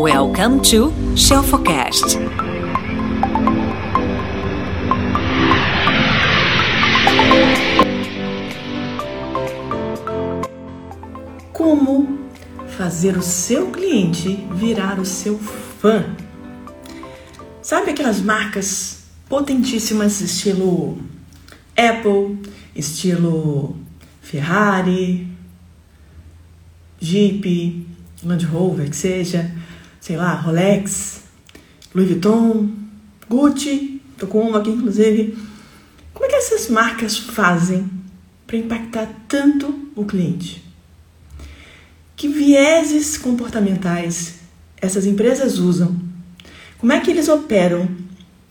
Welcome 0.00 0.60
to 0.70 0.92
Shelfocast. 1.16 2.18
Como 11.52 12.20
fazer 12.76 13.16
o 13.16 13.22
seu 13.22 13.72
cliente 13.72 14.46
virar 14.54 15.00
o 15.00 15.04
seu 15.04 15.36
fã? 15.36 16.04
Sabe 17.60 17.90
aquelas 17.90 18.20
marcas 18.20 19.02
potentíssimas 19.28 20.20
estilo 20.20 20.96
Apple, 21.76 22.38
estilo 22.72 23.76
Ferrari, 24.22 25.26
Jeep, 27.00 27.84
Land 28.22 28.46
Rover, 28.46 28.88
que 28.88 28.96
seja, 28.96 29.57
sei 30.08 30.16
lá, 30.16 30.32
Rolex, 30.32 31.20
Louis 31.94 32.08
Vuitton, 32.08 32.70
Gucci, 33.28 34.00
tô 34.16 34.26
com 34.26 34.40
uma 34.40 34.60
aqui 34.60 34.70
inclusive. 34.70 35.36
Como 36.14 36.24
é 36.24 36.30
que 36.30 36.36
essas 36.36 36.70
marcas 36.70 37.18
fazem 37.18 37.90
para 38.46 38.56
impactar 38.56 39.06
tanto 39.28 39.90
o 39.94 40.06
cliente? 40.06 40.64
Que 42.16 42.26
vieses 42.26 43.18
comportamentais 43.18 44.36
essas 44.80 45.04
empresas 45.04 45.58
usam? 45.58 45.94
Como 46.78 46.90
é 46.90 47.00
que 47.00 47.10
eles 47.10 47.28
operam 47.28 47.86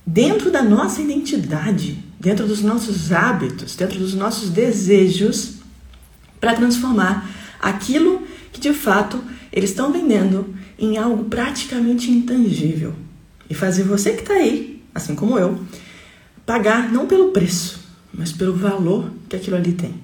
dentro 0.05 0.51
da 0.51 0.61
nossa 0.61 1.01
identidade, 1.01 1.97
dentro 2.19 2.45
dos 2.45 2.61
nossos 2.61 3.11
hábitos, 3.11 3.75
dentro 3.75 3.97
dos 3.97 4.13
nossos 4.13 4.51
desejos 4.51 5.55
para 6.39 6.53
transformar 6.53 7.27
aquilo 7.59 8.21
que 8.53 8.59
de 8.59 8.73
fato 8.73 9.23
eles 9.57 9.71
estão 9.71 9.91
vendendo 9.91 10.53
em 10.77 10.97
algo 10.97 11.23
praticamente 11.23 12.11
intangível 12.11 12.93
e 13.49 13.55
fazer 13.55 13.81
você 13.81 14.11
que 14.11 14.21
está 14.21 14.35
aí, 14.35 14.83
assim 14.93 15.15
como 15.15 15.39
eu, 15.39 15.59
pagar 16.45 16.91
não 16.91 17.07
pelo 17.07 17.31
preço, 17.31 17.79
mas 18.13 18.31
pelo 18.31 18.53
valor 18.53 19.09
que 19.27 19.35
aquilo 19.35 19.55
ali 19.55 19.73
tem. 19.73 19.95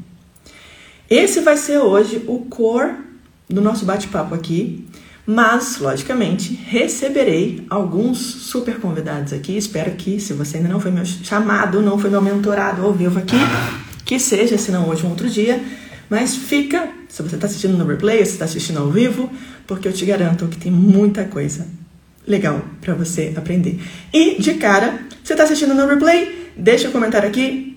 Esse 1.07 1.41
vai 1.41 1.55
ser 1.55 1.77
hoje 1.77 2.23
o 2.25 2.39
core 2.39 2.95
do 3.47 3.61
nosso 3.61 3.85
bate-papo 3.85 4.33
aqui, 4.33 4.87
mas, 5.23 5.77
logicamente, 5.77 6.53
receberei 6.53 7.63
alguns 7.69 8.17
super 8.17 8.79
convidados 8.79 9.33
aqui. 9.33 9.55
Espero 9.55 9.91
que, 9.91 10.19
se 10.19 10.33
você 10.33 10.57
ainda 10.57 10.67
não 10.67 10.79
foi 10.79 10.89
meu 10.89 11.05
chamado, 11.05 11.79
não 11.79 11.99
foi 11.99 12.09
meu 12.09 12.21
mentorado 12.21 12.81
ao 12.81 12.91
vivo 12.91 13.19
aqui, 13.19 13.37
que 14.03 14.17
seja, 14.19 14.57
se 14.57 14.71
não 14.71 14.89
hoje, 14.89 15.05
um 15.05 15.09
outro 15.11 15.29
dia. 15.29 15.63
Mas 16.09 16.35
fica, 16.35 16.89
se 17.07 17.23
você 17.23 17.35
está 17.35 17.47
assistindo 17.47 17.77
no 17.77 17.85
replay, 17.85 18.17
se 18.25 18.33
está 18.33 18.45
assistindo 18.45 18.79
ao 18.79 18.91
vivo, 18.91 19.31
porque 19.67 19.87
eu 19.87 19.93
te 19.93 20.05
garanto 20.05 20.47
que 20.47 20.57
tem 20.57 20.71
muita 20.71 21.25
coisa 21.25 21.67
legal 22.27 22.61
para 22.81 22.93
você 22.93 23.33
aprender. 23.35 23.79
E, 24.13 24.41
de 24.41 24.55
cara, 24.55 24.99
você 25.23 25.33
está 25.33 25.43
assistindo 25.43 25.73
no 25.73 25.87
replay? 25.87 26.51
Deixa 26.55 26.87
um 26.87 26.91
comentário 26.91 27.27
aqui 27.27 27.73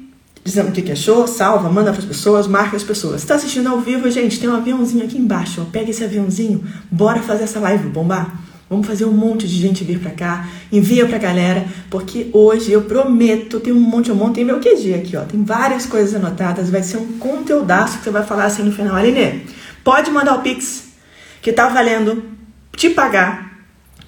dizendo 0.46 0.68
o 0.68 0.72
que, 0.72 0.80
que 0.80 0.92
achou, 0.92 1.26
salva, 1.26 1.68
manda 1.68 1.90
para 1.90 2.00
as 2.00 2.06
pessoas, 2.06 2.46
marca 2.46 2.76
as 2.76 2.84
pessoas. 2.84 3.22
Está 3.22 3.34
assistindo 3.34 3.68
ao 3.68 3.80
vivo, 3.80 4.08
gente? 4.08 4.38
Tem 4.38 4.48
um 4.48 4.54
aviãozinho 4.54 5.04
aqui 5.04 5.18
embaixo. 5.18 5.60
Ó. 5.60 5.64
Pega 5.64 5.90
esse 5.90 6.04
aviãozinho, 6.04 6.64
bora 6.88 7.20
fazer 7.20 7.44
essa 7.44 7.58
live 7.58 7.88
bombar. 7.88 8.42
Vamos 8.70 8.86
fazer 8.86 9.04
um 9.04 9.12
monte 9.12 9.46
de 9.46 9.54
gente 9.54 9.84
vir 9.84 10.00
para 10.00 10.10
cá, 10.10 10.48
envia 10.72 11.06
pra 11.06 11.18
galera, 11.18 11.64
porque 11.88 12.30
hoje 12.32 12.72
eu 12.72 12.82
prometo, 12.82 13.60
tem 13.60 13.72
um 13.72 13.78
monte, 13.78 14.10
um 14.10 14.16
monte, 14.16 14.36
tem 14.36 14.44
meu 14.44 14.58
QG 14.58 14.94
aqui, 14.94 15.16
ó. 15.16 15.22
Tem 15.22 15.42
várias 15.44 15.86
coisas 15.86 16.14
anotadas, 16.16 16.68
vai 16.68 16.82
ser 16.82 16.96
um 16.96 17.18
conteúdaço 17.18 17.98
que 17.98 18.04
você 18.04 18.10
vai 18.10 18.24
falar 18.24 18.46
assim 18.46 18.64
no 18.64 18.72
final. 18.72 18.96
Aline, 18.96 19.46
pode 19.84 20.10
mandar 20.10 20.34
o 20.34 20.42
Pix, 20.42 20.85
que 21.46 21.52
tá 21.52 21.68
valendo 21.68 22.24
te 22.76 22.90
pagar 22.90 23.56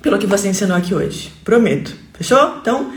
pelo 0.03 0.19
que 0.19 0.27
você 0.27 0.48
ensinou 0.48 0.77
aqui 0.77 0.92
hoje. 0.92 1.33
Prometo. 1.45 1.95
Fechou? 2.14 2.56
Então, 2.61 2.92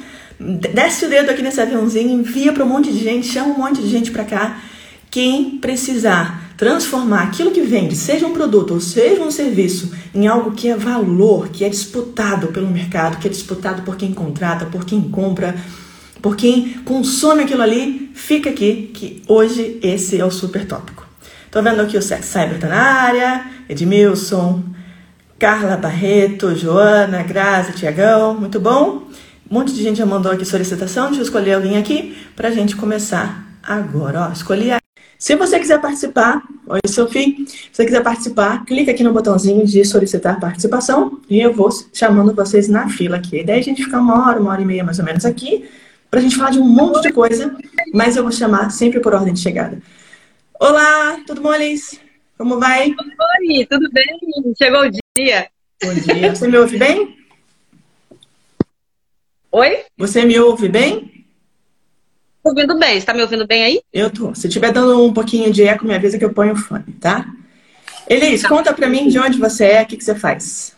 desce 0.74 1.06
o 1.06 1.10
dedo 1.10 1.30
aqui 1.30 1.44
nesse 1.44 1.62
aviãozinho, 1.62 2.10
envia 2.10 2.52
para 2.52 2.66
um 2.66 2.68
monte 2.68 2.92
de 2.92 2.98
gente, 2.98 3.28
chama 3.28 3.54
um 3.54 3.60
monte 3.60 3.80
de 3.84 3.88
gente 3.88 4.10
para 4.10 4.24
cá. 4.24 4.60
Quem 5.12 5.60
precisar 5.60 6.56
transformar 6.58 7.22
aquilo 7.22 7.52
que 7.52 7.62
vende, 7.62 7.96
seja 7.96 8.26
um 8.26 8.34
produto 8.34 8.74
ou 8.74 8.82
seja 8.82 9.22
um 9.22 9.30
serviço, 9.30 9.92
em 10.12 10.26
algo 10.26 10.54
que 10.54 10.70
é 10.70 10.76
valor, 10.76 11.50
que 11.50 11.64
é 11.64 11.70
disputado 11.70 12.48
pelo 12.48 12.66
mercado, 12.66 13.20
que 13.20 13.28
é 13.28 13.30
disputado 13.30 13.84
por 13.84 13.96
quem 13.96 14.12
contrata, 14.12 14.66
por 14.66 14.86
quem 14.86 15.02
compra, 15.02 15.56
por 16.20 16.36
quem 16.36 16.80
consome 16.84 17.44
aquilo 17.44 17.62
ali, 17.62 18.10
fica 18.16 18.50
aqui 18.50 18.90
que 18.92 19.22
hoje 19.28 19.78
esse 19.84 20.20
é 20.20 20.26
o 20.26 20.32
super 20.32 20.66
tópico. 20.66 21.01
Tô 21.52 21.62
vendo 21.62 21.82
aqui 21.82 21.98
o 21.98 22.02
Sex 22.02 22.28
Cyber 22.28 22.62
tá 22.62 22.70
na 22.70 22.82
área, 22.82 23.46
Edmilson, 23.68 24.64
Carla 25.38 25.76
Barreto, 25.76 26.56
Joana, 26.56 27.24
Graça, 27.24 27.74
Tiagão, 27.74 28.40
muito 28.40 28.58
bom? 28.58 29.04
Um 29.50 29.56
monte 29.56 29.74
de 29.74 29.84
gente 29.84 29.98
já 29.98 30.06
mandou 30.06 30.32
aqui 30.32 30.46
solicitação, 30.46 31.08
deixa 31.08 31.20
eu 31.20 31.26
escolher 31.26 31.56
alguém 31.56 31.78
aqui 31.78 32.18
pra 32.38 32.52
gente 32.52 32.74
começar 32.74 33.46
agora. 33.62 34.30
Ó, 34.30 34.32
escolhi 34.32 34.72
a 34.72 34.80
se 35.20 35.36
você 35.36 35.60
quiser 35.60 35.82
participar, 35.82 36.42
oi 36.66 36.80
Sofia, 36.88 37.26
se 37.46 37.68
você 37.74 37.84
quiser 37.84 38.02
participar, 38.02 38.64
clica 38.64 38.92
aqui 38.92 39.04
no 39.04 39.12
botãozinho 39.12 39.68
de 39.68 39.84
solicitar 39.84 40.40
participação 40.40 41.20
e 41.30 41.42
eu 41.42 41.52
vou 41.52 41.70
chamando 41.92 42.34
vocês 42.34 42.70
na 42.70 42.88
fila 42.88 43.18
aqui. 43.18 43.40
A 43.40 43.42
ideia 43.42 43.58
é 43.58 43.60
a 43.60 43.64
gente 43.64 43.84
ficar 43.84 44.00
uma 44.00 44.26
hora, 44.26 44.40
uma 44.40 44.52
hora 44.52 44.62
e 44.62 44.66
meia 44.66 44.86
mais 44.86 45.00
ou 45.00 45.06
menos 45.06 45.26
aqui, 45.26 45.70
para 46.10 46.22
a 46.22 46.24
gente 46.24 46.38
falar 46.38 46.52
de 46.52 46.60
um 46.60 46.68
monte 46.68 47.02
de 47.02 47.12
coisa, 47.12 47.54
mas 47.94 48.16
eu 48.16 48.24
vou 48.24 48.32
chamar 48.32 48.70
sempre 48.70 49.02
por 49.02 49.14
ordem 49.14 49.34
de 49.34 49.42
chegada. 49.42 49.80
Olá, 50.62 51.20
tudo 51.26 51.42
bom, 51.42 51.50
Alice? 51.50 52.00
Como 52.38 52.60
vai? 52.60 52.90
Oi, 52.92 53.66
tudo 53.66 53.90
bem? 53.92 54.06
Chegou 54.56 54.82
o 54.82 54.92
dia. 55.18 55.50
Bom 55.84 55.92
dia. 55.96 56.36
Você 56.36 56.48
me 56.48 56.56
ouve 56.56 56.78
bem? 56.78 57.18
Oi? 59.52 59.86
Você 59.98 60.24
me 60.24 60.40
ouve 60.40 60.70
bem? 60.70 61.26
ouvindo 62.44 62.78
bem. 62.78 63.00
Você 63.00 63.06
tá 63.08 63.12
me 63.16 63.24
ouvindo 63.24 63.48
bem 63.48 63.64
aí? 63.64 63.82
Eu 63.92 64.12
tô. 64.12 64.36
Se 64.36 64.48
tiver 64.48 64.72
dando 64.72 65.04
um 65.04 65.12
pouquinho 65.12 65.52
de 65.52 65.64
eco, 65.64 65.84
me 65.84 65.96
avisa 65.96 66.20
que 66.20 66.26
eu 66.26 66.32
ponho 66.32 66.54
o 66.54 66.56
fone, 66.56 66.94
tá? 67.02 67.26
Elis, 68.08 68.44
tá. 68.44 68.50
conta 68.50 68.72
pra 68.72 68.88
mim 68.88 69.08
de 69.08 69.18
onde 69.18 69.40
você 69.40 69.66
é, 69.66 69.82
o 69.82 69.88
que, 69.88 69.98
que 69.98 70.04
você 70.04 70.14
faz. 70.14 70.78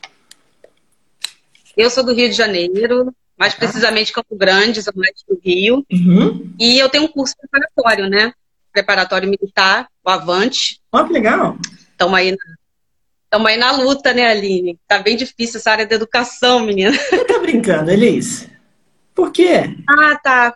Eu 1.75 1.89
sou 1.89 2.05
do 2.05 2.13
Rio 2.13 2.29
de 2.29 2.35
Janeiro, 2.38 3.13
mais 3.38 3.53
tá. 3.53 3.59
precisamente 3.59 4.13
Campo 4.13 4.33
Grande, 4.38 4.79
zona 4.79 5.03
do 5.27 5.41
Rio. 5.44 5.85
Uhum. 5.91 6.53
E 6.57 6.79
eu 6.79 6.88
tenho 6.88 7.03
um 7.03 7.09
curso 7.09 7.35
preparatório, 7.38 8.09
né? 8.09 8.31
Preparatório 8.73 9.29
militar, 9.29 9.88
o 10.03 10.09
Avante. 10.09 10.81
Ó, 10.91 11.00
oh, 11.01 11.07
que 11.07 11.13
legal. 11.13 11.57
Estamos 11.91 12.16
aí, 12.16 12.31
na... 13.31 13.50
aí 13.50 13.57
na 13.57 13.72
luta, 13.72 14.13
né, 14.13 14.28
Aline? 14.28 14.78
Tá 14.88 15.00
bem 15.00 15.16
difícil 15.16 15.59
essa 15.59 15.72
área 15.72 15.85
da 15.85 15.95
educação, 15.95 16.59
menina. 16.61 16.91
Você 16.97 17.23
tá 17.25 17.39
brincando, 17.39 17.91
Elis? 17.91 18.50
Por 19.13 19.31
quê? 19.31 19.75
Ah, 19.88 20.19
tá. 20.22 20.56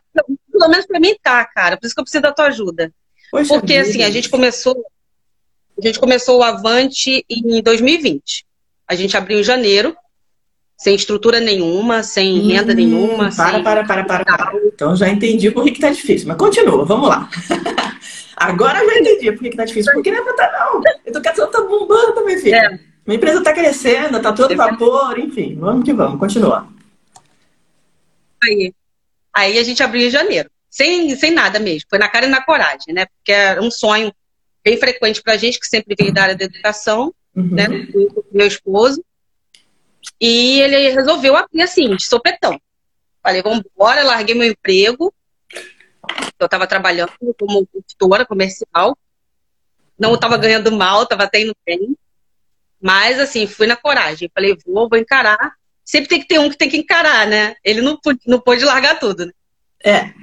Pelo 0.51 0.69
menos 0.69 0.85
para 0.87 0.99
mim 0.99 1.15
tá, 1.21 1.45
cara. 1.45 1.77
Por 1.77 1.85
isso 1.85 1.93
que 1.93 2.01
eu 2.01 2.03
preciso 2.03 2.23
da 2.23 2.33
tua 2.33 2.47
ajuda. 2.47 2.91
Poxa 3.31 3.53
Porque 3.53 3.77
vida. 3.77 3.87
assim, 3.87 4.03
a 4.03 4.09
gente 4.09 4.29
começou 4.29 4.75
a 5.77 5.85
gente 5.85 5.99
começou 5.99 6.39
o 6.39 6.43
Avante 6.43 7.23
em 7.29 7.61
2020. 7.61 8.45
A 8.87 8.95
gente 8.95 9.15
abriu 9.15 9.39
em 9.39 9.43
janeiro, 9.43 9.95
sem 10.77 10.95
estrutura 10.95 11.39
nenhuma, 11.39 12.03
sem 12.03 12.39
hum, 12.39 12.47
renda 12.47 12.73
nenhuma. 12.73 13.31
Para, 13.35 13.51
sem... 13.51 13.63
para, 13.63 13.83
para, 13.83 14.03
para, 14.03 14.23
para. 14.23 14.53
Então 14.65 14.95
já 14.95 15.09
entendi 15.09 15.49
por 15.49 15.63
que, 15.63 15.71
que 15.71 15.81
tá 15.81 15.89
difícil. 15.89 16.27
Mas 16.27 16.37
continua, 16.37 16.85
vamos 16.85 17.09
lá. 17.09 17.27
Agora 18.37 18.83
eu 18.83 18.89
já 18.89 18.99
entendi 18.99 19.31
por 19.31 19.41
que, 19.41 19.49
que 19.49 19.57
tá 19.57 19.65
difícil. 19.65 19.91
Porque 19.93 20.11
não 20.11 20.29
é 20.29 20.33
tá, 20.33 20.71
não. 20.73 20.81
Educação 21.03 21.49
tá 21.49 21.61
bombando 21.61 22.13
também, 22.13 22.37
filho. 22.37 22.55
É. 22.55 22.79
Minha 23.07 23.17
empresa 23.17 23.41
tá 23.41 23.53
crescendo, 23.53 24.21
tá 24.21 24.31
todo 24.31 24.55
vapor, 24.55 25.17
enfim. 25.17 25.57
Vamos 25.59 25.83
que 25.83 25.93
vamos, 25.93 26.19
continua. 26.19 26.67
Aí. 28.43 28.73
Aí 29.33 29.57
a 29.57 29.63
gente 29.63 29.81
abriu 29.81 30.05
em 30.05 30.09
janeiro, 30.09 30.49
sem, 30.69 31.15
sem 31.15 31.31
nada 31.31 31.59
mesmo, 31.59 31.87
foi 31.89 31.99
na 31.99 32.09
cara 32.09 32.25
e 32.25 32.29
na 32.29 32.43
coragem, 32.43 32.93
né? 32.93 33.05
Porque 33.05 33.31
era 33.31 33.61
um 33.61 33.69
sonho 33.69 34.11
bem 34.63 34.77
frequente 34.77 35.21
para 35.21 35.33
a 35.33 35.37
gente, 35.37 35.59
que 35.59 35.67
sempre 35.67 35.95
veio 35.97 36.13
da 36.13 36.23
área 36.23 36.35
da 36.35 36.45
educação, 36.45 37.13
uhum. 37.35 37.49
né? 37.51 37.67
Meu 38.31 38.47
esposo. 38.47 39.03
E 40.19 40.61
ele 40.61 40.89
resolveu 40.89 41.35
abrir 41.35 41.61
assim, 41.61 41.95
de 41.95 42.05
sopetão. 42.05 42.59
Falei, 43.21 43.41
vamos 43.41 43.59
embora, 43.59 44.03
larguei 44.03 44.35
meu 44.35 44.49
emprego. 44.49 45.13
Eu 46.39 46.45
estava 46.45 46.67
trabalhando 46.67 47.11
como 47.37 47.67
consultora 47.67 48.25
comercial. 48.25 48.97
Não 49.99 50.15
estava 50.15 50.37
ganhando 50.37 50.71
mal, 50.71 51.03
estava 51.03 51.23
até 51.23 51.41
indo 51.41 51.55
bem. 51.65 51.97
Mas, 52.79 53.19
assim, 53.19 53.47
fui 53.47 53.67
na 53.67 53.75
coragem. 53.75 54.31
Falei, 54.33 54.55
vou, 54.65 54.87
vou 54.87 54.97
encarar 54.97 55.57
sempre 55.87 56.09
tem 56.09 56.19
que 56.19 56.27
ter 56.27 56.37
um 56.37 56.49
que 56.49 56.57
tem 56.57 56.69
que 56.69 56.77
encarar, 56.77 57.25
né? 57.25 57.55
Ele 57.63 57.81
não, 57.81 57.97
não 58.27 58.41
pôde 58.41 58.65
largar 58.65 58.99
tudo, 58.99 59.25
né? 59.25 59.31
É. 59.83 60.13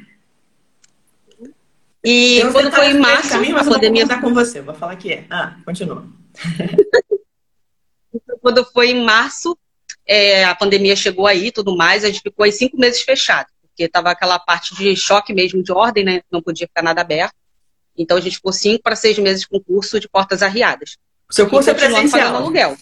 E 2.04 2.42
quando 2.52 2.70
foi 2.70 2.90
em 2.90 2.98
março, 2.98 3.30
caminho, 3.30 3.56
a 3.56 3.64
pandemia. 3.64 4.06
tá 4.06 4.20
com 4.20 4.34
você, 4.34 4.60
vou 4.60 4.74
falar 4.74 4.94
que 4.96 5.10
é. 5.10 5.26
Ah, 5.30 5.56
continua. 5.64 6.06
quando 8.42 8.62
foi 8.66 8.90
em 8.90 9.02
março, 9.02 9.58
é, 10.06 10.44
a 10.44 10.54
pandemia 10.54 10.96
chegou 10.96 11.26
aí 11.26 11.50
tudo 11.50 11.76
mais, 11.76 12.04
a 12.04 12.08
gente 12.08 12.20
ficou 12.20 12.44
aí 12.44 12.52
cinco 12.52 12.78
meses 12.78 13.02
fechado, 13.02 13.48
porque 13.62 13.88
tava 13.88 14.10
aquela 14.10 14.38
parte 14.38 14.74
de 14.74 14.94
choque 14.96 15.32
mesmo 15.32 15.62
de 15.62 15.72
ordem, 15.72 16.04
né? 16.04 16.20
Não 16.30 16.42
podia 16.42 16.66
ficar 16.66 16.82
nada 16.82 17.00
aberto. 17.00 17.34
Então 17.96 18.16
a 18.16 18.20
gente 18.20 18.36
ficou 18.36 18.52
cinco 18.52 18.82
para 18.82 18.96
seis 18.96 19.18
meses 19.18 19.44
com 19.46 19.60
curso 19.60 20.00
de 20.00 20.08
portas 20.08 20.42
arriadas. 20.42 20.96
O 21.30 21.34
seu 21.34 21.48
curso 21.48 21.70
é 21.70 21.74
presencial? 21.74 22.36
aluguel 22.36 22.76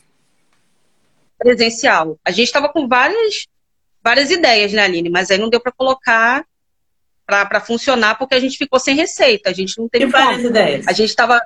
presencial. 1.42 2.18
A 2.24 2.30
gente 2.30 2.46
estava 2.46 2.68
com 2.68 2.86
várias, 2.86 3.46
várias 4.02 4.30
ideias, 4.30 4.72
né, 4.72 4.82
Aline? 4.82 5.10
Mas 5.10 5.30
aí 5.30 5.38
não 5.38 5.50
deu 5.50 5.60
para 5.60 5.72
colocar 5.72 6.44
para 7.26 7.60
funcionar 7.60 8.16
porque 8.16 8.34
a 8.34 8.40
gente 8.40 8.58
ficou 8.58 8.78
sem 8.78 8.94
receita. 8.94 9.50
A 9.50 9.52
gente 9.52 9.78
não 9.78 9.88
teve. 9.88 10.04
E 10.04 10.08
várias 10.08 10.44
ideias? 10.44 10.86
A 10.86 10.92
gente 10.92 11.08
estava. 11.08 11.40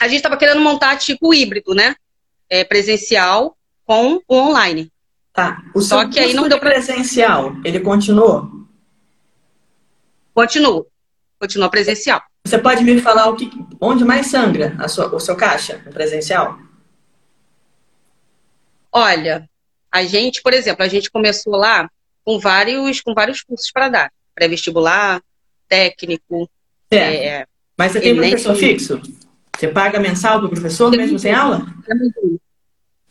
A 0.00 0.06
gente 0.06 0.16
estava 0.16 0.36
querendo 0.36 0.60
montar 0.60 0.96
tipo 0.96 1.34
híbrido, 1.34 1.74
né? 1.74 1.96
É, 2.48 2.64
presencial 2.64 3.56
com 3.90 4.22
o 4.28 4.36
online. 4.36 4.88
Tá. 5.32 5.64
O 5.74 5.80
Só 5.80 6.08
que 6.08 6.20
aí 6.20 6.32
não 6.32 6.48
deu 6.48 6.60
pra... 6.60 6.70
presencial, 6.70 7.56
ele 7.64 7.80
continuou? 7.80 8.48
Continua. 10.32 10.86
Continua 11.40 11.68
presencial. 11.68 12.22
Você 12.44 12.56
pode 12.56 12.84
me 12.84 13.00
falar 13.00 13.28
o 13.28 13.34
que, 13.34 13.50
onde 13.80 14.04
mais 14.04 14.28
sangra 14.28 14.76
a 14.78 14.86
sua, 14.86 15.12
o 15.12 15.18
seu 15.18 15.34
caixa 15.34 15.82
no 15.84 15.90
presencial? 15.90 16.56
Olha, 18.92 19.50
a 19.90 20.04
gente, 20.04 20.40
por 20.40 20.54
exemplo, 20.54 20.84
a 20.84 20.88
gente 20.88 21.10
começou 21.10 21.56
lá 21.56 21.90
com 22.24 22.38
vários, 22.38 23.00
com 23.00 23.12
vários 23.12 23.42
cursos 23.42 23.72
para 23.72 23.88
dar. 23.88 24.12
Pré-vestibular, 24.36 25.20
técnico. 25.68 26.48
É. 26.92 27.44
Mas 27.76 27.90
você 27.90 28.00
tem 28.00 28.14
professor 28.14 28.54
fixo? 28.54 29.02
Você 29.58 29.66
paga 29.66 29.98
mensal 29.98 30.38
para 30.38 30.46
o 30.46 30.50
professor 30.50 30.92
mesmo 30.92 31.18
sem 31.18 31.34
aula? 31.34 31.66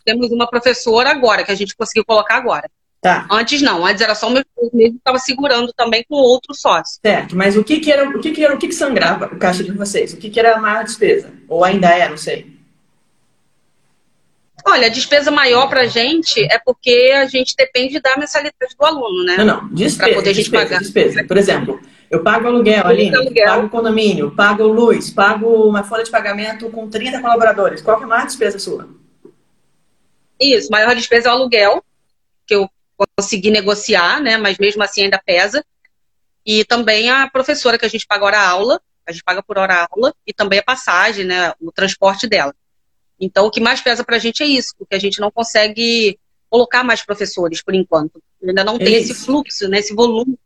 Temos 0.10 0.32
uma 0.32 0.48
professora 0.48 1.12
agora, 1.12 1.44
que 1.44 1.52
a 1.52 1.56
gente 1.56 1.76
conseguiu 1.76 2.04
colocar 2.04 2.38
agora. 2.38 2.68
Tá. 3.00 3.28
Antes 3.30 3.62
não, 3.62 3.86
antes 3.86 4.02
era 4.02 4.16
só 4.16 4.28
o 4.28 4.32
meu 4.32 4.44
mesmo 4.74 4.98
estava 4.98 5.20
segurando 5.20 5.72
também 5.72 6.04
com 6.10 6.16
outro 6.16 6.56
sócio. 6.56 7.00
Certo, 7.00 7.36
mas 7.36 7.56
o 7.56 7.64
que, 7.64 7.80
que 7.80 7.92
era, 7.92 8.10
o 8.10 8.20
que, 8.20 8.32
que 8.32 8.44
era, 8.44 8.56
o 8.56 8.58
que, 8.58 8.68
que 8.68 8.74
sangrava 8.74 9.28
o 9.28 9.38
caixa 9.38 9.64
de 9.64 9.72
vocês? 9.72 10.14
O 10.14 10.18
que, 10.18 10.32
que 10.32 10.40
era 10.40 10.56
a 10.56 10.60
maior 10.60 10.84
despesa? 10.84 11.32
Ou 11.48 11.64
ainda 11.64 11.88
é, 11.90 12.10
não 12.10 12.18
sei. 12.18 12.58
Olha, 14.66 14.88
a 14.88 14.90
despesa 14.90 15.30
maior 15.30 15.70
para 15.70 15.82
a 15.82 15.88
gente 15.88 16.44
é 16.52 16.58
porque 16.58 17.14
a 17.16 17.28
gente 17.28 17.56
depende 17.56 18.00
da 18.00 18.18
mensalidade 18.18 18.76
do 18.78 18.86
aluno, 18.86 19.24
né? 19.24 19.38
Não, 19.38 19.46
não, 19.46 19.70
despesa, 19.70 20.16
poder 20.16 20.34
despesa, 20.34 20.64
pagar. 20.64 20.80
despesa. 20.80 21.24
Por 21.24 21.38
exemplo, 21.38 21.80
eu 22.10 22.24
pago 22.24 22.48
aluguel, 22.48 22.86
ali, 22.86 23.12
pago 23.46 23.70
condomínio, 23.70 24.32
pago 24.32 24.64
luz, 24.68 25.12
pago 25.12 25.48
uma 25.70 25.84
folha 25.84 26.04
de 26.04 26.10
pagamento 26.10 26.68
com 26.72 26.90
30 26.90 27.22
colaboradores. 27.22 27.82
Qual 27.82 27.96
que 27.98 28.04
é 28.04 28.06
a 28.06 28.10
maior 28.10 28.26
despesa 28.26 28.58
sua? 28.58 28.90
Isso, 30.40 30.72
maior 30.72 30.96
despesa 30.96 31.30
é 31.30 31.32
o 31.32 31.36
aluguel, 31.36 31.84
que 32.48 32.56
eu 32.56 32.70
consegui 33.16 33.52
negociar, 33.52 34.22
né? 34.22 34.38
Mas 34.38 34.58
mesmo 34.58 34.82
assim 34.82 35.04
ainda 35.04 35.22
pesa. 35.24 35.64
E 36.46 36.64
também 36.66 37.10
a 37.10 37.30
professora 37.30 37.78
que 37.78 37.86
a 37.86 37.90
gente 37.90 38.08
paga 38.08 38.26
hora 38.26 38.42
aula, 38.42 38.82
a 39.06 39.12
gente 39.12 39.24
paga 39.24 39.44
por 39.44 39.58
hora 39.58 39.88
aula, 39.92 40.14
e 40.26 40.34
também 40.34 40.60
a 40.60 40.64
passagem, 40.64 41.26
né? 41.26 41.54
O 41.60 41.72
transporte 41.72 42.28
dela. 42.28 42.56
Então, 43.20 43.46
o 43.46 43.52
que 43.52 43.60
mais 43.60 43.82
pesa 43.82 44.04
para 44.04 44.16
a 44.16 44.20
gente 44.20 44.42
é 44.42 44.46
isso, 44.46 44.74
porque 44.78 44.96
a 44.96 45.00
gente 45.00 45.20
não 45.20 45.30
consegue 45.30 46.18
colocar 46.50 46.84
mais 46.84 47.04
professores 47.04 47.62
por 47.62 47.76
enquanto. 47.76 48.22
Ainda 48.42 48.64
não 48.64 48.78
tem 48.78 48.96
esse 48.96 49.14
fluxo, 49.14 49.68
né, 49.68 49.80
esse 49.80 49.94
volume. 49.94 50.38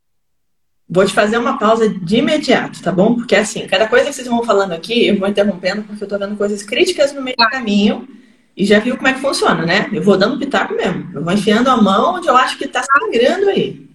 Vou 0.89 1.05
te 1.05 1.13
fazer 1.13 1.37
uma 1.37 1.57
pausa 1.57 1.87
de 1.87 2.17
imediato, 2.17 2.81
tá 2.81 2.91
bom? 2.91 3.15
Porque 3.15 3.35
assim, 3.35 3.65
cada 3.67 3.87
coisa 3.87 4.07
que 4.07 4.13
vocês 4.13 4.27
vão 4.27 4.43
falando 4.43 4.73
aqui, 4.73 5.07
eu 5.07 5.17
vou 5.17 5.27
interrompendo 5.27 5.83
porque 5.83 6.03
eu 6.03 6.07
tô 6.07 6.17
vendo 6.19 6.35
coisas 6.35 6.61
críticas 6.61 7.13
no 7.13 7.21
meio 7.21 7.37
do 7.37 7.47
caminho 7.49 8.07
e 8.55 8.65
já 8.65 8.79
viu 8.79 8.95
como 8.95 9.07
é 9.07 9.13
que 9.13 9.19
funciona, 9.19 9.65
né? 9.65 9.89
Eu 9.91 10.03
vou 10.03 10.17
dando 10.17 10.37
pitaco 10.37 10.75
mesmo. 10.75 11.09
Eu 11.13 11.23
vou 11.23 11.33
enfiando 11.33 11.69
a 11.69 11.81
mão 11.81 12.15
onde 12.15 12.27
eu 12.27 12.37
acho 12.37 12.57
que 12.57 12.67
tá 12.67 12.83
sangrando 12.83 13.49
aí. 13.49 13.89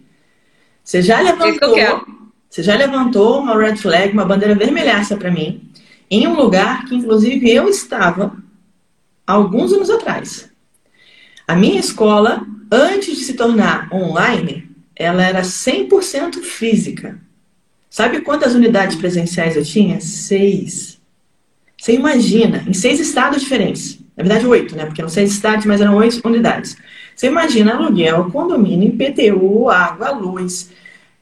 Você 0.82 1.00
já 1.00 1.20
levantou, 1.20 1.76
você 2.48 2.62
já 2.62 2.74
levantou 2.74 3.40
uma 3.40 3.56
red 3.56 3.76
flag, 3.76 4.12
uma 4.12 4.24
bandeira 4.24 4.54
vermelhaça 4.54 5.16
para 5.16 5.30
mim, 5.30 5.70
em 6.10 6.26
um 6.26 6.34
lugar 6.34 6.86
que 6.86 6.94
inclusive 6.94 7.48
eu 7.50 7.68
estava 7.68 8.36
alguns 9.26 9.72
anos 9.72 9.90
atrás. 9.90 10.50
A 11.46 11.54
minha 11.54 11.78
escola, 11.78 12.44
antes 12.72 13.16
de 13.16 13.24
se 13.24 13.34
tornar 13.34 13.88
online, 13.92 14.68
ela 14.96 15.22
era 15.22 15.42
100% 15.42 16.42
física. 16.42 17.20
Sabe 17.88 18.22
quantas 18.22 18.54
unidades 18.54 18.96
presenciais 18.96 19.56
eu 19.56 19.64
tinha? 19.64 20.00
Seis. 20.00 20.98
Você 21.80 21.92
imagina, 21.92 22.64
em 22.66 22.74
seis 22.74 22.98
estados 22.98 23.40
diferentes. 23.40 23.97
Na 24.18 24.24
verdade, 24.24 24.48
oito, 24.48 24.74
né? 24.74 24.84
Porque 24.84 25.00
eram 25.00 25.08
seis 25.08 25.30
estados, 25.30 25.64
mas 25.64 25.80
eram 25.80 25.94
oito 25.94 26.20
unidades. 26.26 26.76
Você 27.14 27.28
imagina 27.28 27.76
aluguel, 27.76 28.28
condomínio, 28.32 28.88
IPTU, 28.88 29.70
água, 29.70 30.10
luz, 30.10 30.70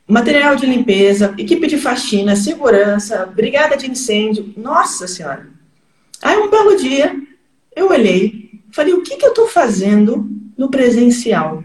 material 0.09 0.57
de 0.57 0.65
limpeza, 0.65 1.35
equipe 1.37 1.67
de 1.67 1.77
faxina, 1.77 2.35
segurança, 2.35 3.27
brigada 3.27 3.77
de 3.77 3.91
incêndio. 3.91 4.51
Nossa 4.57 5.07
Senhora! 5.07 5.47
Aí 6.23 6.39
um 6.39 6.49
belo 6.49 6.75
dia, 6.75 7.15
eu 7.77 7.91
olhei, 7.91 8.51
falei, 8.73 8.95
o 8.95 9.03
que, 9.03 9.17
que 9.17 9.27
eu 9.27 9.31
estou 9.31 9.47
fazendo 9.47 10.27
no 10.57 10.71
presencial? 10.71 11.63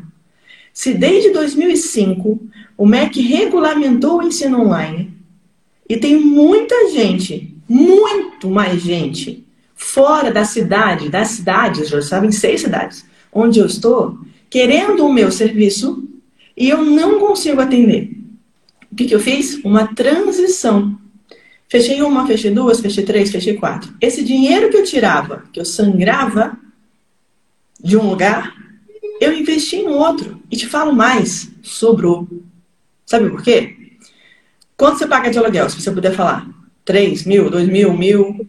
Se 0.73 0.93
desde 0.93 1.29
2005 1.29 2.41
o 2.77 2.85
MEC 2.85 3.21
regulamentou 3.21 4.19
o 4.19 4.23
ensino 4.23 4.59
online 4.59 5.13
e 5.87 5.95
tem 5.95 6.17
muita 6.17 6.89
gente, 6.89 7.55
muito 7.69 8.49
mais 8.49 8.81
gente, 8.81 9.45
fora 9.83 10.31
da 10.31 10.45
cidade, 10.45 11.09
das 11.09 11.29
cidades, 11.29 11.89
já 11.89 12.01
sabem, 12.01 12.31
seis 12.31 12.61
cidades, 12.61 13.05
onde 13.31 13.59
eu 13.59 13.65
estou, 13.65 14.19
querendo 14.49 15.05
o 15.05 15.13
meu 15.13 15.31
serviço 15.31 16.07
e 16.55 16.69
eu 16.69 16.83
não 16.83 17.19
consigo 17.19 17.61
atender. 17.61 18.11
O 18.91 18.95
que, 18.95 19.05
que 19.05 19.15
eu 19.15 19.19
fiz? 19.19 19.55
Uma 19.63 19.87
transição 19.87 20.99
Fechei 21.71 22.01
uma, 22.01 22.27
fechei 22.27 22.51
duas, 22.51 22.81
fechei 22.81 23.05
três, 23.05 23.31
fechei 23.31 23.53
quatro. 23.53 23.93
Esse 24.01 24.25
dinheiro 24.25 24.69
que 24.69 24.75
eu 24.75 24.83
tirava, 24.83 25.45
que 25.53 25.59
eu 25.61 25.63
sangrava 25.63 26.57
de 27.81 27.95
um 27.95 28.09
lugar, 28.09 28.53
eu 29.21 29.31
investi 29.31 29.77
em 29.77 29.87
outro. 29.87 30.41
E 30.51 30.57
te 30.57 30.67
falo 30.67 30.93
mais, 30.93 31.49
sobrou. 31.61 32.27
Sabe 33.05 33.29
por 33.29 33.41
quê? 33.41 33.77
Quanto 34.75 34.97
você 34.97 35.07
paga 35.07 35.31
de 35.31 35.37
aluguel, 35.37 35.69
se 35.69 35.81
você 35.81 35.89
puder 35.89 36.13
falar? 36.13 36.45
Três 36.83 37.23
mil, 37.23 37.49
dois 37.49 37.69
mil, 37.69 37.93
mil? 37.97 38.45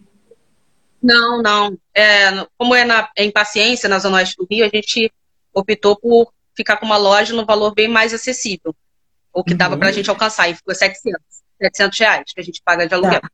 Não, 1.03 1.41
não. 1.41 1.77
É, 1.93 2.47
como 2.57 2.73
é 2.73 2.85
na, 2.85 3.09
é 3.17 3.25
em 3.25 3.31
paciência, 3.31 3.89
na 3.89 3.99
Zona 3.99 4.17
Oeste 4.17 4.37
do 4.37 4.47
Rio, 4.49 4.65
a 4.65 4.69
gente 4.69 5.11
optou 5.53 5.97
por 5.97 6.33
ficar 6.55 6.77
com 6.77 6.85
uma 6.85 6.95
loja 6.95 7.33
no 7.33 7.45
valor 7.45 7.73
bem 7.73 7.89
mais 7.89 8.13
acessível. 8.13 8.73
O 9.33 9.43
que 9.43 9.51
uhum. 9.51 9.57
dava 9.57 9.75
para 9.75 9.89
a 9.89 9.91
gente 9.91 10.09
alcançar, 10.09 10.49
e 10.49 10.55
ficou 10.55 10.73
700. 10.73 11.19
700 11.61 11.99
reais 11.99 12.23
que 12.33 12.39
a 12.39 12.43
gente 12.43 12.61
paga 12.63 12.87
de 12.87 12.93
aluguel. 12.93 13.21
Tá. 13.21 13.29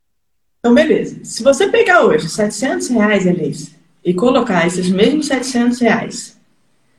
Então, 0.59 0.73
beleza. 0.73 1.23
Se 1.23 1.43
você 1.43 1.67
pegar 1.69 2.01
hoje 2.01 2.27
700 2.27 2.89
reais, 2.89 3.25
Elise, 3.25 3.75
e 4.03 4.13
colocar 4.13 4.65
esses 4.65 4.89
mesmos 4.89 5.27
700 5.27 5.79
reais, 5.79 6.39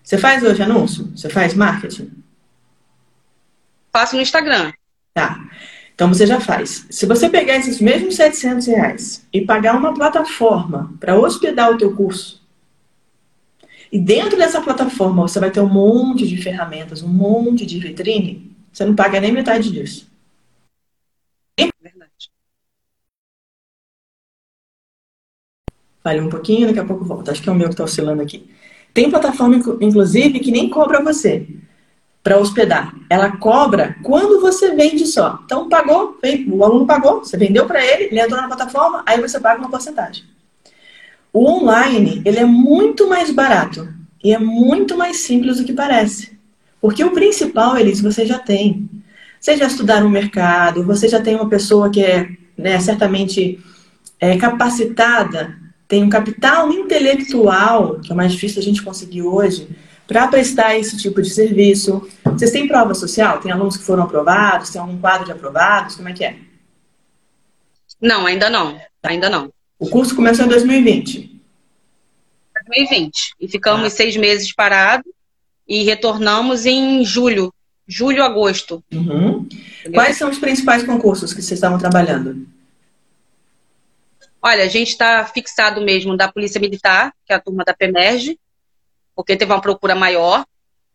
você 0.02 0.18
faz 0.18 0.42
hoje 0.42 0.62
anúncio? 0.62 1.10
Você 1.16 1.28
faz 1.28 1.54
marketing? 1.54 2.10
Faço 3.92 4.16
no 4.16 4.22
Instagram. 4.22 4.72
Tá. 5.14 5.38
Então 6.00 6.08
você 6.08 6.26
já 6.26 6.40
faz. 6.40 6.86
Se 6.88 7.04
você 7.04 7.28
pegar 7.28 7.56
esses 7.56 7.78
mesmos 7.78 8.16
700 8.16 8.66
reais 8.68 9.26
e 9.30 9.42
pagar 9.42 9.76
uma 9.76 9.92
plataforma 9.92 10.94
para 10.98 11.20
hospedar 11.20 11.70
o 11.70 11.76
teu 11.76 11.94
curso, 11.94 12.42
e 13.92 14.00
dentro 14.00 14.38
dessa 14.38 14.62
plataforma 14.62 15.28
você 15.28 15.38
vai 15.38 15.50
ter 15.50 15.60
um 15.60 15.68
monte 15.68 16.26
de 16.26 16.38
ferramentas, 16.38 17.02
um 17.02 17.08
monte 17.08 17.66
de 17.66 17.78
vitrine, 17.78 18.50
você 18.72 18.82
não 18.86 18.96
paga 18.96 19.20
nem 19.20 19.30
metade 19.30 19.70
disso. 19.70 20.10
Falei 26.02 26.22
um 26.22 26.30
pouquinho, 26.30 26.68
daqui 26.68 26.78
a 26.78 26.84
pouco 26.86 27.04
volta. 27.04 27.30
Acho 27.30 27.42
que 27.42 27.48
é 27.50 27.52
o 27.52 27.54
meu 27.54 27.66
que 27.66 27.74
está 27.74 27.84
oscilando 27.84 28.22
aqui. 28.22 28.50
Tem 28.94 29.10
plataforma, 29.10 29.56
inclusive, 29.82 30.40
que 30.40 30.50
nem 30.50 30.70
cobra 30.70 31.04
você 31.04 31.46
para 32.22 32.38
hospedar. 32.38 32.94
Ela 33.08 33.36
cobra 33.36 33.96
quando 34.02 34.40
você 34.40 34.74
vende 34.74 35.06
só. 35.06 35.40
Então, 35.44 35.68
pagou, 35.68 36.18
o 36.48 36.64
aluno 36.64 36.86
pagou, 36.86 37.20
você 37.20 37.36
vendeu 37.36 37.66
para 37.66 37.84
ele, 37.84 38.04
ele 38.04 38.20
entrou 38.20 38.40
na 38.40 38.46
plataforma, 38.46 39.02
aí 39.06 39.20
você 39.20 39.40
paga 39.40 39.60
uma 39.60 39.70
porcentagem. 39.70 40.24
O 41.32 41.48
online, 41.48 42.20
ele 42.24 42.38
é 42.38 42.44
muito 42.44 43.08
mais 43.08 43.30
barato 43.30 43.88
e 44.22 44.34
é 44.34 44.38
muito 44.38 44.96
mais 44.96 45.18
simples 45.18 45.58
do 45.58 45.64
que 45.64 45.72
parece. 45.72 46.38
Porque 46.80 47.04
o 47.04 47.12
principal, 47.12 47.76
Elis, 47.76 48.00
você 48.00 48.26
já 48.26 48.38
tem. 48.38 48.88
Você 49.38 49.56
já 49.56 49.66
estudaram 49.66 50.06
o 50.06 50.10
mercado, 50.10 50.84
você 50.84 51.08
já 51.08 51.20
tem 51.20 51.34
uma 51.34 51.48
pessoa 51.48 51.88
que 51.90 52.02
é 52.02 52.28
né, 52.56 52.78
certamente 52.78 53.58
é, 54.18 54.36
capacitada 54.36 55.58
tem 55.90 56.04
um 56.04 56.08
capital 56.08 56.70
intelectual, 56.70 57.98
que 57.98 58.12
é 58.12 58.14
mais 58.14 58.30
difícil 58.30 58.60
a 58.60 58.64
gente 58.64 58.80
conseguir 58.80 59.22
hoje, 59.22 59.68
para 60.10 60.26
prestar 60.26 60.76
esse 60.76 60.96
tipo 60.96 61.22
de 61.22 61.30
serviço. 61.30 62.10
Vocês 62.24 62.50
têm 62.50 62.66
prova 62.66 62.94
social? 62.94 63.38
Tem 63.38 63.52
alunos 63.52 63.76
que 63.76 63.84
foram 63.84 64.02
aprovados? 64.02 64.70
Tem 64.70 64.80
algum 64.80 65.00
quadro 65.00 65.24
de 65.24 65.30
aprovados? 65.30 65.94
Como 65.94 66.08
é 66.08 66.12
que 66.12 66.24
é? 66.24 66.36
Não, 68.02 68.26
ainda 68.26 68.50
não. 68.50 68.76
Ainda 69.04 69.30
não. 69.30 69.52
O 69.78 69.88
curso 69.88 70.16
começou 70.16 70.46
em 70.46 70.48
2020. 70.48 71.40
2020. 72.66 73.34
E 73.40 73.46
ficamos 73.46 73.86
ah. 73.86 73.90
seis 73.90 74.16
meses 74.16 74.52
parados 74.52 75.06
e 75.68 75.84
retornamos 75.84 76.66
em 76.66 77.04
julho. 77.04 77.54
Julho, 77.86 78.24
agosto. 78.24 78.82
Uhum. 78.92 79.48
Quais 79.94 80.16
são 80.16 80.28
os 80.28 80.40
principais 80.40 80.82
concursos 80.82 81.32
que 81.32 81.40
vocês 81.40 81.56
estavam 81.56 81.78
trabalhando? 81.78 82.48
Olha, 84.42 84.64
a 84.64 84.68
gente 84.68 84.88
está 84.88 85.24
fixado 85.24 85.80
mesmo 85.80 86.16
da 86.16 86.32
Polícia 86.32 86.60
Militar, 86.60 87.12
que 87.24 87.32
é 87.32 87.36
a 87.36 87.40
turma 87.40 87.62
da 87.64 87.72
PEMERG, 87.72 88.36
porque 89.20 89.36
teve 89.36 89.52
uma 89.52 89.60
procura 89.60 89.94
maior. 89.94 90.44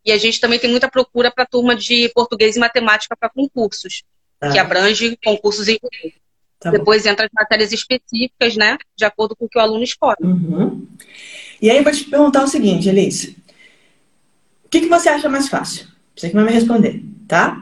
E 0.04 0.12
a 0.12 0.18
gente 0.18 0.40
também 0.40 0.58
tem 0.58 0.70
muita 0.70 0.88
procura 0.88 1.30
para 1.30 1.46
turma 1.46 1.74
de 1.74 2.08
português 2.14 2.56
e 2.56 2.60
matemática 2.60 3.16
para 3.16 3.28
concursos, 3.28 4.04
tá. 4.38 4.50
que 4.50 4.58
abrange 4.58 5.18
concursos 5.24 5.66
em 5.66 5.78
tá 6.60 6.70
Depois 6.70 7.02
bom. 7.02 7.10
entra 7.10 7.26
as 7.26 7.32
matérias 7.32 7.72
específicas, 7.72 8.56
né? 8.56 8.78
De 8.96 9.04
acordo 9.04 9.34
com 9.34 9.46
o 9.46 9.48
que 9.48 9.58
o 9.58 9.60
aluno 9.60 9.82
escolhe. 9.82 10.16
Uhum. 10.20 10.86
E 11.60 11.70
aí 11.70 11.78
eu 11.78 11.82
vou 11.82 11.92
te 11.92 12.04
perguntar 12.04 12.44
o 12.44 12.48
seguinte, 12.48 12.88
Elise. 12.88 13.36
O 14.64 14.68
que, 14.68 14.80
que 14.80 14.88
você 14.88 15.08
acha 15.08 15.28
mais 15.28 15.48
fácil? 15.48 15.86
Você 16.14 16.28
que 16.28 16.34
vai 16.34 16.44
me 16.44 16.52
responder, 16.52 17.02
tá? 17.26 17.60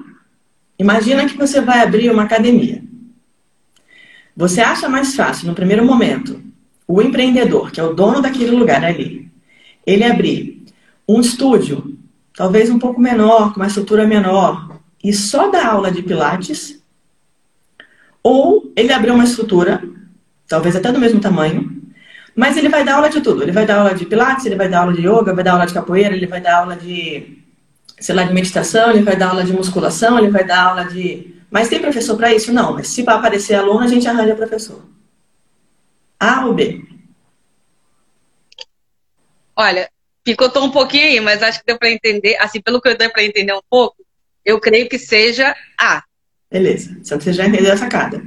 Imagina 0.78 1.26
que 1.26 1.37
você 1.37 1.61
vai 1.61 1.80
abrir 1.80 2.11
uma 2.11 2.25
academia. 2.25 2.83
Você 4.37 4.61
acha 4.61 4.88
mais 4.88 5.14
fácil, 5.14 5.47
no 5.47 5.54
primeiro 5.54 5.85
momento, 5.85 6.42
o 6.87 7.00
empreendedor, 7.00 7.71
que 7.71 7.80
é 7.80 7.85
o 7.85 7.94
dono 7.94 8.21
daquele 8.21 8.50
lugar 8.50 8.85
ali, 8.85 9.24
ele 9.87 10.05
abrir 10.05 10.64
um 11.09 11.21
estúdio 11.21 11.95
talvez 12.37 12.69
um 12.69 12.79
pouco 12.79 13.00
menor, 13.00 13.53
com 13.53 13.61
uma 13.61 13.67
estrutura 13.67 14.07
menor, 14.07 14.81
e 15.03 15.12
só 15.12 15.50
dar 15.50 15.67
aula 15.67 15.91
de 15.91 16.03
Pilates, 16.03 16.83
ou 18.23 18.73
ele 18.76 18.93
abrir 18.93 19.11
uma 19.12 19.25
estrutura, 19.25 19.83
talvez 20.49 20.75
até 20.75 20.91
do 20.91 20.99
mesmo 20.99 21.21
tamanho, 21.21 21.83
mas 22.35 22.57
ele 22.57 22.69
vai 22.69 22.85
dar 22.85 22.97
aula 22.97 23.09
de 23.09 23.21
tudo. 23.21 23.43
Ele 23.43 23.53
vai 23.53 23.64
dar 23.64 23.79
aula 23.79 23.95
de 23.95 24.05
Pilates, 24.07 24.45
ele 24.45 24.57
vai 24.57 24.69
dar 24.69 24.81
aula 24.81 24.93
de 24.93 25.07
yoga, 25.07 25.33
vai 25.33 25.45
dar 25.45 25.53
aula 25.53 25.67
de 25.67 25.75
capoeira, 25.75 26.17
ele 26.17 26.26
vai 26.26 26.41
dar 26.41 26.59
aula 26.59 26.75
de, 26.75 27.38
sei 28.00 28.14
lá, 28.14 28.25
de 28.25 28.35
meditação, 28.35 28.91
ele 28.91 29.03
vai 29.03 29.14
dar 29.14 29.29
aula 29.29 29.45
de 29.45 29.53
musculação, 29.53 30.19
ele 30.19 30.31
vai 30.31 30.43
dar 30.45 30.64
aula 30.64 30.85
de. 30.85 31.33
Mas 31.49 31.69
tem 31.69 31.81
professor 31.81 32.17
para 32.17 32.35
isso? 32.35 32.53
Não, 32.53 32.75
mas 32.75 32.88
se 32.88 33.09
aparecer 33.09 33.55
aluno, 33.55 33.81
a 33.81 33.87
gente 33.87 34.09
arranja 34.09 34.35
professor. 34.35 34.83
A 36.19 36.47
ou 36.47 36.55
B? 36.55 36.83
Olha, 39.57 39.89
picotou 40.25 40.65
um 40.65 40.71
pouquinho 40.71 41.05
aí, 41.05 41.21
mas 41.21 41.43
acho 41.43 41.61
que 41.61 41.67
deu 41.67 41.79
para 41.79 41.91
entender, 41.91 42.37
assim, 42.41 42.61
pelo 42.61 42.81
que 42.81 42.89
eu 42.89 42.97
dei 42.97 43.09
para 43.09 43.23
entender 43.23 43.53
um 43.53 43.63
pouco, 43.69 43.97
eu 44.45 44.59
creio 44.59 44.89
que 44.89 44.99
seja 44.99 45.55
A. 45.79 46.03
Beleza, 46.51 46.99
só 47.03 47.17
que 47.19 47.25
você 47.25 47.33
já 47.33 47.47
entendeu 47.47 47.73
a 47.73 47.77
sacada. 47.77 48.23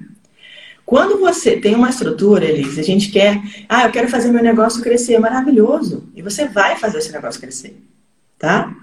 Quando 0.86 1.20
você 1.20 1.58
tem 1.58 1.76
uma 1.76 1.90
estrutura, 1.90 2.46
Elise, 2.46 2.80
a 2.80 2.84
gente 2.84 3.10
quer, 3.10 3.42
ah, 3.68 3.86
eu 3.86 3.92
quero 3.92 4.08
fazer 4.08 4.32
meu 4.32 4.42
negócio 4.42 4.82
crescer, 4.82 5.20
maravilhoso. 5.20 6.10
E 6.16 6.22
você 6.22 6.48
vai 6.48 6.78
fazer 6.78 7.00
esse 7.00 7.12
negócio 7.12 7.42
crescer, 7.42 7.78
tá? 8.40 8.74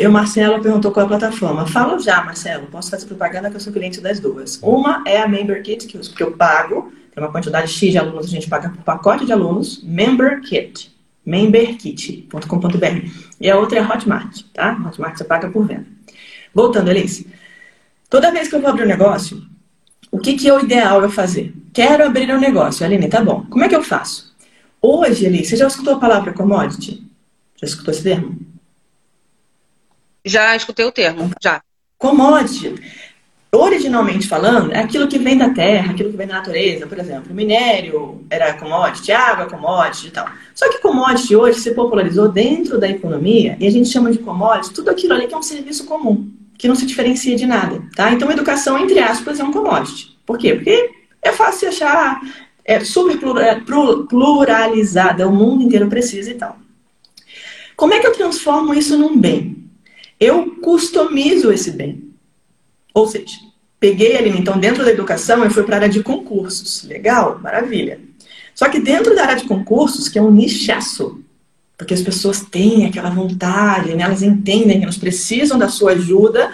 Eu, 0.00 0.10
Marcelo, 0.10 0.60
perguntou 0.60 0.90
qual 0.90 1.04
é 1.04 1.06
a 1.06 1.08
plataforma. 1.08 1.64
Fala 1.66 1.96
já, 2.00 2.24
Marcelo, 2.24 2.66
posso 2.66 2.90
fazer 2.90 3.06
propaganda 3.06 3.50
que 3.50 3.56
eu 3.56 3.60
sou 3.60 3.72
cliente 3.72 4.00
das 4.00 4.18
duas. 4.18 4.58
Uma 4.60 5.04
é 5.06 5.20
a 5.20 5.28
Member 5.28 5.62
Kit, 5.62 5.86
que 5.86 6.22
eu 6.22 6.32
pago, 6.32 6.92
tem 7.14 7.22
uma 7.22 7.30
quantidade 7.30 7.70
X 7.70 7.92
de 7.92 7.98
alunos, 7.98 8.26
a 8.26 8.30
gente 8.30 8.48
paga 8.48 8.68
por 8.68 8.82
pacote 8.82 9.24
de 9.24 9.32
alunos, 9.32 9.80
Member 9.84 10.40
Kit 10.40 10.93
memberkit.com.br. 11.24 13.08
E 13.40 13.50
a 13.50 13.58
outra 13.58 13.78
é 13.78 13.82
Hotmart, 13.82 14.42
tá? 14.52 14.72
Hotmart 14.86 15.16
você 15.16 15.24
paga 15.24 15.48
por 15.48 15.66
venda. 15.66 15.86
Voltando, 16.52 16.90
Alice. 16.90 17.26
Toda 18.08 18.30
vez 18.30 18.48
que 18.48 18.54
eu 18.54 18.60
vou 18.60 18.70
abrir 18.70 18.84
um 18.84 18.88
negócio, 18.88 19.42
o 20.10 20.18
que, 20.18 20.34
que 20.34 20.48
é 20.48 20.54
o 20.54 20.60
ideal 20.60 21.02
eu 21.02 21.10
fazer? 21.10 21.52
Quero 21.72 22.04
abrir 22.04 22.30
um 22.30 22.38
negócio. 22.38 22.84
Aline, 22.86 23.08
tá 23.08 23.22
bom. 23.22 23.44
Como 23.50 23.64
é 23.64 23.68
que 23.68 23.74
eu 23.74 23.82
faço? 23.82 24.34
Hoje, 24.80 25.26
Alice, 25.26 25.50
você 25.50 25.56
já 25.56 25.66
escutou 25.66 25.94
a 25.94 25.98
palavra 25.98 26.32
commodity? 26.32 27.02
Já 27.56 27.66
escutou 27.66 27.92
esse 27.92 28.02
termo? 28.02 28.38
Já 30.24 30.54
escutei 30.54 30.84
o 30.84 30.92
termo, 30.92 31.30
já. 31.42 31.60
Commodity 31.98 32.74
originalmente 33.60 34.26
falando, 34.26 34.72
é 34.72 34.78
aquilo 34.78 35.08
que 35.08 35.18
vem 35.18 35.36
da 35.36 35.50
terra, 35.50 35.92
aquilo 35.92 36.10
que 36.10 36.16
vem 36.16 36.26
da 36.26 36.34
natureza, 36.34 36.86
por 36.86 36.98
exemplo, 36.98 37.34
minério 37.34 38.24
era 38.30 38.54
commodity, 38.54 39.12
água 39.12 39.44
é 39.44 39.48
commodity 39.48 40.08
e 40.08 40.10
tal. 40.10 40.28
Só 40.54 40.68
que 40.70 40.80
commodity 40.80 41.36
hoje 41.36 41.60
se 41.60 41.72
popularizou 41.72 42.28
dentro 42.28 42.78
da 42.78 42.88
economia 42.88 43.56
e 43.60 43.66
a 43.66 43.70
gente 43.70 43.88
chama 43.88 44.10
de 44.10 44.18
commodity 44.18 44.72
tudo 44.72 44.90
aquilo 44.90 45.14
ali 45.14 45.26
que 45.26 45.34
é 45.34 45.36
um 45.36 45.42
serviço 45.42 45.84
comum, 45.84 46.30
que 46.56 46.68
não 46.68 46.74
se 46.74 46.86
diferencia 46.86 47.36
de 47.36 47.46
nada, 47.46 47.82
tá? 47.94 48.12
Então, 48.12 48.30
educação, 48.30 48.78
entre 48.78 48.98
aspas, 48.98 49.40
é 49.40 49.44
um 49.44 49.52
commodity. 49.52 50.16
Por 50.24 50.38
quê? 50.38 50.54
Porque 50.54 50.90
é 51.22 51.32
fácil 51.32 51.68
achar, 51.68 52.20
é 52.64 52.80
super 52.80 53.18
é 53.38 53.60
pluralizada, 54.08 55.28
o 55.28 55.32
mundo 55.32 55.64
inteiro 55.64 55.88
precisa 55.88 56.30
e 56.30 56.34
tal. 56.34 56.56
Como 57.76 57.92
é 57.92 57.98
que 57.98 58.06
eu 58.06 58.12
transformo 58.12 58.72
isso 58.72 58.96
num 58.96 59.18
bem? 59.18 59.64
Eu 60.18 60.56
customizo 60.62 61.52
esse 61.52 61.72
bem. 61.72 62.03
Ou 62.94 63.08
seja, 63.08 63.36
peguei 63.80 64.16
ali, 64.16 64.30
então, 64.30 64.58
dentro 64.58 64.84
da 64.84 64.90
educação, 64.92 65.44
eu 65.44 65.50
fui 65.50 65.64
para 65.64 65.74
a 65.74 65.78
área 65.80 65.88
de 65.88 66.02
concursos. 66.02 66.84
Legal, 66.84 67.40
maravilha. 67.42 68.00
Só 68.54 68.68
que 68.68 68.78
dentro 68.78 69.14
da 69.14 69.22
área 69.22 69.36
de 69.36 69.44
concursos, 69.44 70.08
que 70.08 70.18
é 70.18 70.22
um 70.22 70.30
nichaço, 70.30 71.20
porque 71.76 71.92
as 71.92 72.00
pessoas 72.00 72.40
têm 72.40 72.86
aquela 72.86 73.10
vontade, 73.10 73.94
né? 73.94 74.04
elas 74.04 74.22
entendem 74.22 74.78
que 74.78 74.84
elas 74.84 74.96
precisam 74.96 75.58
da 75.58 75.68
sua 75.68 75.92
ajuda 75.92 76.52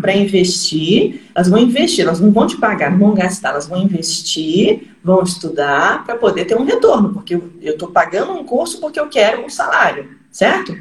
para 0.00 0.16
investir, 0.16 1.22
elas 1.34 1.48
vão 1.48 1.58
investir, 1.58 2.04
elas 2.04 2.20
não 2.20 2.32
vão 2.32 2.46
te 2.46 2.56
pagar, 2.56 2.90
não 2.90 2.98
vão 2.98 3.14
gastar, 3.14 3.50
elas 3.50 3.68
vão 3.68 3.82
investir, 3.82 4.96
vão 5.04 5.22
estudar 5.22 6.04
para 6.04 6.16
poder 6.16 6.46
ter 6.46 6.56
um 6.56 6.64
retorno, 6.64 7.12
porque 7.12 7.34
eu 7.34 7.72
estou 7.74 7.90
pagando 7.90 8.32
um 8.32 8.44
curso 8.44 8.80
porque 8.80 8.98
eu 8.98 9.08
quero 9.08 9.44
um 9.44 9.50
salário, 9.50 10.10
certo? 10.30 10.76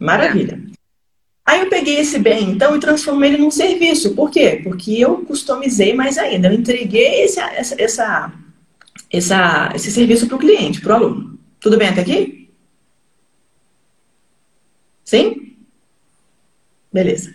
Maravilha. 0.00 0.60
Aí 1.44 1.60
eu 1.60 1.68
peguei 1.68 1.98
esse 1.98 2.18
bem, 2.18 2.50
então, 2.50 2.76
e 2.76 2.80
transformei 2.80 3.30
ele 3.30 3.42
num 3.42 3.50
serviço. 3.50 4.14
Por 4.14 4.30
quê? 4.30 4.60
Porque 4.62 4.92
eu 4.92 5.18
customizei 5.24 5.92
mais 5.92 6.16
ainda. 6.16 6.48
Eu 6.48 6.54
entreguei 6.54 7.24
esse, 7.24 7.40
essa, 7.40 7.82
essa, 7.82 8.32
essa, 9.10 9.72
esse 9.74 9.90
serviço 9.90 10.26
para 10.28 10.36
o 10.36 10.38
cliente, 10.38 10.80
para 10.80 10.92
o 10.92 10.96
aluno. 10.96 11.38
Tudo 11.60 11.76
bem 11.76 11.88
até 11.88 12.02
aqui? 12.02 12.48
Sim? 15.04 15.56
Beleza. 16.92 17.34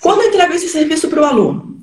Quando 0.00 0.22
eu 0.22 0.28
entrego 0.28 0.52
esse 0.52 0.68
serviço 0.68 1.08
para 1.08 1.20
o 1.20 1.24
aluno, 1.24 1.82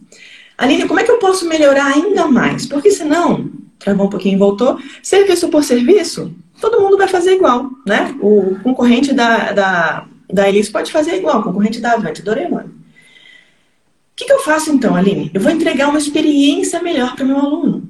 Aline, 0.57 0.87
como 0.87 0.99
é 0.99 1.03
que 1.03 1.11
eu 1.11 1.19
posso 1.19 1.47
melhorar 1.47 1.87
ainda 1.87 2.27
mais? 2.27 2.65
Porque 2.65 2.89
senão, 2.89 3.51
travou 3.77 4.07
um 4.07 4.09
pouquinho 4.09 4.35
e 4.35 4.39
voltou, 4.39 4.79
serviço 5.03 5.49
por 5.49 5.63
serviço, 5.63 6.33
todo 6.61 6.79
mundo 6.79 6.97
vai 6.97 7.07
fazer 7.07 7.35
igual, 7.35 7.69
né? 7.85 8.15
O 8.21 8.57
concorrente 8.63 9.13
da, 9.13 9.51
da 9.51 10.07
da 10.31 10.47
Elis 10.49 10.69
pode 10.69 10.91
fazer 10.91 11.15
igual, 11.15 11.43
concorrente 11.43 11.79
da 11.79 11.93
Avante, 11.93 12.21
Doraemon. 12.21 12.65
O 12.65 12.71
que, 14.15 14.25
que 14.25 14.31
eu 14.31 14.39
faço 14.39 14.71
então, 14.71 14.95
Aline? 14.95 15.29
Eu 15.33 15.41
vou 15.41 15.51
entregar 15.51 15.89
uma 15.89 15.97
experiência 15.97 16.81
melhor 16.81 17.15
para 17.15 17.25
o 17.25 17.27
meu 17.27 17.37
aluno. 17.37 17.89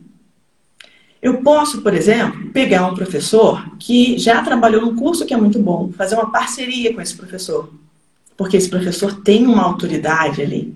Eu 1.22 1.42
posso, 1.42 1.82
por 1.82 1.94
exemplo, 1.94 2.52
pegar 2.52 2.86
um 2.88 2.96
professor 2.96 3.76
que 3.80 4.18
já 4.18 4.42
trabalhou 4.44 4.82
num 4.82 4.96
curso 4.96 5.26
que 5.26 5.34
é 5.34 5.38
muito 5.38 5.60
bom, 5.60 5.92
fazer 5.92 6.16
uma 6.16 6.32
parceria 6.32 6.94
com 6.94 7.02
esse 7.02 7.16
professor, 7.16 7.72
porque 8.36 8.58
esse 8.58 8.70
professor 8.70 9.22
tem 9.22 9.46
uma 9.46 9.64
autoridade 9.64 10.42
ali. 10.42 10.76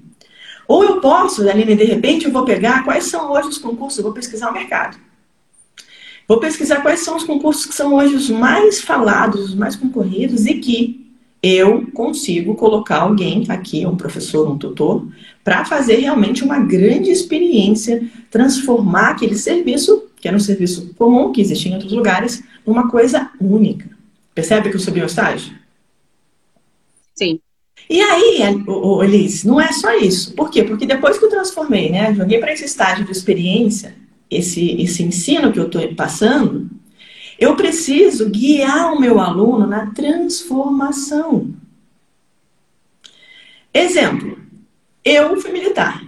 Ou 0.68 0.84
eu 0.84 1.02
posso, 1.02 1.48
Aline, 1.50 1.76
de 1.76 1.84
repente, 1.84 2.26
eu 2.26 2.32
vou 2.32 2.46
pegar 2.46 2.84
quais 2.84 3.06
são 3.06 3.32
hoje 3.32 3.50
os 3.50 3.58
concursos, 3.58 3.98
eu 3.98 4.04
vou 4.04 4.14
pesquisar 4.14 4.50
o 4.50 4.54
mercado. 4.54 4.98
Vou 6.28 6.40
pesquisar 6.40 6.82
quais 6.82 7.00
são 7.00 7.16
os 7.16 7.24
concursos 7.24 7.66
que 7.66 7.74
são 7.74 7.96
hoje 7.96 8.14
os 8.14 8.30
mais 8.30 8.80
falados, 8.80 9.50
os 9.50 9.56
mais 9.56 9.76
concorridos 9.76 10.46
e 10.46 10.56
que 10.56 10.99
eu 11.42 11.88
consigo 11.92 12.56
colocar 12.56 13.02
alguém 13.02 13.46
aqui, 13.48 13.86
um 13.86 13.96
professor, 13.96 14.50
um 14.50 14.58
tutor, 14.58 15.08
para 15.44 15.64
fazer 15.64 15.96
realmente 15.96 16.44
uma 16.44 16.60
grande 16.60 17.10
experiência, 17.10 18.08
transformar 18.30 19.12
aquele 19.12 19.36
serviço, 19.36 20.04
que 20.20 20.28
era 20.28 20.36
um 20.36 20.40
serviço 20.40 20.94
comum, 20.96 21.32
que 21.32 21.42
existia 21.42 21.72
em 21.72 21.76
outros 21.76 21.94
lugares, 21.94 22.44
numa 22.66 22.90
coisa 22.90 23.32
única. 23.40 23.90
Percebe 24.36 24.70
que 24.70 24.76
eu 24.76 24.80
subi 24.80 25.02
o 25.02 25.06
estágio? 25.06 25.54
Sim. 27.16 27.40
E 27.90 28.02
aí, 28.02 28.42
Elise, 29.04 29.48
não 29.48 29.60
é 29.60 29.72
só 29.72 29.98
isso. 29.98 30.34
Por 30.36 30.52
quê? 30.52 30.64
Porque 30.64 30.86
depois 30.86 31.18
que 31.18 31.26
eu 31.26 31.30
transformei, 31.30 31.90
né, 31.90 32.14
joguei 32.14 32.38
para 32.38 32.54
esse 32.54 32.66
estágio 32.66 33.06
de 33.06 33.12
experiência, 33.12 33.96
esse, 34.30 34.80
esse 34.82 35.02
ensino 35.02 35.52
que 35.52 35.60
eu 35.60 35.66
estou 35.66 35.96
passando, 35.96 36.70
eu 37.40 37.56
preciso 37.56 38.30
guiar 38.30 38.94
o 38.94 39.00
meu 39.00 39.20
aluno 39.20 39.66
na 39.66 39.88
transformação. 39.88 41.54
Exemplo, 43.74 44.38
eu 45.06 45.40
fui 45.40 45.52
militar. 45.52 46.04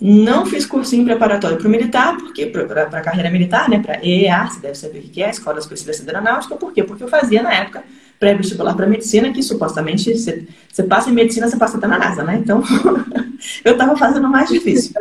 Não 0.00 0.46
fiz 0.46 0.64
cursinho 0.64 1.04
preparatório 1.04 1.56
para 1.56 1.66
o 1.66 1.70
militar, 1.70 2.16
porque 2.18 2.46
para 2.46 2.82
a 2.82 3.00
carreira 3.00 3.30
militar, 3.30 3.68
né? 3.68 3.80
Para 3.80 4.04
EEA, 4.04 4.46
você 4.46 4.60
deve 4.60 4.74
saber 4.76 4.98
o 5.00 5.02
que 5.02 5.22
é, 5.22 5.30
Escola 5.30 5.58
Específica 5.58 6.04
de 6.04 6.10
Aeronáutica, 6.10 6.54
por 6.54 6.72
quê? 6.72 6.84
Porque 6.84 7.02
eu 7.02 7.08
fazia 7.08 7.42
na 7.42 7.52
época 7.52 7.82
pré-vestibular 8.20 8.74
para 8.74 8.86
medicina, 8.86 9.32
que 9.32 9.42
supostamente 9.42 10.16
você, 10.16 10.46
você 10.70 10.82
passa 10.82 11.08
em 11.08 11.14
medicina, 11.14 11.48
você 11.48 11.56
passa 11.56 11.78
até 11.78 11.86
na 11.86 11.98
NASA, 11.98 12.22
né? 12.22 12.36
Então, 12.36 12.62
eu 13.64 13.72
estava 13.72 13.96
fazendo 13.96 14.28
mais 14.28 14.48
difícil. 14.48 14.92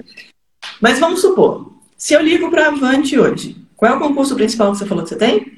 Mas 0.80 1.00
vamos 1.00 1.22
supor, 1.22 1.74
se 1.96 2.14
eu 2.14 2.22
ligo 2.22 2.50
para 2.50 2.66
a 2.66 2.68
Avante 2.70 3.20
hoje, 3.20 3.56
qual 3.76 3.94
é 3.94 3.96
o 3.96 4.00
concurso 4.00 4.36
principal 4.36 4.72
que 4.72 4.80
você 4.80 4.86
falou 4.86 5.04
que 5.04 5.10
você 5.10 5.16
tem? 5.16 5.57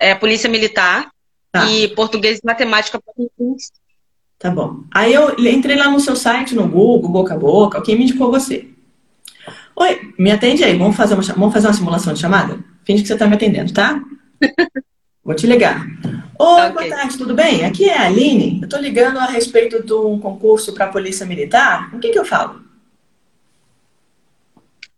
É, 0.00 0.14
Polícia 0.14 0.48
Militar 0.48 1.10
tá. 1.52 1.66
e 1.70 1.88
Português 1.88 2.38
e 2.38 2.46
Matemática 2.46 2.98
para. 2.98 3.14
Tá 4.38 4.50
bom. 4.50 4.84
Aí 4.90 5.12
eu 5.12 5.36
entrei 5.38 5.76
lá 5.76 5.90
no 5.90 6.00
seu 6.00 6.16
site, 6.16 6.54
no 6.54 6.66
Google, 6.66 7.10
boca 7.10 7.34
a 7.34 7.38
boca, 7.38 7.82
quem 7.82 7.96
me 7.96 8.04
indicou 8.04 8.30
você? 8.30 8.66
Oi, 9.76 10.14
me 10.18 10.32
atende 10.32 10.64
aí, 10.64 10.76
vamos 10.76 10.96
fazer 10.96 11.14
uma, 11.14 11.22
vamos 11.22 11.52
fazer 11.52 11.66
uma 11.66 11.74
simulação 11.74 12.14
de 12.14 12.20
chamada? 12.20 12.58
Finge 12.84 13.02
que 13.02 13.08
você 13.08 13.12
está 13.12 13.26
me 13.26 13.34
atendendo, 13.34 13.72
tá? 13.72 14.02
Vou 15.22 15.34
te 15.34 15.46
ligar. 15.46 15.86
Oi, 16.38 16.70
okay. 16.70 16.72
boa 16.72 16.88
tarde, 16.88 17.18
tudo 17.18 17.34
bem? 17.34 17.66
Aqui 17.66 17.88
é 17.88 17.96
a 17.96 18.06
Aline. 18.06 18.60
Eu 18.62 18.64
estou 18.64 18.80
ligando 18.80 19.18
a 19.18 19.26
respeito 19.26 19.84
de 19.84 19.92
um 19.92 20.18
concurso 20.18 20.72
para 20.72 20.86
a 20.86 20.88
Polícia 20.88 21.26
Militar. 21.26 21.94
O 21.94 21.98
que, 21.98 22.08
que 22.08 22.18
eu 22.18 22.24
falo? 22.24 22.62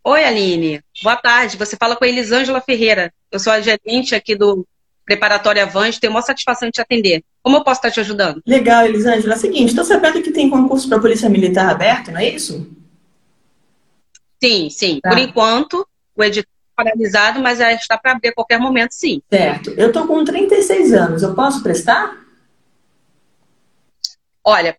Oi, 0.05 0.25
Aline. 0.25 0.81
Boa 1.03 1.17
tarde. 1.17 1.57
Você 1.57 1.77
fala 1.77 1.97
com 1.97 2.05
a 2.05 2.09
Elisângela 2.09 2.61
Ferreira. 2.61 3.13
Eu 3.31 3.41
sou 3.41 3.53
a 3.53 3.61
gerente 3.61 4.15
aqui 4.15 4.37
do 4.37 4.65
Preparatório 5.13 5.63
Avante. 5.63 6.01
Tenho 6.01 6.13
uma 6.13 6.23
satisfação 6.23 6.69
de 6.69 6.73
te 6.73 6.81
atender. 6.81 7.23
Como 7.43 7.57
eu 7.57 7.65
posso 7.65 7.79
estar 7.79 7.91
te 7.91 8.01
ajudando? 8.01 8.43
Legal, 8.47 8.87
Elisângela. 8.87 9.35
É 9.35 9.37
o 9.37 9.41
seguinte, 9.41 9.69
estou 9.69 9.85
sabendo 9.85 10.23
que 10.23 10.31
tem 10.31 10.49
concurso 10.49 10.89
para 10.89 10.97
a 10.97 11.01
Polícia 11.01 11.29
Militar 11.29 11.69
aberto, 11.69 12.11
não 12.11 12.19
é 12.19 12.29
isso? 12.31 12.67
Sim, 14.43 14.71
sim. 14.71 15.01
Tá. 15.03 15.11
Por 15.11 15.19
enquanto, 15.19 15.87
o 16.17 16.25
edital 16.25 16.51
está 16.51 16.85
paralisado, 16.85 17.41
mas 17.41 17.61
está 17.61 17.99
para 17.99 18.13
abrir 18.13 18.31
a 18.31 18.35
qualquer 18.35 18.59
momento, 18.59 18.93
sim. 18.93 19.21
Certo. 19.31 19.71
Eu 19.77 19.89
estou 19.89 20.07
com 20.07 20.25
36 20.25 20.95
anos. 20.95 21.23
Eu 21.23 21.35
posso 21.35 21.63
prestar? 21.63 22.17
Olha, 24.43 24.77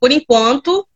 por 0.00 0.10
enquanto, 0.10 0.86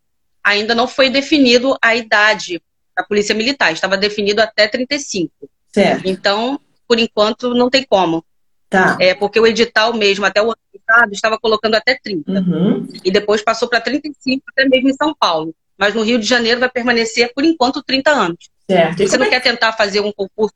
ainda 0.42 0.74
não 0.74 0.88
foi 0.88 1.08
definido 1.08 1.76
a 1.80 1.94
idade 1.94 2.60
da 2.96 3.04
Polícia 3.04 3.34
Militar. 3.34 3.72
Estava 3.72 3.96
definido 3.96 4.42
até 4.42 4.66
35. 4.66 5.32
Certo. 5.72 6.02
Então, 6.04 6.60
por 6.86 6.98
enquanto, 6.98 7.54
não 7.54 7.70
tem 7.70 7.86
como. 7.88 8.24
Tá. 8.72 8.96
É, 8.98 9.14
porque 9.14 9.38
o 9.38 9.46
edital 9.46 9.92
mesmo, 9.92 10.24
até 10.24 10.40
o 10.40 10.46
ano 10.46 10.56
passado, 10.86 11.12
estava 11.12 11.38
colocando 11.38 11.74
até 11.74 11.94
30. 12.02 12.32
Uhum. 12.32 12.88
E 13.04 13.10
depois 13.10 13.42
passou 13.42 13.68
para 13.68 13.82
35, 13.82 14.42
até 14.48 14.66
mesmo 14.66 14.88
em 14.88 14.94
São 14.94 15.14
Paulo. 15.14 15.54
Mas 15.76 15.94
no 15.94 16.02
Rio 16.02 16.18
de 16.18 16.26
Janeiro 16.26 16.58
vai 16.58 16.70
permanecer, 16.70 17.32
por 17.34 17.44
enquanto, 17.44 17.82
30 17.82 18.10
anos. 18.10 18.48
Certo. 18.66 19.06
Você 19.06 19.18
não 19.18 19.26
é... 19.26 19.28
quer 19.28 19.40
tentar 19.42 19.72
fazer 19.72 20.00
um 20.00 20.10
concurso? 20.10 20.54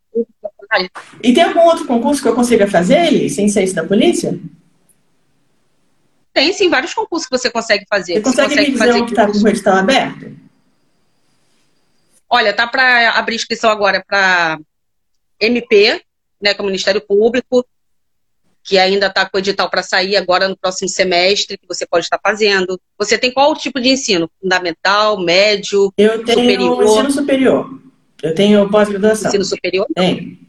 E 1.23 1.35
tem 1.35 1.43
algum 1.43 1.61
outro 1.61 1.85
concurso 1.85 2.23
que 2.23 2.29
eu 2.29 2.35
consiga 2.35 2.67
fazer, 2.67 3.29
sem 3.29 3.49
ser 3.49 3.65
esse 3.65 3.75
da 3.75 3.85
polícia? 3.85 4.39
Tem 6.33 6.53
sim, 6.55 6.71
vários 6.71 6.95
concursos 6.95 7.29
que 7.29 7.37
você 7.37 7.51
consegue 7.51 7.85
fazer. 7.89 8.15
Você 8.15 8.21
consegue, 8.23 8.49
você 8.49 8.55
consegue 8.55 8.71
me 8.71 8.79
dizer 8.79 8.87
fazer 8.87 9.05
que 9.05 9.11
está 9.11 9.27
com 9.27 9.39
o 9.39 9.49
edital 9.49 9.77
aberto? 9.77 10.37
Olha, 12.31 12.53
tá 12.55 12.67
para 12.67 13.11
abrir 13.11 13.37
inscrição 13.37 13.71
agora 13.71 14.03
para 14.07 14.59
MP, 15.39 16.03
né, 16.41 16.55
que 16.55 16.61
é 16.61 16.63
o 16.63 16.67
Ministério 16.67 17.01
Público, 17.01 17.65
que 18.67 18.79
ainda 18.79 19.07
está 19.07 19.25
com 19.25 19.37
o 19.37 19.41
edital 19.41 19.71
para 19.71 19.83
sair 19.83 20.17
agora 20.17 20.49
no 20.49 20.57
próximo 20.57 20.89
semestre, 20.89 21.57
que 21.57 21.69
você 21.69 21.87
pode 21.87 22.05
estar 22.05 22.19
fazendo. 22.21 22.79
Você 22.99 23.17
tem 23.17 23.33
qual 23.33 23.55
tipo 23.55 23.81
de 23.81 23.91
ensino? 23.91 24.29
Fundamental, 24.43 25.21
médio, 25.21 25.93
Eu 25.97 26.25
tenho 26.25 26.41
superior? 26.41 26.85
ensino 26.85 27.11
superior. 27.13 27.81
Eu 28.23 28.35
tenho 28.35 28.69
pós-graduação. 28.69 29.29
Ensino 29.29 29.45
superior? 29.45 29.87
Tem. 29.95 30.41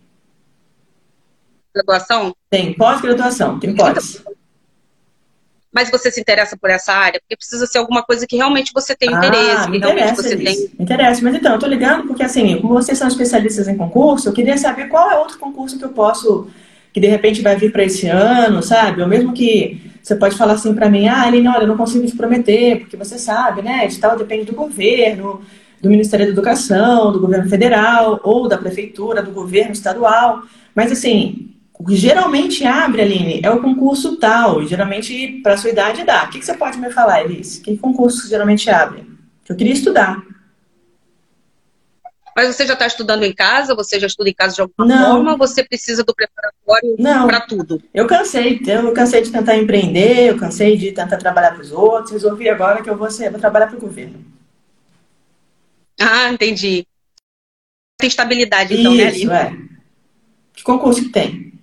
Graduação? 1.75 2.35
Tem, 2.49 2.73
pós-graduação, 2.73 3.59
tem 3.59 3.75
pós. 3.75 4.15
Então, 4.15 4.33
mas 5.71 5.91
você 5.91 6.09
se 6.09 6.19
interessa 6.19 6.57
por 6.57 6.71
essa 6.71 6.91
área? 6.91 7.19
Porque 7.19 7.37
precisa 7.37 7.67
ser 7.67 7.77
alguma 7.77 8.01
coisa 8.01 8.25
que 8.25 8.35
realmente 8.35 8.71
você 8.73 8.95
tem 8.95 9.13
ah, 9.13 9.17
interesse, 9.17 9.69
que 9.69 9.77
realmente 9.77 10.15
você 10.15 10.33
isso. 10.33 10.43
tem. 10.43 10.57
Me 10.75 10.83
interessa, 10.83 11.21
mas 11.21 11.35
então, 11.35 11.53
eu 11.53 11.59
tô 11.59 11.67
ligando 11.67 12.07
porque 12.07 12.23
assim, 12.23 12.59
como 12.59 12.73
vocês 12.73 12.97
são 12.97 13.07
especialistas 13.07 13.67
em 13.67 13.77
concurso, 13.77 14.27
eu 14.27 14.33
queria 14.33 14.57
saber 14.57 14.87
qual 14.87 15.11
é 15.11 15.19
outro 15.19 15.37
concurso 15.37 15.77
que 15.77 15.85
eu 15.85 15.89
posso, 15.89 16.47
que 16.97 17.01
de 17.01 17.07
repente 17.07 17.43
vai 17.43 17.55
vir 17.55 17.71
para 17.71 17.83
esse 17.83 18.07
ano, 18.07 18.63
sabe? 18.63 19.03
Ou 19.03 19.07
mesmo 19.07 19.31
que 19.31 19.79
você 20.01 20.15
pode 20.15 20.35
falar 20.35 20.53
assim 20.53 20.73
para 20.73 20.89
mim, 20.89 21.07
ah, 21.07 21.27
Aline, 21.27 21.47
olha, 21.47 21.61
eu 21.61 21.67
não 21.67 21.77
consigo 21.77 22.03
te 22.07 22.17
prometer, 22.17 22.79
porque 22.79 22.97
você 22.97 23.19
sabe, 23.19 23.61
né? 23.61 23.85
Edital 23.85 24.17
depende 24.17 24.45
do 24.45 24.55
governo, 24.55 25.41
do 25.79 25.91
Ministério 25.91 26.25
da 26.25 26.31
Educação, 26.31 27.11
do 27.11 27.19
governo 27.19 27.47
federal, 27.47 28.19
ou 28.23 28.47
da 28.47 28.57
prefeitura, 28.57 29.21
do 29.21 29.29
governo 29.29 29.73
estadual. 29.73 30.41
Mas 30.73 30.91
assim, 30.91 31.51
o 31.77 31.85
que 31.85 31.95
geralmente 31.95 32.65
abre, 32.65 33.03
Aline, 33.03 33.41
é 33.43 33.51
o 33.51 33.61
concurso 33.61 34.17
tal. 34.17 34.63
E 34.63 34.65
geralmente, 34.65 35.39
para 35.43 35.55
sua 35.55 35.69
idade, 35.69 36.03
dá. 36.03 36.23
O 36.23 36.29
que, 36.31 36.39
que 36.39 36.45
você 36.47 36.55
pode 36.55 36.79
me 36.79 36.89
falar, 36.89 37.23
Elis? 37.23 37.59
Que 37.59 37.77
concurso 37.77 38.27
geralmente 38.27 38.71
abre? 38.71 39.05
Eu 39.47 39.55
queria 39.55 39.73
estudar. 39.73 40.19
Mas 42.37 42.55
você 42.55 42.67
já 42.67 42.73
está 42.73 42.85
estudando 42.85 43.23
em 43.23 43.33
casa? 43.33 43.73
Você 43.73 43.99
já 43.99 44.05
estuda 44.05 44.29
em 44.29 44.33
casa 44.33 44.53
de 44.53 44.61
alguma 44.61 44.85
Não. 44.85 45.15
forma? 45.15 45.31
Ou 45.31 45.37
você 45.39 45.63
precisa 45.63 46.03
do 46.03 46.13
preparatório 46.13 46.95
para 47.25 47.41
tudo? 47.41 47.81
Eu 47.91 48.05
cansei. 48.05 48.61
Eu 48.63 48.93
cansei 48.93 49.23
de 49.23 49.31
tentar 49.31 49.57
empreender, 49.57 50.29
eu 50.29 50.37
cansei 50.37 50.77
de 50.77 50.91
tentar 50.91 51.17
trabalhar 51.17 51.53
para 51.53 51.63
os 51.63 51.71
outros. 51.71 52.11
Resolvi 52.11 52.47
agora 52.47 52.83
que 52.83 52.89
eu 52.91 52.95
vou, 52.95 53.09
ser, 53.09 53.31
vou 53.31 53.39
trabalhar 53.39 53.65
para 53.65 53.77
o 53.77 53.81
governo. 53.81 54.23
Ah, 55.99 56.29
entendi. 56.29 56.85
Tem 57.97 58.07
estabilidade, 58.07 58.79
então, 58.79 58.93
né, 58.93 59.09
Isso, 59.09 59.25
né, 59.25 59.41
é. 59.41 59.77
Que 60.53 60.61
concurso 60.61 61.01
que 61.01 61.09
tem? 61.09 61.53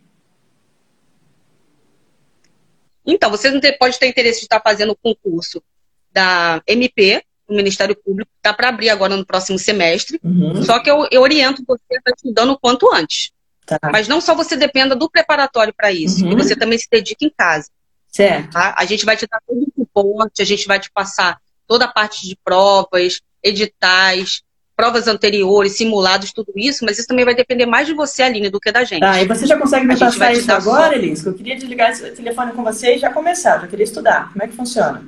Então, 3.06 3.30
você 3.30 3.48
não 3.48 3.60
pode 3.78 3.96
ter 3.96 4.08
interesse 4.08 4.40
de 4.40 4.46
estar 4.46 4.60
fazendo 4.60 4.90
o 4.90 4.96
concurso 4.96 5.62
da 6.10 6.60
MP, 6.66 7.22
o 7.48 7.54
Ministério 7.54 7.96
Público, 7.96 8.30
está 8.36 8.52
para 8.52 8.68
abrir 8.68 8.90
agora 8.90 9.16
no 9.16 9.24
próximo 9.24 9.58
semestre. 9.58 10.18
Uhum. 10.22 10.62
Só 10.62 10.78
que 10.78 10.90
eu, 10.90 11.06
eu, 11.10 11.22
oriento 11.22 11.62
você 11.66 11.82
a 11.92 11.96
estar 11.96 12.12
estudando 12.16 12.50
o 12.50 12.58
quanto 12.58 12.92
antes. 12.92 13.30
Tá. 13.66 13.78
Mas 13.90 14.08
não 14.08 14.20
só 14.20 14.34
você 14.34 14.56
dependa 14.56 14.94
do 14.94 15.10
preparatório 15.10 15.74
para 15.76 15.92
isso, 15.92 16.24
uhum. 16.24 16.30
que 16.30 16.36
você 16.36 16.56
também 16.56 16.78
se 16.78 16.86
dedique 16.90 17.26
em 17.26 17.32
casa. 17.36 17.68
Certo. 18.08 18.52
Tá? 18.52 18.74
A 18.76 18.84
gente 18.84 19.04
vai 19.04 19.16
te 19.16 19.26
dar 19.26 19.40
todo 19.46 19.62
o 19.62 19.72
suporte, 19.76 20.42
a 20.42 20.44
gente 20.44 20.66
vai 20.66 20.78
te 20.78 20.90
passar 20.90 21.38
toda 21.66 21.86
a 21.86 21.88
parte 21.88 22.26
de 22.26 22.36
provas, 22.44 23.20
editais, 23.42 24.42
provas 24.76 25.08
anteriores, 25.08 25.76
simulados, 25.76 26.32
tudo 26.32 26.52
isso, 26.56 26.84
mas 26.84 26.98
isso 26.98 27.08
também 27.08 27.24
vai 27.24 27.34
depender 27.34 27.66
mais 27.66 27.86
de 27.86 27.94
você, 27.94 28.22
Aline, 28.22 28.50
do 28.50 28.60
que 28.60 28.72
da 28.72 28.84
gente. 28.84 29.00
Tá, 29.00 29.22
e 29.22 29.26
você 29.26 29.46
já 29.46 29.58
consegue 29.58 29.86
me 29.86 29.98
passar 29.98 30.32
isso 30.32 30.52
agora, 30.52 30.92
só... 30.92 30.92
Elis? 30.92 31.24
Eu 31.24 31.34
queria 31.34 31.56
desligar 31.56 31.90
esse 31.90 32.10
telefone 32.10 32.52
com 32.52 32.62
você 32.62 32.96
e 32.96 32.98
já 32.98 33.10
começar, 33.10 33.60
já 33.60 33.66
queria 33.66 33.84
estudar. 33.84 34.32
Como 34.32 34.42
é 34.42 34.48
que 34.48 34.54
funciona? 34.54 35.04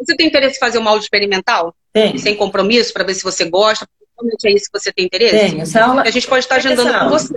Você 0.00 0.16
tem 0.16 0.26
interesse 0.26 0.56
em 0.56 0.60
fazer 0.60 0.78
uma 0.78 0.90
aula 0.90 1.00
experimental? 1.00 1.74
Tem. 1.92 2.16
Sem 2.18 2.34
compromisso, 2.34 2.92
para 2.92 3.04
ver 3.04 3.14
se 3.14 3.22
você 3.22 3.48
gosta? 3.48 3.86
Realmente 4.16 4.48
é 4.48 4.52
isso 4.52 4.66
que 4.70 4.78
você 4.78 4.92
tem 4.92 5.04
interesse? 5.04 5.52
Tem. 5.52 5.60
Essa 5.60 5.84
aula... 5.84 6.02
A 6.02 6.10
gente 6.10 6.26
pode 6.26 6.44
estar 6.44 6.56
agendando 6.56 6.92
com 6.92 7.08
você. 7.10 7.34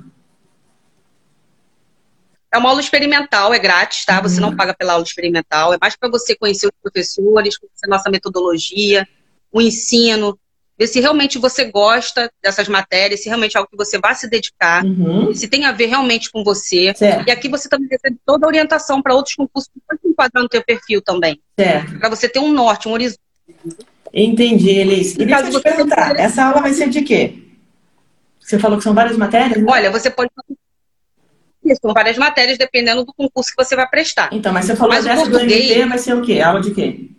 É 2.54 2.58
uma 2.58 2.70
aula 2.70 2.82
experimental, 2.82 3.54
é 3.54 3.58
grátis, 3.58 4.06
tá? 4.06 4.22
Você 4.22 4.36
uhum. 4.36 4.50
não 4.50 4.56
paga 4.56 4.76
pela 4.76 4.94
aula 4.94 5.04
experimental. 5.04 5.74
É 5.74 5.78
mais 5.82 5.96
para 5.96 6.10
você 6.10 6.36
conhecer 6.36 6.68
os 6.68 6.74
professores, 6.82 7.58
conhecer 7.58 7.88
nossa 7.88 8.10
metodologia, 8.12 9.08
o 9.52 9.60
ensino, 9.60 10.38
ver 10.78 10.88
se 10.88 11.00
realmente 11.00 11.38
você 11.38 11.66
gosta 11.66 12.32
dessas 12.42 12.68
matérias, 12.68 13.22
se 13.22 13.30
realmente 13.30 13.56
é 13.56 13.60
algo 13.60 13.70
que 13.70 13.78
você 13.78 14.00
vai 14.00 14.16
se 14.16 14.28
dedicar, 14.30 14.84
uhum. 14.84 15.34
se 15.34 15.48
tem 15.48 15.66
a 15.66 15.72
ver 15.72 15.88
realmente 15.88 16.32
com 16.32 16.44
você. 16.44 16.94
Certo. 16.96 17.28
E 17.28 17.32
aqui 17.32 17.48
você 17.48 17.70
também 17.70 17.88
recebe 17.90 18.18
toda 18.26 18.46
a 18.46 18.50
orientação 18.50 19.02
para 19.02 19.14
outros 19.14 19.36
concursos 19.36 19.70
que 19.74 19.80
podem 19.88 20.12
enquadrar 20.12 20.44
no 20.44 20.50
teu 20.50 20.64
perfil 20.64 21.02
também. 21.02 21.40
Para 22.00 22.10
você 22.10 22.28
ter 22.28 22.40
um 22.40 22.52
norte, 22.52 22.88
um 22.88 22.94
horizonte. 22.94 23.20
Entendi, 24.14 24.70
Elis. 24.70 25.14
E 25.14 25.26
deixa 25.26 25.48
eu 25.48 25.52
te 25.52 25.62
perguntar, 25.62 26.20
essa 26.20 26.46
aula 26.46 26.62
vai 26.62 26.74
ser 26.74 26.90
de 26.90 27.02
quê? 27.02 27.40
Você 28.40 28.60
falou 28.60 28.78
que 28.78 28.84
são 28.84 28.94
várias 28.94 29.18
matérias? 29.18 29.62
Né? 29.62 29.66
Olha, 29.68 29.90
você 29.90 30.10
pode 30.10 30.30
são 31.82 31.94
várias 31.94 32.18
matérias, 32.18 32.58
dependendo 32.58 33.06
do 33.06 33.14
concurso 33.14 33.52
que 33.56 33.64
você 33.64 33.74
vai 33.74 33.88
prestar. 33.88 34.30
Então, 34.34 34.52
mas 34.52 34.66
você 34.66 34.76
falou 34.76 34.94
mas 34.94 35.06
dessa 35.06 35.22
português... 35.22 35.70
do 35.70 35.76
MT, 35.76 35.86
vai 35.88 35.98
ser 35.98 36.14
o 36.14 36.22
quê? 36.22 36.42
Aula 36.42 36.60
de 36.60 36.72
quê? 36.72 37.10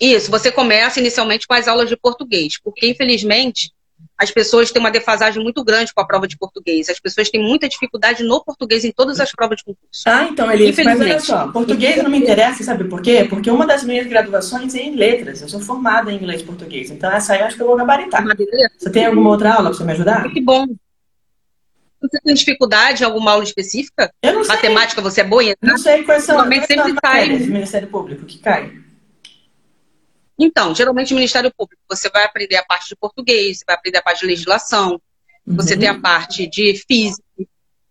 Isso, 0.00 0.30
você 0.30 0.50
começa 0.50 0.98
inicialmente 0.98 1.46
com 1.46 1.54
as 1.54 1.68
aulas 1.68 1.88
de 1.88 1.96
português, 1.96 2.54
porque 2.62 2.88
infelizmente 2.88 3.70
as 4.16 4.30
pessoas 4.30 4.70
têm 4.70 4.80
uma 4.80 4.90
defasagem 4.90 5.42
muito 5.42 5.64
grande 5.64 5.94
com 5.94 6.00
a 6.00 6.06
prova 6.06 6.28
de 6.28 6.36
português. 6.36 6.88
As 6.88 7.00
pessoas 7.00 7.30
têm 7.30 7.42
muita 7.42 7.68
dificuldade 7.68 8.22
no 8.22 8.42
português 8.44 8.84
em 8.84 8.92
todas 8.92 9.18
as 9.18 9.32
provas 9.32 9.58
de 9.58 9.64
concurso. 9.64 10.02
Ah, 10.06 10.24
então, 10.30 10.50
Elise, 10.50 10.84
mas 10.84 11.00
olha 11.00 11.20
só, 11.20 11.48
português 11.48 12.02
não 12.02 12.10
me 12.10 12.18
interessa, 12.18 12.62
sabe 12.62 12.84
por 12.84 13.00
quê? 13.00 13.26
Porque 13.28 13.50
uma 13.50 13.66
das 13.66 13.82
minhas 13.82 14.06
graduações 14.06 14.74
é 14.74 14.82
em 14.82 14.94
letras. 14.94 15.40
Eu 15.40 15.48
sou 15.48 15.60
formada 15.60 16.12
em 16.12 16.16
inglês 16.16 16.42
e 16.42 16.44
português. 16.44 16.90
Então, 16.90 17.10
essa 17.10 17.32
aí 17.32 17.40
eu 17.40 17.46
acho 17.46 17.56
que 17.56 17.62
eu 17.62 17.66
vou 17.66 17.76
gabaritar. 17.76 18.24
Você 18.78 18.90
tem 18.90 19.06
alguma 19.06 19.30
outra 19.30 19.54
aula 19.54 19.70
para 19.70 19.78
você 19.78 19.84
me 19.84 19.92
ajudar? 19.92 20.30
Que 20.30 20.40
bom. 20.40 20.66
Você 22.02 22.18
tem 22.22 22.34
dificuldade 22.34 23.02
em 23.02 23.06
alguma 23.06 23.32
aula 23.32 23.44
específica? 23.44 24.10
Eu 24.22 24.34
não 24.34 24.44
sei. 24.44 24.54
Matemática, 24.54 25.02
você 25.02 25.20
é 25.20 25.24
boa 25.24 25.42
Não 25.62 25.76
sei 25.76 26.02
quais 26.02 26.24
são. 26.24 26.36
Normalmente 26.36 26.66
sempre 26.66 26.94
cai. 26.94 27.28
Ministério 27.28 27.88
Público 27.88 28.24
que 28.24 28.38
cai. 28.38 28.72
Então, 30.40 30.74
geralmente, 30.74 31.12
o 31.12 31.16
Ministério 31.16 31.52
Público, 31.54 31.82
você 31.88 32.08
vai 32.08 32.24
aprender 32.24 32.56
a 32.56 32.64
parte 32.64 32.88
de 32.88 32.96
português, 32.96 33.58
você 33.58 33.64
vai 33.66 33.76
aprender 33.76 33.98
a 33.98 34.02
parte 34.02 34.20
de 34.20 34.26
legislação, 34.26 35.00
uhum. 35.46 35.56
você 35.56 35.76
tem 35.76 35.88
a 35.88 36.00
parte 36.00 36.46
de 36.46 36.82
física, 36.88 37.22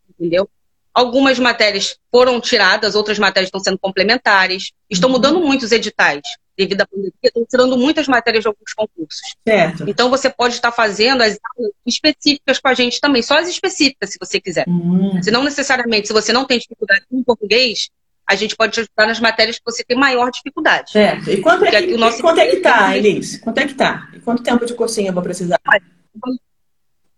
entendeu? 0.10 0.50
Algumas 0.92 1.38
matérias 1.38 1.98
foram 2.12 2.42
tiradas, 2.42 2.96
outras 2.96 3.20
matérias 3.20 3.50
estão 3.50 3.62
sendo 3.62 3.78
complementares. 3.78 4.72
Estão 4.90 5.10
uhum. 5.10 5.16
mudando 5.16 5.40
muito 5.40 5.64
os 5.64 5.72
editais 5.72 6.22
devido 6.58 6.82
à 6.82 6.88
pandemia, 6.88 7.14
estão 7.24 7.46
tirando 7.50 7.78
muitas 7.78 8.06
matérias 8.06 8.44
de 8.44 8.48
alguns 8.50 8.74
concursos. 8.74 9.36
Certo. 9.48 9.86
Então, 9.88 10.10
você 10.10 10.30
pode 10.30 10.56
estar 10.56 10.74
fazendo 10.74 11.22
as 11.22 11.38
aulas 11.56 11.72
específicas 11.86 12.60
com 12.60 12.68
a 12.68 12.74
gente 12.74 13.00
também, 13.00 13.22
só 13.22 13.38
as 13.38 13.48
específicas, 13.48 14.10
se 14.10 14.18
você 14.20 14.42
quiser. 14.42 14.68
Uhum. 14.68 15.24
Se 15.24 15.32
não 15.32 15.42
necessariamente, 15.42 16.08
se 16.08 16.14
você 16.14 16.34
não 16.34 16.46
tem 16.46 16.60
dificuldade 16.60 17.06
com 17.10 17.24
português, 17.24 17.90
a 18.30 18.36
gente 18.36 18.56
pode 18.56 18.74
te 18.74 18.82
ajudar 18.82 19.08
nas 19.08 19.20
matérias 19.20 19.58
que 19.58 19.66
você 19.66 19.84
tem 19.84 19.98
maior 19.98 20.30
dificuldade. 20.30 20.92
Certo. 20.92 21.32
E 21.32 21.42
quanto, 21.42 21.66
é 21.66 21.82
que, 21.82 21.94
o 21.96 21.98
nosso... 21.98 22.22
quanto 22.22 22.40
é 22.40 22.46
que 22.46 22.58
tá, 22.58 22.96
Elis? 22.96 23.38
Quanto 23.38 23.58
é 23.58 23.66
que 23.66 23.74
tá? 23.74 24.08
E 24.14 24.20
quanto 24.20 24.44
tempo 24.44 24.68
de 24.68 24.76
cursinho 24.76 25.08
eu 25.08 25.14
vou 25.14 25.24
precisar? 25.24 25.60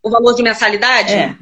O 0.02 0.10
valor 0.10 0.34
de 0.34 0.41
mensalidade? 0.41 1.13
É. 1.13 1.36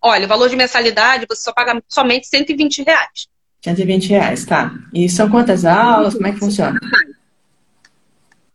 Olha, 0.00 0.24
o 0.24 0.28
valor 0.28 0.48
de 0.48 0.56
mensalidade 0.56 1.26
você 1.28 1.42
só 1.42 1.52
paga 1.52 1.82
somente 1.86 2.28
120 2.28 2.82
reais. 2.82 3.28
120 3.62 4.08
reais, 4.08 4.46
tá. 4.46 4.72
E 4.94 5.06
são 5.10 5.28
quantas 5.28 5.66
aulas? 5.66 6.14
Como 6.14 6.26
é 6.26 6.32
que 6.32 6.38
funciona? 6.38 6.80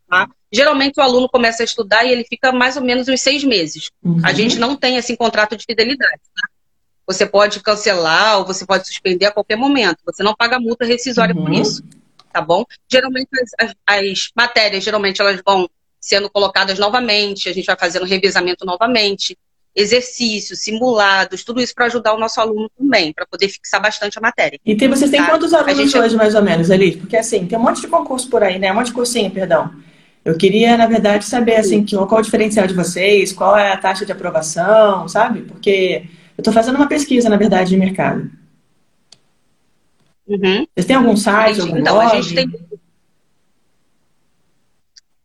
Tá? 0.09 0.27
Geralmente 0.51 0.99
o 0.99 1.03
aluno 1.03 1.29
começa 1.29 1.61
a 1.61 1.65
estudar 1.65 2.03
e 2.05 2.11
ele 2.11 2.25
fica 2.27 2.51
mais 2.51 2.75
ou 2.75 2.83
menos 2.83 3.07
uns 3.07 3.21
seis 3.21 3.43
meses. 3.43 3.91
Uhum. 4.03 4.19
A 4.23 4.33
gente 4.33 4.57
não 4.57 4.75
tem 4.75 4.97
assim 4.97 5.15
contrato 5.15 5.55
de 5.55 5.63
fidelidade. 5.63 6.21
Tá? 6.35 6.49
Você 7.07 7.25
pode 7.25 7.59
cancelar 7.59 8.39
ou 8.39 8.45
você 8.45 8.65
pode 8.65 8.87
suspender 8.87 9.27
a 9.27 9.31
qualquer 9.31 9.55
momento. 9.55 9.97
Você 10.05 10.23
não 10.23 10.35
paga 10.35 10.59
multa 10.59 10.85
rescisória 10.85 11.35
uhum. 11.35 11.45
por 11.45 11.53
isso, 11.53 11.83
tá 12.33 12.41
bom? 12.41 12.65
Geralmente 12.89 13.29
as, 13.41 13.51
as, 13.59 13.75
as, 13.85 14.29
matérias, 14.35 14.83
geralmente 14.83 15.21
elas 15.21 15.41
vão 15.45 15.69
sendo 15.99 16.29
colocadas 16.29 16.79
novamente. 16.79 17.47
A 17.47 17.53
gente 17.53 17.65
vai 17.65 17.77
fazendo 17.77 18.05
revisamento 18.05 18.65
novamente, 18.65 19.37
exercícios, 19.75 20.59
simulados, 20.59 21.43
tudo 21.43 21.61
isso 21.61 21.75
para 21.75 21.85
ajudar 21.85 22.13
o 22.13 22.19
nosso 22.19 22.39
aluno 22.39 22.71
também, 22.77 23.13
para 23.13 23.25
poder 23.25 23.49
fixar 23.49 23.81
bastante 23.81 24.17
a 24.17 24.21
matéria. 24.21 24.59
E 24.65 24.75
tem, 24.75 24.87
vocês 24.87 25.11
têm 25.11 25.21
tá? 25.21 25.29
quantos 25.29 25.53
alunos 25.53 25.77
gente... 25.77 25.97
hoje 25.97 26.15
mais 26.15 26.33
ou 26.33 26.41
menos, 26.41 26.69
Eli? 26.69 26.97
Porque 26.97 27.17
assim 27.17 27.45
tem 27.45 27.57
um 27.57 27.61
monte 27.61 27.81
de 27.81 27.87
concurso 27.87 28.29
por 28.29 28.41
aí, 28.41 28.57
né? 28.57 28.71
Um 28.71 28.75
monte 28.75 28.87
de 28.87 28.93
cursinho, 28.93 29.29
perdão. 29.29 29.71
Eu 30.23 30.35
queria, 30.35 30.75
na 30.75 30.87
verdade, 30.87 31.25
saber 31.25 31.57
assim, 31.57 31.85
qual 31.85 32.17
é 32.17 32.21
o 32.21 32.21
diferencial 32.21 32.65
de 32.65 32.73
vocês, 32.73 33.31
qual 33.31 33.55
é 33.55 33.71
a 33.71 33.77
taxa 33.77 34.05
de 34.05 34.11
aprovação, 34.11 35.07
sabe? 35.07 35.41
Porque 35.41 36.05
eu 36.37 36.41
estou 36.41 36.53
fazendo 36.53 36.75
uma 36.75 36.87
pesquisa, 36.87 37.29
na 37.29 37.37
verdade, 37.37 37.69
de 37.69 37.77
mercado. 37.77 38.29
Uhum. 40.27 40.65
Vocês 40.73 40.85
têm 40.85 40.95
algum 40.95 41.15
site, 41.15 41.61
algum 41.61 41.77
então, 41.77 41.95
blog? 41.95 42.17
A 42.17 42.21
gente 42.21 42.35
tem... 42.35 42.65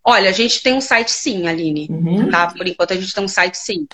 Olha, 0.04 0.30
a 0.30 0.32
gente 0.32 0.62
tem 0.62 0.74
um 0.74 0.80
site 0.80 1.10
sim, 1.10 1.46
Aline. 1.46 1.88
Uhum. 1.90 2.30
Tá? 2.30 2.48
Por 2.48 2.66
enquanto 2.66 2.92
a 2.92 2.96
gente 2.96 3.14
tem 3.14 3.24
um 3.24 3.28
site 3.28 3.56
sim. 3.56 3.86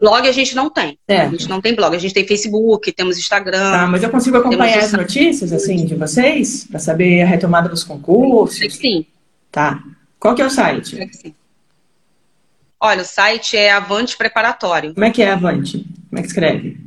Blog 0.00 0.26
a 0.26 0.32
gente 0.32 0.56
não 0.56 0.68
tem. 0.68 0.98
É. 1.06 1.20
A 1.20 1.28
gente 1.28 1.48
não 1.48 1.60
tem 1.60 1.74
blog. 1.74 1.94
A 1.94 1.98
gente 1.98 2.12
tem 2.12 2.26
Facebook, 2.26 2.90
temos 2.90 3.16
Instagram. 3.16 3.70
Tá, 3.70 3.86
mas 3.86 4.02
eu 4.02 4.10
consigo 4.10 4.36
acompanhar 4.36 4.80
as 4.80 4.92
notícias, 4.92 5.52
assim, 5.52 5.84
de 5.84 5.94
vocês? 5.94 6.66
Para 6.68 6.80
saber 6.80 7.22
a 7.22 7.26
retomada 7.26 7.68
dos 7.68 7.84
concursos? 7.84 8.74
Sim. 8.74 9.06
Tá. 9.50 9.80
Qual 10.18 10.34
que 10.34 10.42
é 10.42 10.46
o 10.46 10.50
site? 10.50 10.98
Olha, 12.80 13.02
o 13.02 13.04
site 13.04 13.56
é 13.56 13.70
Avante 13.70 14.16
Preparatório. 14.16 14.92
Como 14.92 15.04
é 15.04 15.10
que 15.10 15.22
é 15.22 15.30
Avante? 15.30 15.86
É 16.22 16.22
que 16.22 16.28
escreve? 16.28 16.78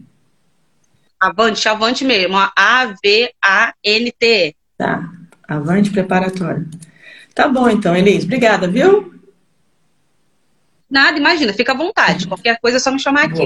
Avante, 1.20 1.68
Avante 1.68 2.06
mesmo. 2.06 2.38
A-V-A-N-T. 2.56 4.56
Tá. 4.78 5.12
Avante 5.48 5.92
Preparatório. 5.92 6.68
Tá 7.34 7.50
bom, 7.50 7.70
então, 7.70 7.96
Elis. 7.96 8.24
Obrigada, 8.24 8.68
viu? 8.68 9.14
Nada, 10.90 11.18
imagina, 11.18 11.52
fica 11.52 11.74
à 11.74 11.76
vontade. 11.76 12.28
Qualquer 12.28 12.58
coisa 12.60 12.78
é 12.78 12.80
só 12.80 12.92
me 12.92 13.00
chamar 13.00 13.26
aqui. 13.26 13.46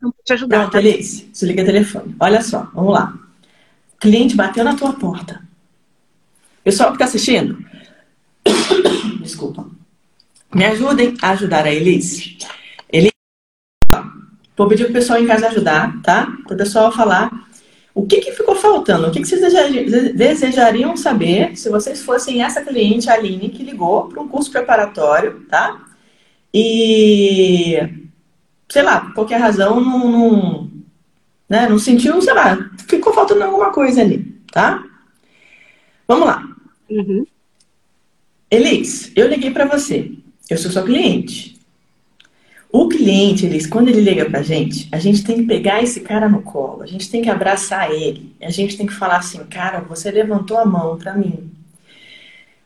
Vou 0.00 0.14
te 0.24 0.32
ajudar. 0.32 0.60
Pronto, 0.60 0.72
tá? 0.72 0.78
Elis. 0.78 1.26
Desliga 1.30 1.62
o 1.62 1.66
telefone. 1.66 2.16
Olha 2.18 2.40
só, 2.40 2.70
vamos 2.72 2.94
lá. 2.94 3.14
O 3.94 3.98
cliente 3.98 4.34
bateu 4.34 4.64
na 4.64 4.74
tua 4.74 4.94
porta. 4.94 5.42
Pessoal 6.64 6.90
que 6.90 6.96
está 6.96 7.04
assistindo, 7.04 7.62
Desculpa. 9.20 9.66
Me 10.54 10.64
ajudem 10.64 11.14
a 11.20 11.30
ajudar 11.30 11.66
a 11.66 11.72
Elis. 11.72 12.18
Elis, 12.18 12.38
vou 14.58 14.68
pedir 14.68 14.84
para 14.84 14.90
o 14.90 14.94
pessoal 14.94 15.22
em 15.22 15.26
casa 15.26 15.46
ajudar, 15.46 16.02
tá? 16.02 16.26
Para 16.44 16.54
o 16.54 16.58
pessoal 16.58 16.92
falar 16.92 17.30
o 17.94 18.06
que, 18.06 18.20
que 18.20 18.32
ficou 18.32 18.54
faltando, 18.54 19.08
o 19.08 19.10
que, 19.10 19.20
que 19.20 19.26
vocês 19.26 19.40
desejariam 20.14 20.96
saber 20.96 21.56
se 21.56 21.68
vocês 21.68 22.02
fossem 22.02 22.42
essa 22.42 22.60
cliente, 22.60 23.08
a 23.08 23.14
Aline, 23.14 23.48
que 23.48 23.62
ligou 23.62 24.08
para 24.08 24.20
um 24.20 24.28
curso 24.28 24.50
preparatório, 24.50 25.46
tá? 25.48 25.84
E, 26.52 27.76
sei 28.68 28.82
lá, 28.82 29.00
por 29.00 29.14
qualquer 29.14 29.40
razão, 29.40 29.80
não, 29.80 30.10
não, 30.10 30.70
né, 31.48 31.68
não 31.68 31.78
sentiu, 31.78 32.20
sei 32.20 32.34
lá, 32.34 32.70
ficou 32.86 33.12
faltando 33.12 33.44
alguma 33.44 33.72
coisa 33.72 34.00
ali, 34.00 34.24
tá? 34.52 34.82
Vamos 36.06 36.26
lá. 36.26 36.44
Uhum. 36.88 37.26
Elis, 38.50 39.12
eu 39.14 39.28
liguei 39.28 39.50
para 39.50 39.66
você. 39.66 40.12
Eu 40.48 40.56
sou 40.56 40.70
sua 40.70 40.82
cliente. 40.82 41.57
O 42.70 42.86
cliente, 42.86 43.46
Elis, 43.46 43.66
quando 43.66 43.88
ele 43.88 44.02
liga 44.02 44.26
pra 44.26 44.42
gente, 44.42 44.88
a 44.92 44.98
gente 44.98 45.24
tem 45.24 45.36
que 45.36 45.42
pegar 45.44 45.82
esse 45.82 46.00
cara 46.00 46.28
no 46.28 46.42
colo, 46.42 46.82
a 46.82 46.86
gente 46.86 47.10
tem 47.10 47.22
que 47.22 47.30
abraçar 47.30 47.90
ele, 47.90 48.34
a 48.42 48.50
gente 48.50 48.76
tem 48.76 48.86
que 48.86 48.92
falar 48.92 49.16
assim, 49.16 49.38
cara, 49.44 49.80
você 49.80 50.10
levantou 50.10 50.58
a 50.58 50.66
mão 50.66 50.98
para 50.98 51.14
mim. 51.14 51.50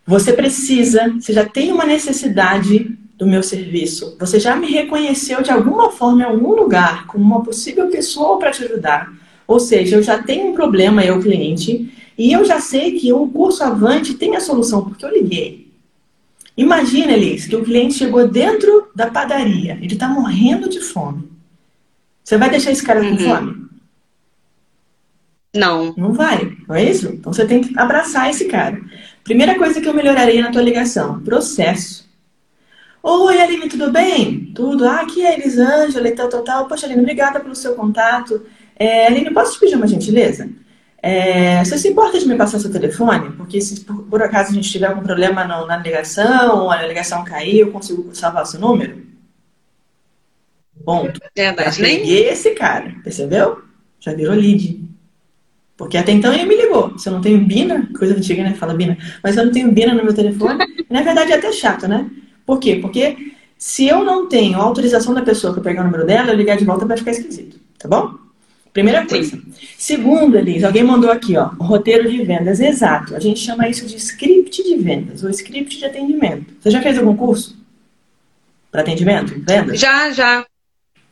Você 0.05 0.33
precisa, 0.33 1.09
você 1.09 1.33
já 1.33 1.45
tem 1.45 1.71
uma 1.71 1.85
necessidade 1.85 2.99
do 3.17 3.25
meu 3.25 3.45
serviço, 3.45 4.17
você 4.19 4.41
já 4.41 4.57
me 4.57 4.67
reconheceu 4.67 5.41
de 5.41 5.53
alguma 5.53 5.93
forma 5.93 6.23
em 6.23 6.27
algum 6.27 6.53
lugar 6.53 7.07
como 7.07 7.25
uma 7.25 7.45
possível 7.45 7.89
pessoa 7.89 8.41
para 8.41 8.51
te 8.51 8.65
ajudar. 8.65 9.13
Ou 9.47 9.61
seja, 9.61 9.97
eu 9.97 10.03
já 10.03 10.21
tenho 10.21 10.49
um 10.49 10.55
problema, 10.55 11.05
eu 11.05 11.21
cliente, 11.21 11.93
e 12.19 12.33
eu 12.33 12.45
já 12.45 12.59
sei 12.59 12.99
que 12.99 13.13
o 13.13 13.29
curso 13.29 13.63
Avante 13.63 14.15
tem 14.15 14.35
a 14.35 14.41
solução, 14.41 14.83
porque 14.83 15.05
eu 15.05 15.13
liguei. 15.13 15.72
Imagina, 16.63 17.13
Elis, 17.13 17.47
que 17.47 17.57
o 17.57 17.65
cliente 17.65 17.95
chegou 17.95 18.29
dentro 18.29 18.89
da 18.95 19.11
padaria, 19.11 19.79
ele 19.83 19.95
está 19.95 20.09
morrendo 20.09 20.69
de 20.69 20.81
fome. 20.81 21.29
Você 22.23 22.39
vai 22.39 22.49
deixar 22.49 22.71
esse 22.71 22.85
cara 22.85 23.01
uhum. 23.01 23.17
com 23.17 23.23
fome? 23.25 23.63
Não. 25.55 25.93
Não 25.97 26.13
vai, 26.13 26.57
não 26.67 26.75
é 26.75 26.85
isso? 26.85 27.09
Então 27.09 27.33
você 27.33 27.45
tem 27.45 27.61
que 27.61 27.79
abraçar 27.79 28.31
esse 28.31 28.45
cara. 28.47 28.81
Primeira 29.25 29.57
coisa 29.59 29.81
que 29.81 29.89
eu 29.89 29.95
melhoraria 29.95 30.41
na 30.41 30.53
tua 30.53 30.63
ligação: 30.63 31.21
processo. 31.21 32.09
Oi, 33.03 33.41
Aline, 33.41 33.69
tudo 33.69 33.91
bem? 33.91 34.53
Tudo? 34.55 34.87
Ah, 34.87 35.01
aqui 35.01 35.23
é 35.23 35.31
a 35.31 35.35
Elisângela 35.35 36.09
e 36.09 36.13
tal, 36.13 36.29
tal, 36.29 36.45
tal. 36.45 36.69
Poxa, 36.69 36.87
Aline, 36.87 37.03
obrigada 37.03 37.41
pelo 37.41 37.57
seu 37.57 37.75
contato. 37.75 38.47
É, 38.77 39.09
Aline, 39.09 39.33
posso 39.33 39.55
te 39.55 39.61
pedir 39.61 39.75
uma 39.75 39.89
gentileza? 39.89 40.49
É, 41.05 41.65
você 41.65 41.77
se 41.77 41.89
importa 41.89 42.17
de 42.17 42.29
me 42.29 42.37
passar 42.37 42.61
seu 42.61 42.71
telefone? 42.71 43.33
Porque 43.33 43.61
se 43.61 43.81
por, 43.81 44.05
por 44.05 44.23
acaso 44.23 44.53
a 44.53 44.55
gente 44.55 44.71
tiver 44.71 44.87
algum 44.87 45.03
problema 45.03 45.45
no, 45.45 45.67
na 45.67 45.77
ligação, 45.77 46.71
a 46.71 46.87
ligação 46.87 47.25
cair, 47.25 47.59
eu 47.59 47.73
consigo 47.73 48.15
salvar 48.15 48.47
seu 48.47 48.61
número? 48.61 49.03
Ponto. 50.85 51.21
Verdade. 51.37 51.77
Já 51.77 51.85
peguei 51.85 52.29
esse 52.29 52.51
cara, 52.53 52.95
percebeu? 53.03 53.63
Já 53.99 54.15
virou 54.15 54.35
lead. 54.35 54.81
Porque 55.77 55.97
até 55.97 56.13
então 56.13 56.33
ele 56.33 56.45
me 56.45 56.57
ligou. 56.57 56.97
Se 56.97 57.09
eu 57.09 57.15
não 57.15 57.21
tenho 57.21 57.45
Bina, 57.45 57.89
coisa 57.99 58.15
antiga, 58.15 58.45
né? 58.45 58.55
Fala 58.55 58.73
Bina. 58.73 58.97
Mas 59.25 59.37
eu 59.37 59.45
não 59.45 59.53
tenho 59.53 59.73
Bina 59.73 59.95
no 59.95 60.05
meu 60.05 60.15
telefone. 60.15 60.65
na 60.89 61.03
verdade 61.03 61.33
é 61.33 61.37
até 61.37 61.51
chato, 61.51 61.89
né? 61.89 62.09
Por 62.47 62.61
quê? 62.61 62.79
Porque 62.81 63.33
se 63.59 63.89
eu 63.89 64.05
não 64.05 64.29
tenho 64.29 64.61
autorização 64.61 65.13
da 65.15 65.23
pessoa 65.23 65.53
para 65.53 65.63
pegar 65.63 65.83
o 65.83 65.85
número 65.85 66.07
dela, 66.07 66.31
eu 66.31 66.37
ligar 66.37 66.57
de 66.57 66.65
volta 66.65 66.87
vai 66.87 66.97
ficar 66.97 67.11
esquisito. 67.11 67.59
Tá 67.79 67.89
bom? 67.89 68.22
Primeira 68.73 69.07
coisa. 69.07 69.39
Segundo, 69.77 70.37
Elis, 70.39 70.65
alguém 70.65 70.83
mandou 70.83 71.11
aqui, 71.11 71.37
ó, 71.37 71.51
roteiro 71.61 72.11
de 72.11 72.23
vendas. 72.25 72.59
Exato. 72.59 73.15
A 73.15 73.21
gente 73.21 73.39
chama 73.41 73.69
isso 73.69 73.87
de 73.87 73.97
script 73.97 74.63
de 74.63 74.77
vendas 74.77 75.23
ou 75.23 75.31
script 75.31 75.79
de 75.79 75.85
atendimento. 75.85 76.55
Você 76.59 76.71
já 76.71 76.81
fez 76.81 76.99
algum 76.99 77.15
curso 77.15 77.57
para 78.71 78.81
atendimento? 78.81 79.35
Vendas? 79.47 79.79
Já, 79.79 80.11
já. 80.11 80.47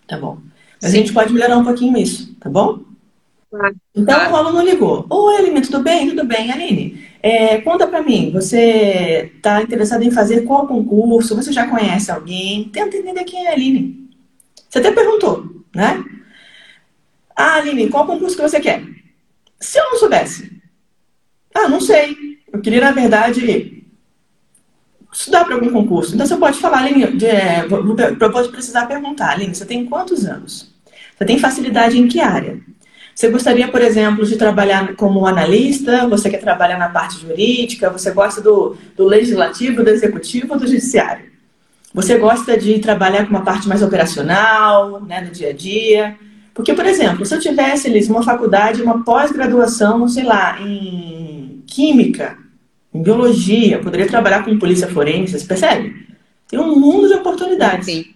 Tá 0.08 0.16
bom. 0.16 0.38
Mas 0.80 0.92
Sim. 0.92 0.96
a 0.96 1.00
gente 1.00 1.12
pode 1.12 1.32
melhorar 1.32 1.58
um 1.58 1.64
pouquinho 1.64 1.98
isso, 1.98 2.34
tá 2.40 2.48
bom? 2.48 2.80
Claro. 3.50 3.76
Então 3.94 4.14
claro. 4.14 4.32
o 4.32 4.36
aluno 4.36 4.64
ligou. 4.64 5.04
Oi, 5.10 5.36
Aline, 5.36 5.60
tudo 5.60 5.80
bem? 5.80 6.08
Tudo 6.08 6.24
bem, 6.24 6.50
Aline. 6.50 7.04
É, 7.22 7.58
conta 7.58 7.86
para 7.86 8.02
mim, 8.02 8.30
você 8.32 9.30
está 9.36 9.60
interessado 9.60 10.02
em 10.02 10.10
fazer 10.10 10.42
qual 10.42 10.66
concurso? 10.66 11.36
Você 11.36 11.52
já 11.52 11.66
conhece 11.68 12.10
alguém? 12.10 12.70
Tenta 12.72 12.96
entender 12.96 13.24
quem 13.24 13.44
é 13.44 13.50
a 13.50 13.52
Aline. 13.52 14.08
Você 14.68 14.78
até 14.78 14.92
perguntou, 14.92 15.44
né? 15.74 16.02
Ah, 17.40 17.54
Aline, 17.54 17.88
qual 17.88 18.04
concurso 18.04 18.36
que 18.36 18.42
você 18.42 18.60
quer? 18.60 18.84
Se 19.58 19.78
eu 19.78 19.84
não 19.84 19.98
soubesse. 19.98 20.60
Ah, 21.54 21.68
não 21.68 21.80
sei. 21.80 22.14
Eu 22.52 22.60
queria, 22.60 22.82
na 22.82 22.92
verdade, 22.92 23.82
estudar 25.10 25.46
para 25.46 25.54
algum 25.54 25.72
concurso. 25.72 26.14
Então 26.14 26.26
você 26.26 26.36
pode 26.36 26.58
falar, 26.58 26.80
Aline, 26.80 27.16
de, 27.16 27.24
é, 27.24 27.64
eu 27.64 28.50
precisar 28.50 28.84
perguntar, 28.84 29.30
Aline, 29.30 29.54
você 29.54 29.64
tem 29.64 29.86
quantos 29.86 30.26
anos? 30.26 30.70
Você 31.16 31.24
tem 31.24 31.38
facilidade 31.38 31.98
em 31.98 32.08
que 32.08 32.20
área? 32.20 32.60
Você 33.14 33.30
gostaria, 33.30 33.68
por 33.68 33.80
exemplo, 33.80 34.26
de 34.26 34.36
trabalhar 34.36 34.94
como 34.94 35.26
analista? 35.26 36.06
Você 36.08 36.28
quer 36.28 36.40
trabalhar 36.40 36.78
na 36.78 36.90
parte 36.90 37.20
jurídica? 37.20 37.88
Você 37.88 38.10
gosta 38.10 38.42
do, 38.42 38.76
do 38.94 39.06
legislativo, 39.06 39.82
do 39.82 39.88
executivo 39.88 40.52
ou 40.52 40.58
do 40.60 40.66
judiciário? 40.66 41.30
Você 41.94 42.18
gosta 42.18 42.56
de 42.56 42.78
trabalhar 42.80 43.24
com 43.24 43.30
uma 43.30 43.44
parte 43.44 43.66
mais 43.66 43.82
operacional, 43.82 45.00
né, 45.00 45.22
no 45.22 45.30
dia 45.30 45.50
a 45.50 45.52
dia? 45.54 46.18
Porque, 46.60 46.74
por 46.74 46.84
exemplo, 46.84 47.24
se 47.24 47.34
eu 47.34 47.40
tivesse, 47.40 47.88
Liz, 47.88 48.06
uma 48.10 48.22
faculdade, 48.22 48.82
uma 48.82 49.02
pós-graduação, 49.02 50.06
sei 50.06 50.24
lá, 50.24 50.60
em 50.60 51.64
química, 51.66 52.36
em 52.92 53.02
biologia, 53.02 53.76
eu 53.76 53.80
poderia 53.80 54.06
trabalhar 54.06 54.44
com 54.44 54.58
polícia 54.58 54.86
forense, 54.86 55.38
você 55.38 55.46
percebe? 55.46 56.06
Tem 56.46 56.60
um 56.60 56.78
mundo 56.78 57.08
de 57.08 57.14
oportunidades. 57.14 57.86
Sim. 57.86 58.14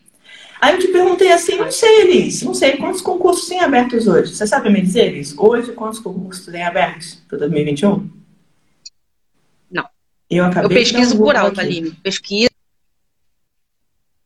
Aí 0.60 0.74
eu 0.74 0.78
te 0.78 0.88
perguntei 0.88 1.32
assim, 1.32 1.56
não 1.56 1.70
sei, 1.72 2.02
Elis, 2.02 2.42
não 2.42 2.52
sei, 2.52 2.76
quantos 2.76 3.00
concursos 3.00 3.48
tem 3.48 3.60
abertos 3.60 4.06
hoje? 4.06 4.34
Você 4.34 4.46
sabe 4.46 4.68
me 4.68 4.82
dizer, 4.82 5.06
Elis? 5.06 5.34
Hoje, 5.38 5.72
quantos 5.72 5.98
concursos 5.98 6.44
tem 6.44 6.62
abertos 6.62 7.22
para 7.26 7.38
2021? 7.38 8.10
Não. 9.70 9.88
Eu 10.28 10.44
acabei 10.44 10.66
Eu 10.66 10.80
pesquiso 10.82 11.16
por 11.16 11.34
alto, 11.34 11.58
Aline. 11.62 11.92
Pesquisa. 12.02 12.50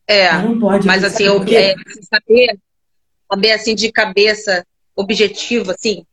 É, 0.05 0.33
não 0.33 0.59
pode, 0.59 0.85
mas 0.85 1.05
assim, 1.05 1.23
eu, 1.23 1.41
é, 1.43 1.73
saber 2.03 2.59
saber 3.29 3.51
assim 3.51 3.75
de 3.75 3.91
cabeça, 3.91 4.65
objetivo, 4.95 5.71
assim. 5.71 6.03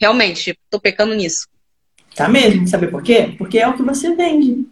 Realmente, 0.00 0.58
tô 0.68 0.80
pecando 0.80 1.14
nisso. 1.14 1.46
Tá 2.14 2.28
mesmo, 2.28 2.66
sabe 2.66 2.88
por 2.88 3.02
quê? 3.02 3.34
Porque 3.38 3.58
é 3.58 3.68
o 3.68 3.74
que 3.74 3.82
você 3.82 4.14
vende. 4.14 4.66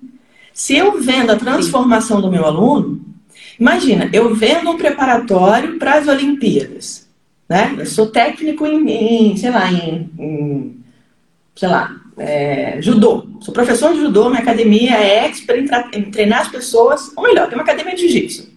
Se 0.53 0.77
eu 0.77 1.01
vendo 1.01 1.31
a 1.31 1.37
transformação 1.37 2.17
Sim. 2.17 2.23
do 2.23 2.31
meu 2.31 2.45
aluno, 2.45 3.01
imagina, 3.59 4.11
eu 4.13 4.35
vendo 4.35 4.71
um 4.71 4.77
preparatório 4.77 5.79
para 5.79 5.95
as 5.95 6.09
Olimpíadas, 6.09 7.09
né? 7.49 7.77
Eu 7.79 7.87
sou 7.87 8.11
técnico 8.11 8.67
em, 8.67 9.31
em 9.33 9.37
sei 9.37 9.51
lá, 9.51 9.73
em, 9.73 10.11
em 10.19 10.85
sei 11.55 11.69
lá, 11.69 11.97
é, 12.19 12.83
judô. 12.83 13.27
Sou 13.41 13.55
professor 13.55 13.95
de 13.95 14.01
judô, 14.01 14.29
minha 14.29 14.43
academia 14.43 14.97
é 14.97 15.27
expert 15.27 15.65
em, 15.95 15.99
em 15.99 16.11
treinar 16.11 16.43
as 16.43 16.49
pessoas, 16.49 17.13
ou 17.17 17.23
melhor, 17.23 17.49
tem 17.49 17.57
uma 17.57 17.65
academia 17.65 17.95
de 17.95 18.03
jiu-jitsu. 18.03 18.50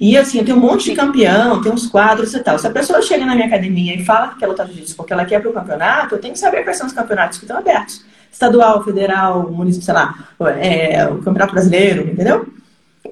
E 0.00 0.16
assim, 0.16 0.38
eu 0.38 0.44
tenho 0.44 0.56
um 0.56 0.60
monte 0.60 0.90
de 0.90 0.94
campeão, 0.94 1.60
tem 1.60 1.72
uns 1.72 1.86
quadros 1.86 2.32
e 2.32 2.40
tal. 2.40 2.58
Se 2.58 2.66
a 2.66 2.70
pessoa 2.70 3.02
chega 3.02 3.26
na 3.26 3.34
minha 3.34 3.46
academia 3.48 3.96
e 3.96 4.04
fala 4.04 4.28
que 4.28 4.38
quer 4.38 4.46
lutar 4.46 4.66
jiu-jitsu 4.66 4.96
porque 4.96 5.12
ela 5.12 5.24
quer 5.24 5.40
para 5.40 5.50
o 5.50 5.52
campeonato, 5.52 6.14
eu 6.14 6.20
tenho 6.20 6.34
que 6.34 6.38
saber 6.38 6.62
quais 6.62 6.76
são 6.76 6.86
os 6.86 6.92
campeonatos 6.92 7.38
que 7.38 7.44
estão 7.44 7.58
abertos 7.58 8.04
estadual, 8.30 8.84
federal, 8.84 9.50
município, 9.50 9.84
sei 9.84 9.94
lá, 9.94 10.28
é, 10.60 11.06
o 11.08 11.18
Campeonato 11.18 11.52
Brasileiro, 11.52 12.02
entendeu? 12.08 12.46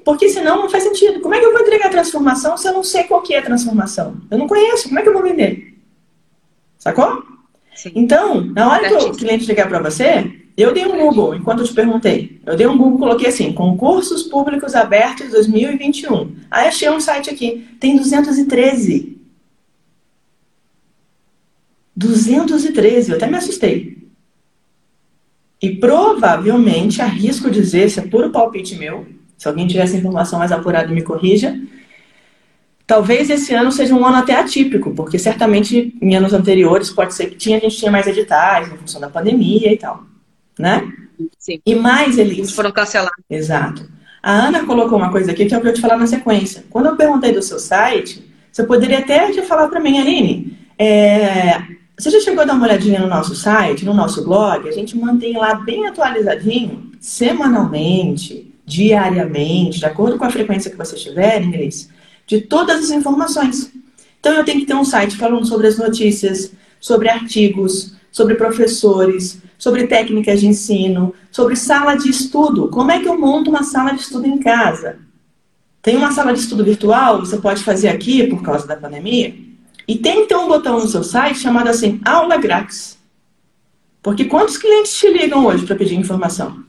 Porque 0.05 0.29
senão 0.29 0.57
não 0.57 0.69
faz 0.69 0.83
sentido. 0.83 1.19
Como 1.19 1.35
é 1.35 1.39
que 1.39 1.45
eu 1.45 1.51
vou 1.51 1.61
entregar 1.61 1.87
a 1.87 1.91
transformação 1.91 2.55
se 2.55 2.67
eu 2.67 2.73
não 2.73 2.83
sei 2.83 3.03
qual 3.03 3.21
que 3.21 3.33
é 3.33 3.39
a 3.39 3.43
transformação? 3.43 4.15
Eu 4.31 4.37
não 4.37 4.47
conheço, 4.47 4.87
como 4.87 4.99
é 4.99 5.01
que 5.01 5.09
eu 5.09 5.13
vou 5.13 5.23
vender? 5.23 5.77
Sacou? 6.77 7.23
Sim. 7.77 7.91
Então, 7.93 8.41
na 8.41 8.71
hora 8.71 8.89
que 8.89 9.05
o 9.05 9.11
cliente 9.11 9.45
chegar 9.45 9.69
para 9.69 9.79
você, 9.79 10.33
eu 10.57 10.73
dei 10.73 10.83
um 10.87 10.97
Google, 10.97 11.35
enquanto 11.35 11.59
eu 11.59 11.65
te 11.65 11.73
perguntei. 11.73 12.41
Eu 12.43 12.57
dei 12.57 12.65
um 12.65 12.75
Google, 12.75 12.97
coloquei 12.97 13.27
assim, 13.27 13.53
concursos 13.53 14.23
públicos 14.23 14.73
abertos 14.73 15.29
2021. 15.29 16.35
Aí 16.49 16.67
achei 16.67 16.89
um 16.89 16.99
site 16.99 17.29
aqui, 17.29 17.67
tem 17.79 17.95
213. 17.95 19.15
213, 21.95 23.11
eu 23.11 23.17
até 23.17 23.27
me 23.27 23.37
assustei. 23.37 24.09
E 25.61 25.75
provavelmente, 25.75 26.99
arrisco 26.99 27.51
dizer, 27.51 27.89
se 27.89 27.99
é 27.99 28.07
puro 28.07 28.31
palpite 28.31 28.75
meu, 28.75 29.05
se 29.37 29.47
alguém 29.47 29.67
tiver 29.67 29.83
essa 29.83 29.97
informação 29.97 30.39
mais 30.39 30.51
apurada 30.51 30.91
me 30.91 31.03
corrija, 31.03 31.59
talvez 32.87 33.29
esse 33.29 33.53
ano 33.53 33.71
seja 33.71 33.93
um 33.93 34.05
ano 34.05 34.17
até 34.17 34.33
atípico, 34.33 34.91
porque 34.95 35.19
certamente 35.19 35.95
em 36.01 36.15
anos 36.15 36.33
anteriores 36.33 36.89
pode 36.89 37.13
ser 37.13 37.27
que 37.27 37.35
tinha, 37.35 37.57
a 37.57 37.59
gente 37.59 37.77
tinha 37.77 37.91
mais 37.91 38.07
editais 38.07 38.71
em 38.71 38.77
função 38.77 39.01
da 39.01 39.09
pandemia 39.09 39.71
e 39.73 39.77
tal, 39.77 40.03
né? 40.57 40.89
Sim. 41.37 41.59
E 41.65 41.75
mais, 41.75 42.17
eles 42.17 42.37
Eles 42.37 42.51
foram 42.51 42.71
cancelados. 42.71 43.23
Exato. 43.29 43.89
A 44.23 44.31
Ana 44.31 44.65
colocou 44.65 44.97
uma 44.97 45.11
coisa 45.11 45.31
aqui 45.31 45.45
que 45.45 45.53
é 45.53 45.57
o 45.57 45.61
que 45.61 45.67
eu 45.67 45.73
te 45.73 45.81
falar 45.81 45.97
na 45.97 46.07
sequência. 46.07 46.63
Quando 46.69 46.87
eu 46.87 46.95
perguntei 46.95 47.33
do 47.33 47.41
seu 47.41 47.59
site, 47.59 48.25
você 48.51 48.63
poderia 48.63 48.99
até 48.99 49.31
te 49.31 49.41
falar 49.41 49.67
para 49.67 49.79
mim, 49.79 49.99
Aline, 49.99 50.57
é, 50.79 51.61
você 51.97 52.09
já 52.09 52.21
chegou 52.21 52.41
a 52.41 52.45
dar 52.45 52.53
uma 52.53 52.65
olhadinha 52.65 52.99
no 52.99 53.07
nosso 53.07 53.35
site, 53.35 53.83
no 53.83 53.93
nosso 53.93 54.23
blog? 54.23 54.67
A 54.67 54.71
gente 54.71 54.97
mantém 54.97 55.35
lá 55.37 55.55
bem 55.55 55.87
atualizadinho, 55.87 56.91
semanalmente, 56.99 58.53
diariamente, 58.65 59.79
de 59.79 59.85
acordo 59.85 60.17
com 60.17 60.25
a 60.25 60.29
frequência 60.29 60.71
que 60.71 60.77
você 60.77 60.95
tiver, 60.95 61.41
inglês, 61.41 61.89
de 62.27 62.41
todas 62.41 62.83
as 62.83 62.91
informações. 62.91 63.71
Então 64.19 64.33
eu 64.33 64.43
tenho 64.43 64.59
que 64.59 64.65
ter 64.65 64.75
um 64.75 64.85
site 64.85 65.15
falando 65.15 65.45
sobre 65.45 65.67
as 65.67 65.77
notícias, 65.77 66.51
sobre 66.79 67.09
artigos, 67.09 67.95
sobre 68.11 68.35
professores, 68.35 69.41
sobre 69.57 69.87
técnicas 69.87 70.41
de 70.41 70.47
ensino, 70.47 71.13
sobre 71.31 71.55
sala 71.55 71.95
de 71.95 72.09
estudo. 72.09 72.67
Como 72.67 72.91
é 72.91 72.99
que 72.99 73.07
eu 73.07 73.17
monto 73.17 73.49
uma 73.49 73.63
sala 73.63 73.93
de 73.93 74.01
estudo 74.01 74.27
em 74.27 74.37
casa? 74.37 74.99
Tem 75.81 75.95
uma 75.95 76.11
sala 76.11 76.33
de 76.33 76.39
estudo 76.39 76.65
virtual, 76.65 77.21
você 77.21 77.37
pode 77.37 77.63
fazer 77.63 77.87
aqui 77.87 78.27
por 78.27 78.43
causa 78.43 78.67
da 78.67 78.75
pandemia. 78.75 79.33
E 79.87 79.95
tem 79.95 80.27
ter 80.27 80.35
um 80.35 80.47
botão 80.47 80.79
no 80.79 80.87
seu 80.87 81.03
site 81.03 81.39
chamado 81.39 81.69
assim, 81.69 82.01
aula 82.03 82.35
grátis. 82.35 82.97
Porque 84.03 84.25
quantos 84.25 84.57
clientes 84.57 84.93
te 84.97 85.07
ligam 85.07 85.45
hoje 85.45 85.65
para 85.65 85.77
pedir 85.77 85.95
informação? 85.95 86.66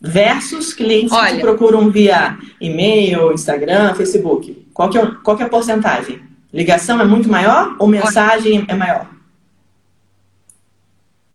Versus 0.00 0.72
clientes 0.72 1.12
Olha, 1.12 1.30
que 1.30 1.36
te 1.36 1.40
procuram 1.40 1.90
via 1.90 2.38
e-mail, 2.60 3.32
Instagram, 3.32 3.94
Facebook. 3.94 4.68
Qual 4.72 4.88
que, 4.88 4.98
é, 4.98 5.06
qual 5.24 5.36
que 5.36 5.42
é 5.42 5.46
a 5.46 5.48
porcentagem? 5.48 6.22
Ligação 6.52 7.00
é 7.00 7.04
muito 7.04 7.28
maior 7.28 7.74
ou 7.78 7.88
mensagem 7.88 8.64
é 8.68 8.74
maior? 8.74 9.10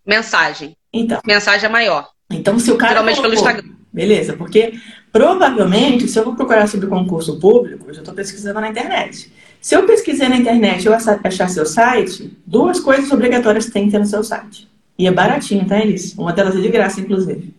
Mensagem. 0.06 0.76
Então. 0.92 1.20
Mensagem 1.26 1.66
é 1.66 1.70
maior. 1.70 2.10
Então, 2.30 2.58
se 2.58 2.72
o 2.72 2.78
cara. 2.78 2.94
Geralmente 2.94 3.18
colocou, 3.18 3.38
pelo 3.38 3.50
Instagram. 3.50 3.76
Beleza, 3.92 4.34
porque 4.34 4.74
provavelmente, 5.12 6.08
se 6.08 6.18
eu 6.18 6.24
vou 6.24 6.36
procurar 6.36 6.68
sobre 6.68 6.88
concurso 6.88 7.40
público, 7.40 7.86
eu 7.88 7.94
já 7.94 8.00
estou 8.02 8.14
pesquisando 8.14 8.60
na 8.60 8.70
internet. 8.70 9.32
Se 9.62 9.76
eu 9.76 9.86
pesquisar 9.86 10.30
na 10.30 10.38
internet 10.38 10.84
e 10.84 10.88
eu 10.88 10.94
achar 10.94 11.48
seu 11.48 11.66
site, 11.66 12.36
duas 12.46 12.80
coisas 12.80 13.12
obrigatórias 13.12 13.68
tem 13.68 13.86
que 13.86 13.92
ter 13.92 14.00
no 14.00 14.06
seu 14.06 14.24
site. 14.24 14.68
E 14.98 15.08
é 15.08 15.12
baratinho, 15.12 15.66
tá, 15.68 15.80
Elis? 15.80 16.14
Uma 16.18 16.34
delas 16.34 16.56
é 16.56 16.60
de 16.60 16.70
graça, 16.70 17.00
inclusive. 17.00 17.54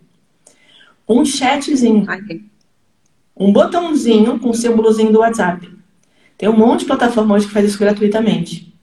Um 1.07 1.23
chatzinho. 1.23 2.05
Um 3.37 3.51
botãozinho 3.51 4.39
com 4.39 4.49
o 4.49 4.53
símbolozinho 4.53 5.11
do 5.11 5.19
WhatsApp. 5.19 5.69
Tem 6.37 6.49
um 6.49 6.57
monte 6.57 6.81
de 6.81 6.85
plataforma 6.85 7.35
hoje 7.35 7.47
que 7.47 7.53
faz 7.53 7.65
isso 7.65 7.79
gratuitamente. 7.79 8.73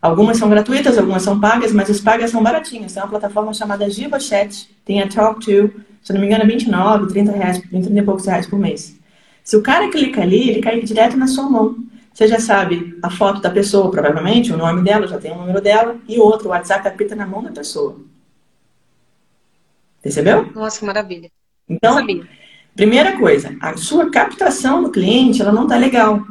Algumas 0.00 0.36
são 0.36 0.48
gratuitas, 0.48 0.96
algumas 0.98 1.22
são 1.22 1.40
pagas, 1.40 1.72
mas 1.72 1.90
as 1.90 2.00
pagas 2.00 2.30
são 2.30 2.42
baratinhas. 2.42 2.92
Tem 2.92 3.02
uma 3.02 3.08
plataforma 3.08 3.52
chamada 3.52 3.90
GivaChat, 3.90 4.68
tem 4.84 5.02
a 5.02 5.08
Talk2, 5.08 5.72
se 6.02 6.12
não 6.12 6.20
me 6.20 6.26
engano 6.26 6.44
é 6.44 6.46
29, 6.46 7.08
30 7.08 7.32
reais, 7.32 7.60
30 7.60 7.90
e 7.90 8.02
poucos 8.02 8.26
reais 8.26 8.46
por 8.46 8.58
mês. 8.58 8.96
Se 9.42 9.56
o 9.56 9.62
cara 9.62 9.90
clica 9.90 10.22
ali, 10.22 10.50
ele 10.50 10.60
cai 10.60 10.80
direto 10.80 11.16
na 11.16 11.26
sua 11.26 11.48
mão. 11.48 11.76
Você 12.12 12.28
já 12.28 12.38
sabe 12.38 12.96
a 13.02 13.10
foto 13.10 13.40
da 13.40 13.50
pessoa, 13.50 13.90
provavelmente, 13.90 14.52
o 14.52 14.56
nome 14.56 14.82
dela, 14.82 15.06
já 15.06 15.18
tem 15.18 15.32
o 15.32 15.36
número 15.36 15.60
dela, 15.60 15.96
e 16.08 16.18
outro, 16.18 16.48
o 16.48 16.50
WhatsApp 16.50 16.86
apita 16.88 17.14
na 17.14 17.26
mão 17.26 17.42
da 17.42 17.50
pessoa. 17.50 17.96
Percebeu? 20.00 20.50
Nossa, 20.54 20.78
que 20.78 20.84
maravilha. 20.84 21.30
Então, 21.68 21.98
primeira 22.74 23.18
coisa, 23.18 23.56
a 23.60 23.76
sua 23.76 24.10
captação 24.10 24.82
do 24.82 24.90
cliente, 24.90 25.42
ela 25.42 25.52
não 25.52 25.64
está 25.64 25.76
legal. 25.76 26.24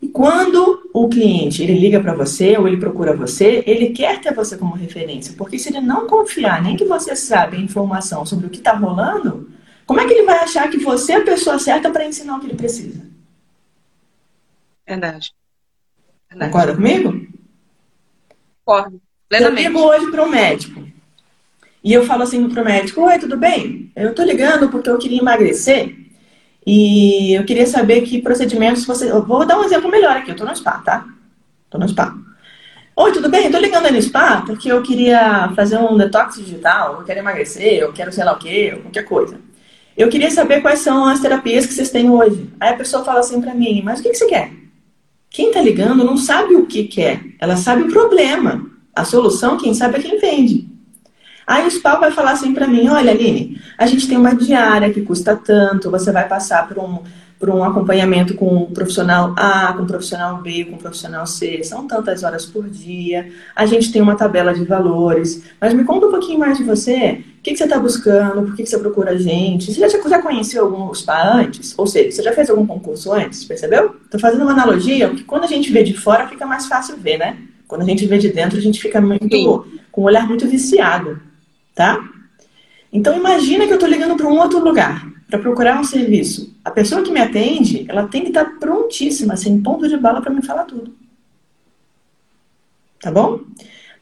E 0.00 0.08
quando 0.08 0.88
o 0.94 1.08
cliente 1.08 1.62
ele 1.62 1.74
liga 1.74 2.00
para 2.00 2.14
você 2.14 2.56
ou 2.56 2.68
ele 2.68 2.76
procura 2.76 3.16
você, 3.16 3.64
ele 3.66 3.90
quer 3.90 4.20
ter 4.20 4.32
você 4.32 4.56
como 4.56 4.76
referência, 4.76 5.34
porque 5.36 5.58
se 5.58 5.70
ele 5.70 5.80
não 5.80 6.06
confiar 6.06 6.62
nem 6.62 6.76
que 6.76 6.84
você 6.84 7.16
sabe 7.16 7.56
a 7.56 7.60
informação 7.60 8.24
sobre 8.24 8.46
o 8.46 8.50
que 8.50 8.58
está 8.58 8.72
rolando, 8.72 9.50
como 9.84 10.00
é 10.00 10.06
que 10.06 10.12
ele 10.12 10.24
vai 10.24 10.38
achar 10.38 10.70
que 10.70 10.78
você 10.78 11.12
é 11.12 11.16
a 11.16 11.24
pessoa 11.24 11.58
certa 11.58 11.90
para 11.90 12.06
ensinar 12.06 12.36
o 12.36 12.40
que 12.40 12.46
ele 12.46 12.54
precisa? 12.54 13.04
Verdade. 14.86 15.32
Verdade. 16.30 16.52
Concorda 16.52 16.74
comigo? 16.74 17.26
Concordo. 18.64 19.00
Eu 19.30 19.50
ligo 19.50 19.80
hoje 19.80 20.10
para 20.10 20.24
um 20.24 20.28
médico. 20.28 20.86
E 21.82 21.92
eu 21.92 22.04
falo 22.04 22.22
assim 22.22 22.48
para 22.48 22.62
o 22.62 22.64
médico: 22.64 23.02
Oi, 23.02 23.18
tudo 23.18 23.36
bem? 23.36 23.90
Eu 23.94 24.10
estou 24.10 24.24
ligando 24.24 24.68
porque 24.68 24.90
eu 24.90 24.98
queria 24.98 25.20
emagrecer. 25.20 25.96
E 26.66 27.34
eu 27.34 27.44
queria 27.44 27.66
saber 27.66 28.02
que 28.02 28.20
procedimentos 28.20 28.84
você. 28.84 29.10
Eu 29.10 29.24
vou 29.24 29.46
dar 29.46 29.58
um 29.58 29.64
exemplo 29.64 29.90
melhor 29.90 30.16
aqui. 30.16 30.30
Eu 30.30 30.32
estou 30.32 30.46
no 30.46 30.54
spa, 30.54 30.78
tá? 30.84 31.06
Estou 31.64 31.80
no 31.80 31.88
spa. 31.88 32.14
Oi, 32.96 33.12
tudo 33.12 33.28
bem? 33.28 33.46
Estou 33.46 33.60
ligando 33.60 33.86
aí 33.86 33.92
no 33.92 34.02
spa 34.02 34.42
porque 34.44 34.70
eu 34.70 34.82
queria 34.82 35.52
fazer 35.54 35.78
um 35.78 35.96
detox 35.96 36.36
digital. 36.36 36.96
Eu 36.98 37.04
quero 37.04 37.20
emagrecer, 37.20 37.74
eu 37.74 37.92
quero 37.92 38.12
sei 38.12 38.24
lá 38.24 38.32
o 38.32 38.38
quê, 38.38 38.76
qualquer 38.82 39.04
coisa. 39.04 39.40
Eu 39.96 40.08
queria 40.08 40.30
saber 40.30 40.60
quais 40.60 40.80
são 40.80 41.06
as 41.06 41.20
terapias 41.20 41.64
que 41.64 41.72
vocês 41.72 41.90
têm 41.90 42.10
hoje. 42.10 42.50
Aí 42.60 42.70
a 42.70 42.76
pessoa 42.76 43.04
fala 43.04 43.20
assim 43.20 43.40
para 43.40 43.54
mim: 43.54 43.82
Mas 43.84 44.00
o 44.00 44.02
que, 44.02 44.10
que 44.10 44.16
você 44.16 44.26
quer? 44.26 44.52
Quem 45.30 45.48
está 45.48 45.60
ligando 45.60 46.04
não 46.04 46.16
sabe 46.16 46.56
o 46.56 46.66
que 46.66 46.84
quer, 46.84 47.22
ela 47.38 47.56
sabe 47.56 47.82
o 47.82 47.88
problema. 47.92 48.68
A 48.94 49.04
solução, 49.04 49.56
quem 49.56 49.74
sabe 49.74 49.98
é 49.98 50.02
quem 50.02 50.18
vende. 50.18 50.68
Aí 51.48 51.66
o 51.66 51.70
SPA 51.70 51.96
vai 51.96 52.10
falar 52.10 52.32
assim 52.32 52.52
para 52.52 52.68
mim: 52.68 52.88
olha, 52.88 53.10
Aline, 53.10 53.58
a 53.78 53.86
gente 53.86 54.06
tem 54.06 54.18
uma 54.18 54.36
diária 54.36 54.92
que 54.92 55.00
custa 55.00 55.34
tanto, 55.34 55.90
você 55.90 56.12
vai 56.12 56.28
passar 56.28 56.68
por 56.68 56.78
um, 56.78 56.98
por 57.38 57.48
um 57.48 57.64
acompanhamento 57.64 58.34
com 58.34 58.64
o 58.64 58.66
profissional 58.66 59.32
A, 59.34 59.72
com 59.72 59.84
o 59.84 59.86
profissional 59.86 60.42
B, 60.42 60.66
com 60.66 60.76
o 60.76 60.78
profissional 60.78 61.26
C, 61.26 61.64
são 61.64 61.86
tantas 61.88 62.22
horas 62.22 62.44
por 62.44 62.68
dia, 62.68 63.30
a 63.56 63.64
gente 63.64 63.90
tem 63.90 64.02
uma 64.02 64.14
tabela 64.14 64.52
de 64.52 64.62
valores, 64.62 65.42
mas 65.58 65.72
me 65.72 65.84
conta 65.84 66.06
um 66.08 66.10
pouquinho 66.10 66.38
mais 66.38 66.58
de 66.58 66.64
você, 66.64 67.24
o 67.38 67.42
que, 67.42 67.52
que 67.52 67.56
você 67.56 67.64
está 67.64 67.78
buscando, 67.78 68.42
por 68.42 68.54
que, 68.54 68.64
que 68.64 68.68
você 68.68 68.78
procura 68.78 69.12
a 69.12 69.16
gente, 69.16 69.72
você 69.72 69.80
já, 69.80 69.88
já 69.88 70.20
conheceu 70.20 70.66
algum 70.66 70.92
spa 70.92 71.32
antes? 71.32 71.72
Ou 71.78 71.86
seja, 71.86 72.10
você 72.10 72.22
já 72.24 72.32
fez 72.32 72.50
algum 72.50 72.66
concurso 72.66 73.10
antes, 73.10 73.42
percebeu? 73.44 73.96
Estou 74.04 74.20
fazendo 74.20 74.42
uma 74.42 74.52
analogia, 74.52 75.08
porque 75.08 75.24
quando 75.24 75.44
a 75.44 75.48
gente 75.48 75.72
vê 75.72 75.82
de 75.82 75.94
fora 75.94 76.28
fica 76.28 76.44
mais 76.44 76.66
fácil 76.66 76.98
ver, 76.98 77.16
né? 77.16 77.38
Quando 77.66 77.82
a 77.82 77.86
gente 77.86 78.04
vê 78.04 78.18
de 78.18 78.28
dentro, 78.28 78.58
a 78.58 78.60
gente 78.60 78.78
fica 78.78 79.00
muito, 79.00 79.64
com 79.90 80.02
um 80.02 80.04
olhar 80.04 80.26
muito 80.26 80.46
viciado, 80.46 81.20
tá? 81.78 81.96
Então 82.92 83.16
imagina 83.16 83.64
que 83.64 83.70
eu 83.70 83.76
estou 83.76 83.88
ligando 83.88 84.16
para 84.16 84.26
um 84.26 84.36
outro 84.36 84.58
lugar 84.58 85.06
para 85.28 85.38
procurar 85.38 85.78
um 85.78 85.84
serviço. 85.84 86.52
A 86.64 86.72
pessoa 86.72 87.02
que 87.02 87.12
me 87.12 87.20
atende, 87.20 87.86
ela 87.88 88.08
tem 88.08 88.22
que 88.22 88.28
estar 88.28 88.58
prontíssima, 88.58 89.36
sem 89.36 89.60
ponto 89.60 89.88
de 89.88 89.96
bala 89.96 90.20
para 90.20 90.32
me 90.32 90.42
falar 90.42 90.64
tudo. 90.64 90.92
Tá 93.00 93.12
bom? 93.12 93.42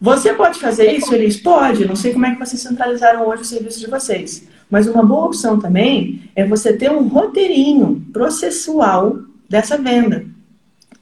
Você 0.00 0.32
pode 0.32 0.58
fazer 0.58 0.90
isso? 0.90 1.14
Eles 1.14 1.36
pode. 1.36 1.84
Não 1.84 1.96
sei 1.96 2.14
como 2.14 2.24
é 2.24 2.32
que 2.32 2.38
vocês 2.38 2.62
centralizaram 2.62 3.28
hoje 3.28 3.42
o 3.42 3.44
serviço 3.44 3.80
de 3.80 3.90
vocês. 3.90 4.48
Mas 4.70 4.86
uma 4.86 5.04
boa 5.04 5.26
opção 5.26 5.58
também 5.58 6.30
é 6.34 6.46
você 6.46 6.72
ter 6.72 6.90
um 6.90 7.08
roteirinho 7.08 8.06
processual 8.10 9.18
dessa 9.50 9.76
venda. 9.76 10.24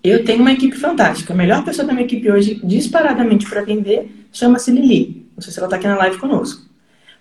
Eu 0.02 0.24
tenho 0.24 0.40
uma 0.40 0.52
equipe 0.52 0.76
fantástica. 0.76 1.32
A 1.32 1.36
melhor 1.36 1.64
pessoa 1.64 1.86
da 1.86 1.92
minha 1.92 2.04
equipe 2.04 2.28
hoje, 2.30 2.60
disparadamente 2.64 3.48
para 3.48 3.62
vender, 3.62 4.10
chama-se 4.32 4.72
Lili. 4.72 5.23
Não 5.36 5.42
sei 5.42 5.52
se 5.52 5.58
ela 5.58 5.66
está 5.66 5.76
aqui 5.76 5.86
na 5.86 5.96
live 5.96 6.18
conosco. 6.18 6.62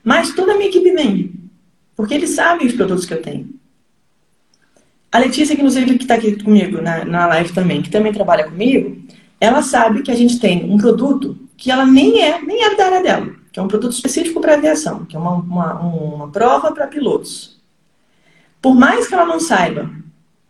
Mas 0.04 0.34
toda 0.34 0.54
a 0.54 0.56
minha 0.56 0.70
equipe 0.70 0.92
vende. 0.92 1.34
Porque 1.96 2.14
eles 2.14 2.32
sabem 2.32 2.68
os 2.68 2.74
produtos 2.74 3.06
que 3.06 3.14
eu 3.14 3.22
tenho. 3.22 3.50
A 5.12 5.20
Letícia, 5.20 5.56
que 5.56 5.62
nos 5.62 5.76
que 5.76 5.92
está 5.94 6.16
aqui 6.16 6.42
comigo 6.44 6.82
na, 6.82 7.06
na 7.06 7.28
live 7.28 7.54
também, 7.54 7.82
que 7.82 7.90
também 7.90 8.12
trabalha 8.12 8.46
comigo, 8.46 8.98
ela 9.40 9.62
sabe 9.62 10.02
que 10.02 10.10
a 10.10 10.16
gente 10.16 10.40
tem 10.40 10.64
um 10.72 10.78
produto 10.78 11.38
que 11.56 11.70
ela 11.70 11.86
nem 11.86 12.22
é, 12.22 12.42
nem 12.42 12.64
é 12.64 12.76
da 12.76 12.86
área 12.86 13.04
dela, 13.04 13.36
que 13.52 13.60
é 13.60 13.62
um 13.62 13.68
produto 13.68 13.92
específico 13.92 14.42
para 14.42 14.56
aviação, 14.56 15.06
que 15.06 15.16
é 15.16 15.20
uma, 15.20 15.36
uma, 15.36 15.80
uma 15.80 16.32
prova 16.32 16.72
para 16.72 16.88
pilotos. 16.88 17.62
Por 18.62 18.74
mais 18.74 19.08
que 19.08 19.14
ela 19.14 19.26
não 19.26 19.40
saiba 19.40 19.92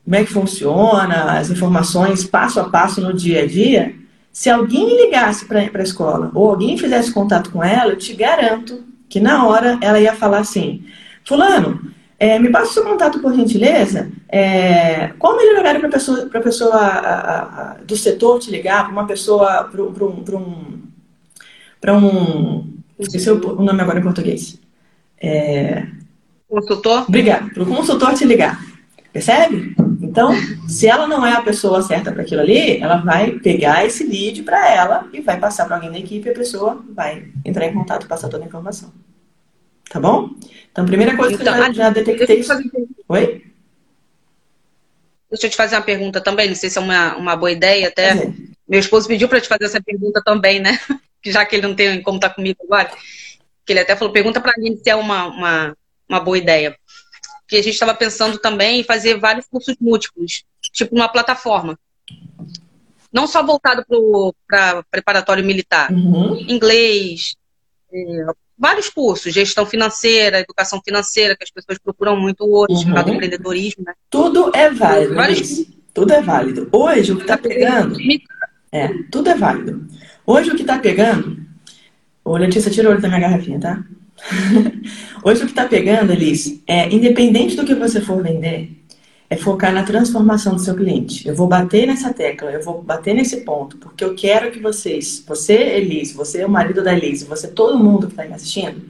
como 0.04 0.16
é 0.16 0.24
que 0.24 0.32
funciona, 0.32 1.38
as 1.38 1.50
informações 1.50 2.26
passo 2.26 2.60
a 2.60 2.70
passo 2.70 3.02
no 3.02 3.14
dia 3.14 3.44
a 3.44 3.48
dia, 3.48 3.96
se 4.34 4.50
alguém 4.50 5.04
ligasse 5.06 5.46
para 5.46 5.60
a 5.62 5.84
escola 5.84 6.32
ou 6.34 6.50
alguém 6.50 6.76
fizesse 6.76 7.14
contato 7.14 7.52
com 7.52 7.64
ela, 7.64 7.92
eu 7.92 7.98
te 7.98 8.16
garanto 8.16 8.84
que 9.08 9.20
na 9.20 9.46
hora 9.46 9.78
ela 9.80 10.00
ia 10.00 10.16
falar 10.16 10.40
assim: 10.40 10.84
Fulano, 11.24 11.94
é, 12.18 12.40
me 12.40 12.50
passa 12.50 12.72
o 12.72 12.74
seu 12.74 12.84
contato, 12.84 13.20
por 13.20 13.36
gentileza. 13.36 14.12
É, 14.28 15.10
qual 15.20 15.34
o 15.34 15.38
melhor 15.38 15.60
horário 15.60 15.80
para 15.80 15.90
a 15.90 15.92
pessoa, 15.92 16.26
pra 16.26 16.42
pessoa 16.42 16.76
a, 16.76 17.42
a, 17.42 17.74
do 17.86 17.96
setor 17.96 18.40
te 18.40 18.50
ligar, 18.50 18.86
para 18.86 18.92
uma 18.92 19.06
pessoa, 19.06 19.66
para 19.66 19.84
um. 19.84 20.24
Para 20.24 20.36
um, 20.36 20.82
pra 21.80 21.94
um 21.96 22.74
esqueci 22.98 23.30
o, 23.30 23.62
nome 23.62 23.82
agora 23.82 24.00
em 24.00 24.04
português. 24.04 24.60
É, 25.22 25.86
consultor? 26.50 27.06
Obrigada. 27.08 27.52
Para 27.54 27.64
o 27.64 27.68
consultor 27.68 28.16
te 28.16 28.26
ligar. 28.26 28.60
Percebe? 29.12 29.76
Então, 30.14 30.32
se 30.68 30.86
ela 30.86 31.08
não 31.08 31.26
é 31.26 31.34
a 31.34 31.42
pessoa 31.42 31.82
certa 31.82 32.12
para 32.12 32.22
aquilo 32.22 32.42
ali, 32.42 32.78
ela 32.80 32.98
vai 32.98 33.32
pegar 33.32 33.84
esse 33.84 34.04
lead 34.04 34.44
para 34.44 34.72
ela 34.72 35.10
e 35.12 35.22
vai 35.22 35.40
passar 35.40 35.66
para 35.66 35.78
alguém 35.78 35.92
da 35.92 35.98
equipe 35.98 36.28
e 36.28 36.32
a 36.32 36.36
pessoa 36.36 36.86
vai 36.94 37.30
entrar 37.44 37.66
em 37.66 37.74
contato 37.74 38.06
e 38.06 38.08
passar 38.08 38.30
toda 38.30 38.44
a 38.44 38.48
informação. 38.48 38.94
Tá 39.90 40.00
bom? 40.00 40.30
Então, 40.72 40.86
primeira 40.86 41.18
coisa 41.18 41.34
então, 41.34 41.52
que 41.52 41.60
eu 41.60 41.66
já, 41.66 41.74
já 41.74 41.90
detectei. 41.90 42.46
Oi? 43.10 43.44
Deixa 45.32 45.48
eu 45.48 45.50
te 45.50 45.58
fazer 45.58 45.78
uma 45.78 45.82
pergunta 45.82 46.22
também, 46.22 46.48
não 46.48 46.56
sei 46.56 46.70
se 46.70 46.78
é 46.78 46.82
uma, 46.82 47.16
uma 47.16 47.36
boa 47.36 47.52
ideia 47.52 47.88
até. 47.88 48.12
É. 48.12 48.34
Meu 48.70 48.80
esposo 48.80 49.08
pediu 49.08 49.28
para 49.28 49.42
te 49.42 49.48
fazer 49.48 49.66
essa 49.66 49.82
pergunta 49.82 50.22
também, 50.24 50.60
né? 50.60 50.80
Já 51.26 51.44
que 51.44 51.56
ele 51.56 51.68
não 51.68 51.74
tem 51.74 52.04
como 52.04 52.18
estar 52.18 52.30
tá 52.30 52.36
comigo 52.36 52.60
agora. 52.66 52.92
Que 53.66 53.74
ele 53.74 53.80
até 53.80 53.96
falou, 53.96 54.14
pergunta 54.14 54.40
para 54.40 54.54
mim 54.60 54.78
se 54.78 54.92
é 54.92 54.96
uma, 54.96 55.26
uma, 55.26 55.78
uma 56.08 56.20
boa 56.20 56.38
ideia. 56.38 56.78
Porque 57.44 57.58
a 57.58 57.64
gente 57.64 57.74
estava 57.74 57.94
pensando 57.94 58.38
também 58.38 58.80
em 58.80 58.84
fazer 58.84 59.20
vários 59.20 59.46
cursos 59.48 59.76
múltiplos, 59.80 60.44
tipo 60.72 60.96
uma 60.96 61.10
plataforma. 61.10 61.78
Não 63.12 63.28
só 63.28 63.44
voltado 63.44 63.86
para 64.48 64.84
preparatório 64.90 65.44
militar. 65.44 65.92
Uhum. 65.92 66.40
Inglês, 66.48 67.36
é, 67.94 68.26
vários 68.58 68.90
cursos, 68.90 69.34
gestão 69.34 69.66
financeira, 69.66 70.40
educação 70.40 70.82
financeira, 70.84 71.36
que 71.36 71.44
as 71.44 71.52
pessoas 71.52 71.78
procuram 71.78 72.20
muito 72.20 72.44
hoje, 72.46 72.86
uhum. 72.86 73.14
empreendedorismo, 73.14 73.84
né? 73.86 73.94
Tudo 74.10 74.52
é 74.56 74.70
válido. 74.70 75.16
Vários... 75.16 75.66
Tudo 75.94 76.12
é 76.12 76.22
válido. 76.22 76.70
Hoje 76.72 77.12
o 77.12 77.18
que 77.18 77.22
está 77.22 77.38
pegando. 77.38 78.00
É, 78.72 78.88
tudo 79.12 79.30
é 79.30 79.36
válido. 79.36 79.88
Hoje 80.26 80.50
o 80.50 80.56
que 80.56 80.62
está 80.62 80.80
pegando. 80.80 81.38
Ô, 82.26 82.36
Letícia, 82.38 82.72
tira 82.72 82.90
o 82.90 82.92
olho 82.94 83.02
da 83.02 83.08
minha 83.08 83.20
garrafinha, 83.20 83.60
tá? 83.60 83.84
Hoje 85.24 85.42
o 85.42 85.46
que 85.46 85.52
está 85.52 85.66
pegando, 85.66 86.12
Elis, 86.12 86.62
é 86.68 86.90
independente 86.94 87.56
do 87.56 87.66
que 87.66 87.76
você 87.76 88.02
for 88.02 88.22
vender, 88.22 88.72
é 89.30 89.36
focar 89.36 89.74
na 89.74 89.84
transformação 89.84 90.56
do 90.56 90.62
seu 90.62 90.76
cliente. 90.76 91.28
Eu 91.28 91.36
vou 91.36 91.48
bater 91.48 91.88
nessa 91.88 92.14
tecla, 92.14 92.52
eu 92.52 92.62
vou 92.62 92.82
bater 92.82 93.14
nesse 93.14 93.38
ponto, 93.42 93.78
porque 93.78 94.04
eu 94.04 94.16
quero 94.16 94.52
que 94.52 94.60
vocês, 94.60 95.24
você, 95.28 95.54
Elis, 95.54 96.14
você 96.14 96.44
o 96.44 96.50
marido 96.50 96.84
da 96.84 96.94
Elis, 96.94 97.24
você, 97.24 97.48
todo 97.48 97.80
mundo 97.80 98.08
que 98.08 98.14
está 98.14 98.26
me 98.26 98.34
assistindo, 98.34 98.82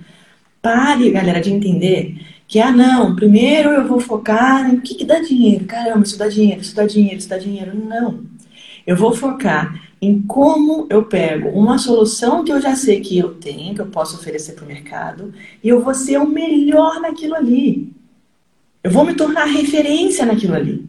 pare, 0.62 1.12
galera, 1.12 1.42
de 1.42 1.52
entender 1.52 2.18
que, 2.48 2.60
ah, 2.60 2.72
não, 2.72 3.16
primeiro 3.16 3.70
eu 3.70 3.88
vou 3.88 4.00
focar 4.00 4.72
em 4.72 4.78
o 4.78 4.82
que, 4.82 4.96
que 4.96 5.06
dá 5.06 5.20
dinheiro. 5.20 5.66
Caramba, 5.66 6.04
isso 6.04 6.18
dá 6.18 6.28
dinheiro, 6.28 6.62
isso 6.62 6.76
dá 6.76 6.86
dinheiro, 6.86 7.18
isso 7.18 7.30
dá 7.30 7.38
dinheiro. 7.38 7.72
Não. 7.76 8.22
Eu 8.86 8.96
vou 8.96 9.14
focar 9.14 9.82
em 10.06 10.22
como 10.22 10.86
eu 10.90 11.04
pego 11.04 11.50
uma 11.50 11.78
solução 11.78 12.44
que 12.44 12.52
eu 12.52 12.60
já 12.60 12.76
sei 12.76 13.00
que 13.00 13.18
eu 13.18 13.36
tenho, 13.36 13.74
que 13.74 13.82
eu 13.82 13.88
posso 13.88 14.18
oferecer 14.18 14.54
para 14.54 14.66
o 14.66 14.68
mercado, 14.68 15.34
e 15.64 15.70
eu 15.70 15.82
vou 15.82 15.94
ser 15.94 16.18
o 16.18 16.28
melhor 16.28 17.00
naquilo 17.00 17.36
ali. 17.36 17.92
Eu 18.84 18.92
vou 18.92 19.06
me 19.06 19.14
tornar 19.14 19.46
referência 19.46 20.26
naquilo 20.26 20.56
ali. 20.56 20.86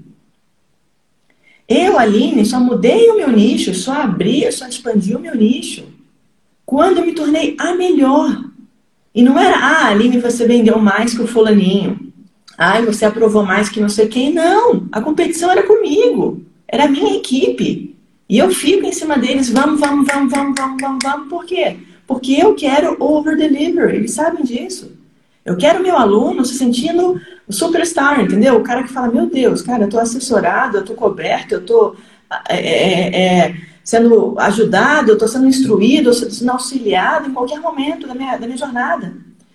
Eu, 1.69 1.99
Aline, 1.99 2.45
só 2.45 2.59
mudei 2.59 3.09
o 3.09 3.17
meu 3.17 3.31
nicho, 3.31 3.75
só 3.75 3.93
abri, 3.93 4.51
só 4.53 4.67
expandi 4.67 5.15
o 5.15 5.21
meu 5.21 5.35
nicho 5.35 5.85
quando 6.67 6.99
eu 6.99 7.07
me 7.07 7.13
tornei 7.13 7.55
a 7.59 7.75
melhor. 7.75 8.51
E 9.15 9.23
não 9.23 9.39
era, 9.39 9.57
ah, 9.57 9.89
Aline, 9.89 10.19
você 10.19 10.47
vendeu 10.47 10.79
mais 10.79 11.15
que 11.15 11.23
o 11.23 11.27
fulaninho. 11.27 12.13
Ah, 12.59 12.81
você 12.81 13.05
aprovou 13.05 13.45
mais 13.45 13.69
que 13.69 13.81
não 13.81 13.89
sei 13.89 14.09
quem. 14.09 14.33
Não, 14.33 14.89
a 14.91 15.01
competição 15.01 15.51
era 15.51 15.63
comigo. 15.63 16.43
Era 16.67 16.85
a 16.85 16.89
minha 16.89 17.17
equipe. 17.17 17.94
E 18.35 18.39
eu 18.39 18.51
fico 18.51 18.85
em 18.85 18.91
cima 18.91 19.17
deles, 19.17 19.49
vamos, 19.49 19.79
vamos, 19.79 20.09
vamos, 20.09 20.33
vamos, 20.33 20.55
vamos, 20.59 20.77
vamos, 20.83 20.99
vamos. 21.05 21.29
Por 21.29 21.45
quê? 21.45 21.77
Porque 22.05 22.33
eu 22.33 22.57
quero 22.57 22.97
over-deliver. 22.99 23.95
Eles 23.95 24.11
sabem 24.11 24.45
disso. 24.45 24.91
Eu 25.45 25.57
quero 25.57 25.81
meu 25.81 25.97
aluno 25.97 26.45
se 26.45 26.55
sentindo 26.55 27.21
superstar, 27.49 28.21
entendeu? 28.21 28.57
O 28.57 28.65
cara 28.65 28.83
que 28.83 28.93
fala, 28.93 29.07
meu 29.07 29.27
Deus, 29.27 29.63
cara, 29.63 29.85
eu 29.85 29.89
tô 29.89 30.01
assessorado, 30.01 30.79
eu 30.79 30.85
tô 30.85 30.95
coberto, 30.95 31.55
eu 31.55 31.65
tô 31.65 31.95
é, 32.49 32.57
é, 32.57 33.25
é, 33.25 33.57
sendo 33.85 34.35
ajudado, 34.37 35.13
eu 35.13 35.19
tô 35.19 35.29
sendo 35.29 35.47
instruído, 35.47 36.11
eu 36.11 36.21
tô 36.21 36.29
sendo 36.29 36.51
auxiliado 36.51 37.31
em 37.31 37.33
qualquer 37.33 37.61
momento 37.61 38.09
da 38.09 38.17
minha, 38.17 38.37
da 38.37 38.47
minha 38.47 38.59
jornada. 38.59 39.13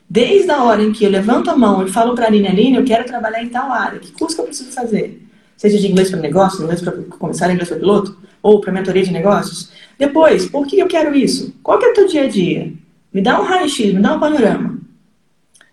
Desde 0.10 0.50
a 0.52 0.64
hora 0.64 0.82
em 0.82 0.94
que 0.94 1.04
eu 1.04 1.10
levanto 1.10 1.52
a 1.52 1.58
mão 1.58 1.86
e 1.86 1.92
falo 1.92 2.16
para 2.16 2.24
a 2.24 2.28
Aline, 2.30 2.48
Aline, 2.48 2.78
eu 2.78 2.86
quero 2.86 3.04
trabalhar 3.04 3.44
em 3.44 3.50
tal 3.50 3.74
área, 3.74 4.00
que 4.00 4.14
curso 4.14 4.36
que 4.36 4.42
eu 4.42 4.46
preciso 4.46 4.72
fazer? 4.72 5.22
Seja 5.58 5.78
de 5.78 5.92
inglês 5.92 6.10
para 6.10 6.22
negócio, 6.22 6.64
inglês 6.64 6.82
para 6.82 6.94
começar, 6.94 7.52
inglês 7.52 7.68
para 7.68 7.78
piloto, 7.78 8.29
ou 8.42 8.62
para 8.62 8.72
mentoria 8.72 9.04
de 9.04 9.12
negócios. 9.12 9.72
Depois, 9.98 10.46
por 10.46 10.66
que 10.66 10.80
eu 10.80 10.88
quero 10.88 11.16
isso? 11.16 11.54
Qual 11.62 11.78
que 11.78 11.86
é 11.86 11.90
o 11.90 11.94
teu 11.94 12.08
dia 12.08 12.24
a 12.24 12.28
dia? 12.28 12.72
Me 13.14 13.22
dá 13.22 13.40
um 13.40 13.44
raio-x, 13.44 13.94
me 13.94 14.02
dá 14.02 14.16
um 14.16 14.20
panorama. 14.20 14.80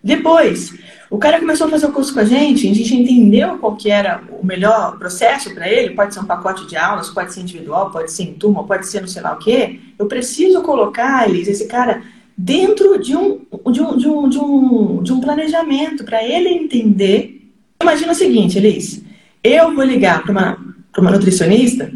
Depois, 0.02 0.72
o 1.10 1.18
cara 1.18 1.38
começou 1.38 1.66
a 1.66 1.70
fazer 1.70 1.86
o 1.86 1.92
curso 1.92 2.12
com 2.12 2.20
a 2.20 2.24
gente, 2.24 2.68
a 2.68 2.74
gente 2.74 2.94
entendeu 2.94 3.58
qual 3.58 3.76
que 3.76 3.90
era 3.90 4.22
o 4.30 4.44
melhor 4.44 4.98
processo 4.98 5.52
para 5.54 5.68
ele, 5.68 5.94
pode 5.94 6.14
ser 6.14 6.20
um 6.20 6.24
pacote 6.24 6.66
de 6.66 6.76
aulas, 6.76 7.10
pode 7.10 7.32
ser 7.32 7.40
individual, 7.40 7.90
pode 7.90 8.10
ser 8.10 8.24
em 8.24 8.34
turma, 8.34 8.64
pode 8.64 8.86
ser 8.86 9.00
no 9.00 9.08
sei 9.08 9.22
lá 9.22 9.34
o 9.34 9.38
quê. 9.38 9.80
Eu 9.98 10.06
preciso 10.06 10.62
colocar, 10.62 11.28
Elis, 11.28 11.48
esse 11.48 11.66
cara 11.66 12.02
dentro 12.36 12.98
de 12.98 13.16
um, 13.16 13.40
de 13.72 13.80
um, 13.80 13.96
de 13.96 14.08
um, 14.08 14.28
de 14.28 14.38
um, 14.38 15.02
de 15.02 15.12
um 15.12 15.20
planejamento, 15.20 16.04
para 16.04 16.22
ele 16.22 16.48
entender. 16.50 17.48
Imagina 17.80 18.12
o 18.12 18.14
seguinte, 18.14 18.58
Elis, 18.58 19.02
eu 19.42 19.74
vou 19.74 19.84
ligar 19.84 20.22
para 20.22 20.32
uma, 20.32 20.74
uma 20.98 21.10
nutricionista 21.10 21.90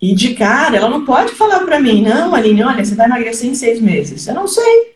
e 0.00 0.14
de 0.14 0.34
cara 0.34 0.76
ela 0.76 0.88
não 0.88 1.04
pode 1.04 1.32
falar 1.32 1.60
para 1.60 1.80
mim, 1.80 2.02
não, 2.02 2.34
Aline, 2.34 2.62
olha, 2.62 2.84
você 2.84 2.94
vai 2.94 3.06
emagrecer 3.06 3.48
em 3.48 3.54
seis 3.54 3.80
meses. 3.80 4.26
Eu 4.26 4.34
não 4.34 4.46
sei. 4.46 4.94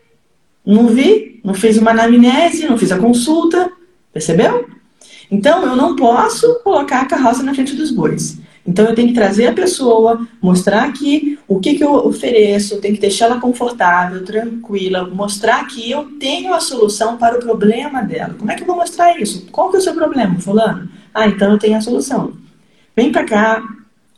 Não 0.65 0.87
vi, 0.87 1.39
não 1.43 1.53
fiz 1.53 1.77
uma 1.77 1.91
anamnese, 1.91 2.67
não 2.67 2.77
fiz 2.77 2.91
a 2.91 2.99
consulta, 2.99 3.71
percebeu? 4.13 4.67
Então, 5.29 5.65
eu 5.65 5.75
não 5.75 5.95
posso 5.95 6.59
colocar 6.63 7.01
a 7.01 7.05
carroça 7.05 7.41
na 7.41 7.53
frente 7.53 7.75
dos 7.75 7.89
bois. 7.89 8.37
Então, 8.67 8.85
eu 8.85 8.93
tenho 8.93 9.07
que 9.07 9.15
trazer 9.15 9.47
a 9.47 9.53
pessoa, 9.53 10.27
mostrar 10.39 10.83
aqui 10.83 11.39
o 11.47 11.59
que, 11.59 11.73
que 11.73 11.83
eu 11.83 11.93
ofereço, 11.93 12.79
tenho 12.79 12.93
que 12.93 13.01
deixar 13.01 13.25
ela 13.25 13.39
confortável, 13.39 14.23
tranquila, 14.23 15.07
mostrar 15.07 15.65
que 15.65 15.89
eu 15.89 16.03
tenho 16.19 16.53
a 16.53 16.59
solução 16.59 17.17
para 17.17 17.37
o 17.37 17.39
problema 17.39 18.03
dela. 18.03 18.35
Como 18.37 18.51
é 18.51 18.55
que 18.55 18.61
eu 18.61 18.67
vou 18.67 18.75
mostrar 18.75 19.19
isso? 19.19 19.47
Qual 19.51 19.71
que 19.71 19.77
é 19.77 19.79
o 19.79 19.81
seu 19.81 19.95
problema, 19.95 20.39
fulano? 20.39 20.87
Ah, 21.11 21.27
então 21.27 21.53
eu 21.53 21.57
tenho 21.57 21.77
a 21.77 21.81
solução. 21.81 22.33
Vem 22.95 23.11
para 23.11 23.23
cá, 23.23 23.63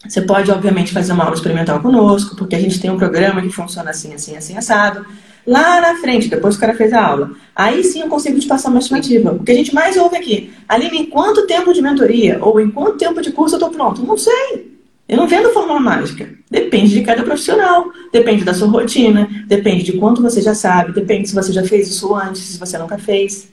você 0.08 0.22
pode, 0.22 0.52
obviamente, 0.52 0.92
fazer 0.92 1.14
uma 1.14 1.24
aula 1.24 1.36
experimental 1.36 1.80
conosco, 1.82 2.36
porque 2.36 2.56
a 2.56 2.60
gente 2.60 2.80
tem 2.80 2.92
um 2.92 2.98
programa 2.98 3.42
que 3.42 3.50
funciona 3.50 3.90
assim, 3.90 4.14
assim, 4.14 4.36
assim, 4.36 4.58
assado. 4.58 5.06
Lá 5.46 5.82
na 5.82 5.96
frente, 5.98 6.30
depois 6.30 6.56
que 6.56 6.64
o 6.64 6.68
cara 6.68 6.78
fez 6.78 6.94
a 6.94 7.06
aula. 7.06 7.32
Aí 7.56 7.84
sim 7.84 8.02
eu 8.02 8.08
consigo 8.08 8.40
te 8.40 8.48
passar 8.48 8.70
uma 8.70 8.80
estimativa. 8.80 9.32
O 9.32 9.44
que 9.44 9.52
a 9.52 9.56
gente 9.56 9.74
mais 9.74 9.98
ouve 9.98 10.16
aqui, 10.16 10.54
Aline, 10.68 11.00
em 11.00 11.06
quanto 11.06 11.48
tempo 11.48 11.74
de 11.74 11.82
mentoria 11.82 12.38
ou 12.42 12.60
em 12.60 12.70
quanto 12.70 12.98
tempo 12.98 13.22
de 13.22 13.32
curso 13.32 13.56
eu 13.56 13.60
estou 13.60 13.72
pronto? 13.72 14.06
Não 14.06 14.18
sei. 14.18 14.74
Eu 15.08 15.18
não 15.18 15.28
vendo 15.28 15.50
fórmula 15.50 15.80
mágica. 15.80 16.30
Depende 16.50 16.94
de 16.94 17.02
cada 17.02 17.24
profissional, 17.24 17.92
depende 18.12 18.46
da 18.46 18.54
sua 18.54 18.70
rotina, 18.70 19.28
depende 19.48 19.84
de 19.84 19.94
quanto 19.94 20.22
você 20.22 20.42
já 20.42 20.56
sabe, 20.56 20.94
depende 20.94 21.28
se 21.28 21.36
você 21.36 21.52
já 21.52 21.64
fez 21.64 21.90
isso 21.90 22.16
antes, 22.16 22.42
se 22.42 22.58
você 22.58 22.78
nunca 22.78 22.98
fez. 22.98 23.50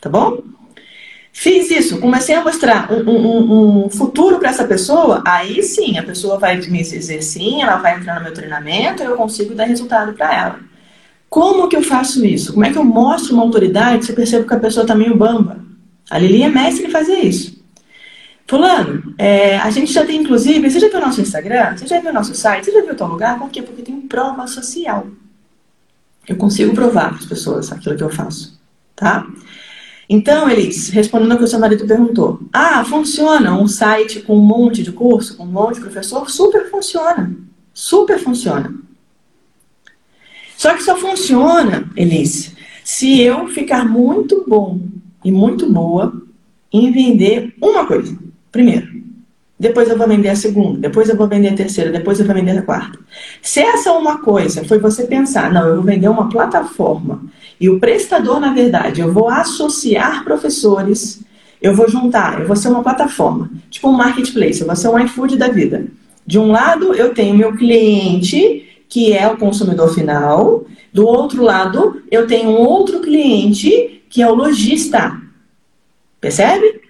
Tá 0.00 0.10
bom? 0.10 0.42
Fiz 1.32 1.70
isso, 1.70 2.00
comecei 2.00 2.34
a 2.34 2.44
mostrar 2.44 2.92
um, 2.92 3.08
um, 3.08 3.84
um 3.84 3.90
futuro 3.90 4.38
para 4.38 4.50
essa 4.50 4.64
pessoa, 4.64 5.22
aí 5.26 5.62
sim, 5.62 5.96
a 5.96 6.02
pessoa 6.02 6.38
vai 6.38 6.56
me 6.56 6.82
dizer 6.82 7.22
sim, 7.22 7.62
ela 7.62 7.76
vai 7.76 7.96
entrar 7.96 8.16
no 8.16 8.24
meu 8.24 8.34
treinamento 8.34 9.02
eu 9.02 9.16
consigo 9.16 9.54
dar 9.54 9.64
resultado 9.64 10.12
para 10.12 10.34
ela. 10.34 10.60
Como 11.28 11.68
que 11.68 11.76
eu 11.76 11.82
faço 11.82 12.24
isso? 12.26 12.52
Como 12.52 12.66
é 12.66 12.72
que 12.72 12.76
eu 12.76 12.84
mostro 12.84 13.34
uma 13.34 13.44
autoridade 13.44 14.04
se 14.04 14.10
eu 14.10 14.16
percebo 14.16 14.46
que 14.46 14.54
a 14.54 14.58
pessoa 14.58 14.82
está 14.82 14.94
meio 14.96 15.16
bamba? 15.16 15.64
A 16.10 16.18
Lili 16.18 16.42
é 16.42 16.48
mestre 16.48 16.86
em 16.86 16.90
fazer 16.90 17.20
isso. 17.20 17.60
Fulano, 18.46 19.14
é, 19.16 19.56
a 19.58 19.70
gente 19.70 19.92
já 19.92 20.04
tem, 20.04 20.20
inclusive, 20.20 20.68
você 20.68 20.80
já 20.80 20.88
viu 20.88 20.98
o 20.98 21.02
nosso 21.02 21.20
Instagram? 21.20 21.76
Você 21.76 21.86
já 21.86 22.00
viu 22.00 22.10
o 22.10 22.12
nosso 22.12 22.34
site? 22.34 22.64
Você 22.64 22.72
já 22.72 22.82
viu 22.82 22.94
o 22.94 22.96
teu 22.96 23.06
lugar? 23.06 23.38
Por 23.38 23.48
quê? 23.48 23.62
Porque 23.62 23.80
tem 23.80 24.00
prova 24.00 24.44
social. 24.48 25.06
Eu 26.26 26.34
consigo 26.34 26.74
provar 26.74 27.10
para 27.10 27.18
as 27.18 27.26
pessoas 27.26 27.70
aquilo 27.70 27.96
que 27.96 28.02
eu 28.02 28.10
faço, 28.10 28.60
tá? 28.96 29.24
Então, 30.12 30.50
Elis, 30.50 30.88
respondendo 30.88 31.30
ao 31.30 31.38
que 31.38 31.44
o 31.44 31.46
seu 31.46 31.60
marido 31.60 31.86
perguntou. 31.86 32.40
Ah, 32.52 32.84
funciona 32.84 33.56
um 33.56 33.68
site 33.68 34.20
com 34.20 34.36
um 34.36 34.44
monte 34.44 34.82
de 34.82 34.90
curso, 34.90 35.36
com 35.36 35.44
um 35.44 35.52
monte 35.52 35.76
de 35.76 35.82
professor? 35.82 36.28
Super 36.28 36.68
funciona. 36.68 37.32
Super 37.72 38.18
funciona. 38.18 38.74
Só 40.56 40.74
que 40.74 40.82
só 40.82 40.96
funciona, 40.96 41.88
Elis, 41.96 42.56
se 42.82 43.20
eu 43.20 43.46
ficar 43.46 43.88
muito 43.88 44.44
bom 44.48 44.80
e 45.24 45.30
muito 45.30 45.70
boa 45.70 46.12
em 46.72 46.90
vender 46.90 47.54
uma 47.62 47.86
coisa. 47.86 48.18
Primeiro. 48.50 49.00
Depois 49.60 49.88
eu 49.88 49.96
vou 49.96 50.08
vender 50.08 50.30
a 50.30 50.36
segunda, 50.36 50.78
depois 50.78 51.08
eu 51.10 51.16
vou 51.16 51.28
vender 51.28 51.48
a 51.48 51.54
terceira, 51.54 51.92
depois 51.92 52.18
eu 52.18 52.24
vou 52.24 52.34
vender 52.34 52.56
a 52.56 52.62
quarta. 52.62 52.98
Se 53.42 53.60
essa 53.60 53.92
uma 53.92 54.18
coisa 54.22 54.64
foi 54.64 54.78
você 54.78 55.06
pensar, 55.06 55.52
não, 55.52 55.68
eu 55.68 55.74
vou 55.76 55.84
vender 55.84 56.08
uma 56.08 56.30
plataforma 56.30 57.22
e 57.60 57.68
o 57.68 57.78
prestador, 57.78 58.40
na 58.40 58.54
verdade, 58.54 59.02
eu 59.02 59.12
vou 59.12 59.28
associar 59.28 60.24
professores, 60.24 61.20
eu 61.60 61.74
vou 61.74 61.88
juntar, 61.90 62.40
eu 62.40 62.46
vou 62.46 62.56
ser 62.56 62.68
uma 62.68 62.82
plataforma, 62.82 63.50
tipo 63.68 63.86
um 63.88 63.92
marketplace, 63.92 64.62
eu 64.62 64.66
vou 64.66 64.74
ser 64.74 64.88
um 64.88 64.98
iFood 64.98 65.36
da 65.36 65.48
vida. 65.48 65.86
De 66.26 66.38
um 66.38 66.50
lado, 66.50 66.94
eu 66.94 67.12
tenho 67.12 67.36
meu 67.36 67.54
cliente, 67.54 68.66
que 68.88 69.12
é 69.12 69.28
o 69.28 69.36
consumidor 69.36 69.92
final, 69.92 70.64
do 70.92 71.06
outro 71.06 71.42
lado, 71.42 72.02
eu 72.10 72.26
tenho 72.26 72.48
um 72.48 72.56
outro 72.56 73.00
cliente, 73.00 74.02
que 74.08 74.22
é 74.22 74.28
o 74.28 74.34
lojista. 74.34 75.20
Percebe? 76.18 76.80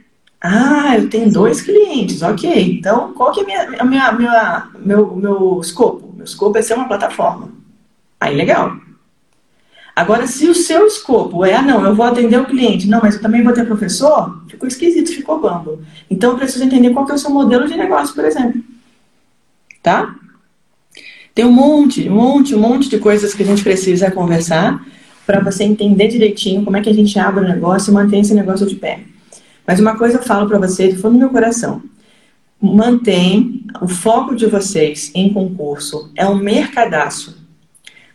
Ah, 0.41 0.97
eu 0.97 1.11
tenho 1.11 1.31
dois 1.33 1.61
clientes, 1.61 2.23
ok. 2.23 2.79
Então, 2.79 3.13
qual 3.13 3.33
que 3.33 3.41
é 3.41 3.45
minha, 3.45 4.13
minha, 4.13 4.69
meu, 4.79 5.17
meu 5.17 5.61
escopo? 5.61 6.15
Meu 6.15 6.25
escopo 6.25 6.57
é 6.57 6.63
ser 6.63 6.75
uma 6.75 6.89
plataforma. 6.89 7.51
Aí, 8.19 8.35
legal. 8.35 8.77
Agora, 10.01 10.27
se 10.27 10.49
o 10.49 10.55
seu 10.55 10.87
escopo 10.87 11.45
é, 11.45 11.55
ah, 11.55 11.61
não, 11.61 11.85
eu 11.85 11.95
vou 11.95 12.07
atender 12.07 12.41
o 12.41 12.47
cliente, 12.47 12.89
não, 12.89 13.01
mas 13.03 13.17
eu 13.17 13.21
também 13.21 13.45
vou 13.45 13.53
ter 13.53 13.67
professor, 13.67 14.43
ficou 14.49 14.67
esquisito, 14.67 15.13
ficou 15.13 15.39
bambo. 15.39 15.83
Então, 16.11 16.31
eu 16.31 16.39
preciso 16.39 16.65
entender 16.65 16.89
qual 16.89 17.05
que 17.05 17.13
é 17.13 17.17
o 17.17 17.19
seu 17.19 17.29
modelo 17.29 17.69
de 17.69 17.77
negócio, 17.77 18.15
por 18.15 18.25
exemplo. 18.25 18.63
Tá? 19.83 20.15
Tem 21.35 21.45
um 21.45 21.53
monte, 21.53 22.09
um 22.09 22.15
monte, 22.15 22.55
um 22.55 22.61
monte 22.61 22.89
de 22.89 22.99
coisas 22.99 23.35
que 23.35 23.43
a 23.43 23.47
gente 23.47 23.63
precisa 23.63 24.11
conversar 24.11 24.83
para 25.27 25.41
você 25.41 25.65
entender 25.65 26.09
direitinho 26.09 26.65
como 26.65 26.79
é 26.79 26.81
que 26.81 26.89
a 26.89 26.95
gente 26.95 27.19
abre 27.19 27.45
o 27.45 27.49
negócio 27.49 27.91
e 27.91 27.95
mantém 27.95 28.23
esse 28.23 28.33
negócio 28.33 28.67
de 28.67 28.77
pé. 28.77 29.01
Mas 29.67 29.81
uma 29.81 29.99
coisa 29.99 30.17
eu 30.17 30.23
falo 30.23 30.49
para 30.49 30.59
vocês, 30.59 30.95
do 30.95 31.03
fundo 31.03 31.13
do 31.13 31.19
meu 31.19 31.29
coração. 31.29 31.83
Mantém 32.59 33.67
o 33.83 33.87
foco 33.87 34.35
de 34.35 34.47
vocês 34.47 35.11
em 35.15 35.31
concurso. 35.31 36.11
É 36.17 36.27
um 36.27 36.37
mercadaço. 36.37 37.40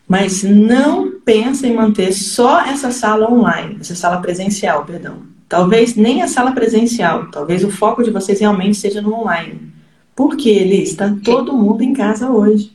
Mas 0.08 0.42
não 0.42 1.20
pensa 1.20 1.66
em 1.66 1.74
manter 1.74 2.12
só 2.12 2.60
essa 2.64 2.90
sala 2.92 3.30
online, 3.30 3.78
essa 3.80 3.94
sala 3.94 4.20
presencial, 4.20 4.84
perdão. 4.84 5.22
Talvez 5.48 5.96
nem 5.96 6.22
a 6.22 6.28
sala 6.28 6.52
presencial, 6.52 7.30
talvez 7.30 7.64
o 7.64 7.70
foco 7.70 8.02
de 8.02 8.10
vocês 8.10 8.40
realmente 8.40 8.76
seja 8.76 9.00
no 9.00 9.14
online. 9.14 9.72
Porque, 10.14 10.64
Liz, 10.64 10.90
está 10.90 11.14
todo 11.24 11.52
mundo 11.52 11.82
em 11.82 11.92
casa 11.92 12.30
hoje. 12.30 12.72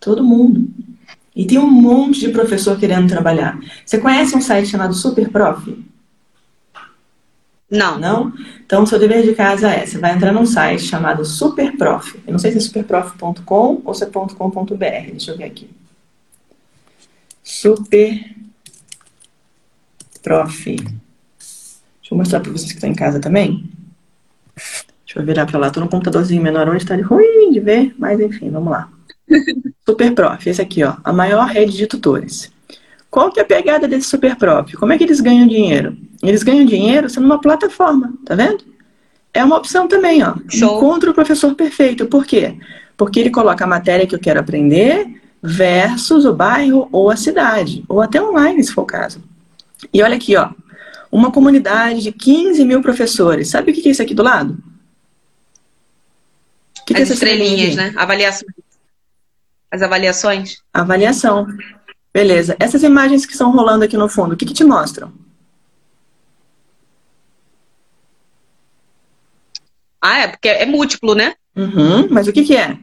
Todo 0.00 0.22
mundo. 0.22 0.68
E 1.34 1.46
tem 1.46 1.58
um 1.58 1.70
monte 1.70 2.20
de 2.20 2.28
professor 2.28 2.78
querendo 2.78 3.08
trabalhar. 3.08 3.58
Você 3.84 3.98
conhece 3.98 4.36
um 4.36 4.40
site 4.40 4.68
chamado 4.68 4.94
Superprof? 4.94 5.84
Não. 7.70 7.98
Não? 7.98 8.32
Então, 8.64 8.86
seu 8.86 8.98
dever 8.98 9.24
de 9.24 9.34
casa 9.34 9.68
é, 9.68 9.86
você 9.86 9.98
vai 9.98 10.14
entrar 10.14 10.32
num 10.32 10.46
site 10.46 10.82
chamado 10.82 11.24
Superprof. 11.24 12.20
Eu 12.26 12.32
não 12.32 12.38
sei 12.38 12.52
se 12.52 12.58
é 12.58 12.60
superprof.com 12.60 13.82
ou 13.84 13.94
se 13.94 14.04
é 14.04 14.06
.com.br. 14.06 14.74
Deixa 14.76 15.32
eu 15.32 15.36
ver 15.36 15.44
aqui. 15.44 15.68
Superprof. 17.44 18.34
Deixa 20.64 22.10
eu 22.10 22.16
mostrar 22.16 22.40
para 22.40 22.50
vocês 22.50 22.72
que 22.72 22.78
estão 22.78 22.90
em 22.90 22.94
casa 22.94 23.20
também. 23.20 23.70
Deixa 24.56 25.20
eu 25.20 25.24
virar 25.24 25.44
para 25.44 25.58
lá. 25.58 25.66
Estou 25.66 25.84
no 25.84 25.90
computadorzinho 25.90 26.42
menor 26.42 26.68
onde 26.68 26.78
está 26.78 26.96
ruim 26.96 27.52
de 27.52 27.60
ver, 27.60 27.94
mas 27.98 28.18
enfim, 28.18 28.50
vamos 28.50 28.72
lá. 28.72 28.88
Superprof, 29.86 30.48
esse 30.48 30.62
aqui, 30.62 30.82
ó, 30.82 30.96
a 31.04 31.12
maior 31.12 31.46
rede 31.46 31.76
de 31.76 31.86
tutores. 31.86 32.50
Qual 33.10 33.30
que 33.30 33.38
é 33.38 33.42
a 33.42 33.46
pegada 33.46 33.86
desse 33.86 34.08
Superprof? 34.08 34.72
Como 34.76 34.92
é 34.92 34.98
que 34.98 35.04
eles 35.04 35.20
ganham 35.20 35.46
dinheiro? 35.46 35.96
Eles 36.22 36.42
ganham 36.42 36.64
dinheiro 36.64 37.10
sendo 37.10 37.26
uma 37.26 37.40
plataforma, 37.40 38.14
tá 38.24 38.34
vendo? 38.34 38.64
É 39.32 39.44
uma 39.44 39.56
opção 39.58 39.86
também, 39.86 40.22
ó. 40.24 40.34
Show. 40.48 40.82
O 40.82 41.14
professor 41.14 41.54
perfeito. 41.54 42.06
Por 42.06 42.24
quê? 42.24 42.56
Porque 42.96 43.20
ele 43.20 43.30
coloca 43.30 43.64
a 43.64 43.68
matéria 43.68 44.06
que 44.06 44.14
eu 44.14 44.20
quero 44.20 44.40
aprender 44.40 45.20
versus 45.46 46.24
o 46.24 46.32
bairro 46.32 46.88
ou 46.90 47.10
a 47.10 47.16
cidade, 47.16 47.84
ou 47.86 48.00
até 48.00 48.20
online, 48.20 48.64
se 48.64 48.72
for 48.72 48.80
o 48.80 48.86
caso. 48.86 49.22
E 49.92 50.02
olha 50.02 50.16
aqui, 50.16 50.34
ó. 50.36 50.50
Uma 51.12 51.30
comunidade 51.30 52.02
de 52.02 52.12
15 52.12 52.64
mil 52.64 52.80
professores. 52.80 53.50
Sabe 53.50 53.70
o 53.70 53.74
que 53.74 53.86
é 53.86 53.90
isso 53.90 54.00
aqui 54.00 54.14
do 54.14 54.22
lado? 54.22 54.56
O 56.80 56.84
que 56.86 56.94
As 56.94 57.10
é 57.10 57.12
estrelinhas, 57.12 57.76
né? 57.76 57.92
Avaliações. 57.94 58.54
As 59.70 59.82
avaliações? 59.82 60.56
Avaliação. 60.72 61.46
Beleza. 62.12 62.56
Essas 62.58 62.82
imagens 62.82 63.26
que 63.26 63.32
estão 63.32 63.52
rolando 63.52 63.84
aqui 63.84 63.98
no 63.98 64.08
fundo, 64.08 64.32
o 64.32 64.36
que, 64.36 64.46
que 64.46 64.54
te 64.54 64.64
mostram? 64.64 65.12
Ah, 70.00 70.20
é 70.20 70.28
porque 70.28 70.48
é 70.48 70.64
múltiplo, 70.64 71.14
né? 71.14 71.34
Uhum, 71.54 72.08
mas 72.10 72.26
o 72.28 72.32
que, 72.32 72.44
que 72.44 72.56
é? 72.56 72.78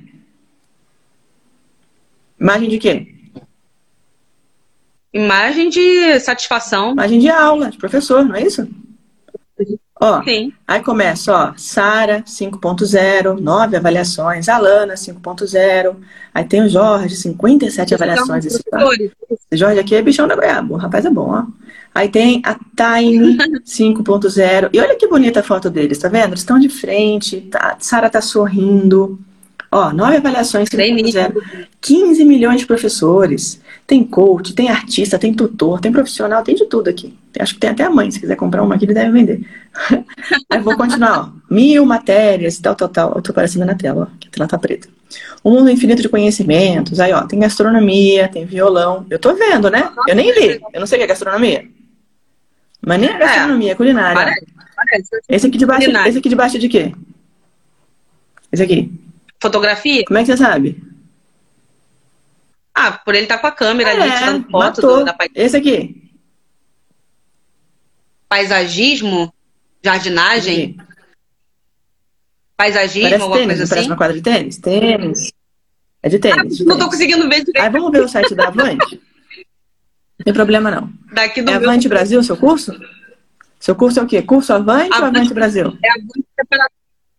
Imagem 2.42 2.70
de 2.70 2.80
quê? 2.80 3.08
Imagem 5.14 5.70
de 5.70 6.20
satisfação. 6.20 6.94
Imagem 6.94 7.20
de 7.20 7.30
aula, 7.30 7.70
de 7.70 7.78
professor, 7.78 8.26
não 8.26 8.36
é 8.36 8.42
isso? 8.42 8.68
Ó, 10.04 10.24
Sim. 10.24 10.52
Aí 10.68 10.82
começa, 10.82 11.32
ó, 11.32 11.54
Sara 11.56 12.24
5.0, 12.24 13.40
9 13.40 13.78
avaliações, 13.78 14.50
Alana 14.50 14.96
5.0, 14.96 15.96
aí 16.34 16.44
tem 16.44 16.64
o 16.64 16.70
Jorge, 16.70 17.16
57 17.16 17.94
avaliações. 17.94 18.48
Esse, 18.48 18.64
esse 19.30 19.58
Jorge 19.58 19.80
aqui 19.80 19.94
é 19.94 20.02
bichão 20.02 20.28
da 20.28 20.36
goiaba, 20.36 20.74
o 20.74 20.78
rapaz 20.78 21.06
é 21.06 21.10
bom, 21.12 21.30
ó. 21.30 21.46
Aí 21.94 22.10
tem 22.10 22.42
a 22.44 22.56
Time 22.56 23.38
5.0, 23.38 24.70
e 24.74 24.80
olha 24.80 24.96
que 24.96 25.08
bonita 25.08 25.42
a 25.42 25.44
foto 25.44 25.70
deles, 25.70 26.00
tá 26.00 26.08
vendo? 26.08 26.30
Eles 26.30 26.40
estão 26.40 26.58
de 26.58 26.70
frente, 26.70 27.42
tá, 27.42 27.78
Sara 27.80 28.10
tá 28.10 28.22
sorrindo, 28.22 29.20
ó, 29.72 29.94
9 29.94 30.18
avaliações 30.18 30.70
5.0, 30.70 31.68
15 31.80 32.26
milhões 32.26 32.60
de 32.60 32.68
professores, 32.68 33.62
tem 33.88 34.04
coach, 34.04 34.54
tem 34.54 34.70
artista, 34.70 35.18
tem 35.18 35.34
tutor, 35.34 35.80
tem 35.80 35.92
profissional, 35.92 36.44
tem 36.44 36.56
de 36.56 36.66
tudo 36.66 36.90
aqui. 36.90 37.18
Acho 37.40 37.54
que 37.54 37.60
tem 37.60 37.70
até 37.70 37.84
a 37.84 37.90
mãe, 37.90 38.12
se 38.12 38.20
quiser 38.20 38.36
comprar 38.36 38.62
uma 38.62 38.76
aqui, 38.76 38.86
ele 38.86 38.94
deve 38.94 39.12
vender. 39.12 39.48
Aí 40.50 40.60
vou 40.60 40.76
continuar, 40.76 41.20
ó. 41.20 41.30
Mil 41.50 41.86
matérias, 41.86 42.60
tal, 42.60 42.76
tal, 42.76 42.90
tal. 42.90 43.14
Eu 43.16 43.22
tô 43.22 43.32
aparecendo 43.32 43.66
na 43.66 43.76
tela, 43.76 44.10
ó, 44.12 44.18
que 44.20 44.28
a 44.28 44.32
tela 44.32 44.48
tá 44.48 44.58
preta. 44.58 44.90
Um 45.44 45.52
mundo 45.52 45.70
infinito 45.70 46.02
de 46.02 46.10
conhecimentos. 46.10 47.00
Aí, 47.00 47.12
ó, 47.12 47.24
tem 47.24 47.40
gastronomia, 47.40 48.28
tem 48.28 48.46
violão. 48.46 49.06
Eu 49.10 49.20
tô 49.20 49.34
vendo, 49.34 49.70
né? 49.70 49.90
Eu 50.08 50.16
nem 50.16 50.32
li. 50.32 50.62
Eu 50.74 50.80
não 50.80 50.88
sei 50.88 50.98
o 50.98 51.00
que 51.00 51.06
é 51.06 51.08
gastronomia. 51.08 51.68
Mas 52.82 53.00
nem 53.00 53.10
é 53.10 53.18
gastronomia, 53.18 53.72
é 53.72 53.76
culinária. 53.76 54.16
Parece, 54.16 54.48
parece. 54.76 55.10
Esse 55.28 55.48
aqui 55.48 55.58
de 55.58 55.66
baixo, 55.66 55.90
esse 55.90 56.18
aqui 56.18 56.30
de 56.30 56.36
baixo 56.36 56.58
é 56.58 56.60
de 56.60 56.70
quê? 56.70 56.94
Esse 58.52 58.64
aqui. 58.64 58.92
Fotografia? 59.42 60.06
Como 60.06 60.20
é 60.20 60.22
que 60.22 60.28
você 60.28 60.38
sabe? 60.38 60.82
Ah, 62.74 62.92
por 62.92 63.16
ele 63.16 63.24
estar 63.24 63.38
tá 63.38 63.42
com 63.42 63.48
a 63.48 63.52
câmera 63.52 63.90
é, 63.90 64.02
ali 64.02 64.12
tirando 64.12 64.50
foto 64.50 64.82
do, 64.82 65.04
da 65.04 65.14
paisagem. 65.14 65.44
Esse 65.44 65.58
aqui. 65.58 66.12
Paisagismo? 68.30 69.34
Jardinagem? 69.84 70.78
Paisagismo, 72.56 73.10
parece 73.10 73.22
alguma 73.24 73.38
tênis, 73.38 73.48
coisa 73.48 73.64
assim? 73.64 73.70
Parece 73.70 73.88
uma 73.88 73.98
quadra 73.98 74.16
de 74.16 74.22
tênis? 74.22 74.58
Tênis. 74.58 75.34
É 76.04 76.10
de 76.10 76.20
tênis. 76.20 76.62
Ah, 76.62 76.64
não 76.66 76.78
tô 76.78 76.86
conseguindo 76.86 77.28
ver 77.28 77.44
direito. 77.44 77.62
Aí 77.62 77.70
vamos 77.70 77.92
ver 77.92 78.04
o 78.04 78.08
site 78.08 78.36
da 78.36 78.48
Avante? 78.48 79.02
Não 80.20 80.24
tem 80.24 80.34
problema 80.34 80.70
não. 80.70 80.94
Daqui 81.12 81.42
do 81.42 81.50
é 81.50 81.56
Avante 81.56 81.88
meu... 81.88 81.98
Brasil, 81.98 82.24
seu 82.24 82.38
curso? 82.38 82.80
Seu 83.60 83.76
curso 83.76 84.00
é 84.00 84.04
o 84.04 84.08
quê? 84.08 84.22
Curso 84.22 84.54
Avante, 84.54 84.94
Avante 84.94 85.02
ou 85.02 85.08
Avante 85.08 85.34
Brasil? 85.34 85.78
É 85.84 85.92
Avante, 85.92 86.26
prepara... 86.36 86.70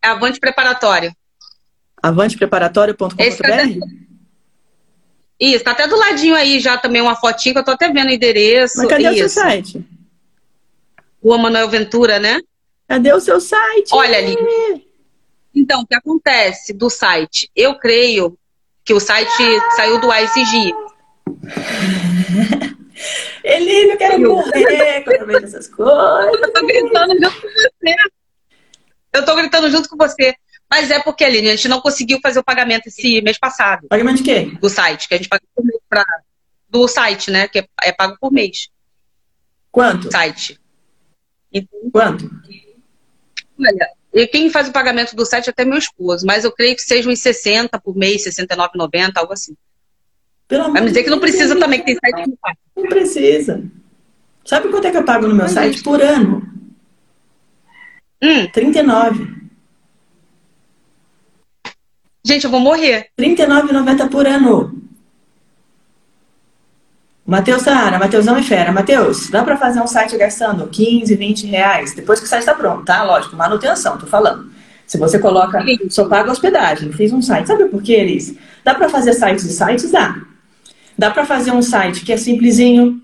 é 0.03 0.09
Avante 0.09 0.41
Preparatório. 0.41 1.13
Avantepreparatório.com.br? 2.03 3.79
Isso, 5.39 5.65
tá 5.65 5.73
até 5.73 5.89
do 5.89 5.97
ladinho 5.97 6.35
aí 6.35 6.61
já 6.61 6.79
também 6.79 7.03
uma 7.03 7.17
fotinha 7.17 7.53
que 7.53 7.59
eu 7.59 7.65
tô 7.65 7.73
até 7.73 7.91
vendo 7.91 8.09
o 8.09 8.13
endereço. 8.13 8.79
Mas 8.79 8.89
cadê 8.89 9.05
Isso. 9.05 9.13
o 9.13 9.17
seu 9.17 9.29
site? 9.29 9.85
Rua 11.23 11.39
Manuel 11.39 11.69
Ventura, 11.69 12.19
né? 12.19 12.41
Cadê 12.89 13.13
o 13.13 13.21
seu 13.21 13.41
site? 13.41 13.91
Olha 13.93 14.19
ali. 14.19 14.37
Então, 15.55 15.83
o 15.83 15.87
que 15.87 15.95
acontece 15.95 16.73
do 16.73 16.89
site? 16.89 17.51
Eu 17.55 17.75
creio 17.77 18.39
que 18.85 18.95
o 18.95 19.01
site 19.01 19.43
saiu 19.77 20.01
do 20.01 20.09
ICG. 20.13 20.75
Ele 23.43 23.87
não 23.87 23.97
quer 23.97 24.19
morrer 24.19 25.03
quando 25.03 25.17
eu 25.17 25.27
vejo 25.27 25.45
essas 25.45 25.67
coisas. 25.69 25.93
Eu 26.43 26.53
tô 26.53 26.67
gritando 26.67 27.15
junto 27.15 27.41
com 27.41 27.49
você. 27.49 27.97
Eu 29.13 29.25
tô 29.25 29.35
gritando 29.35 29.71
junto 29.71 29.89
com 29.89 29.97
você. 29.97 30.37
Mas 30.73 30.91
é 30.91 30.99
porque, 30.99 31.23
Aline, 31.23 31.51
a 31.51 31.55
gente 31.55 31.69
não 31.69 31.83
conseguiu 31.83 32.19
fazer 32.23 32.39
o 32.39 32.43
pagamento 32.43 32.87
esse 32.87 33.21
mês 33.21 33.37
passado. 33.39 33.89
Pagamento 33.89 34.17
de 34.17 34.23
quê? 34.23 34.57
Do 34.59 34.71
site, 34.71 35.07
que 35.07 35.13
a 35.13 35.19
gente 35.19 35.29
paga 35.29 35.43
por 35.55 35.63
mês 35.63 35.79
pra... 35.87 36.03
Do 36.67 36.89
site, 36.89 37.31
né? 37.31 37.47
Que 37.47 37.59
é, 37.59 37.67
é 37.83 37.93
pago 37.93 38.17
por 38.19 38.33
mês. 38.33 38.71
Quanto? 39.71 40.11
Site. 40.11 40.59
Então, 41.53 41.79
Quanto? 41.93 42.25
Olha, 43.61 43.91
e 44.15 44.27
quem 44.27 44.49
faz 44.49 44.67
o 44.67 44.73
pagamento 44.73 45.15
do 45.15 45.27
site 45.27 45.49
é 45.49 45.51
até 45.51 45.63
meu 45.63 45.77
esposo, 45.77 46.25
mas 46.25 46.43
eu 46.43 46.51
creio 46.51 46.75
que 46.75 46.81
seja 46.81 47.11
uns 47.11 47.19
60 47.19 47.79
por 47.79 47.95
mês, 47.95 48.25
69,90, 48.25 49.13
algo 49.17 49.35
assim. 49.35 49.55
Pelo 50.49 50.73
Vai 50.73 50.81
me 50.81 50.89
dizer 50.89 51.03
que 51.03 51.11
não 51.11 51.21
precisa 51.21 51.55
também, 51.59 51.81
que 51.81 51.85
tem 51.85 51.97
site 51.97 52.31
que 52.31 52.39
faz. 52.41 52.57
Não 52.75 52.85
precisa. 52.85 53.63
Sabe 54.43 54.71
quanto 54.71 54.87
é 54.87 54.91
que 54.91 54.97
eu 54.97 55.05
pago 55.05 55.29
no 55.29 55.35
meu 55.35 55.45
mas 55.45 55.53
site 55.53 55.81
é. 55.81 55.83
por 55.83 56.01
ano? 56.01 56.51
Hum. 58.23 58.49
39. 58.51 59.42
Gente, 62.25 62.45
eu 62.45 62.51
vou 62.51 62.61
morrer. 62.61 63.09
R$39,90 63.19 64.09
por 64.09 64.27
ano. 64.29 64.81
Matheus 67.27 67.63
Sara, 67.63 67.99
Matheusão 67.99 68.37
é 68.37 68.43
fera. 68.43 68.71
Matheus, 68.71 69.29
dá 69.29 69.43
para 69.43 69.57
fazer 69.57 69.81
um 69.81 69.89
site 69.89 70.17
gastando 70.17 70.69
15, 70.69 71.17
20 71.17 71.47
reais? 71.49 71.95
Depois 71.95 72.21
que 72.21 72.27
o 72.27 72.29
site 72.29 72.43
está 72.43 72.55
pronto, 72.55 72.85
tá? 72.85 73.03
Lógico, 73.03 73.35
manutenção, 73.35 73.99
tô 73.99 74.07
falando. 74.07 74.53
Se 74.87 74.99
você 74.99 75.19
coloca, 75.19 75.65
só 75.91 76.09
paga 76.09 76.31
hospedagem. 76.31 76.93
Fiz 76.93 77.13
um 77.13 77.21
site. 77.21 77.49
Sabe 77.49 77.65
por 77.65 77.83
quê, 77.83 77.95
Elis? 77.95 78.37
Dá 78.63 78.75
para 78.75 78.89
fazer 78.89 79.15
sites 79.15 79.45
e 79.45 79.53
sites? 79.53 79.91
Dá. 79.91 80.23
Dá 80.97 81.11
para 81.11 81.27
fazer 81.27 81.51
um 81.51 81.63
site 81.63 82.05
que 82.05 82.13
é 82.13 82.17
simplesinho, 82.17 83.01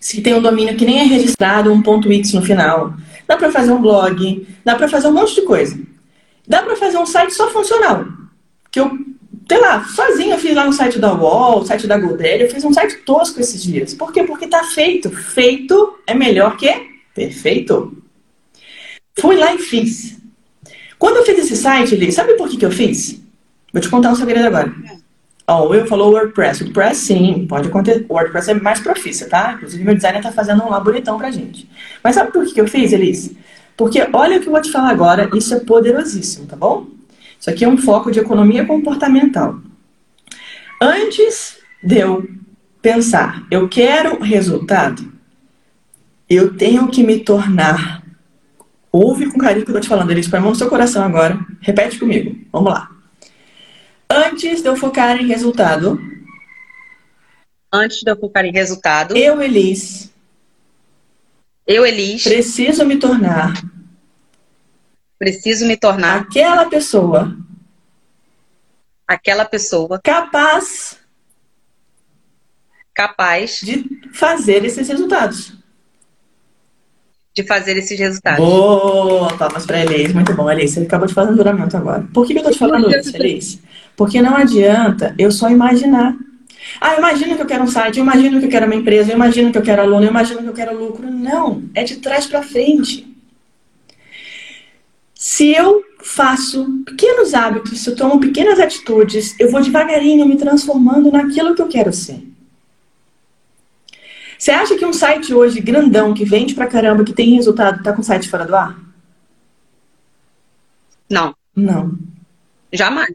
se 0.00 0.22
tem 0.22 0.32
um 0.32 0.40
domínio 0.40 0.76
que 0.76 0.86
nem 0.86 1.00
é 1.00 1.02
registrado, 1.02 1.70
um 1.70 1.82
ponto 1.82 2.10
X 2.10 2.32
no 2.32 2.40
final. 2.40 2.94
Dá 3.28 3.36
para 3.36 3.52
fazer 3.52 3.72
um 3.72 3.82
blog, 3.82 4.46
dá 4.64 4.76
para 4.76 4.88
fazer 4.88 5.08
um 5.08 5.12
monte 5.12 5.34
de 5.34 5.42
coisa. 5.42 5.78
Dá 6.48 6.62
para 6.62 6.76
fazer 6.76 6.96
um 6.96 7.04
site 7.04 7.34
só 7.34 7.50
funcional 7.50 8.06
que 8.70 8.80
eu, 8.80 8.90
sei 9.48 9.60
lá, 9.60 9.84
sozinha 9.84 10.34
eu 10.34 10.38
fiz 10.38 10.54
lá 10.54 10.64
no 10.64 10.72
site 10.72 10.98
da 10.98 11.14
UOL, 11.14 11.64
site 11.64 11.86
da 11.86 11.98
Godelli, 11.98 12.44
eu 12.44 12.50
fiz 12.50 12.64
um 12.64 12.72
site 12.72 12.98
tosco 12.98 13.40
esses 13.40 13.62
dias. 13.62 13.94
Por 13.94 14.12
quê? 14.12 14.24
Porque 14.24 14.46
tá 14.46 14.64
feito. 14.64 15.10
Feito 15.10 15.98
é 16.06 16.14
melhor 16.14 16.56
que 16.56 16.72
perfeito. 17.14 17.96
Fui 19.18 19.36
lá 19.36 19.54
e 19.54 19.58
fiz. 19.58 20.18
Quando 20.98 21.16
eu 21.16 21.24
fiz 21.24 21.38
esse 21.38 21.56
site, 21.56 21.96
Li, 21.96 22.12
sabe 22.12 22.34
por 22.34 22.48
que, 22.48 22.56
que 22.56 22.66
eu 22.66 22.70
fiz? 22.70 23.20
Vou 23.72 23.80
te 23.80 23.88
contar 23.88 24.10
um 24.10 24.14
segredo 24.14 24.46
agora. 24.46 24.74
Ó, 25.48 25.62
oh, 25.62 25.66
o 25.66 25.68
Will 25.70 25.86
falou 25.86 26.12
WordPress. 26.12 26.62
WordPress, 26.62 27.00
sim, 27.00 27.46
pode 27.48 27.68
acontecer. 27.68 28.04
O 28.08 28.14
WordPress 28.14 28.50
é 28.50 28.54
mais 28.54 28.80
profissa, 28.80 29.28
tá? 29.28 29.52
Inclusive, 29.52 29.84
meu 29.84 29.94
designer 29.94 30.22
tá 30.22 30.32
fazendo 30.32 30.64
um 30.64 30.68
lá 30.68 30.80
bonitão 30.80 31.16
pra 31.16 31.30
gente. 31.30 31.68
Mas 32.02 32.14
sabe 32.14 32.32
por 32.32 32.44
que, 32.44 32.54
que 32.54 32.60
eu 32.60 32.66
fiz, 32.66 32.92
Elise? 32.92 33.38
Porque 33.76 34.06
olha 34.12 34.38
o 34.38 34.40
que 34.40 34.48
eu 34.48 34.52
vou 34.52 34.60
te 34.60 34.72
falar 34.72 34.90
agora, 34.90 35.28
isso 35.34 35.54
é 35.54 35.60
poderosíssimo, 35.60 36.46
tá 36.46 36.56
bom? 36.56 36.86
Isso 37.46 37.52
aqui 37.52 37.64
é 37.64 37.68
um 37.68 37.78
foco 37.78 38.10
de 38.10 38.18
economia 38.18 38.66
comportamental. 38.66 39.60
Antes 40.82 41.60
de 41.80 41.96
eu 41.96 42.28
pensar, 42.82 43.46
eu 43.48 43.68
quero 43.68 44.20
resultado, 44.20 45.12
eu 46.28 46.56
tenho 46.56 46.88
que 46.88 47.04
me 47.04 47.20
tornar. 47.20 48.02
Ouve 48.90 49.30
com 49.30 49.38
carinho 49.38 49.64
que 49.64 49.70
eu 49.70 49.78
estou 49.78 49.80
te 49.80 49.88
falando, 49.88 50.10
Elis, 50.10 50.26
põe 50.26 50.40
a 50.40 50.42
mão 50.42 50.50
no 50.50 50.56
seu 50.56 50.68
coração 50.68 51.04
agora. 51.04 51.38
Repete 51.60 52.00
comigo. 52.00 52.36
Vamos 52.50 52.72
lá. 52.72 52.90
Antes 54.10 54.60
de 54.60 54.68
eu 54.68 54.74
focar 54.74 55.16
em 55.16 55.28
resultado. 55.28 56.00
Antes 57.72 58.00
de 58.02 58.10
eu 58.10 58.18
focar 58.18 58.44
em 58.44 58.52
resultado. 58.52 59.16
Eu, 59.16 59.40
Elis. 59.40 60.12
Eu, 61.64 61.86
Elis. 61.86 62.24
Preciso 62.24 62.84
me 62.84 62.96
tornar 62.96 63.54
Preciso 65.18 65.66
me 65.66 65.76
tornar 65.76 66.20
aquela 66.20 66.66
pessoa. 66.66 67.36
Aquela 69.06 69.44
pessoa 69.44 70.00
capaz 70.02 70.98
capaz 72.96 73.60
de 73.60 73.84
fazer 74.14 74.64
esses 74.64 74.88
resultados. 74.88 75.52
De 77.34 77.44
fazer 77.44 77.76
esses 77.76 77.98
resultados. 77.98 78.44
Boa! 78.44 79.36
Palmas 79.36 79.66
para 79.66 79.80
Elis. 79.80 80.14
Muito 80.14 80.32
bom, 80.32 80.50
Elis. 80.50 80.72
Você 80.72 80.80
acabou 80.80 81.06
de 81.06 81.12
fazer 81.12 81.32
um 81.32 81.36
juramento 81.36 81.76
agora. 81.76 82.08
Por 82.14 82.26
que, 82.26 82.32
que 82.32 82.40
eu 82.40 82.44
tô 82.44 82.50
te 82.50 82.58
falando 82.58 82.90
isso, 82.90 83.14
Elis? 83.14 83.60
Porque 83.94 84.22
não 84.22 84.34
adianta 84.34 85.14
eu 85.18 85.30
só 85.30 85.50
imaginar. 85.50 86.16
Ah, 86.80 86.94
eu 86.94 86.98
imagino 86.98 87.36
que 87.36 87.42
eu 87.42 87.46
quero 87.46 87.62
um 87.62 87.68
site, 87.68 87.98
eu 87.98 88.02
imagino 88.02 88.40
que 88.40 88.46
eu 88.46 88.50
quero 88.50 88.66
uma 88.66 88.74
empresa, 88.74 89.12
eu 89.12 89.16
imagino 89.16 89.52
que 89.52 89.58
eu 89.58 89.62
quero 89.62 89.82
aluno, 89.82 90.04
eu 90.04 90.10
imagino 90.10 90.42
que 90.42 90.48
eu 90.48 90.54
quero 90.54 90.76
lucro. 90.76 91.10
Não, 91.10 91.62
é 91.74 91.84
de 91.84 91.96
trás 91.96 92.26
para 92.26 92.42
frente. 92.42 93.15
Se 95.18 95.50
eu 95.50 95.82
faço 96.02 96.82
pequenos 96.84 97.32
hábitos, 97.32 97.80
se 97.80 97.88
eu 97.88 97.96
tomo 97.96 98.20
pequenas 98.20 98.60
atitudes, 98.60 99.34
eu 99.40 99.50
vou 99.50 99.62
devagarinho 99.62 100.26
me 100.26 100.36
transformando 100.36 101.10
naquilo 101.10 101.54
que 101.54 101.62
eu 101.62 101.68
quero 101.68 101.90
ser. 101.90 102.22
Você 104.38 104.50
acha 104.50 104.76
que 104.76 104.84
um 104.84 104.92
site 104.92 105.32
hoje 105.32 105.58
grandão, 105.58 106.12
que 106.12 106.22
vende 106.22 106.54
pra 106.54 106.66
caramba, 106.66 107.02
que 107.02 107.14
tem 107.14 107.34
resultado, 107.34 107.82
tá 107.82 107.94
com 107.94 108.02
o 108.02 108.04
site 108.04 108.28
fora 108.28 108.44
do 108.44 108.54
ar? 108.54 108.78
Não. 111.08 111.34
Não. 111.56 111.98
Jamais. 112.70 113.14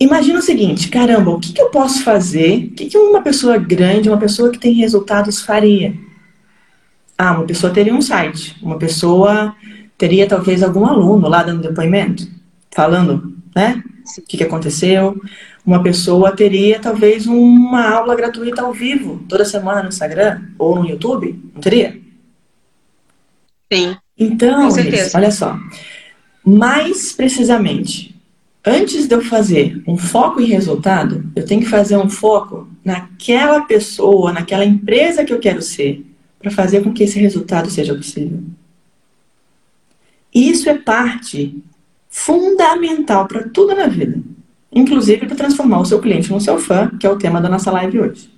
Imagina 0.00 0.38
o 0.38 0.42
seguinte, 0.42 0.88
caramba, 0.88 1.32
o 1.32 1.38
que, 1.38 1.52
que 1.52 1.60
eu 1.60 1.68
posso 1.68 2.02
fazer? 2.02 2.64
O 2.64 2.70
que, 2.70 2.86
que 2.86 2.96
uma 2.96 3.20
pessoa 3.20 3.58
grande, 3.58 4.08
uma 4.08 4.18
pessoa 4.18 4.50
que 4.50 4.58
tem 4.58 4.72
resultados 4.72 5.42
faria? 5.42 5.94
Ah, 7.18 7.32
uma 7.32 7.44
pessoa 7.46 7.72
teria 7.72 7.94
um 7.94 8.00
site. 8.00 8.56
Uma 8.62 8.78
pessoa 8.78 9.54
teria 10.02 10.26
talvez 10.26 10.64
algum 10.64 10.84
aluno 10.84 11.28
lá 11.28 11.44
dando 11.44 11.62
depoimento, 11.62 12.28
falando, 12.72 13.36
né? 13.54 13.80
O 14.18 14.22
que, 14.22 14.36
que 14.36 14.42
aconteceu. 14.42 15.16
Uma 15.64 15.80
pessoa 15.80 16.34
teria 16.34 16.80
talvez 16.80 17.28
uma 17.28 17.88
aula 17.88 18.16
gratuita 18.16 18.62
ao 18.62 18.72
vivo, 18.72 19.24
toda 19.28 19.44
semana 19.44 19.80
no 19.80 19.90
Instagram 19.90 20.42
ou 20.58 20.74
no 20.74 20.88
YouTube, 20.88 21.40
não 21.54 21.60
teria? 21.60 22.00
Sim. 23.72 23.96
Então, 24.18 24.70
olha 25.14 25.30
só. 25.30 25.56
Mais 26.44 27.12
precisamente, 27.12 28.20
antes 28.66 29.06
de 29.06 29.14
eu 29.14 29.22
fazer 29.22 29.84
um 29.86 29.96
foco 29.96 30.40
em 30.40 30.46
resultado, 30.46 31.30
eu 31.36 31.46
tenho 31.46 31.60
que 31.60 31.68
fazer 31.68 31.96
um 31.96 32.10
foco 32.10 32.68
naquela 32.84 33.60
pessoa, 33.60 34.32
naquela 34.32 34.64
empresa 34.64 35.24
que 35.24 35.32
eu 35.32 35.38
quero 35.38 35.62
ser, 35.62 36.04
para 36.40 36.50
fazer 36.50 36.82
com 36.82 36.92
que 36.92 37.04
esse 37.04 37.20
resultado 37.20 37.70
seja 37.70 37.94
possível. 37.94 38.42
Isso 40.34 40.68
é 40.68 40.74
parte 40.74 41.62
fundamental 42.08 43.26
para 43.26 43.48
tudo 43.48 43.74
na 43.74 43.86
vida, 43.86 44.20
inclusive 44.70 45.26
para 45.26 45.36
transformar 45.36 45.80
o 45.80 45.84
seu 45.84 45.98
cliente 46.00 46.30
no 46.30 46.40
seu 46.40 46.58
fã, 46.58 46.90
que 46.98 47.06
é 47.06 47.10
o 47.10 47.18
tema 47.18 47.40
da 47.40 47.48
nossa 47.48 47.70
live 47.70 48.00
hoje. 48.00 48.30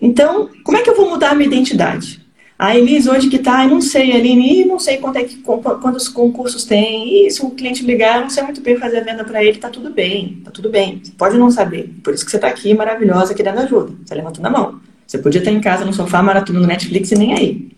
Então, 0.00 0.48
como 0.64 0.78
é 0.78 0.82
que 0.82 0.88
eu 0.88 0.96
vou 0.96 1.10
mudar 1.10 1.30
a 1.30 1.34
minha 1.34 1.46
identidade? 1.46 2.20
A 2.58 2.76
Elise 2.76 3.08
hoje 3.08 3.28
que 3.28 3.36
está, 3.36 3.64
eu 3.64 3.70
não 3.70 3.80
sei, 3.80 4.12
Aline, 4.12 4.66
não 4.66 4.78
sei 4.78 4.98
quanto 4.98 5.16
é 5.16 5.24
que, 5.24 5.36
quantos 5.38 6.08
concursos 6.08 6.64
tem, 6.64 7.26
e 7.26 7.30
se 7.30 7.42
o 7.42 7.50
cliente 7.50 7.84
ligar, 7.84 8.16
eu 8.16 8.22
não 8.22 8.30
sei 8.30 8.42
muito 8.42 8.60
bem 8.60 8.76
fazer 8.76 8.98
a 8.98 9.04
venda 9.04 9.24
para 9.24 9.42
ele, 9.42 9.56
tá 9.56 9.70
tudo 9.70 9.90
bem, 9.90 10.42
tá 10.44 10.50
tudo 10.50 10.68
bem. 10.68 11.00
Você 11.02 11.12
pode 11.12 11.38
não 11.38 11.50
saber, 11.50 11.90
por 12.04 12.12
isso 12.12 12.22
que 12.24 12.30
você 12.30 12.36
está 12.36 12.48
aqui, 12.48 12.74
maravilhosa, 12.74 13.34
querendo 13.34 13.60
ajuda, 13.60 13.94
você 14.04 14.14
levantando 14.14 14.46
a 14.46 14.50
mão. 14.50 14.80
Você 15.06 15.16
podia 15.18 15.38
estar 15.38 15.50
em 15.50 15.60
casa, 15.60 15.86
no 15.86 15.92
sofá, 15.94 16.22
maratona 16.22 16.60
no 16.60 16.66
Netflix 16.66 17.10
e 17.10 17.14
nem 17.14 17.32
aí. 17.32 17.68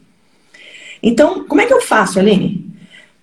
Então, 1.00 1.44
como 1.44 1.60
é 1.60 1.66
que 1.66 1.72
eu 1.72 1.80
faço, 1.80 2.18
Aline? 2.18 2.71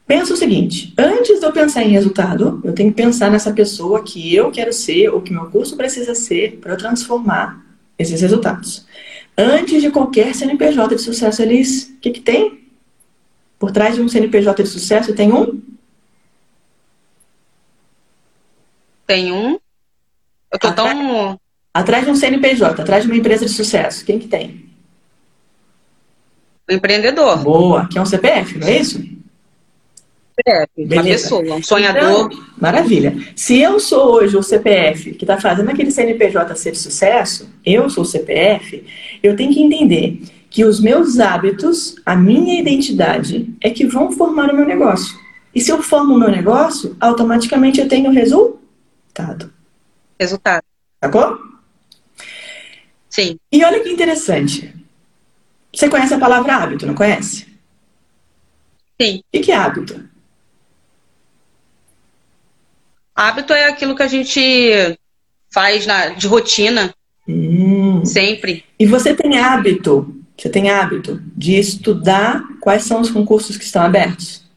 Pensa 0.10 0.34
o 0.34 0.38
seguinte: 0.38 0.91
antes 0.97 1.39
de 1.39 1.45
eu 1.45 1.53
pensar 1.53 1.84
em 1.84 1.89
resultado, 1.89 2.60
eu 2.64 2.74
tenho 2.74 2.89
que 2.89 2.95
pensar 2.95 3.30
nessa 3.30 3.53
pessoa 3.53 4.03
que 4.03 4.34
eu 4.34 4.49
quero 4.49 4.74
ser, 4.74 5.07
ou 5.10 5.22
que 5.22 5.32
meu 5.32 5.51
curso 5.51 5.78
precisa 5.78 6.16
ser, 6.16 6.57
para 6.57 6.74
eu 6.74 6.78
transformar 6.80 7.64
esses 7.95 8.20
resultados. 8.20 8.88
Antes 9.38 9.84
de 9.84 9.91
qualquer 9.91 10.34
CNPJ 10.34 10.95
de 10.95 11.01
sucesso, 11.03 11.43
eles, 11.43 11.93
o 11.95 11.99
que, 11.99 12.10
que 12.10 12.22
tem? 12.22 12.68
Por 13.60 13.72
trás 13.72 13.93
de 13.93 14.01
um 14.01 14.10
CNPJ 14.10 14.64
de 14.64 14.70
sucesso 14.70 15.14
tem 15.14 15.32
um? 15.32 15.62
Tem 19.05 19.32
um. 19.32 19.60
Eu 20.51 20.57
tô 20.57 20.70
atrás, 20.70 20.97
tão. 20.97 21.39
Atrás 21.72 22.05
de 22.05 22.10
um 22.10 22.16
CNPJ, 22.16 22.82
atrás 22.82 23.03
de 23.03 23.12
uma 23.12 23.18
empresa 23.18 23.45
de 23.45 23.51
sucesso, 23.51 24.03
quem 24.03 24.18
que 24.18 24.28
tem? 24.28 24.72
O 26.68 26.74
empreendedor. 26.74 27.43
Boa, 27.43 27.88
que 27.88 27.99
é 27.99 28.01
um 28.01 28.07
CPF, 28.07 28.57
não 28.57 28.68
é 28.68 28.80
isso? 28.80 29.18
CPF, 30.40 30.70
uma 30.78 31.04
pessoa, 31.04 31.56
um 31.56 31.64
sonhador. 31.64 32.28
Então, 32.32 32.46
maravilha. 32.58 33.16
Se 33.36 33.60
eu 33.60 33.80
sou 33.80 34.14
hoje 34.14 34.38
o 34.38 34.44
CPF 34.44 35.14
que 35.14 35.24
está 35.24 35.40
fazendo 35.40 35.70
aquele 35.70 35.92
CNPJ 35.92 36.56
ser 36.56 36.76
sucesso, 36.76 37.50
eu 37.66 37.90
sou 37.90 38.04
o 38.04 38.08
CPF, 38.08 38.86
eu 39.22 39.36
tenho 39.36 39.54
que 39.54 39.62
entender 39.62 40.22
que 40.50 40.66
os 40.66 40.80
meus 40.80 41.20
hábitos, 41.20 41.96
a 42.06 42.16
minha 42.16 42.60
identidade, 42.60 43.54
é 43.62 43.70
que 43.70 43.86
vão 43.86 44.12
formar 44.12 44.52
o 44.52 44.56
meu 44.56 44.66
negócio. 44.66 45.18
E 45.54 45.62
se 45.62 45.72
eu 45.72 45.82
formo 45.82 46.16
o 46.16 46.20
meu 46.20 46.32
negócio, 46.32 46.96
automaticamente 47.00 47.80
eu 47.80 47.88
tenho 47.88 48.12
resultado. 48.12 49.52
Resultado. 50.20 50.64
Sacou? 51.04 51.38
Sim. 53.10 53.38
E 53.52 53.64
olha 53.64 53.82
que 53.82 53.90
interessante. 53.90 54.74
Você 55.74 55.90
conhece 55.90 56.14
a 56.14 56.20
palavra 56.20 56.56
hábito, 56.56 56.86
não 56.86 56.96
conhece? 56.96 57.48
Sim. 59.00 59.22
O 59.34 59.40
que 59.40 59.52
é 59.52 59.56
hábito? 59.56 60.09
Hábito 63.20 63.51
é 63.51 63.65
aquilo 63.65 63.97
que 63.97 64.01
a 64.01 64.07
gente 64.07 64.97
faz 65.51 65.86
na, 65.86 66.07
de 66.07 66.26
rotina, 66.26 66.95
hum. 67.28 68.05
sempre. 68.05 68.63
E 68.80 68.86
você 68.86 69.13
tem 69.13 69.38
hábito, 69.38 70.24
você 70.38 70.47
tem 70.47 70.70
hábito 70.70 71.22
de 71.36 71.59
estudar 71.59 72.41
quais 72.61 72.84
são 72.84 73.01
os 73.01 73.11
concursos 73.11 73.57
que 73.57 73.65
estão 73.65 73.82
abertos? 73.82 74.47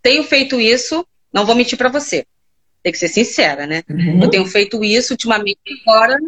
Tenho 0.00 0.22
feito 0.22 0.60
isso, 0.60 1.04
não 1.32 1.44
vou 1.44 1.56
mentir 1.56 1.76
para 1.76 1.88
você. 1.88 2.24
Tem 2.80 2.92
que 2.92 2.98
ser 2.98 3.08
sincera, 3.08 3.66
né? 3.66 3.82
Uhum. 3.90 4.22
Eu 4.22 4.30
tenho 4.30 4.46
feito 4.46 4.84
isso 4.84 5.12
ultimamente 5.12 5.58
agora, 5.84 6.20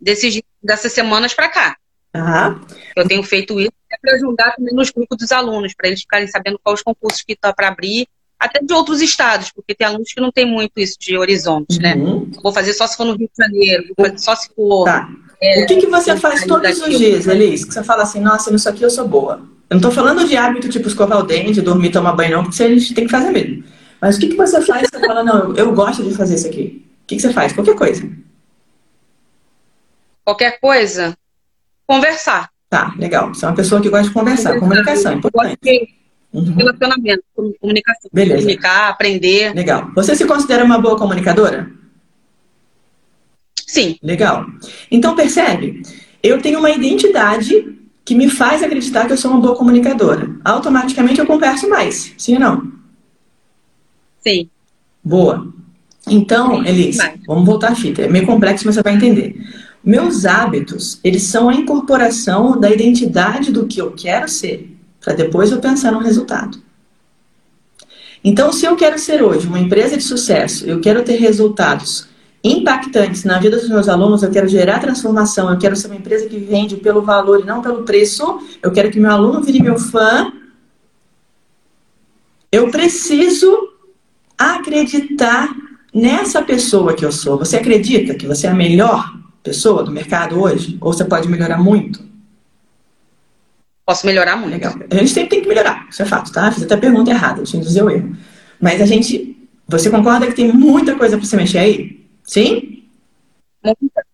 desses, 0.00 0.40
dessas 0.62 0.92
semanas 0.92 1.34
para 1.34 1.48
cá. 1.48 1.76
Uhum. 2.14 2.60
Eu 2.94 3.08
tenho 3.08 3.24
feito 3.24 3.58
isso 3.58 3.72
para 4.00 4.14
ajudar 4.14 4.52
também 4.52 4.72
nos 4.72 4.90
grupos 4.90 5.18
dos 5.18 5.32
alunos, 5.32 5.74
para 5.74 5.88
eles 5.88 6.02
ficarem 6.02 6.28
sabendo 6.28 6.60
quais 6.62 6.78
os 6.78 6.84
concursos 6.84 7.22
que 7.22 7.32
estão 7.32 7.52
para 7.52 7.66
abrir, 7.66 8.06
até 8.42 8.60
de 8.60 8.72
outros 8.74 9.00
estados, 9.00 9.52
porque 9.52 9.72
tem 9.72 9.86
alunos 9.86 10.12
que 10.12 10.20
não 10.20 10.32
tem 10.32 10.44
muito 10.44 10.72
isso 10.76 10.96
de 10.98 11.16
horizonte, 11.16 11.78
né? 11.78 11.94
uhum. 11.94 12.26
né? 12.26 12.38
Vou 12.42 12.52
fazer 12.52 12.72
só 12.72 12.88
se 12.88 12.96
for 12.96 13.04
no 13.04 13.14
Rio 13.14 13.28
de 13.28 13.44
Janeiro, 13.44 13.84
vou 13.96 14.06
fazer 14.06 14.18
só 14.18 14.34
se 14.34 14.48
for. 14.54 14.84
Tá. 14.84 15.08
É, 15.40 15.62
o 15.62 15.66
que, 15.66 15.76
que 15.76 15.86
você 15.86 16.16
faz 16.16 16.44
todos 16.44 16.80
os 16.80 16.98
dias, 16.98 17.28
Elis? 17.28 17.64
Que 17.64 17.72
você 17.72 17.84
fala 17.84 18.02
assim, 18.02 18.20
nossa, 18.20 18.50
nisso 18.50 18.68
aqui 18.68 18.82
eu 18.82 18.90
sou 18.90 19.06
boa. 19.06 19.34
Eu 19.70 19.74
não 19.74 19.76
estou 19.76 19.92
falando 19.92 20.26
de 20.26 20.36
hábito 20.36 20.68
tipo 20.68 20.88
escovar 20.88 21.20
o 21.20 21.22
dente, 21.22 21.60
dormir, 21.60 21.90
tomar 21.90 22.12
banho, 22.14 22.36
não, 22.36 22.44
porque 22.44 22.62
a 22.62 22.68
gente 22.68 22.94
tem 22.94 23.04
que 23.04 23.10
fazer 23.10 23.30
mesmo. 23.30 23.62
Mas 24.00 24.16
o 24.16 24.20
que, 24.20 24.28
que 24.28 24.36
você 24.36 24.60
faz? 24.60 24.88
Você 24.92 25.06
fala, 25.06 25.22
não, 25.22 25.54
eu, 25.54 25.72
gosto 25.72 26.02
de 26.02 26.12
fazer 26.12 26.34
isso 26.34 26.48
aqui. 26.48 26.84
O 27.04 27.06
que, 27.06 27.16
que 27.16 27.22
você 27.22 27.32
faz? 27.32 27.52
Qualquer 27.52 27.76
coisa. 27.76 28.10
Qualquer 30.24 30.58
coisa? 30.60 31.16
Conversar. 31.86 32.50
Tá, 32.68 32.92
legal. 32.98 33.28
Você 33.28 33.44
é 33.44 33.48
uma 33.48 33.54
pessoa 33.54 33.80
que 33.80 33.88
gosta 33.88 34.08
de 34.08 34.14
conversar. 34.14 34.58
Comunicação, 34.58 35.12
importante. 35.12 36.01
Uhum. 36.32 36.54
Relacionamento, 36.54 37.22
comunicação. 37.60 38.10
Beleza. 38.12 38.40
Comunicar, 38.40 38.88
aprender. 38.88 39.54
Legal. 39.54 39.90
Você 39.94 40.16
se 40.16 40.24
considera 40.24 40.64
uma 40.64 40.78
boa 40.78 40.96
comunicadora? 40.96 41.70
Sim. 43.66 43.98
Legal. 44.02 44.46
Então, 44.90 45.14
percebe? 45.14 45.82
Eu 46.22 46.40
tenho 46.40 46.58
uma 46.58 46.70
identidade 46.70 47.78
que 48.04 48.14
me 48.14 48.28
faz 48.28 48.62
acreditar 48.62 49.06
que 49.06 49.12
eu 49.12 49.16
sou 49.16 49.30
uma 49.30 49.40
boa 49.40 49.56
comunicadora. 49.56 50.34
Automaticamente 50.44 51.20
eu 51.20 51.26
converso 51.26 51.68
mais, 51.68 52.12
sim 52.16 52.34
ou 52.34 52.40
não? 52.40 52.72
Sim. 54.20 54.48
Boa. 55.04 55.52
Então, 56.08 56.64
Elis, 56.64 56.98
vamos 57.26 57.44
voltar 57.44 57.72
à 57.72 57.74
fita. 57.74 58.02
É 58.02 58.08
meio 58.08 58.26
complexo, 58.26 58.66
mas 58.66 58.74
você 58.74 58.82
vai 58.82 58.94
entender. 58.94 59.36
Meus 59.84 60.24
hábitos, 60.24 61.00
eles 61.02 61.22
são 61.24 61.48
a 61.48 61.54
incorporação 61.54 62.58
da 62.58 62.70
identidade 62.70 63.50
do 63.52 63.66
que 63.66 63.80
eu 63.80 63.92
quero 63.92 64.28
ser 64.28 64.71
para 65.02 65.14
depois 65.14 65.50
eu 65.50 65.58
pensar 65.58 65.92
no 65.92 65.98
resultado. 65.98 66.58
Então, 68.24 68.52
se 68.52 68.64
eu 68.64 68.76
quero 68.76 68.98
ser 68.98 69.22
hoje 69.22 69.46
uma 69.48 69.58
empresa 69.58 69.96
de 69.96 70.02
sucesso, 70.02 70.64
eu 70.64 70.80
quero 70.80 71.02
ter 71.02 71.16
resultados 71.16 72.08
impactantes 72.44 73.24
na 73.24 73.38
vida 73.38 73.56
dos 73.56 73.68
meus 73.68 73.88
alunos, 73.88 74.22
eu 74.22 74.30
quero 74.30 74.48
gerar 74.48 74.80
transformação, 74.80 75.50
eu 75.50 75.58
quero 75.58 75.76
ser 75.76 75.88
uma 75.88 75.96
empresa 75.96 76.28
que 76.28 76.38
vende 76.38 76.76
pelo 76.76 77.02
valor 77.02 77.40
e 77.40 77.44
não 77.44 77.62
pelo 77.62 77.84
preço, 77.84 78.40
eu 78.62 78.70
quero 78.70 78.90
que 78.90 78.98
meu 78.98 79.10
aluno 79.10 79.42
vire 79.42 79.62
meu 79.62 79.78
fã, 79.78 80.32
eu 82.50 82.70
preciso 82.70 83.70
acreditar 84.36 85.54
nessa 85.92 86.42
pessoa 86.42 86.94
que 86.94 87.04
eu 87.04 87.12
sou. 87.12 87.38
Você 87.38 87.56
acredita 87.56 88.14
que 88.14 88.26
você 88.26 88.46
é 88.46 88.50
a 88.50 88.54
melhor 88.54 89.12
pessoa 89.42 89.82
do 89.82 89.90
mercado 89.90 90.40
hoje? 90.40 90.76
Ou 90.80 90.92
você 90.92 91.04
pode 91.04 91.28
melhorar 91.28 91.58
muito? 91.58 92.11
Posso 93.84 94.06
melhorar 94.06 94.36
muito. 94.36 94.52
Legal. 94.52 94.74
A 94.90 94.94
gente 94.94 95.10
sempre 95.10 95.30
tem 95.30 95.42
que 95.42 95.48
melhorar, 95.48 95.86
isso 95.90 96.02
é 96.02 96.04
fato, 96.04 96.32
tá? 96.32 96.50
Fiz 96.52 96.62
até 96.62 96.74
a 96.74 96.78
pergunta 96.78 97.10
errada, 97.10 97.40
eu 97.40 97.60
dizer 97.60 97.82
o 97.82 97.90
erro. 97.90 98.16
Mas 98.60 98.80
a 98.80 98.86
gente. 98.86 99.36
Você 99.68 99.90
concorda 99.90 100.26
que 100.26 100.34
tem 100.34 100.52
muita 100.52 100.94
coisa 100.94 101.16
para 101.16 101.26
você 101.26 101.36
mexer 101.36 101.58
aí? 101.58 102.06
Sim? 102.24 102.84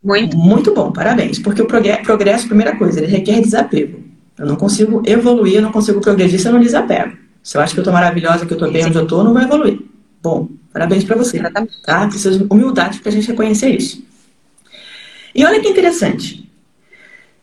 Muito. 0.02 0.36
Muito 0.36 0.74
bom, 0.74 0.92
parabéns. 0.92 1.38
Porque 1.38 1.60
o 1.62 1.66
progresso, 1.66 2.46
primeira 2.46 2.76
coisa, 2.76 3.00
ele 3.00 3.10
requer 3.10 3.40
desapego. 3.40 4.02
Eu 4.38 4.46
não 4.46 4.56
consigo 4.56 5.02
evoluir, 5.04 5.56
eu 5.56 5.62
não 5.62 5.72
consigo 5.72 6.00
progredir 6.00 6.38
se 6.38 6.46
eu 6.46 6.52
não 6.52 6.60
desapego. 6.60 7.16
Se 7.42 7.56
eu 7.56 7.60
acho 7.60 7.74
que 7.74 7.80
eu 7.80 7.84
tô 7.84 7.90
maravilhosa, 7.90 8.46
que 8.46 8.52
eu 8.52 8.58
tô 8.58 8.70
bem 8.70 8.82
Sim. 8.82 8.88
onde 8.88 8.98
eu 8.98 9.06
tô, 9.06 9.18
eu 9.18 9.24
não 9.24 9.32
vou 9.32 9.42
evoluir. 9.42 9.80
Bom, 10.22 10.48
parabéns 10.72 11.02
para 11.04 11.16
você. 11.16 11.40
Tá? 11.84 12.06
Precisa 12.06 12.38
de 12.38 12.46
humildade 12.48 13.00
para 13.00 13.10
a 13.10 13.12
gente 13.12 13.26
reconhecer 13.28 13.70
isso. 13.70 14.06
E 15.34 15.44
olha 15.44 15.60
que 15.60 15.68
interessante. 15.68 16.47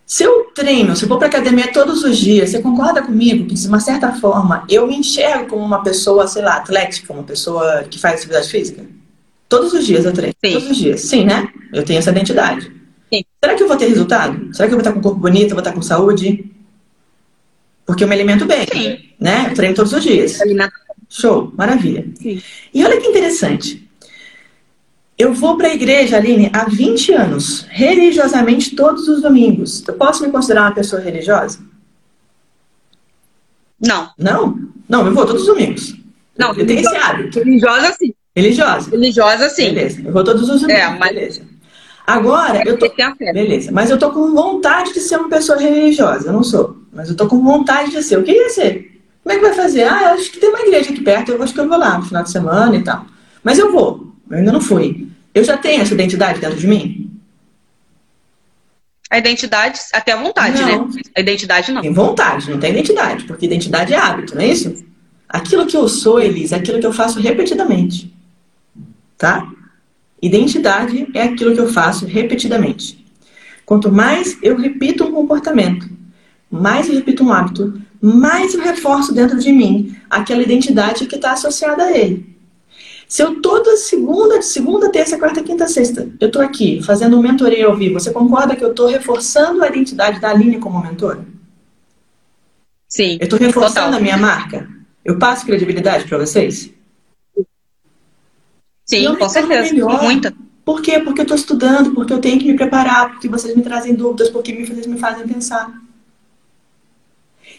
Se 0.06 0.24
eu 0.24 0.52
treino, 0.54 0.96
se 0.96 1.04
eu 1.04 1.10
vou 1.10 1.18
para 1.18 1.28
academia 1.28 1.74
todos 1.74 2.04
os 2.04 2.18
dias, 2.18 2.52
você 2.52 2.62
concorda 2.62 3.02
comigo 3.02 3.48
que, 3.48 3.56
de 3.56 3.68
uma 3.68 3.80
certa 3.80 4.14
forma, 4.14 4.64
eu 4.70 4.86
me 4.86 4.96
enxergo 4.96 5.48
como 5.48 5.64
uma 5.64 5.82
pessoa, 5.82 6.28
sei 6.28 6.44
lá, 6.44 6.58
atlética, 6.58 7.12
uma 7.12 7.24
pessoa 7.24 7.84
que 7.90 7.98
faz 7.98 8.16
atividade 8.16 8.48
física? 8.48 8.86
Todos 9.50 9.74
os 9.74 9.86
dias 9.86 10.06
eu 10.06 10.14
treino. 10.14 10.36
Sim. 10.44 10.54
Todos 10.54 10.70
os 10.70 10.78
dias. 10.78 11.02
Sim, 11.02 11.26
né? 11.26 11.52
Eu 11.74 11.84
tenho 11.84 11.98
essa 11.98 12.12
identidade. 12.12 12.72
Sim. 13.12 13.24
Será 13.44 13.56
que 13.56 13.64
eu 13.64 13.68
vou 13.68 13.78
ter 13.78 13.88
resultado? 13.88 14.54
Será 14.54 14.68
que 14.68 14.74
eu 14.76 14.78
vou 14.78 14.82
estar 14.82 14.94
com 14.94 15.00
um 15.00 15.02
corpo 15.02 15.20
bonito, 15.20 15.52
vou 15.52 15.60
estar 15.60 15.74
com 15.74 15.82
saúde? 15.82 16.52
Porque 17.84 18.04
eu 18.04 18.08
me 18.08 18.14
alimento 18.14 18.46
bem. 18.46 18.68
Sim. 18.72 19.00
Né? 19.20 19.48
Eu 19.50 19.56
treino 19.56 19.76
todos 19.76 19.92
os 19.92 20.04
dias. 20.04 20.38
Show, 21.10 21.52
maravilha. 21.58 22.06
Sim. 22.22 22.42
E 22.72 22.84
olha 22.84 23.00
que 23.02 23.08
interessante. 23.08 23.85
Eu 25.18 25.34
vou 25.34 25.58
para 25.58 25.70
a 25.70 25.74
igreja, 25.74 26.18
Aline, 26.18 26.50
há 26.54 26.66
20 26.66 27.14
anos, 27.14 27.66
religiosamente 27.70 28.76
todos 28.76 29.08
os 29.08 29.22
domingos. 29.22 29.84
Eu 29.88 29.94
posso 29.94 30.24
me 30.24 30.32
considerar 30.32 30.64
uma 30.64 30.74
pessoa 30.74 31.02
religiosa? 31.02 31.60
Não. 33.80 34.10
Não? 34.18 34.60
Não, 34.90 35.06
eu 35.06 35.14
vou 35.14 35.26
todos 35.26 35.44
os 35.44 35.48
domingos. 35.48 35.96
Não, 36.38 36.54
eu 36.54 36.66
tenho 36.66 36.82
esse 36.82 36.96
hábito. 36.96 37.40
Religiosa, 37.40 37.94
sim. 37.94 38.14
Religiosa? 38.36 38.92
Religiosa, 38.92 39.50
sim. 39.50 39.74
Beleza, 39.74 40.02
eu 40.04 40.12
vou 40.12 40.24
todos 40.24 40.50
os 40.50 40.62
domingos. 40.62 40.82
É, 40.82 40.90
mas... 40.90 41.14
Beleza. 41.14 41.56
Agora, 42.06 42.62
eu 42.66 42.78
tô. 42.78 42.88
Beleza, 43.34 43.72
mas 43.72 43.90
eu 43.90 43.98
tô 43.98 44.12
com 44.12 44.32
vontade 44.32 44.94
de 44.94 45.00
ser 45.00 45.18
uma 45.18 45.30
pessoa 45.30 45.58
religiosa. 45.58 46.28
Eu 46.28 46.34
não 46.34 46.44
sou. 46.44 46.78
Mas 46.94 47.10
eu 47.10 47.16
tô 47.16 47.28
com 47.28 47.42
vontade 47.42 47.90
de 47.90 48.04
ser. 48.04 48.16
Eu 48.16 48.24
queria 48.24 48.50
ser. 48.50 49.02
Como 49.24 49.34
é 49.34 49.40
que 49.40 49.46
vai 49.46 49.54
fazer? 49.56 49.86
Ah, 49.86 50.04
eu 50.04 50.08
acho 50.10 50.32
que 50.32 50.40
tem 50.40 50.50
uma 50.50 50.62
igreja 50.62 50.92
aqui 50.92 51.02
perto, 51.02 51.32
eu 51.32 51.42
acho 51.42 51.52
que 51.52 51.60
eu 51.60 51.68
vou 51.68 51.80
lá 51.80 51.98
no 51.98 52.06
final 52.06 52.22
de 52.22 52.30
semana 52.30 52.76
e 52.76 52.84
tal. 52.84 53.08
Mas 53.44 53.58
eu 53.58 53.72
vou. 53.72 54.15
Eu 54.30 54.38
ainda 54.38 54.52
não 54.52 54.62
fui. 54.62 55.08
Eu 55.34 55.44
já 55.44 55.58
tenho 55.58 55.82
essa 55.82 55.94
identidade 55.94 56.40
dentro 56.40 56.58
de 56.58 56.68
mim? 56.68 57.12
A 59.10 59.20
identidade, 59.20 59.80
até 59.94 60.14
a 60.14 60.22
vontade, 60.22 60.62
né? 60.64 60.72
não. 60.72 60.88
né? 60.88 61.02
A 61.16 61.20
identidade 61.20 61.72
não. 61.72 61.82
Tem 61.82 61.94
vontade, 61.94 62.50
não 62.50 62.60
tem 62.60 62.72
identidade, 62.72 63.24
porque 63.26 63.46
identidade 63.46 63.94
é 63.94 63.98
hábito, 63.98 64.34
não 64.36 64.42
é 64.42 64.48
isso? 64.48 64.84
Aquilo 65.30 65.66
que 65.66 65.78
eu 65.78 65.88
sou, 65.88 66.20
Elisa, 66.20 66.56
é 66.56 66.60
aquilo 66.60 66.80
que 66.80 66.86
eu 66.86 66.94
faço 66.94 67.20
repetidamente. 67.20 68.14
Tá? 69.18 69.48
Identidade 70.22 71.08
é 71.14 71.24
aquilo 71.24 71.54
que 71.54 71.60
eu 71.60 71.72
faço 71.72 72.06
repetidamente. 72.06 73.06
Quanto 73.66 73.92
mais 73.92 74.38
eu 74.42 74.58
repito 74.58 75.04
um 75.04 75.12
comportamento, 75.12 75.90
mais 76.50 76.88
eu 76.88 76.96
repito 76.96 77.24
um 77.24 77.32
hábito, 77.32 77.80
mais 78.02 78.54
eu 78.54 78.62
reforço 78.62 79.14
dentro 79.14 79.40
de 79.40 79.52
mim 79.52 79.96
aquela 80.10 80.42
identidade 80.42 81.06
que 81.06 81.16
está 81.16 81.34
associada 81.34 81.84
a 81.84 81.98
ele. 81.98 82.35
Se 83.08 83.22
eu 83.22 83.42
toda 83.42 83.78
segunda, 83.78 84.42
segunda, 84.42 84.92
terça, 84.92 85.18
quarta, 85.18 85.44
quinta, 85.44 85.68
sexta, 85.68 86.10
eu 86.20 86.28
estou 86.28 86.42
aqui 86.42 86.82
fazendo 86.84 87.18
um 87.18 87.22
mentoria 87.22 87.68
ao 87.68 87.76
vivo, 87.76 88.00
você 88.00 88.12
concorda 88.12 88.56
que 88.56 88.64
eu 88.64 88.72
estou 88.72 88.88
reforçando 88.88 89.64
a 89.64 89.68
identidade 89.68 90.20
da 90.20 90.30
Aline 90.30 90.58
como 90.58 90.82
mentora? 90.82 91.26
Sim. 92.88 93.18
Eu 93.20 93.26
estou 93.26 93.38
reforçando 93.40 93.88
total. 93.88 94.00
a 94.00 94.02
minha 94.02 94.18
marca? 94.18 94.68
Eu 95.04 95.20
passo 95.20 95.46
credibilidade 95.46 96.06
para 96.06 96.18
vocês? 96.18 96.72
Sim, 98.86 99.16
com 99.16 99.30
certeza. 99.30 99.74
Melhor. 99.74 100.04
Muita. 100.04 100.34
Por 100.64 100.82
quê? 100.82 101.00
Porque 101.00 101.22
eu 101.22 101.24
estou 101.24 101.38
estudando, 101.38 101.94
porque 101.94 102.12
eu 102.12 102.20
tenho 102.20 102.40
que 102.40 102.46
me 102.46 102.56
preparar, 102.56 103.12
porque 103.12 103.28
vocês 103.28 103.56
me 103.56 103.62
trazem 103.62 103.94
dúvidas, 103.94 104.30
porque 104.30 104.52
vocês 104.66 104.88
me 104.88 104.98
fazem 104.98 105.28
pensar. 105.28 105.72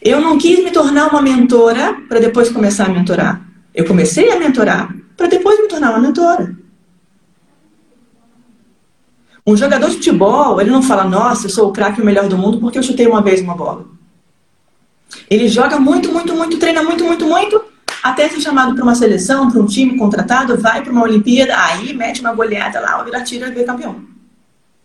Eu 0.02 0.20
não 0.20 0.36
quis 0.36 0.62
me 0.62 0.70
tornar 0.70 1.08
uma 1.08 1.22
mentora 1.22 1.94
para 2.08 2.18
depois 2.18 2.50
começar 2.50 2.86
a 2.86 2.88
mentorar. 2.88 3.46
Eu 3.76 3.84
comecei 3.84 4.32
a 4.32 4.38
mentorar 4.38 4.96
para 5.14 5.26
depois 5.26 5.60
me 5.60 5.68
tornar 5.68 5.90
uma 5.90 6.00
mentora. 6.00 6.56
Um 9.46 9.54
jogador 9.54 9.90
de 9.90 9.96
futebol, 9.96 10.58
ele 10.60 10.70
não 10.70 10.82
fala, 10.82 11.04
nossa, 11.04 11.46
eu 11.46 11.50
sou 11.50 11.68
o 11.68 11.72
craque 11.72 12.00
o 12.00 12.04
melhor 12.04 12.26
do 12.26 12.38
mundo 12.38 12.58
porque 12.58 12.78
eu 12.78 12.82
chutei 12.82 13.06
uma 13.06 13.22
vez 13.22 13.42
uma 13.42 13.54
bola. 13.54 13.86
Ele 15.30 15.46
joga 15.46 15.78
muito, 15.78 16.10
muito, 16.10 16.34
muito, 16.34 16.58
treina 16.58 16.82
muito, 16.82 17.04
muito, 17.04 17.26
muito, 17.26 17.62
até 18.02 18.28
ser 18.28 18.40
chamado 18.40 18.74
para 18.74 18.82
uma 18.82 18.94
seleção, 18.94 19.50
para 19.50 19.60
um 19.60 19.66
time 19.66 19.96
contratado, 19.98 20.56
vai 20.56 20.82
para 20.82 20.90
uma 20.90 21.02
Olimpíada, 21.02 21.54
aí 21.56 21.92
mete 21.92 22.22
uma 22.22 22.32
goleada 22.32 22.80
lá, 22.80 23.02
vira 23.04 23.22
tira 23.22 23.48
e 23.48 23.50
vira 23.52 23.66
campeão. 23.66 24.04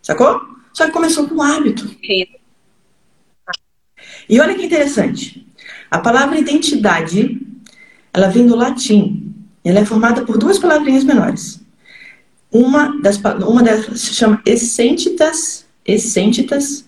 Sacou? 0.02 0.40
Só 0.72 0.84
que 0.84 0.92
começou 0.92 1.26
com 1.26 1.36
um 1.36 1.42
hábito. 1.42 1.90
E 4.28 4.38
olha 4.38 4.54
que 4.54 4.66
interessante. 4.66 5.46
A 5.90 5.98
palavra 5.98 6.38
identidade, 6.38 7.40
ela 8.12 8.28
vem 8.28 8.46
do 8.46 8.56
latim 8.56 9.32
ela 9.64 9.80
é 9.80 9.84
formada 9.84 10.24
por 10.24 10.38
duas 10.38 10.58
palavrinhas 10.58 11.04
menores. 11.04 11.60
Uma 12.50 13.00
das 13.00 13.16
uma 13.46 13.62
delas 13.62 14.00
se 14.00 14.14
chama 14.14 14.42
essentitas, 14.44 15.64
essentitas, 15.86 16.84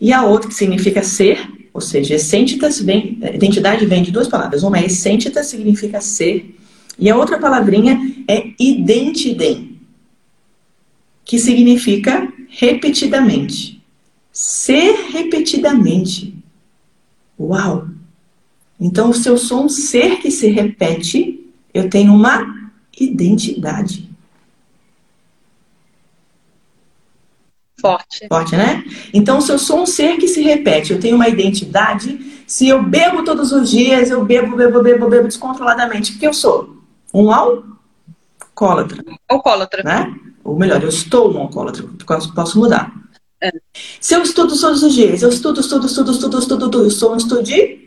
e 0.00 0.12
a 0.12 0.24
outra 0.24 0.48
que 0.48 0.54
significa 0.54 1.02
ser, 1.02 1.48
ou 1.72 1.80
seja, 1.80 2.14
essentitas 2.14 2.80
vem, 2.80 3.18
identidade 3.32 3.86
vem 3.86 4.02
de 4.02 4.10
duas 4.10 4.26
palavras. 4.26 4.62
Uma 4.62 4.78
é 4.78 4.86
essentitas, 4.86 5.46
significa 5.46 6.00
ser, 6.00 6.56
E 6.98 7.10
a 7.10 7.16
outra 7.16 7.38
palavrinha 7.38 8.24
é 8.28 8.52
identidem, 8.58 9.78
que 11.24 11.38
significa 11.38 12.32
repetidamente. 12.48 13.82
Ser 14.32 15.10
repetidamente. 15.10 16.34
Uau! 17.38 17.88
Então, 18.84 19.14
se 19.14 19.26
eu 19.26 19.38
sou 19.38 19.64
um 19.64 19.68
ser 19.70 20.18
que 20.18 20.30
se 20.30 20.46
repete, 20.48 21.50
eu 21.72 21.88
tenho 21.88 22.12
uma 22.12 22.70
identidade. 23.00 24.10
Forte. 27.80 28.28
Forte, 28.28 28.54
né? 28.54 28.84
Então, 29.14 29.40
se 29.40 29.50
eu 29.50 29.58
sou 29.58 29.80
um 29.80 29.86
ser 29.86 30.18
que 30.18 30.28
se 30.28 30.42
repete, 30.42 30.92
eu 30.92 31.00
tenho 31.00 31.16
uma 31.16 31.30
identidade. 31.30 32.44
Se 32.46 32.68
eu 32.68 32.82
bebo 32.82 33.24
todos 33.24 33.52
os 33.52 33.70
dias, 33.70 34.10
eu 34.10 34.22
bebo, 34.22 34.54
bebo, 34.54 34.82
bebo, 34.82 35.08
bebo 35.08 35.28
descontroladamente. 35.28 36.12
O 36.12 36.18
que 36.18 36.26
eu 36.26 36.34
sou? 36.34 36.76
Um 37.14 37.30
alcoólatra. 37.32 39.02
Alcoólatra. 39.26 39.82
Né? 39.82 40.14
Ou 40.44 40.58
melhor, 40.58 40.82
eu 40.82 40.90
estou 40.90 41.32
um 41.32 41.38
alcoólatra, 41.38 41.84
porque 41.84 42.32
posso 42.34 42.58
mudar. 42.58 42.92
É. 43.42 43.50
Se 43.98 44.14
eu 44.14 44.22
estudo 44.22 44.54
todos 44.60 44.82
os 44.82 44.92
dias, 44.92 45.22
eu 45.22 45.30
estudo, 45.30 45.62
estudo, 45.62 45.86
estudo, 45.86 46.12
estudo, 46.12 46.38
estudo, 46.38 46.64
estudo 46.66 46.84
eu 46.84 46.90
sou 46.90 47.14
um 47.14 47.16
estudioso. 47.16 47.83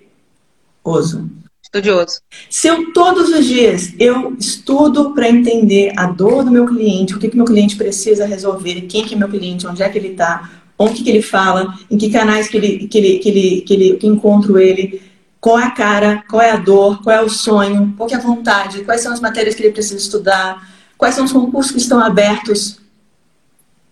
Estudioso. 1.67 2.21
Se 2.49 2.69
eu 2.69 2.93
todos 2.93 3.29
os 3.29 3.45
dias 3.45 3.93
eu 3.99 4.35
estudo 4.39 5.13
para 5.13 5.29
entender 5.29 5.91
a 5.97 6.05
dor 6.05 6.45
do 6.45 6.51
meu 6.51 6.65
cliente, 6.65 7.13
o 7.13 7.19
que, 7.19 7.27
que 7.27 7.35
meu 7.35 7.45
cliente 7.45 7.75
precisa 7.75 8.25
resolver, 8.25 8.81
quem 8.81 9.03
que 9.03 9.13
é 9.13 9.17
meu 9.17 9.27
cliente, 9.27 9.67
onde 9.67 9.83
é 9.83 9.89
que 9.89 9.97
ele 9.97 10.09
está, 10.09 10.49
onde 10.79 11.03
que 11.03 11.09
ele 11.09 11.21
fala, 11.21 11.77
em 11.91 11.97
que 11.97 12.09
canais 12.09 12.47
que 12.47 12.55
ele, 12.55 12.87
que 12.87 12.97
ele, 12.97 13.19
que 13.19 13.29
ele, 13.29 13.61
que 13.61 13.73
ele 13.73 13.97
que 13.97 14.07
encontro 14.07 14.57
ele, 14.57 15.01
qual 15.41 15.59
é 15.59 15.65
a 15.65 15.71
cara, 15.71 16.23
qual 16.29 16.41
é 16.41 16.51
a 16.51 16.55
dor, 16.57 17.03
qual 17.03 17.15
é 17.15 17.21
o 17.21 17.29
sonho, 17.29 17.93
qual 17.97 18.09
é 18.09 18.15
a 18.15 18.19
vontade, 18.19 18.85
quais 18.85 19.01
são 19.01 19.11
as 19.11 19.19
matérias 19.19 19.53
que 19.53 19.63
ele 19.63 19.73
precisa 19.73 19.97
estudar, 19.97 20.71
quais 20.97 21.15
são 21.15 21.25
os 21.25 21.33
concursos 21.33 21.73
que 21.73 21.79
estão 21.79 21.99
abertos. 21.99 22.79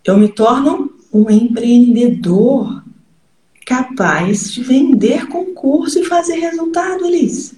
Eu 0.06 0.18
me 0.18 0.30
torno 0.30 0.94
um 1.12 1.30
empreendedor 1.30 2.85
capaz 3.66 4.52
de 4.52 4.64
vender 4.64 5.28
concurso 5.28 6.00
e 6.00 6.06
fazer 6.06 6.36
resultado, 6.36 7.06
Elis. 7.06 7.56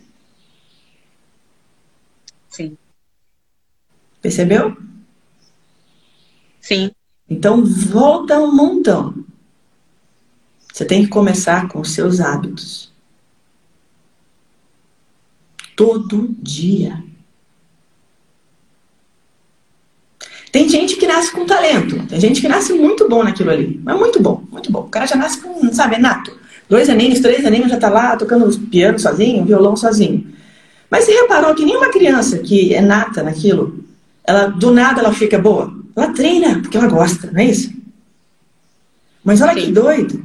Sim. 2.49 2.78
Percebeu? 4.22 4.76
Sim. 6.62 6.91
Então 7.30 7.64
volta 7.66 8.39
um 8.39 8.55
montão. 8.55 9.26
Você 10.74 10.86
tem 10.86 11.03
que 11.03 11.10
começar 11.10 11.68
com 11.68 11.82
os 11.82 11.91
seus 11.91 12.20
hábitos. 12.20 12.91
Todo 15.76 16.36
dia. 16.39 17.03
Tem 20.52 20.68
gente 20.70 20.95
que 20.95 21.06
nasce 21.06 21.32
com 21.32 21.45
talento, 21.45 22.06
tem 22.08 22.20
gente 22.20 22.39
que 22.39 22.48
nasce 22.48 22.74
muito 22.74 23.08
bom 23.10 23.24
naquilo 23.24 23.52
ali. 23.52 23.80
Mas 23.84 23.98
muito 23.98 24.22
bom, 24.22 24.43
muito 24.52 24.72
bom. 24.72 24.82
O 24.82 24.89
cara 24.89 25.06
já 25.06 25.16
nasce 25.16 25.39
com, 25.41 25.72
sabe, 25.74 25.95
é 25.95 26.00
nato. 26.00 26.32
Dois 26.70 26.89
aninhos, 26.89 27.20
três 27.20 27.45
aninhos 27.45 27.70
já 27.70 27.78
tá 27.78 27.89
lá 27.89 28.16
tocando 28.16 28.58
piano 28.68 28.98
sozinho, 29.00 29.45
violão 29.45 29.76
sozinho. 29.76 30.26
Mas 30.89 31.04
você 31.04 31.12
reparou 31.12 31.54
que 31.54 31.66
nenhuma 31.66 31.89
criança 31.89 32.39
que 32.39 32.74
é 32.74 32.82
nata 32.82 33.24
naquilo, 33.24 33.84
ela 34.24 34.48
do 34.48 34.72
nada 34.72 35.02
ela 35.02 35.14
fica 35.14 35.38
boa? 35.38 35.74
Ela 35.95 36.14
treina, 36.14 36.60
porque 36.62 36.78
ela 36.78 36.88
gosta, 36.88 37.30
não 37.32 37.39
é 37.39 37.45
isso? 37.45 37.74
Mas 39.24 39.41
olha 39.41 39.54
Sim. 39.54 39.66
que 39.66 39.72
doido. 39.72 40.24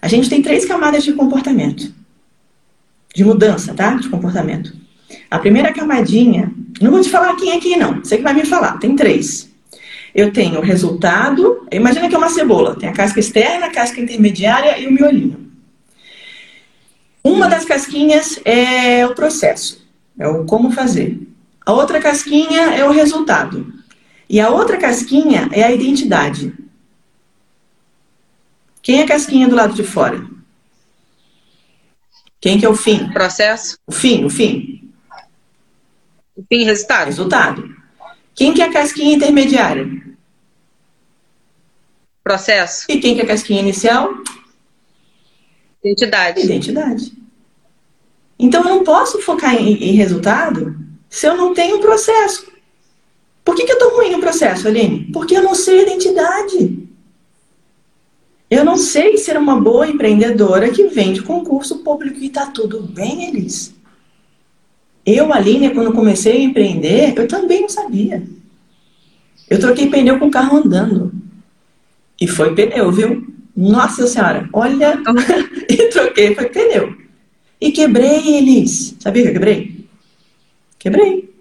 A 0.00 0.08
gente 0.08 0.28
tem 0.28 0.42
três 0.42 0.64
camadas 0.64 1.02
de 1.02 1.12
comportamento. 1.12 1.92
De 3.14 3.24
mudança, 3.24 3.74
tá? 3.74 3.94
De 3.94 4.08
comportamento. 4.08 4.74
A 5.30 5.38
primeira 5.38 5.72
camadinha, 5.72 6.52
não 6.80 6.90
vou 6.90 7.00
te 7.00 7.10
falar 7.10 7.34
quem 7.36 7.52
é 7.52 7.60
quem 7.60 7.78
não, 7.78 8.02
você 8.02 8.16
que 8.16 8.22
vai 8.22 8.34
me 8.34 8.44
falar, 8.44 8.78
tem 8.78 8.94
três. 8.94 9.48
Eu 10.14 10.32
tenho 10.32 10.58
o 10.58 10.62
resultado, 10.62 11.66
imagina 11.70 12.08
que 12.08 12.14
é 12.14 12.18
uma 12.18 12.30
cebola, 12.30 12.76
tem 12.76 12.88
a 12.88 12.92
casca 12.92 13.20
externa, 13.20 13.66
a 13.66 13.70
casca 13.70 14.00
intermediária 14.00 14.78
e 14.78 14.86
o 14.86 14.92
miolinho. 14.92 15.48
Uma 17.22 17.48
das 17.48 17.64
casquinhas 17.64 18.40
é 18.44 19.06
o 19.06 19.14
processo, 19.14 19.86
é 20.18 20.26
o 20.26 20.44
como 20.44 20.70
fazer. 20.70 21.20
A 21.64 21.72
outra 21.72 22.00
casquinha 22.00 22.74
é 22.74 22.84
o 22.84 22.90
resultado. 22.90 23.72
E 24.28 24.40
a 24.40 24.50
outra 24.50 24.76
casquinha 24.76 25.48
é 25.52 25.62
a 25.62 25.72
identidade. 25.72 26.52
Quem 28.82 29.00
é 29.00 29.02
a 29.04 29.06
casquinha 29.06 29.48
do 29.48 29.54
lado 29.54 29.74
de 29.74 29.82
fora? 29.82 30.26
Quem 32.40 32.58
que 32.58 32.64
é 32.64 32.68
o 32.68 32.74
fim? 32.74 33.10
Processo. 33.10 33.76
O 33.86 33.92
fim, 33.92 34.24
o 34.24 34.30
fim. 34.30 34.67
Fim, 36.46 36.64
resultado. 36.64 37.06
Resultado. 37.06 37.76
Quem 38.34 38.54
que 38.54 38.62
é 38.62 38.66
a 38.66 38.72
casquinha 38.72 39.16
intermediária? 39.16 39.88
Processo. 42.22 42.84
E 42.88 43.00
quem 43.00 43.14
que 43.14 43.22
é 43.22 43.24
a 43.24 43.28
casquinha 43.28 43.60
inicial? 43.60 44.14
Identidade. 45.82 46.40
Identidade. 46.40 47.12
Então 48.38 48.62
eu 48.62 48.68
não 48.68 48.84
posso 48.84 49.20
focar 49.20 49.54
em, 49.54 49.72
em 49.72 49.92
resultado 49.94 50.78
se 51.08 51.26
eu 51.26 51.36
não 51.36 51.54
tenho 51.54 51.80
processo. 51.80 52.52
Por 53.44 53.56
que, 53.56 53.64
que 53.64 53.72
eu 53.72 53.78
estou 53.78 53.96
ruim 53.96 54.12
no 54.12 54.20
processo, 54.20 54.68
Aline? 54.68 55.10
Porque 55.12 55.36
eu 55.36 55.42
não 55.42 55.54
sei 55.54 55.82
identidade. 55.82 56.86
Eu 58.50 58.64
não 58.64 58.76
sei 58.76 59.16
ser 59.16 59.36
uma 59.36 59.60
boa 59.60 59.88
empreendedora 59.88 60.70
que 60.70 60.86
vende 60.88 61.22
concurso 61.22 61.78
público 61.78 62.18
e 62.18 62.26
está 62.26 62.46
tudo 62.46 62.82
bem, 62.82 63.28
Elis. 63.28 63.74
Eu, 65.10 65.32
Aline, 65.32 65.70
quando 65.70 65.94
comecei 65.94 66.32
a 66.32 66.40
empreender, 66.40 67.14
eu 67.16 67.26
também 67.26 67.62
não 67.62 67.68
sabia. 67.70 68.22
Eu 69.48 69.58
troquei 69.58 69.88
pneu 69.88 70.18
com 70.18 70.26
o 70.26 70.30
carro 70.30 70.58
andando. 70.58 71.10
E 72.20 72.28
foi 72.28 72.54
pneu, 72.54 72.92
viu? 72.92 73.26
Nossa 73.56 74.06
Senhora, 74.06 74.46
olha, 74.52 75.02
e 75.66 75.76
troquei, 75.88 76.34
foi 76.34 76.50
pneu. 76.50 76.94
E 77.58 77.72
quebrei 77.72 78.36
eles. 78.36 78.96
Sabia 79.00 79.22
que 79.22 79.28
eu 79.30 79.32
quebrei? 79.32 79.88
Quebrei. 80.78 81.34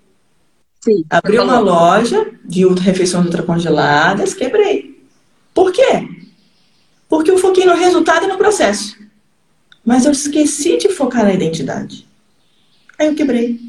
Sim, 0.80 1.04
Abri 1.10 1.38
uma 1.38 1.60
loja 1.60 2.26
de 2.46 2.66
refeições 2.66 3.26
ultracongeladas, 3.26 4.34
quebrei. 4.34 4.98
Por 5.54 5.74
quê? 5.74 6.08
Porque 7.10 7.32
eu 7.32 7.38
foquei 7.38 7.66
no 7.66 7.76
resultado 7.76 8.24
e 8.24 8.30
no 8.30 8.38
processo. 8.38 8.96
Mas 9.84 10.06
eu 10.06 10.14
esqueci 10.14 10.78
de 10.78 10.88
focar 10.88 11.26
na 11.26 11.34
identidade. 11.34 12.07
Aí 13.00 13.08
eu 13.08 13.16
quebrei. 13.16 13.60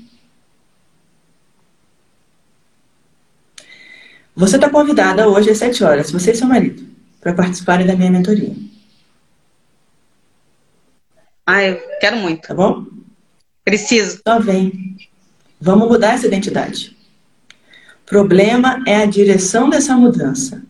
Você 4.35 4.57
está 4.57 4.71
convidada 4.71 5.29
hoje 5.29 5.51
às 5.51 5.59
7 5.59 5.83
horas, 5.83 6.11
você 6.11 6.31
e 6.31 6.37
seu 6.37 6.47
marido 6.47 6.87
para 7.21 7.35
participarem 7.35 7.87
da 7.87 7.97
minha 7.97 8.11
mentoria. 8.11 8.55
Ah, 11.45 11.65
eu 11.65 11.81
quero 12.01 12.19
muito. 12.19 12.47
Tá 12.47 12.55
bom? 12.55 12.87
Preciso. 13.65 14.21
Só 14.27 14.39
vem. 14.39 14.97
Vamos 15.61 15.89
mudar 15.89 16.15
essa 16.15 16.27
identidade. 16.27 16.97
O 18.03 18.07
problema 18.07 18.83
é 18.87 18.97
a 18.97 19.07
direção 19.07 19.69
dessa 19.69 19.97
mudança. 19.97 20.63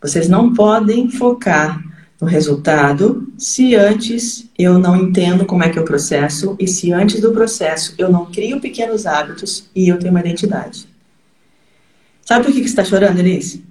Vocês 0.00 0.28
não 0.28 0.54
podem 0.54 1.10
focar 1.10 1.82
no 2.20 2.26
resultado 2.26 3.32
se 3.38 3.74
antes 3.74 4.48
eu 4.58 4.78
não 4.78 4.94
entendo 4.94 5.46
como 5.46 5.64
é 5.64 5.70
que 5.70 5.78
é 5.78 5.82
o 5.82 5.84
processo 5.84 6.54
e 6.58 6.68
se 6.68 6.92
antes 6.92 7.20
do 7.20 7.32
processo 7.32 7.94
eu 7.96 8.10
não 8.10 8.26
crio 8.26 8.60
pequenos 8.60 9.06
hábitos 9.06 9.70
e 9.74 9.88
eu 9.88 9.98
tenho 9.98 10.10
uma 10.10 10.20
identidade. 10.20 10.86
Sabe 12.24 12.44
por 12.44 12.52
que, 12.52 12.60
que 12.60 12.68
você 12.68 12.72
está 12.72 12.84
chorando, 12.84 13.18
Elise? 13.18 13.64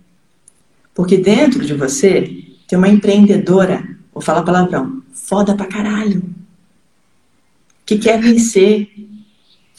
Porque 0.93 1.17
dentro 1.17 1.63
de 1.63 1.73
você 1.73 2.43
tem 2.67 2.77
uma 2.77 2.89
empreendedora, 2.89 3.87
vou 4.13 4.21
falar 4.21 4.43
palavrão, 4.43 5.01
foda 5.13 5.55
pra 5.55 5.65
caralho. 5.65 6.23
Que 7.85 7.97
quer 7.97 8.19
vencer, 8.19 8.89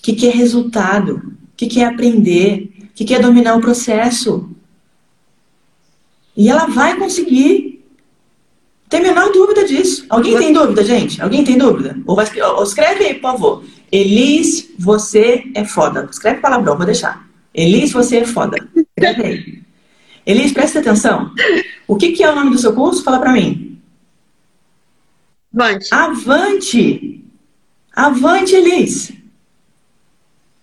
que 0.00 0.14
quer 0.14 0.34
resultado, 0.34 1.34
que 1.56 1.66
quer 1.66 1.84
aprender, 1.84 2.90
que 2.94 3.04
quer 3.04 3.20
dominar 3.20 3.56
o 3.56 3.60
processo. 3.60 4.50
E 6.36 6.48
ela 6.48 6.66
vai 6.66 6.96
conseguir. 6.96 7.69
Tem 8.90 8.98
a 8.98 9.04
menor 9.04 9.30
dúvida 9.30 9.64
disso. 9.64 10.04
Alguém 10.10 10.36
tem 10.36 10.52
dúvida, 10.52 10.82
gente? 10.82 11.22
Alguém 11.22 11.44
tem 11.44 11.56
dúvida? 11.56 11.96
Ou, 12.04 12.16
vai, 12.16 12.26
ou 12.42 12.64
escreve 12.64 13.04
aí, 13.04 13.14
por 13.14 13.30
favor. 13.30 13.64
Elis, 13.90 14.68
você 14.76 15.44
é 15.54 15.64
foda. 15.64 16.08
Escreve 16.10 16.40
palavrão, 16.40 16.76
vou 16.76 16.84
deixar. 16.84 17.24
Elis, 17.54 17.92
você 17.92 18.18
é 18.18 18.24
foda. 18.24 18.56
Escreve 18.74 19.22
aí. 19.24 19.62
Elis, 20.26 20.52
presta 20.52 20.80
atenção. 20.80 21.32
O 21.86 21.96
que, 21.96 22.10
que 22.10 22.24
é 22.24 22.30
o 22.30 22.34
nome 22.34 22.50
do 22.50 22.58
seu 22.58 22.72
curso? 22.72 23.04
Fala 23.04 23.20
para 23.20 23.32
mim. 23.32 23.80
Avante. 25.54 25.94
Avante. 25.94 27.24
Avante, 27.94 28.54
Elis. 28.56 29.12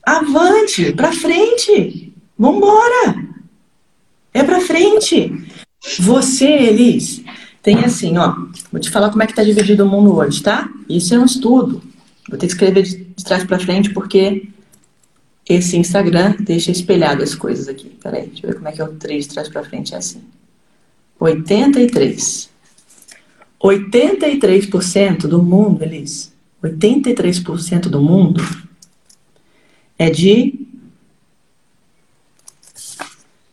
Avante, 0.06 0.92
para 0.92 1.14
frente. 1.14 2.14
Vambora. 2.38 3.24
É 4.34 4.44
para 4.44 4.60
frente. 4.60 5.48
Você, 6.00 6.46
Elis, 6.46 7.24
tem 7.62 7.84
assim, 7.84 8.18
ó. 8.18 8.36
Vou 8.72 8.80
te 8.80 8.90
falar 8.90 9.10
como 9.10 9.24
é 9.24 9.28
que 9.28 9.36
tá 9.36 9.44
dividido 9.44 9.86
o 9.86 9.90
mundo 9.90 10.16
hoje, 10.16 10.42
tá? 10.42 10.70
Isso 10.88 11.14
é 11.14 11.20
um 11.20 11.26
estudo. 11.26 11.82
Vou 12.30 12.38
ter 12.38 12.48
que 12.48 12.54
escrever 12.54 12.84
de, 12.84 12.98
de 12.98 13.24
trás 13.24 13.44
para 13.44 13.60
frente 13.60 13.92
porque 13.94 14.50
esse 15.48 15.78
Instagram 15.78 16.36
deixa 16.40 16.72
espelhado 16.72 17.24
as 17.24 17.34
coisas 17.34 17.68
aqui. 17.68 17.90
Peraí, 18.02 18.28
deixa 18.28 18.46
eu 18.46 18.50
ver 18.50 18.56
como 18.56 18.68
é 18.68 18.72
que 18.72 18.82
é 18.82 18.84
o 18.84 18.94
3 18.94 19.28
de 19.28 19.34
trás 19.34 19.50
para 19.50 19.64
frente. 19.64 19.94
É 19.94 19.98
assim. 19.98 20.22
83. 21.20 22.50
83% 23.60 25.28
do 25.28 25.42
mundo, 25.42 25.84
Elis, 25.84 26.32
83% 26.64 27.90
do 27.90 28.02
mundo 28.02 28.44
é 29.98 30.10
de 30.10 30.54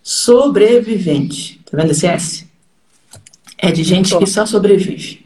sobrevivente. 0.03 1.61
Tá 1.65 1.77
vendo 1.77 1.93
esse 1.93 2.07
S? 2.07 2.47
É 3.59 3.71
de 3.71 3.83
gente 3.83 4.17
que 4.19 4.27
só 4.27 4.45
sobrevive. 4.45 5.25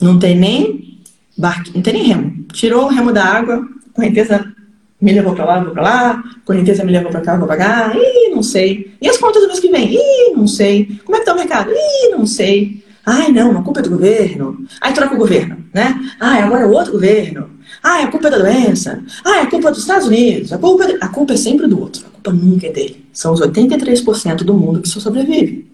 Não 0.00 0.18
tem 0.18 0.36
nem 0.36 1.00
barco, 1.36 1.70
não 1.74 1.82
tem 1.82 1.94
nem 1.94 2.02
remo. 2.04 2.44
Tirou 2.52 2.84
o 2.84 2.88
remo 2.88 3.12
da 3.12 3.24
água, 3.24 3.66
correnteza 3.94 4.52
me 5.00 5.12
levou 5.12 5.34
pra 5.34 5.44
lá, 5.44 5.60
vou 5.60 5.72
pra 5.72 5.82
lá, 5.82 6.24
correnteza 6.44 6.84
me 6.84 6.92
levou 6.92 7.10
pra 7.10 7.20
cá, 7.20 7.36
vou 7.36 7.46
pra 7.46 7.56
cá, 7.56 7.92
ih, 7.94 8.30
não 8.30 8.42
sei. 8.42 8.94
E 9.00 9.08
as 9.08 9.16
contas 9.16 9.42
do 9.42 9.48
mês 9.48 9.60
que 9.60 9.70
vem? 9.70 9.94
Ih, 9.94 10.34
não 10.36 10.46
sei. 10.46 11.00
Como 11.04 11.16
é 11.16 11.20
que 11.20 11.26
tá 11.26 11.32
o 11.32 11.36
mercado? 11.36 11.70
Ih, 11.70 12.10
não 12.10 12.26
sei. 12.26 12.84
Ai, 13.06 13.32
não, 13.32 13.58
a 13.58 13.62
culpa 13.62 13.80
é 13.80 13.82
do 13.82 13.90
governo. 13.90 14.64
Ai, 14.80 14.92
troca 14.92 15.14
o 15.14 15.18
governo, 15.18 15.56
né? 15.72 15.98
Ai, 16.20 16.42
agora 16.42 16.64
é 16.64 16.66
o 16.66 16.72
outro 16.72 16.92
governo. 16.92 17.50
Ai, 17.82 18.02
a 18.02 18.08
culpa 18.08 18.28
é 18.28 18.30
da 18.30 18.38
doença. 18.38 19.02
Ai, 19.24 19.40
a 19.40 19.46
culpa 19.46 19.68
é 19.68 19.70
dos 19.70 19.80
Estados 19.80 20.06
Unidos. 20.06 20.52
A 20.52 20.58
culpa, 20.58 20.84
é... 20.84 20.98
a 21.00 21.08
culpa 21.08 21.32
é 21.32 21.36
sempre 21.36 21.66
do 21.66 21.80
outro. 21.80 22.06
A 22.06 22.10
culpa 22.10 22.32
nunca 22.32 22.66
é 22.66 22.70
dele. 22.70 23.04
São 23.12 23.32
os 23.32 23.40
83% 23.40 24.36
do 24.36 24.54
mundo 24.54 24.82
que 24.82 24.88
só 24.88 25.00
sobrevive. 25.00 25.69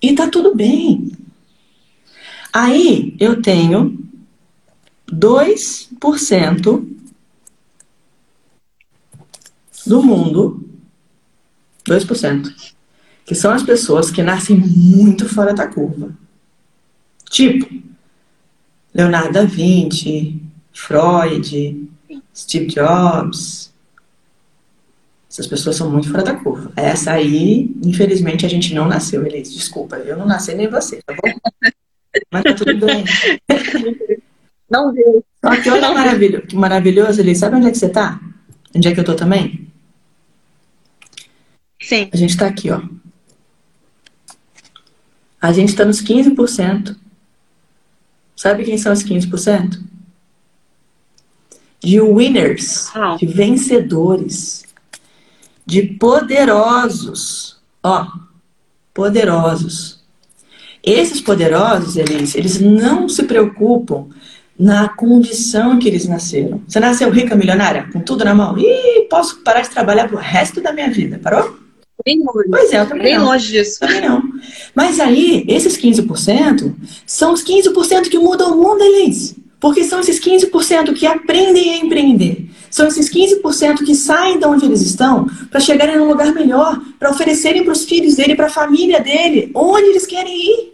E 0.00 0.14
tá 0.14 0.28
tudo 0.28 0.54
bem. 0.54 1.12
Aí 2.52 3.14
eu 3.20 3.40
tenho 3.40 3.98
2% 5.12 6.86
do 9.86 10.02
mundo, 10.02 10.68
2%, 11.86 12.74
que 13.24 13.34
são 13.34 13.52
as 13.52 13.62
pessoas 13.62 14.10
que 14.10 14.22
nascem 14.22 14.56
muito 14.56 15.28
fora 15.28 15.54
da 15.54 15.66
curva. 15.66 16.16
Tipo, 17.28 17.68
Leonardo 18.92 19.32
da 19.32 19.44
Vinci, 19.44 20.42
Freud, 20.72 21.88
Steve 22.34 22.66
Jobs. 22.66 23.69
Essas 25.30 25.46
pessoas 25.46 25.76
são 25.76 25.88
muito 25.88 26.10
fora 26.10 26.24
da 26.24 26.34
curva. 26.34 26.72
Essa 26.74 27.12
aí, 27.12 27.70
infelizmente, 27.84 28.44
a 28.44 28.48
gente 28.48 28.74
não 28.74 28.88
nasceu, 28.88 29.24
Elise. 29.24 29.54
Desculpa, 29.54 29.96
eu 29.98 30.16
não 30.16 30.26
nasci 30.26 30.52
nem 30.54 30.66
você, 30.68 31.00
tá 31.06 31.14
bom? 31.14 31.32
Mas 32.32 32.42
tá 32.42 32.54
tudo 32.54 32.86
bem. 32.86 33.04
Não 34.68 34.92
viu. 34.92 35.24
Só 35.44 35.60
que 35.60 35.68
olha 35.68 35.92
maravilhoso, 35.92 36.46
que 36.46 36.54
maravilhoso, 36.54 37.20
Elise. 37.20 37.40
Sabe 37.40 37.56
onde 37.56 37.66
é 37.66 37.70
que 37.72 37.78
você 37.78 37.88
tá? 37.88 38.20
Onde 38.72 38.86
é 38.86 38.94
que 38.94 39.00
eu 39.00 39.04
tô 39.04 39.16
também? 39.16 39.68
Sim. 41.80 42.08
A 42.12 42.16
gente 42.16 42.36
tá 42.36 42.46
aqui, 42.46 42.70
ó. 42.70 42.80
A 45.42 45.52
gente 45.52 45.74
tá 45.74 45.84
nos 45.84 46.00
15%. 46.00 46.96
Sabe 48.36 48.64
quem 48.64 48.78
são 48.78 48.92
os 48.92 49.02
15%? 49.02 49.82
De 51.80 52.00
winners, 52.00 52.92
de 53.18 53.26
vencedores, 53.26 54.64
de 55.70 55.82
poderosos. 55.82 57.56
Ó, 57.82 58.06
poderosos. 58.92 60.00
Esses 60.82 61.20
poderosos, 61.20 61.96
eles, 61.96 62.34
eles 62.34 62.60
não 62.60 63.08
se 63.08 63.22
preocupam 63.22 64.08
na 64.58 64.88
condição 64.88 65.78
que 65.78 65.86
eles 65.86 66.06
nasceram. 66.06 66.60
Você 66.66 66.80
nasceu 66.80 67.08
rica, 67.10 67.36
milionária, 67.36 67.88
com 67.92 68.00
tudo 68.00 68.24
na 68.24 68.34
mão? 68.34 68.58
Ih, 68.58 69.06
posso 69.08 69.42
parar 69.44 69.60
de 69.60 69.70
trabalhar 69.70 70.08
pro 70.08 70.18
resto 70.18 70.60
da 70.60 70.72
minha 70.72 70.90
vida. 70.90 71.20
Parou? 71.22 71.56
Bem 72.04 72.18
longe. 72.18 72.48
Pois 72.50 72.72
é, 72.72 72.80
eu 72.80 72.86
também 72.86 73.04
Bem 73.04 73.18
não. 73.18 73.26
longe 73.26 73.52
disso. 73.52 73.78
Também 73.78 74.00
não. 74.00 74.22
Mas 74.74 74.98
aí, 74.98 75.44
esses 75.46 75.76
15% 75.78 76.74
são 77.06 77.32
os 77.32 77.44
15% 77.44 78.08
que 78.08 78.18
mudam 78.18 78.52
o 78.52 78.62
mundo, 78.62 78.82
Elis. 78.82 79.36
Porque 79.60 79.84
são 79.84 80.00
esses 80.00 80.18
15% 80.18 80.94
que 80.94 81.06
aprendem 81.06 81.74
a 81.74 81.76
empreender. 81.76 82.48
São 82.70 82.88
esses 82.88 83.10
15% 83.10 83.84
que 83.84 83.94
saem 83.94 84.38
de 84.38 84.46
onde 84.46 84.64
eles 84.64 84.80
estão 84.80 85.26
para 85.50 85.60
chegarem 85.60 85.98
num 85.98 86.08
lugar 86.08 86.32
melhor, 86.32 86.80
para 86.98 87.10
oferecerem 87.10 87.62
para 87.62 87.72
os 87.72 87.84
filhos 87.84 88.16
dele, 88.16 88.34
para 88.34 88.46
a 88.46 88.50
família 88.50 89.00
dele, 89.00 89.50
onde 89.54 89.88
eles 89.88 90.06
querem 90.06 90.34
ir. 90.34 90.70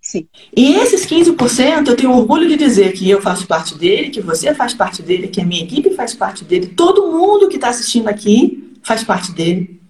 Sim. 0.00 0.26
E 0.56 0.76
esses 0.76 1.04
15%, 1.06 1.88
eu 1.88 1.96
tenho 1.96 2.12
orgulho 2.12 2.48
de 2.48 2.56
dizer 2.56 2.92
que 2.92 3.08
eu 3.10 3.20
faço 3.20 3.46
parte 3.46 3.76
dele, 3.76 4.10
que 4.10 4.20
você 4.20 4.54
faz 4.54 4.72
parte 4.72 5.02
dele, 5.02 5.28
que 5.28 5.40
a 5.40 5.44
minha 5.44 5.64
equipe 5.64 5.90
faz 5.90 6.14
parte 6.14 6.44
dele, 6.44 6.68
todo 6.68 7.10
mundo 7.10 7.48
que 7.48 7.56
está 7.56 7.68
assistindo 7.68 8.08
aqui 8.08 8.72
faz 8.82 9.02
parte 9.02 9.32
dele. 9.32 9.80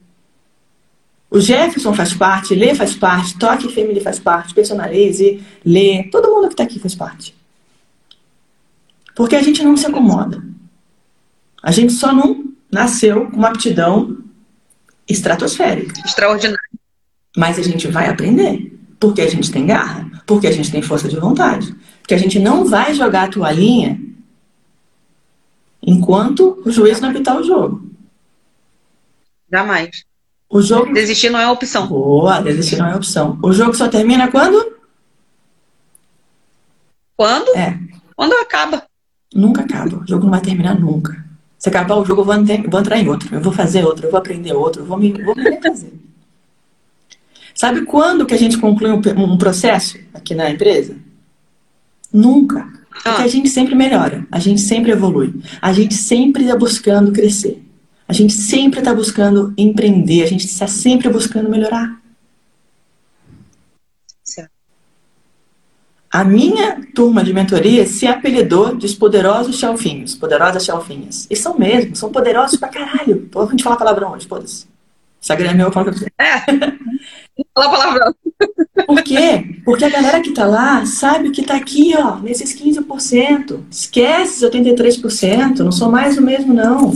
O 1.35 1.41
Jefferson 1.41 1.93
faz 1.93 2.15
parte, 2.15 2.55
Lê 2.55 2.77
faz 2.77 2.95
parte, 2.95 3.37
Toque 3.37 3.69
Family 3.75 4.01
faz 4.01 4.21
parte, 4.21 4.55
Personalize, 4.55 5.43
Lê, 5.67 6.05
todo 6.05 6.31
mundo 6.31 6.47
que 6.47 6.55
está 6.55 6.63
aqui 6.63 6.79
faz 6.79 6.95
parte. 6.95 7.35
Porque 9.17 9.35
a 9.35 9.43
gente 9.43 9.61
não 9.65 9.77
se 9.77 9.85
acomoda. 9.85 10.41
A 11.61 11.73
gente 11.73 11.93
só 11.93 12.13
não 12.13 12.55
nasceu 12.71 13.29
com 13.33 13.37
uma 13.37 13.49
aptidão 13.49 14.23
estratosférica. 15.09 16.01
Extraordinário. 16.07 16.79
Mas 17.37 17.59
a 17.59 17.63
gente 17.63 17.89
vai 17.89 18.09
aprender. 18.09 18.73
Porque 19.01 19.21
a 19.21 19.29
gente 19.29 19.51
tem 19.51 19.67
garra, 19.67 20.09
porque 20.25 20.47
a 20.47 20.53
gente 20.53 20.71
tem 20.71 20.83
força 20.83 21.09
de 21.09 21.17
vontade. 21.17 21.75
Porque 22.01 22.15
a 22.15 22.19
gente 22.19 22.39
não 22.39 22.65
vai 22.65 22.95
jogar 22.95 23.25
a 23.25 23.29
toalhinha 23.29 24.01
enquanto 25.83 26.63
o 26.65 26.71
juiz 26.71 27.01
não 27.01 27.11
apitar 27.11 27.37
o 27.37 27.43
jogo. 27.43 27.91
Jamais. 29.51 30.14
O 30.49 30.63
jogo. 30.63 30.93
Desistir 30.93 31.31
não 31.31 31.41
é 31.41 31.51
opção. 31.51 31.87
Boa, 31.87 32.41
desistir 32.41 32.77
não 32.77 32.87
é 32.87 32.95
opção. 32.95 33.39
O 33.43 33.53
jogo 33.53 33.75
só 33.75 33.89
termina 33.89 34.31
quando? 34.31 34.75
Quando? 37.17 37.57
É. 37.57 37.79
Quando 38.17 38.33
acaba. 38.35 38.85
Nunca 39.35 39.63
acaba. 39.63 40.03
O 40.03 40.07
jogo 40.07 40.25
não 40.25 40.31
vai 40.31 40.41
terminar 40.41 40.79
nunca. 40.79 41.25
Se 41.59 41.69
acabar 41.69 41.97
o 41.97 42.05
jogo, 42.05 42.21
eu 42.21 42.25
vou, 42.25 42.35
vou 42.71 42.81
entrar 42.81 42.99
em 42.99 43.09
outro. 43.09 43.35
Eu 43.35 43.41
vou 43.41 43.53
fazer 43.53 43.85
outro, 43.85 44.07
eu 44.07 44.11
vou 44.11 44.19
aprender 44.19 44.53
outro, 44.53 44.83
eu 44.83 44.87
vou 44.87 44.99
me, 44.99 45.13
vou 45.23 45.35
me 45.35 45.43
refazer. 45.43 45.93
Sabe 47.55 47.83
quando 47.87 48.27
que 48.27 48.35
a 48.35 48.39
gente 48.39 48.59
conclui 48.59 48.91
um, 48.91 49.01
um 49.17 49.39
processo 49.39 49.97
aqui 50.13 50.35
na 50.35 50.51
empresa? 50.51 50.97
Nunca. 52.13 52.69
Porque 52.91 53.09
Ah. 53.09 53.25
a 53.25 53.29
gente 53.29 53.49
sempre 53.49 53.75
melhora, 53.75 54.27
a 54.31 54.39
gente 54.39 54.61
sempre 54.61 54.93
evolui, 54.93 55.35
a 55.61 55.73
gente 55.73 55.95
sempre 55.95 56.45
está 56.45 56.57
buscando 56.57 57.13
crescer, 57.13 57.64
a 58.07 58.13
gente 58.13 58.33
sempre 58.33 58.81
está 58.81 58.95
buscando 58.95 59.55
empreender, 59.57 60.23
a 60.23 60.27
gente 60.27 60.47
está 60.47 60.67
sempre 60.67 61.09
buscando 61.09 61.49
melhorar. 61.49 62.01
Certo. 64.23 64.51
A 66.11 66.23
minha 66.23 66.81
turma 66.95 67.25
de 67.25 67.33
mentoria 67.33 67.87
se 67.87 68.07
apelidou 68.07 68.77
de 68.77 68.87
os 68.87 68.95
poderosos 68.95 69.59
chalfinhos, 69.59 70.15
poderosas 70.15 70.65
chalfinhas. 70.65 71.27
E 71.31 71.35
são 71.35 71.59
mesmo, 71.59 71.97
são 71.97 72.13
poderosos 72.13 72.59
pra 72.59 72.69
caralho. 72.69 73.29
Pô, 73.33 73.43
a 73.43 73.47
gente 73.47 73.65
fala 73.65 73.77
palavrão 73.77 74.13
hoje, 74.13 74.27
foda-se. 74.27 74.67
Instagram 75.21 75.51
é 75.51 75.55
meu, 75.55 75.67
eu 75.69 75.73
falo 75.73 75.87
pra 75.87 75.95
você. 75.95 76.13
Fala 77.55 77.71
palavrão. 77.71 78.15
Por 78.87 79.03
quê? 79.03 79.61
Porque 79.65 79.85
a 79.85 79.89
galera 79.89 80.21
que 80.21 80.33
tá 80.33 80.45
lá 80.45 80.85
sabe 80.85 81.31
que 81.31 81.43
tá 81.43 81.57
aqui, 81.57 81.95
ó, 81.97 82.17
nesses 82.17 82.55
15%. 82.55 83.61
Esquece 83.71 84.35
esses 84.35 84.43
83%, 84.43 85.61
não 85.61 85.73
sou 85.73 85.91
mais 85.91 86.19
o 86.19 86.23
mesmo, 86.23 86.53
não. 86.53 86.93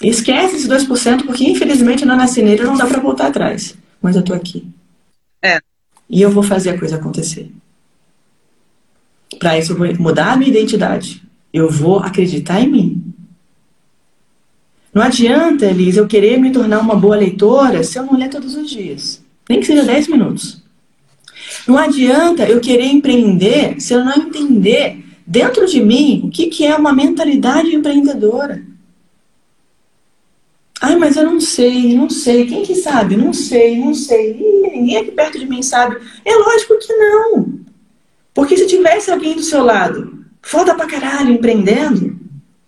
Esquece 0.00 0.56
esses 0.56 0.68
2%, 0.68 1.24
porque 1.24 1.44
infelizmente 1.44 2.04
na 2.04 2.16
nascineira 2.16 2.64
não 2.64 2.76
dá 2.76 2.86
pra 2.86 3.00
voltar 3.00 3.28
atrás. 3.28 3.76
Mas 4.02 4.16
eu 4.16 4.22
tô 4.22 4.34
aqui. 4.34 4.66
É. 5.42 5.60
E 6.08 6.20
eu 6.20 6.30
vou 6.30 6.42
fazer 6.42 6.70
a 6.70 6.78
coisa 6.78 6.96
acontecer. 6.96 7.50
Pra 9.38 9.58
isso 9.58 9.72
eu 9.72 9.76
vou 9.76 9.94
mudar 9.98 10.32
a 10.32 10.36
minha 10.36 10.50
identidade. 10.50 11.22
Eu 11.52 11.70
vou 11.70 11.98
acreditar 11.98 12.60
em 12.60 12.68
mim. 12.68 13.14
Não 14.92 15.02
adianta, 15.02 15.66
Elisa, 15.66 16.00
eu 16.00 16.06
querer 16.06 16.38
me 16.38 16.52
tornar 16.52 16.80
uma 16.80 16.94
boa 16.94 17.16
leitora 17.16 17.82
se 17.82 17.98
eu 17.98 18.04
não 18.04 18.16
ler 18.16 18.28
todos 18.28 18.54
os 18.54 18.70
dias. 18.70 19.24
Nem 19.48 19.60
que 19.60 19.66
seja 19.66 19.82
10 19.82 20.08
minutos. 20.08 20.62
Não 21.66 21.76
adianta 21.76 22.44
eu 22.44 22.60
querer 22.60 22.86
empreender 22.86 23.80
se 23.80 23.92
eu 23.92 24.04
não 24.04 24.14
entender 24.14 25.04
dentro 25.26 25.66
de 25.66 25.80
mim 25.80 26.22
o 26.24 26.30
que, 26.30 26.46
que 26.46 26.64
é 26.64 26.76
uma 26.76 26.92
mentalidade 26.92 27.74
empreendedora. 27.74 28.62
Ai, 30.86 30.96
mas 30.96 31.16
eu 31.16 31.24
não 31.24 31.40
sei, 31.40 31.96
não 31.96 32.10
sei. 32.10 32.46
Quem 32.46 32.62
que 32.62 32.74
sabe? 32.74 33.16
Não 33.16 33.32
sei, 33.32 33.78
não 33.78 33.94
sei. 33.94 34.32
Ih, 34.38 34.70
ninguém 34.70 34.96
aqui 34.98 35.12
perto 35.12 35.38
de 35.38 35.46
mim 35.46 35.62
sabe. 35.62 35.96
É 36.24 36.34
lógico 36.36 36.78
que 36.78 36.92
não. 36.92 37.60
Porque 38.34 38.56
se 38.56 38.66
tivesse 38.66 39.10
alguém 39.10 39.34
do 39.36 39.42
seu 39.42 39.64
lado, 39.64 40.24
foda 40.42 40.74
pra 40.74 40.86
caralho, 40.86 41.32
empreendendo, 41.32 42.18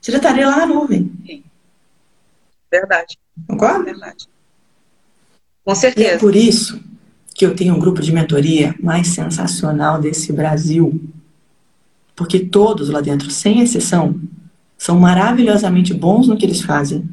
você 0.00 0.12
já 0.12 0.18
estaria 0.18 0.48
lá 0.48 0.58
na 0.58 0.66
nuvem. 0.66 1.12
Verdade. 2.70 3.18
Concorda? 3.48 3.84
Verdade. 3.84 4.28
Com 5.64 5.74
E 5.96 6.04
é 6.04 6.14
certeza. 6.14 6.18
por 6.18 6.34
isso 6.36 6.80
que 7.34 7.44
eu 7.44 7.54
tenho 7.54 7.74
um 7.74 7.78
grupo 7.78 8.00
de 8.00 8.12
mentoria 8.12 8.74
mais 8.80 9.08
sensacional 9.08 10.00
desse 10.00 10.32
Brasil. 10.32 11.00
Porque 12.14 12.40
todos 12.40 12.88
lá 12.88 13.00
dentro, 13.00 13.30
sem 13.30 13.60
exceção, 13.60 14.18
são 14.78 14.98
maravilhosamente 14.98 15.92
bons 15.94 16.28
no 16.28 16.36
que 16.36 16.46
eles 16.46 16.62
fazem. 16.62 17.08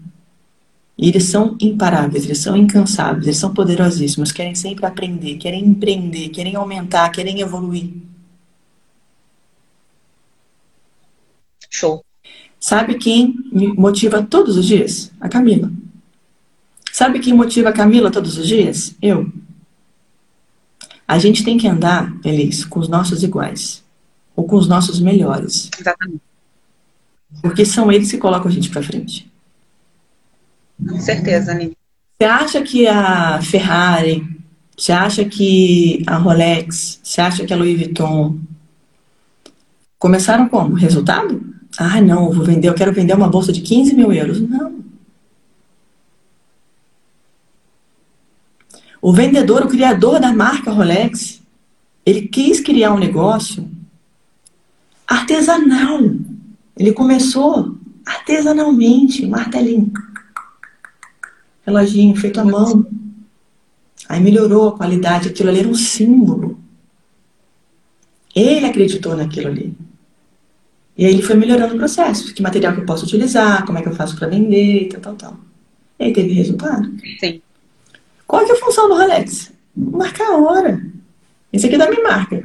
E 0.98 1.10
eles 1.10 1.26
são 1.26 1.58
imparáveis, 1.60 2.24
eles 2.26 2.38
são 2.38 2.56
incansáveis, 2.56 3.26
eles 3.26 3.38
são 3.38 3.54
poderosíssimos, 3.54 4.32
querem 4.32 4.54
sempre 4.54 4.86
aprender, 4.86 5.38
querem 5.38 5.66
empreender, 5.66 6.30
querem 6.30 6.56
aumentar, 6.56 7.10
querem 7.10 7.40
evoluir. 7.42 7.92
Show. 11.70 12.06
Sabe 12.60 12.96
quem 12.96 13.36
me 13.52 13.74
motiva 13.74 14.22
todos 14.22 14.56
os 14.56 14.66
dias? 14.66 15.12
A 15.20 15.28
Camila. 15.28 15.72
Sabe 16.92 17.20
quem 17.20 17.34
motiva 17.34 17.70
a 17.70 17.74
Camila 17.74 18.12
todos 18.12 18.38
os 18.38 18.48
dias? 18.48 18.96
Eu. 19.02 19.32
A 21.08 21.18
gente 21.18 21.44
tem 21.44 21.58
que 21.58 21.68
andar, 21.68 22.16
Elis, 22.24 22.64
com 22.64 22.80
os 22.80 22.88
nossos 22.88 23.24
iguais. 23.24 23.84
Ou 24.36 24.46
com 24.46 24.56
os 24.56 24.68
nossos 24.68 25.00
melhores. 25.00 25.70
Exatamente. 25.78 26.22
Porque 27.42 27.66
são 27.66 27.92
eles 27.92 28.12
que 28.12 28.18
colocam 28.20 28.48
a 28.48 28.54
gente 28.54 28.70
pra 28.70 28.84
frente. 28.84 29.33
Com 30.80 31.00
certeza, 31.00 31.52
Aline. 31.52 31.78
Você 32.18 32.26
acha 32.26 32.62
que 32.62 32.88
a 32.88 33.42
Ferrari, 33.42 34.26
você 34.78 34.92
acha 34.92 35.26
que 35.26 36.04
a 36.08 36.18
Rolex, 36.18 37.00
você 37.04 37.22
acha 37.22 37.46
que 37.46 37.54
a 37.54 37.56
Louis 37.58 37.78
Vuitton 37.78 38.40
começaram 40.00 40.48
como? 40.48 40.76
Resultado? 40.76 41.42
Ah, 41.78 42.00
não, 42.00 42.28
eu 42.28 42.34
vou 42.34 42.46
vender, 42.46 42.70
eu 42.70 42.74
quero 42.74 42.94
vender 42.94 43.14
uma 43.14 43.30
bolsa 43.30 43.52
de 43.52 43.62
15 43.62 43.96
mil 43.96 44.14
euros. 44.14 44.40
Não. 44.40 44.84
O 49.02 49.12
vendedor, 49.12 49.64
o 49.64 49.68
criador 49.68 50.20
da 50.20 50.32
marca 50.32 50.72
Rolex, 50.72 51.42
ele 52.06 52.28
quis 52.28 52.62
criar 52.62 52.94
um 52.94 53.00
negócio 53.00 53.70
artesanal. 55.06 56.00
Ele 56.78 56.94
começou 56.94 57.76
artesanalmente, 58.06 59.26
martelinho 59.26 59.92
reloginho 61.66 62.16
feito 62.16 62.40
à 62.40 62.46
mão. 62.46 62.86
Aí 64.08 64.22
melhorou 64.22 64.70
a 64.70 64.78
qualidade, 64.78 65.30
aquilo 65.30 65.50
ali 65.50 65.60
era 65.60 65.68
um 65.68 65.76
símbolo. 65.76 66.60
Ele 68.36 68.66
acreditou 68.66 69.16
naquilo 69.16 69.48
ali. 69.48 69.76
E 70.98 71.06
aí 71.06 71.14
ele 71.14 71.22
foi 71.22 71.36
melhorando 71.36 71.76
o 71.76 71.78
processo. 71.78 72.34
Que 72.34 72.42
material 72.42 72.74
que 72.74 72.82
eu 72.82 72.86
posso 72.86 73.06
utilizar, 73.06 73.66
como 73.66 73.78
é 73.78 73.82
que 73.82 73.90
eu 73.90 73.96
faço 73.96 74.16
para 74.16 74.28
vender, 74.28 74.90
tal, 74.90 75.02
tal, 75.02 75.16
tal. 75.16 75.38
E 76.00 76.06
aí 76.06 76.14
teve 76.14 76.34
resultado. 76.34 76.92
Sim. 77.20 77.42
Qual 78.28 78.42
é, 78.42 78.52
a 78.52 78.56
função 78.56 78.88
do 78.88 78.96
Rolex? 78.96 79.52
Marcar 79.76 80.32
a 80.32 80.38
hora. 80.38 80.86
Esse 81.52 81.68
aqui 81.68 81.76
é 81.76 81.78
da 81.78 81.90
minha 81.90 82.04
marca. 82.04 82.44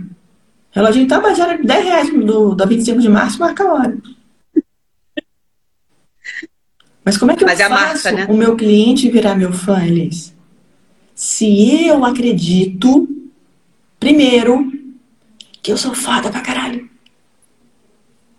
Reloginho 0.70 1.08
Tabajara, 1.08 1.58
10 1.62 1.84
reais 1.84 2.10
do, 2.12 2.54
da 2.54 2.64
25 2.66 3.00
de 3.00 3.08
março, 3.08 3.38
marca 3.38 3.64
a 3.64 3.72
hora. 3.72 3.98
Mas 7.08 7.16
como 7.16 7.32
é 7.32 7.36
que 7.36 7.42
Mas 7.42 7.58
eu 7.58 7.64
é 7.64 7.68
faço 7.70 8.04
marca, 8.04 8.12
né? 8.12 8.26
o 8.28 8.36
meu 8.36 8.54
cliente 8.54 9.08
virar 9.08 9.34
meu 9.34 9.50
fã, 9.50 9.82
Elis? 9.82 10.34
Se 11.14 11.86
eu 11.86 12.04
acredito, 12.04 13.08
primeiro, 13.98 14.70
que 15.62 15.72
eu 15.72 15.78
sou 15.78 15.94
foda 15.94 16.30
pra 16.30 16.42
caralho. 16.42 16.86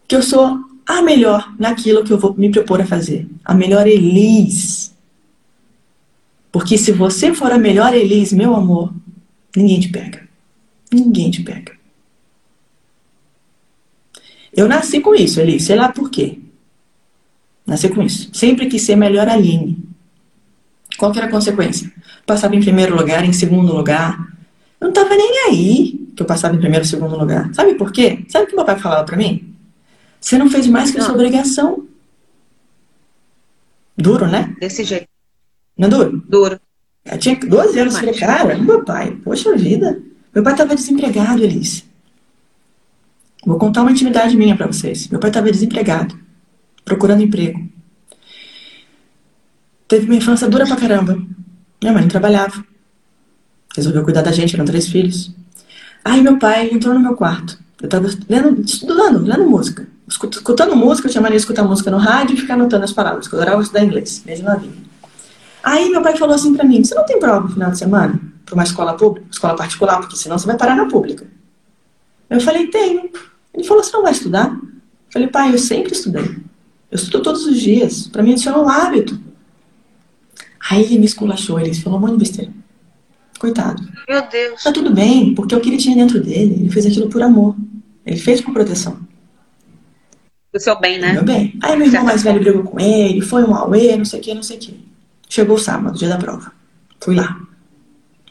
Que 0.08 0.16
eu 0.16 0.22
sou 0.22 0.60
a 0.86 1.02
melhor 1.02 1.52
naquilo 1.58 2.04
que 2.04 2.14
eu 2.14 2.20
vou 2.20 2.36
me 2.36 2.52
propor 2.52 2.80
a 2.80 2.86
fazer. 2.86 3.28
A 3.44 3.56
melhor 3.56 3.88
Elis. 3.88 4.96
Porque 6.52 6.78
se 6.78 6.92
você 6.92 7.34
for 7.34 7.52
a 7.52 7.58
melhor 7.58 7.92
Elis, 7.96 8.32
meu 8.32 8.56
amor, 8.56 8.94
ninguém 9.58 9.80
te 9.80 9.90
pega. 9.90 10.30
Ninguém 10.94 11.32
te 11.32 11.42
pega. 11.42 11.76
Eu 14.54 14.68
nasci 14.68 15.02
com 15.02 15.16
isso, 15.16 15.42
Elis. 15.42 15.64
Sei 15.64 15.76
lá 15.76 15.92
por 15.92 16.12
quê. 16.12 16.38
Nascer 17.70 17.94
com 17.94 18.02
isso. 18.02 18.30
Sempre 18.34 18.66
quis 18.66 18.82
ser 18.82 18.96
melhor 18.96 19.30
Aline. 19.30 19.78
Qual 20.98 21.12
que 21.12 21.20
era 21.20 21.28
a 21.28 21.32
consequência? 21.32 21.92
Passava 22.26 22.56
em 22.56 22.60
primeiro 22.60 22.96
lugar, 22.96 23.24
em 23.24 23.32
segundo 23.32 23.72
lugar. 23.72 24.18
Eu 24.82 24.86
não 24.86 24.90
estava 24.90 25.16
nem 25.16 25.46
aí 25.48 26.08
que 26.16 26.24
eu 26.24 26.26
passava 26.26 26.56
em 26.56 26.60
primeiro 26.60 26.84
segundo 26.84 27.16
lugar. 27.16 27.54
Sabe 27.54 27.76
por 27.76 27.92
quê? 27.92 28.26
Sabe 28.28 28.46
o 28.46 28.48
que 28.48 28.56
meu 28.56 28.66
pai 28.66 28.80
falava 28.80 29.06
para 29.06 29.16
mim? 29.16 29.54
Você 30.20 30.38
não 30.38 30.50
fez 30.50 30.66
mais 30.66 30.90
que 30.90 31.00
a 31.00 31.04
sua 31.04 31.14
obrigação. 31.14 31.86
Duro, 33.96 34.28
né? 34.28 34.56
Desse 34.60 34.84
jeito. 34.84 35.08
Não 35.78 35.88
é 35.88 35.92
duro? 35.92 36.24
Duro. 36.28 36.60
Eu 37.06 37.18
tinha 37.20 37.36
12 37.36 37.80
anos. 37.80 38.00
Falei, 38.00 38.16
cara, 38.16 38.58
meu 38.58 38.84
pai, 38.84 39.12
poxa 39.24 39.56
vida. 39.56 40.02
Meu 40.34 40.44
pai 40.44 40.54
estava 40.54 40.74
desempregado, 40.74 41.44
Elise. 41.44 41.84
Vou 43.46 43.60
contar 43.60 43.84
uma 43.84 43.92
intimidade 43.92 44.36
minha 44.36 44.58
para 44.58 44.68
vocês. 44.68 45.08
Meu 45.08 45.20
pai 45.20 45.30
estava 45.30 45.52
desempregado 45.52 46.29
procurando 46.90 47.22
emprego. 47.22 47.70
Teve 49.88 50.06
uma 50.06 50.16
infância 50.16 50.50
dura 50.50 50.66
pra 50.66 50.76
caramba. 50.76 51.22
Minha 51.82 51.94
mãe 51.94 52.02
não 52.02 52.10
trabalhava. 52.10 52.66
Resolveu 53.76 54.04
cuidar 54.04 54.24
da 54.24 54.32
gente, 54.32 54.56
eram 54.56 54.66
três 54.66 54.88
filhos. 54.88 55.32
Aí 56.04 56.22
meu 56.22 56.38
pai 56.38 56.70
entrou 56.72 56.94
no 56.94 57.00
meu 57.00 57.16
quarto. 57.16 57.58
Eu 57.82 57.88
tava 57.88 58.10
lendo, 58.28 58.62
estudando, 58.62 59.24
lendo 59.24 59.48
música. 59.48 59.88
Escutando 60.08 60.76
música, 60.76 61.08
eu 61.08 61.12
tinha 61.12 61.22
mania 61.22 61.38
de 61.38 61.44
escutar 61.44 61.64
música 61.64 61.92
no 61.92 61.98
rádio 61.98 62.36
e 62.36 62.40
ficar 62.40 62.56
anotando 62.56 62.84
as 62.84 62.92
palavras, 62.92 63.28
que 63.28 63.36
eu 63.36 63.40
adorava 63.40 63.62
estudar 63.62 63.84
inglês, 63.84 64.24
mesmo 64.26 64.46
na 64.46 64.56
vida. 64.56 64.74
Aí 65.64 65.90
meu 65.90 66.02
pai 66.02 66.18
falou 66.18 66.34
assim 66.34 66.56
pra 66.56 66.66
mim, 66.66 66.84
você 66.84 66.96
não 66.96 67.06
tem 67.06 67.20
prova 67.20 67.42
no 67.42 67.50
final 67.50 67.70
de 67.70 67.78
semana? 67.78 68.20
Pra 68.44 68.56
uma 68.56 68.64
escola 68.64 68.98
pública, 68.98 69.28
escola 69.32 69.56
particular, 69.56 70.00
porque 70.00 70.16
senão 70.16 70.38
você 70.38 70.48
vai 70.48 70.58
parar 70.58 70.76
na 70.76 70.88
pública. 70.88 71.28
Eu 72.30 72.42
falei, 72.42 72.68
tenho. 72.68 73.12
Ele 73.54 73.64
falou, 73.64 73.84
você 73.84 73.94
não 73.94 74.04
vai 74.04 74.12
estudar? 74.12 74.52
Eu 74.52 75.14
falei, 75.14 75.28
pai, 75.28 75.54
eu 75.54 75.60
sempre 75.60 75.94
estudei. 75.94 76.49
Eu 76.92 76.96
estudo 76.96 77.24
todos 77.24 77.46
os 77.46 77.60
dias. 77.60 78.08
Para 78.08 78.24
mim, 78.24 78.34
isso 78.34 78.50
é 78.50 78.58
um 78.58 78.68
hábito. 78.68 79.20
Aí 80.70 80.84
ele 80.84 81.00
me 81.00 81.06
esculachou, 81.06 81.60
ele 81.60 81.74
falou 81.74 82.00
um 82.00 82.02
monte 82.02 82.14
de 82.14 82.18
besteira. 82.20 82.52
Coitado. 83.40 83.82
Meu 84.08 84.28
Deus. 84.30 84.62
Tá 84.62 84.72
tudo 84.72 84.94
bem, 84.94 85.34
porque 85.34 85.56
é 85.56 85.58
o 85.58 85.62
que 85.62 85.70
ele 85.70 85.78
tinha 85.78 85.96
dentro 85.96 86.22
dele, 86.22 86.56
ele 86.60 86.70
fez 86.70 86.86
aquilo 86.86 87.10
por 87.10 87.22
amor. 87.22 87.56
Ele 88.06 88.20
fez 88.20 88.42
por 88.42 88.54
proteção. 88.54 89.00
Do 90.52 90.60
seu 90.60 90.80
bem, 90.80 91.00
né? 91.00 91.10
Do 91.10 91.14
meu 91.14 91.24
bem. 91.24 91.58
Aí 91.62 91.78
meu 91.78 91.88
irmão 91.88 92.04
mais 92.04 92.24
velho 92.24 92.40
brigou 92.40 92.64
com 92.64 92.80
ele, 92.80 93.22
foi 93.22 93.44
um 93.44 93.56
auê, 93.56 93.96
não 93.96 94.04
sei 94.04 94.20
o 94.20 94.24
que, 94.24 94.34
não 94.34 94.44
sei 94.44 94.58
o 94.58 94.60
que. 94.60 94.90
Chegou 95.30 95.56
o 95.56 95.60
sábado, 95.60 95.98
dia 95.98 96.10
da 96.10 96.18
prova. 96.18 96.52
Fui 97.00 97.16
lá. 97.16 97.40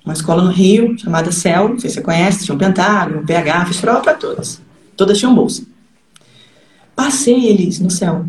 Uma 0.05 0.15
escola 0.15 0.43
no 0.43 0.51
Rio, 0.51 0.99
chamada 0.99 1.31
CEL, 1.31 1.69
não 1.71 1.79
sei 1.79 1.91
se 1.91 1.97
você 1.97 2.03
conhece, 2.03 2.45
tinha 2.45 2.55
um 2.55 2.59
pentágono, 2.59 3.21
um 3.21 3.27
PH, 3.27 3.67
fiz 3.67 3.81
prova 3.81 4.01
pra 4.01 4.15
todas. 4.15 4.61
Todas 4.97 5.19
tinham 5.19 5.35
bolsa. 5.35 5.65
Passei 6.97 7.47
eles 7.47 7.79
no 7.79 7.91
céu. 7.91 8.27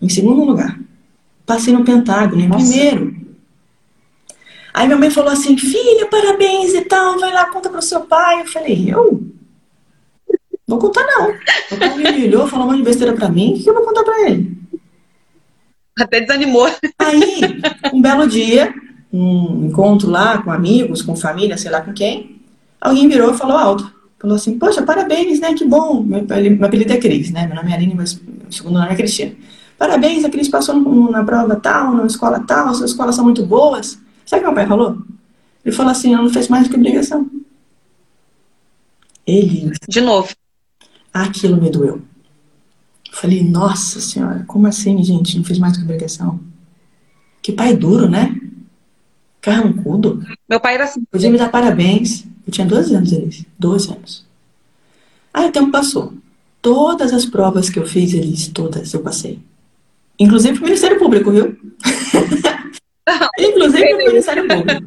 Em 0.00 0.08
segundo 0.08 0.44
lugar. 0.44 0.78
Passei 1.44 1.72
no 1.72 1.84
Pentágono, 1.84 2.40
em 2.40 2.48
Nossa. 2.48 2.64
primeiro. 2.64 3.16
Aí 4.72 4.86
minha 4.86 4.98
mãe 4.98 5.10
falou 5.10 5.32
assim, 5.32 5.58
filha, 5.58 6.06
parabéns 6.06 6.72
e 6.74 6.82
tal, 6.82 7.18
vai 7.18 7.32
lá, 7.32 7.50
conta 7.50 7.68
pro 7.68 7.82
seu 7.82 8.02
pai. 8.02 8.40
Eu 8.42 8.46
falei, 8.46 8.90
eu? 8.90 9.22
Vou 10.66 10.78
contar 10.78 11.04
não. 11.04 11.30
O 11.30 11.76
pai 11.76 12.12
me 12.12 12.24
olhou, 12.26 12.46
falou 12.46 12.68
uma 12.68 12.82
besteira 12.82 13.12
pra 13.12 13.28
mim, 13.28 13.54
o 13.54 13.62
que 13.62 13.68
eu 13.68 13.74
vou 13.74 13.84
contar 13.84 14.04
pra 14.04 14.30
ele? 14.30 14.56
Até 15.98 16.20
desanimou. 16.20 16.68
Aí, 16.98 17.40
um 17.92 18.00
belo 18.00 18.28
dia, 18.28 18.72
um 19.12 19.66
encontro 19.66 20.08
lá 20.08 20.38
com 20.38 20.52
amigos, 20.52 21.02
com 21.02 21.16
família, 21.16 21.58
sei 21.58 21.70
lá 21.70 21.80
com 21.80 21.92
quem, 21.92 22.40
alguém 22.80 23.08
virou 23.08 23.34
e 23.34 23.36
falou 23.36 23.56
alto. 23.56 23.92
Falou 24.20 24.36
assim, 24.36 24.58
poxa, 24.58 24.82
parabéns, 24.82 25.40
né? 25.40 25.54
Que 25.54 25.64
bom. 25.64 26.02
Meu, 26.02 26.24
meu 26.24 26.64
apelido 26.66 26.92
é 26.92 26.98
Cris, 26.98 27.30
né? 27.30 27.46
Meu 27.46 27.56
nome 27.56 27.72
é 27.72 27.74
Aline, 27.74 27.94
mas 27.94 28.20
meu 28.22 28.52
segundo 28.52 28.78
nome 28.78 28.92
é 28.92 28.94
Cristina. 28.94 29.32
Parabéns, 29.80 30.26
a 30.26 30.28
Cris 30.28 30.46
passou 30.46 30.78
na 31.10 31.24
prova 31.24 31.56
tal, 31.56 31.94
na 31.94 32.04
escola 32.04 32.38
tal, 32.40 32.74
suas 32.74 32.90
escolas 32.90 33.14
são 33.14 33.24
muito 33.24 33.46
boas. 33.46 33.98
Sabe 34.26 34.42
o 34.42 34.44
que 34.44 34.46
meu 34.48 34.54
pai 34.54 34.66
falou? 34.66 34.98
Ele 35.64 35.74
falou 35.74 35.90
assim, 35.90 36.12
ela 36.12 36.22
não 36.22 36.28
fez 36.30 36.48
mais 36.48 36.64
do 36.64 36.70
que 36.70 36.76
obrigação. 36.76 37.26
Ele. 39.26 39.72
De 39.88 40.02
novo. 40.02 40.34
Aquilo 41.14 41.56
me 41.56 41.70
doeu. 41.70 42.02
Falei, 43.10 43.42
nossa 43.42 44.02
senhora, 44.02 44.44
como 44.46 44.66
assim, 44.66 45.02
gente? 45.02 45.38
Não 45.38 45.44
fez 45.44 45.58
mais 45.58 45.72
do 45.72 45.78
que 45.78 45.84
obrigação? 45.86 46.38
Que 47.40 47.50
pai 47.50 47.74
duro, 47.74 48.06
né? 48.06 48.38
Carrancudo. 49.40 50.22
Meu 50.46 50.60
pai 50.60 50.74
era 50.74 50.84
assim. 50.84 51.02
Podia 51.10 51.30
me 51.30 51.38
dar 51.38 51.50
parabéns. 51.50 52.26
Eu 52.46 52.52
tinha 52.52 52.66
12 52.66 52.94
anos, 52.94 53.12
eles. 53.12 53.46
12 53.58 53.92
anos. 53.94 54.26
Aí 55.32 55.48
o 55.48 55.52
tempo 55.52 55.70
passou. 55.70 56.12
Todas 56.60 57.14
as 57.14 57.24
provas 57.24 57.70
que 57.70 57.78
eu 57.78 57.86
fiz, 57.86 58.12
eles, 58.12 58.46
todas 58.48 58.92
eu 58.92 59.00
passei. 59.00 59.40
Inclusive 60.20 60.54
pro 60.58 60.66
Ministério 60.66 60.98
Público, 60.98 61.30
viu? 61.30 61.56
Inclusive 63.38 63.88
pro 63.88 64.06
Ministério 64.06 64.46
Público. 64.46 64.82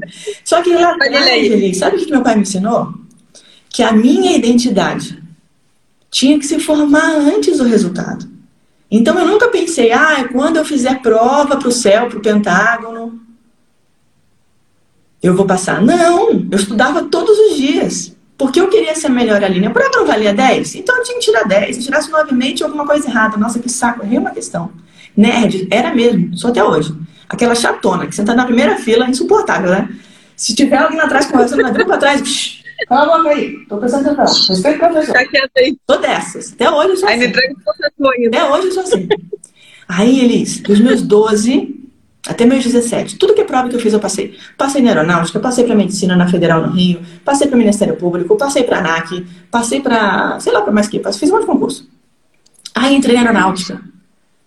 Só 0.46 0.62
que 0.62 0.72
lá 0.74 0.94
atrás, 0.94 1.78
sabe 1.78 1.98
o 1.98 2.00
que 2.00 2.12
meu 2.12 2.22
pai 2.22 2.36
me 2.36 2.44
ensinou? 2.44 2.94
Que 3.68 3.82
a 3.82 3.92
minha 3.92 4.38
identidade 4.38 5.22
tinha 6.12 6.38
que 6.38 6.46
se 6.46 6.60
formar 6.60 7.16
antes 7.16 7.58
do 7.58 7.64
resultado. 7.64 8.32
Então 8.92 9.18
eu 9.18 9.26
nunca 9.26 9.48
pensei, 9.48 9.92
ah, 9.92 10.30
quando 10.32 10.58
eu 10.58 10.66
fizer 10.66 11.02
prova 11.02 11.58
para 11.58 11.68
o 11.68 11.72
céu, 11.72 12.08
para 12.08 12.20
o 12.20 12.22
Pentágono, 12.22 13.20
eu 15.24 15.36
vou 15.36 15.48
passar. 15.48 15.82
Não, 15.82 16.30
eu 16.30 16.58
estudava 16.60 17.06
todos 17.06 17.36
os 17.40 17.58
dias. 17.58 18.16
Porque 18.38 18.62
eu 18.62 18.70
queria 18.70 18.94
ser 18.94 19.10
melhor 19.10 19.44
ali. 19.44 19.66
A 19.66 19.70
prova 19.72 19.90
não 19.96 20.06
valia 20.06 20.34
10? 20.34 20.76
Então 20.76 20.96
eu 20.96 21.04
tinha 21.04 21.18
que 21.18 21.26
tirar 21.26 21.44
10. 21.44 21.76
Se 21.76 21.84
tirasse 21.84 22.12
9,5, 22.12 22.56
tinha 22.56 22.68
alguma 22.68 22.86
coisa 22.86 23.08
errada. 23.08 23.38
Nossa, 23.38 23.58
que 23.58 23.70
saco. 23.70 24.06
É 24.06 24.20
uma 24.20 24.32
questão. 24.32 24.72
Nerd, 25.16 25.68
era 25.72 25.93
mesmo. 25.93 26.36
Só 26.38 26.49
até 26.49 26.64
hoje. 26.64 26.93
Aquela 27.30 27.55
chatona 27.55 28.05
que 28.07 28.16
senta 28.16 28.34
na 28.34 28.45
primeira 28.45 28.78
fila, 28.78 29.09
insuportável, 29.09 29.72
né? 29.72 29.89
Se 30.36 30.55
tiver 30.55 30.78
alguém 30.78 30.99
atrás 30.99 31.26
conversando, 31.26 31.61
ela 31.61 31.72
vira 31.72 31.86
pra 31.86 31.97
trás. 31.97 32.22
Psh, 32.22 32.64
cala 32.88 33.14
a 33.14 33.18
boca 33.18 33.30
aí. 33.30 33.66
Tô 33.68 33.78
prestando 33.78 34.09
atenção. 34.09 34.47
Respeito 34.49 34.76
o 34.76 34.80
professor. 34.80 35.14
Tá 35.14 35.26
quieto 35.26 35.51
aí. 35.57 35.78
Tô 35.86 35.97
dessas. 35.97 36.53
Até 36.53 36.70
hoje 36.70 36.89
eu 36.89 36.97
sou 36.97 37.09
assim. 37.09 37.34
Até 38.28 38.45
hoje 38.45 38.68
eu 38.68 38.72
sou 38.72 38.84
assim. 38.84 39.07
Aí, 39.88 40.20
Elis, 40.20 40.59
dos 40.59 40.80
meus 40.80 41.01
12 41.01 41.84
até 42.28 42.45
meus 42.45 42.64
17. 42.64 43.18
Tudo 43.18 43.34
que 43.34 43.41
é 43.41 43.43
prova 43.43 43.70
que 43.70 43.76
eu 43.76 43.80
fiz, 43.80 43.93
eu 43.93 43.99
passei. 43.99 44.38
Passei 44.57 44.82
na 44.82 44.89
aeronáutica, 44.89 45.39
passei 45.39 45.66
para 45.66 45.76
medicina 45.76 46.16
na 46.16 46.28
Federal 46.28 46.66
no 46.66 46.72
Rio, 46.72 47.01
passei 47.24 47.47
para 47.47 47.57
Ministério 47.57 47.95
Público, 47.97 48.38
passei 48.38 48.64
para 48.64 48.80
ANAC, 48.80 49.26
passei 49.51 49.82
para, 49.82 50.39
sei 50.39 50.53
lá, 50.53 50.61
para 50.61 50.72
mais 50.72 50.88
que, 50.88 50.99
fiz 50.99 51.30
um 51.30 51.34
monte 51.34 51.41
de 51.41 51.47
concurso. 51.47 51.89
Aí 52.74 52.95
entrei 52.95 53.16
na 53.16 53.22
aeronáutica, 53.22 53.82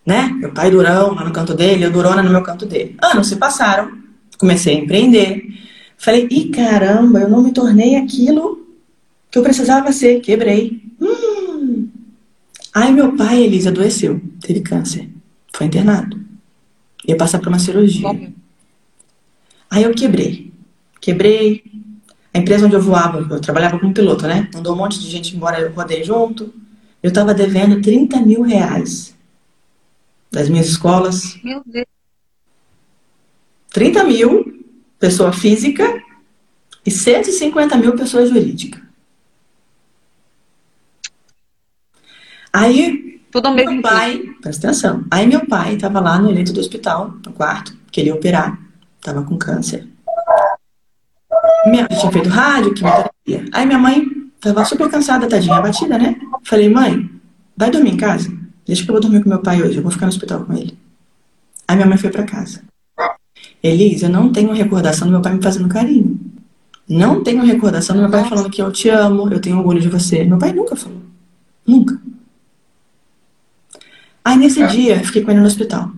né? 0.07 0.28
Meu 0.38 0.52
pai 0.52 0.70
Durão 0.70 1.14
lá 1.14 1.24
no 1.24 1.32
canto 1.32 1.52
dele, 1.52 1.84
eu 1.84 1.90
Durona 1.90 2.22
no 2.22 2.30
meu 2.30 2.42
canto 2.42 2.64
dele. 2.64 2.96
Anos 3.02 3.26
se 3.26 3.36
passaram, 3.36 3.90
comecei 4.38 4.76
a 4.76 4.80
empreender. 4.80 5.44
Falei, 5.98 6.28
ih, 6.30 6.50
caramba, 6.50 7.20
eu 7.20 7.28
não 7.28 7.42
me 7.42 7.52
tornei 7.52 7.96
aquilo 7.96 8.66
que 9.30 9.38
eu 9.38 9.42
precisava 9.42 9.90
ser, 9.92 10.20
quebrei. 10.20 10.80
Hum. 11.00 11.88
Aí 12.72 12.92
meu 12.92 13.16
pai, 13.16 13.42
Elisa, 13.42 13.70
adoeceu, 13.70 14.20
teve 14.40 14.61
câncer, 14.61 15.11
foi 15.52 15.66
internado 15.66 16.26
ia 17.07 17.16
passar 17.16 17.38
por 17.38 17.48
uma 17.48 17.59
cirurgia. 17.59 18.32
Aí 19.70 19.82
eu 19.82 19.94
quebrei. 19.94 20.52
Quebrei. 21.00 21.62
A 22.34 22.38
empresa 22.38 22.66
onde 22.66 22.74
eu 22.74 22.82
voava, 22.82 23.26
eu 23.30 23.40
trabalhava 23.40 23.78
como 23.78 23.94
piloto, 23.94 24.26
né? 24.26 24.48
Mandou 24.52 24.74
um 24.74 24.76
monte 24.76 25.00
de 25.00 25.09
gente 25.09 25.34
embora, 25.34 25.59
eu 25.59 25.72
rodei 25.72 26.04
junto. 26.04 26.52
Eu 27.02 27.09
estava 27.09 27.32
devendo 27.32 27.80
30 27.80 28.20
mil 28.20 28.42
reais 28.42 29.14
das 30.37 30.51
minhas 30.51 30.66
escolas. 30.66 31.43
Meu 31.43 31.62
Deus. 31.64 31.87
30 33.70 34.05
mil, 34.05 34.64
pessoa 34.99 35.32
física, 35.32 36.03
e 36.84 36.91
150 36.91 37.74
mil, 37.78 37.97
pessoa 37.97 38.26
jurídica. 38.26 38.82
Aí 42.53 43.18
tudo 43.30 43.47
ao 43.47 43.55
mesmo 43.55 43.72
meu 43.72 43.82
pai, 43.82 44.22
presta 44.43 44.68
atenção. 44.68 45.05
Aí 45.11 45.26
meu 45.26 45.47
pai 45.47 45.74
estava 45.74 46.01
lá 46.01 46.18
no 46.18 46.30
leito 46.30 46.53
do 46.53 46.61
hospital, 46.61 47.14
no 47.24 47.32
quarto, 47.32 47.74
queria 47.91 48.14
operar, 48.14 48.59
estava 48.99 49.22
com 49.22 49.39
câncer. 49.39 49.89
Minha 51.66 51.89
tinha 51.89 52.12
feito 52.12 52.28
rádio, 52.28 52.74
quimioterapia. 52.74 53.45
Aí 53.53 53.64
minha 53.64 53.78
mãe 53.78 54.07
estava 54.34 54.66
super 54.66 54.91
cansada, 54.91 55.26
tadinha, 55.26 55.62
batida, 55.62 55.97
né? 55.97 56.14
Falei, 56.45 56.68
mãe, 56.68 57.11
vai 57.57 57.70
dormir 57.70 57.95
em 57.95 57.97
casa? 57.97 58.45
Deixa 58.66 58.82
que 58.82 58.90
eu 58.90 58.94
vou 58.94 59.00
dormir 59.00 59.22
com 59.22 59.28
meu 59.28 59.38
pai 59.38 59.62
hoje, 59.62 59.76
eu 59.76 59.82
vou 59.82 59.92
ficar 59.92 60.06
no 60.06 60.12
hospital 60.12 60.44
com 60.44 60.52
ele. 60.52 60.76
Aí 61.68 61.76
minha 61.76 61.86
mãe 61.86 61.96
foi 61.96 62.10
para 62.10 62.24
casa. 62.24 62.62
Elisa, 63.62 64.06
eu 64.06 64.10
não 64.10 64.32
tenho 64.32 64.52
recordação 64.52 65.06
do 65.06 65.12
meu 65.12 65.22
pai 65.22 65.34
me 65.34 65.42
fazendo 65.42 65.68
carinho. 65.68 66.18
Não 66.88 67.22
tenho 67.22 67.44
recordação 67.44 67.96
do 67.96 68.02
meu 68.02 68.10
pai 68.10 68.28
falando 68.28 68.50
que 68.50 68.60
eu 68.60 68.70
te 68.70 68.88
amo, 68.88 69.28
eu 69.32 69.40
tenho 69.40 69.58
orgulho 69.58 69.80
de 69.80 69.88
você. 69.88 70.24
Meu 70.24 70.38
pai 70.38 70.52
nunca 70.52 70.76
falou. 70.76 71.00
Nunca. 71.66 72.00
Aí 74.24 74.36
nesse 74.36 74.62
é. 74.62 74.66
dia, 74.66 74.96
eu 74.96 75.04
fiquei 75.04 75.22
com 75.22 75.30
ele 75.30 75.40
no 75.40 75.46
hospital. 75.46 75.90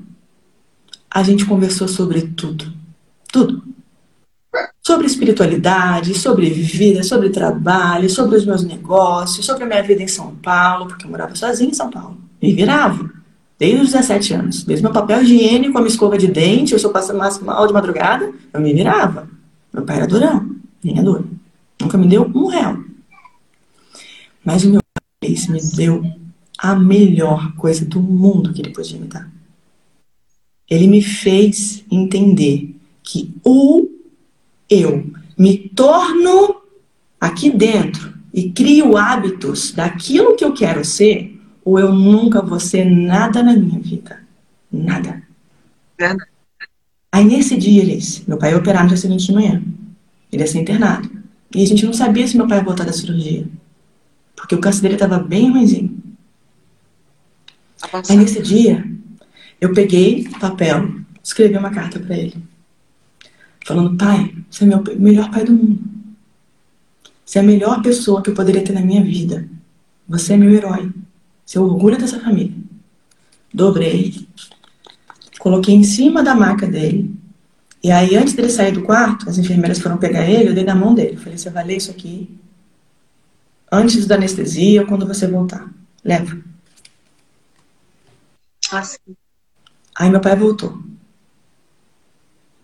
A 1.10 1.22
gente 1.22 1.46
conversou 1.46 1.88
sobre 1.88 2.22
tudo. 2.22 2.72
Tudo. 3.32 3.62
Sobre 4.82 5.06
espiritualidade, 5.06 6.18
sobre 6.18 6.48
vida, 6.48 7.02
sobre 7.02 7.30
trabalho, 7.30 8.08
sobre 8.08 8.36
os 8.36 8.46
meus 8.46 8.64
negócios, 8.64 9.44
sobre 9.44 9.64
a 9.64 9.66
minha 9.66 9.82
vida 9.82 10.02
em 10.02 10.08
São 10.08 10.34
Paulo, 10.36 10.88
porque 10.88 11.06
eu 11.06 11.10
morava 11.10 11.34
sozinha 11.34 11.70
em 11.70 11.74
São 11.74 11.90
Paulo. 11.90 12.27
Me 12.40 12.52
virava. 12.52 13.10
Desde 13.58 13.80
os 13.80 13.92
17 13.92 14.34
anos. 14.34 14.64
Desde 14.64 14.84
meu 14.84 14.92
papel 14.92 15.22
higiênico, 15.22 15.76
a 15.76 15.80
minha 15.80 15.90
escova 15.90 16.16
de 16.16 16.28
dente, 16.28 16.72
eu 16.72 16.78
sou 16.78 16.90
passando 16.90 17.18
mal 17.44 17.66
de 17.66 17.72
madrugada, 17.72 18.32
eu 18.52 18.60
me 18.60 18.72
virava. 18.72 19.28
Meu 19.72 19.84
pai 19.84 19.96
era 19.96 20.06
durão, 20.06 20.56
nem 20.82 20.98
é. 20.98 21.02
Nunca 21.80 21.98
me 21.98 22.06
deu 22.06 22.30
um 22.34 22.46
real. 22.46 22.78
Mas 24.44 24.64
o 24.64 24.70
meu 24.70 24.80
pai 25.20 25.34
me 25.48 25.60
deu 25.76 26.02
a 26.58 26.74
melhor 26.74 27.54
coisa 27.54 27.84
do 27.84 28.00
mundo 28.00 28.52
que 28.52 28.62
ele 28.62 28.72
podia 28.72 28.98
me 28.98 29.06
dar. 29.06 29.30
Ele 30.68 30.86
me 30.86 31.02
fez 31.02 31.84
entender 31.90 32.74
que 33.02 33.34
ou 33.42 33.90
eu 34.68 35.06
me 35.36 35.56
torno 35.56 36.56
aqui 37.20 37.50
dentro 37.50 38.12
e 38.34 38.50
crio 38.50 38.96
hábitos 38.96 39.72
daquilo 39.72 40.36
que 40.36 40.44
eu 40.44 40.52
quero 40.52 40.84
ser, 40.84 41.37
ou 41.68 41.78
eu 41.78 41.92
nunca 41.92 42.40
vou 42.40 42.58
ser 42.58 42.86
nada 42.86 43.42
na 43.42 43.54
minha 43.54 43.78
vida. 43.78 44.22
Nada. 44.72 45.22
Aí 47.12 47.24
nesse 47.24 47.58
dia, 47.58 47.82
eles, 47.82 48.24
meu 48.26 48.38
pai 48.38 48.52
ia 48.52 48.56
operar 48.56 48.84
no 48.84 48.88
dia 48.88 48.96
seguinte 48.96 49.26
de 49.26 49.34
manhã. 49.34 49.62
Ele 50.32 50.42
ia 50.42 50.46
ser 50.46 50.60
internado. 50.60 51.10
E 51.54 51.62
a 51.62 51.66
gente 51.66 51.84
não 51.84 51.92
sabia 51.92 52.26
se 52.26 52.38
meu 52.38 52.48
pai 52.48 52.58
ia 52.58 52.64
voltar 52.64 52.84
da 52.84 52.92
cirurgia. 52.92 53.46
Porque 54.34 54.54
o 54.54 54.60
câncer 54.60 54.80
dele 54.80 54.94
estava 54.94 55.18
bem 55.18 55.50
ruimzinho. 55.50 56.02
Aí 58.08 58.16
nesse 58.16 58.40
dia, 58.40 58.90
eu 59.60 59.74
peguei 59.74 60.26
papel, 60.40 60.90
escrevi 61.22 61.54
uma 61.58 61.70
carta 61.70 62.00
para 62.00 62.16
ele, 62.16 62.42
falando: 63.66 63.94
Pai, 63.96 64.34
você 64.50 64.64
é 64.64 64.66
meu 64.66 64.82
melhor 64.98 65.30
pai 65.30 65.44
do 65.44 65.52
mundo. 65.52 65.80
Você 67.26 67.38
é 67.38 67.42
a 67.42 67.44
melhor 67.44 67.82
pessoa 67.82 68.22
que 68.22 68.30
eu 68.30 68.34
poderia 68.34 68.64
ter 68.64 68.72
na 68.72 68.80
minha 68.80 69.04
vida. 69.04 69.46
Você 70.08 70.32
é 70.32 70.36
meu 70.38 70.50
herói. 70.50 70.90
O 71.56 71.62
orgulho 71.62 71.98
dessa 71.98 72.20
família. 72.20 72.54
Dobrei, 73.52 74.28
coloquei 75.38 75.74
em 75.74 75.84
cima 75.84 76.22
da 76.22 76.34
maca 76.34 76.66
dele. 76.66 77.14
E 77.82 77.90
aí, 77.90 78.16
antes 78.16 78.34
dele 78.34 78.50
sair 78.50 78.72
do 78.72 78.82
quarto, 78.82 79.28
as 79.28 79.38
enfermeiras 79.38 79.78
foram 79.78 79.96
pegar 79.96 80.28
ele, 80.28 80.50
eu 80.50 80.54
dei 80.54 80.64
na 80.64 80.74
mão 80.74 80.94
dele. 80.94 81.16
Falei: 81.16 81.38
Você 81.38 81.48
vai 81.48 81.64
ler 81.64 81.76
isso 81.76 81.90
aqui 81.90 82.38
antes 83.70 84.06
da 84.06 84.16
anestesia 84.16 84.82
ou 84.82 84.86
quando 84.86 85.06
você 85.06 85.26
voltar. 85.26 85.68
Leva. 86.04 86.38
Assim. 88.72 88.98
Aí 89.94 90.10
meu 90.10 90.20
pai 90.20 90.36
voltou. 90.36 90.82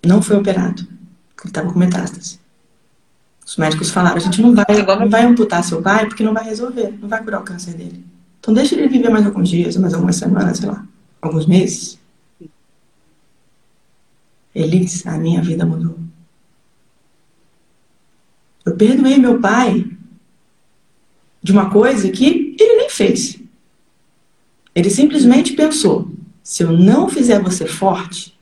Não 0.04 0.20
foi 0.20 0.36
operado, 0.36 0.86
porque 1.34 1.44
ele 1.44 1.50
estava 1.50 1.72
com 1.72 1.78
metástase. 1.78 2.38
Os 3.44 3.56
médicos 3.56 3.90
falaram, 3.90 4.16
a 4.16 4.20
gente 4.20 4.40
não 4.40 4.54
vai, 4.54 4.64
não 4.98 5.08
vai 5.08 5.24
amputar 5.24 5.62
seu 5.64 5.82
pai 5.82 6.06
porque 6.06 6.22
não 6.22 6.32
vai 6.32 6.44
resolver, 6.44 6.96
não 7.00 7.08
vai 7.08 7.22
curar 7.22 7.40
o 7.40 7.44
câncer 7.44 7.74
dele. 7.74 8.04
Então 8.44 8.52
deixa 8.52 8.74
ele 8.74 8.88
viver 8.88 9.08
mais 9.08 9.24
alguns 9.24 9.48
dias, 9.48 9.74
mais 9.78 9.94
algumas 9.94 10.16
semanas, 10.16 10.58
sei 10.58 10.68
lá, 10.68 10.86
alguns 11.22 11.46
meses. 11.46 11.98
Elis, 14.54 15.06
a 15.06 15.16
minha 15.16 15.40
vida 15.40 15.64
mudou. 15.64 15.98
Eu 18.66 18.76
perdoei 18.76 19.16
meu 19.16 19.40
pai 19.40 19.90
de 21.42 21.52
uma 21.52 21.70
coisa 21.70 22.10
que 22.10 22.54
ele 22.60 22.76
nem 22.76 22.90
fez. 22.90 23.40
Ele 24.74 24.90
simplesmente 24.90 25.54
pensou: 25.54 26.10
se 26.42 26.62
eu 26.62 26.70
não 26.70 27.08
fizer 27.08 27.40
você 27.40 27.64
forte, 27.64 28.38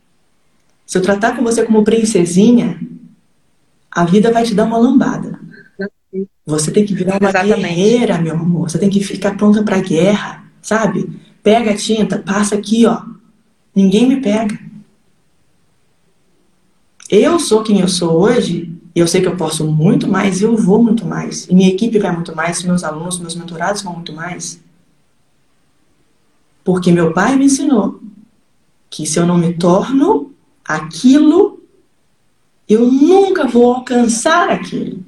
se 0.84 0.98
eu 0.98 1.02
tratar 1.02 1.36
com 1.36 1.44
você 1.44 1.64
como 1.64 1.84
princesinha, 1.84 2.80
a 3.88 4.04
vida 4.04 4.32
vai 4.32 4.42
te 4.42 4.52
dar 4.52 4.64
uma 4.64 4.78
lambada. 4.78 5.41
Você 6.44 6.70
tem 6.70 6.84
que 6.84 6.94
virar 6.94 7.18
uma 7.20 7.30
Exatamente. 7.30 7.60
guerreira, 7.60 8.18
meu 8.18 8.34
amor. 8.34 8.70
Você 8.70 8.78
tem 8.78 8.90
que 8.90 9.02
ficar 9.02 9.36
pronta 9.36 9.62
para 9.62 9.76
a 9.76 9.80
guerra, 9.80 10.44
sabe? 10.60 11.20
Pega 11.42 11.70
a 11.70 11.76
tinta, 11.76 12.18
passa 12.18 12.54
aqui, 12.54 12.84
ó. 12.86 13.02
Ninguém 13.74 14.08
me 14.08 14.20
pega. 14.20 14.58
Eu 17.08 17.38
sou 17.38 17.62
quem 17.62 17.80
eu 17.80 17.88
sou 17.88 18.20
hoje, 18.20 18.72
e 18.94 19.00
eu 19.00 19.06
sei 19.06 19.20
que 19.20 19.28
eu 19.28 19.36
posso 19.36 19.66
muito 19.66 20.08
mais, 20.08 20.40
e 20.40 20.44
eu 20.44 20.56
vou 20.56 20.82
muito 20.82 21.04
mais. 21.04 21.46
E 21.48 21.54
minha 21.54 21.68
equipe 21.68 21.98
vai 21.98 22.14
muito 22.14 22.34
mais, 22.34 22.62
meus 22.62 22.84
alunos, 22.84 23.18
meus 23.18 23.34
mentorados 23.34 23.82
vão 23.82 23.94
muito 23.94 24.12
mais. 24.12 24.60
Porque 26.64 26.92
meu 26.92 27.12
pai 27.12 27.36
me 27.36 27.46
ensinou 27.46 28.00
que 28.88 29.06
se 29.06 29.18
eu 29.18 29.26
não 29.26 29.38
me 29.38 29.54
torno 29.54 30.32
aquilo, 30.64 31.60
eu 32.68 32.90
nunca 32.90 33.46
vou 33.46 33.74
alcançar 33.74 34.50
aquilo. 34.50 35.04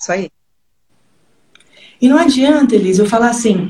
Isso 0.00 0.12
aí. 0.12 0.30
E 2.00 2.08
não 2.08 2.16
adianta, 2.16 2.74
Elisa, 2.74 3.02
eu 3.02 3.06
falar 3.06 3.28
assim, 3.28 3.68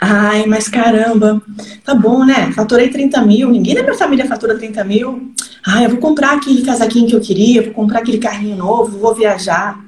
ai, 0.00 0.46
mas 0.46 0.66
caramba, 0.66 1.42
tá 1.84 1.94
bom, 1.94 2.24
né? 2.24 2.50
Faturei 2.52 2.88
30 2.88 3.20
mil, 3.20 3.50
ninguém 3.50 3.74
da 3.74 3.82
minha 3.82 3.94
família 3.94 4.26
fatura 4.26 4.56
30 4.56 4.82
mil. 4.84 5.34
Ai, 5.66 5.84
eu 5.84 5.90
vou 5.90 5.98
comprar 5.98 6.32
aquele 6.32 6.62
casaquinho 6.62 7.06
que 7.06 7.14
eu 7.14 7.20
queria, 7.20 7.62
vou 7.62 7.74
comprar 7.74 7.98
aquele 7.98 8.16
carrinho 8.16 8.56
novo, 8.56 8.98
vou 8.98 9.14
viajar. 9.14 9.78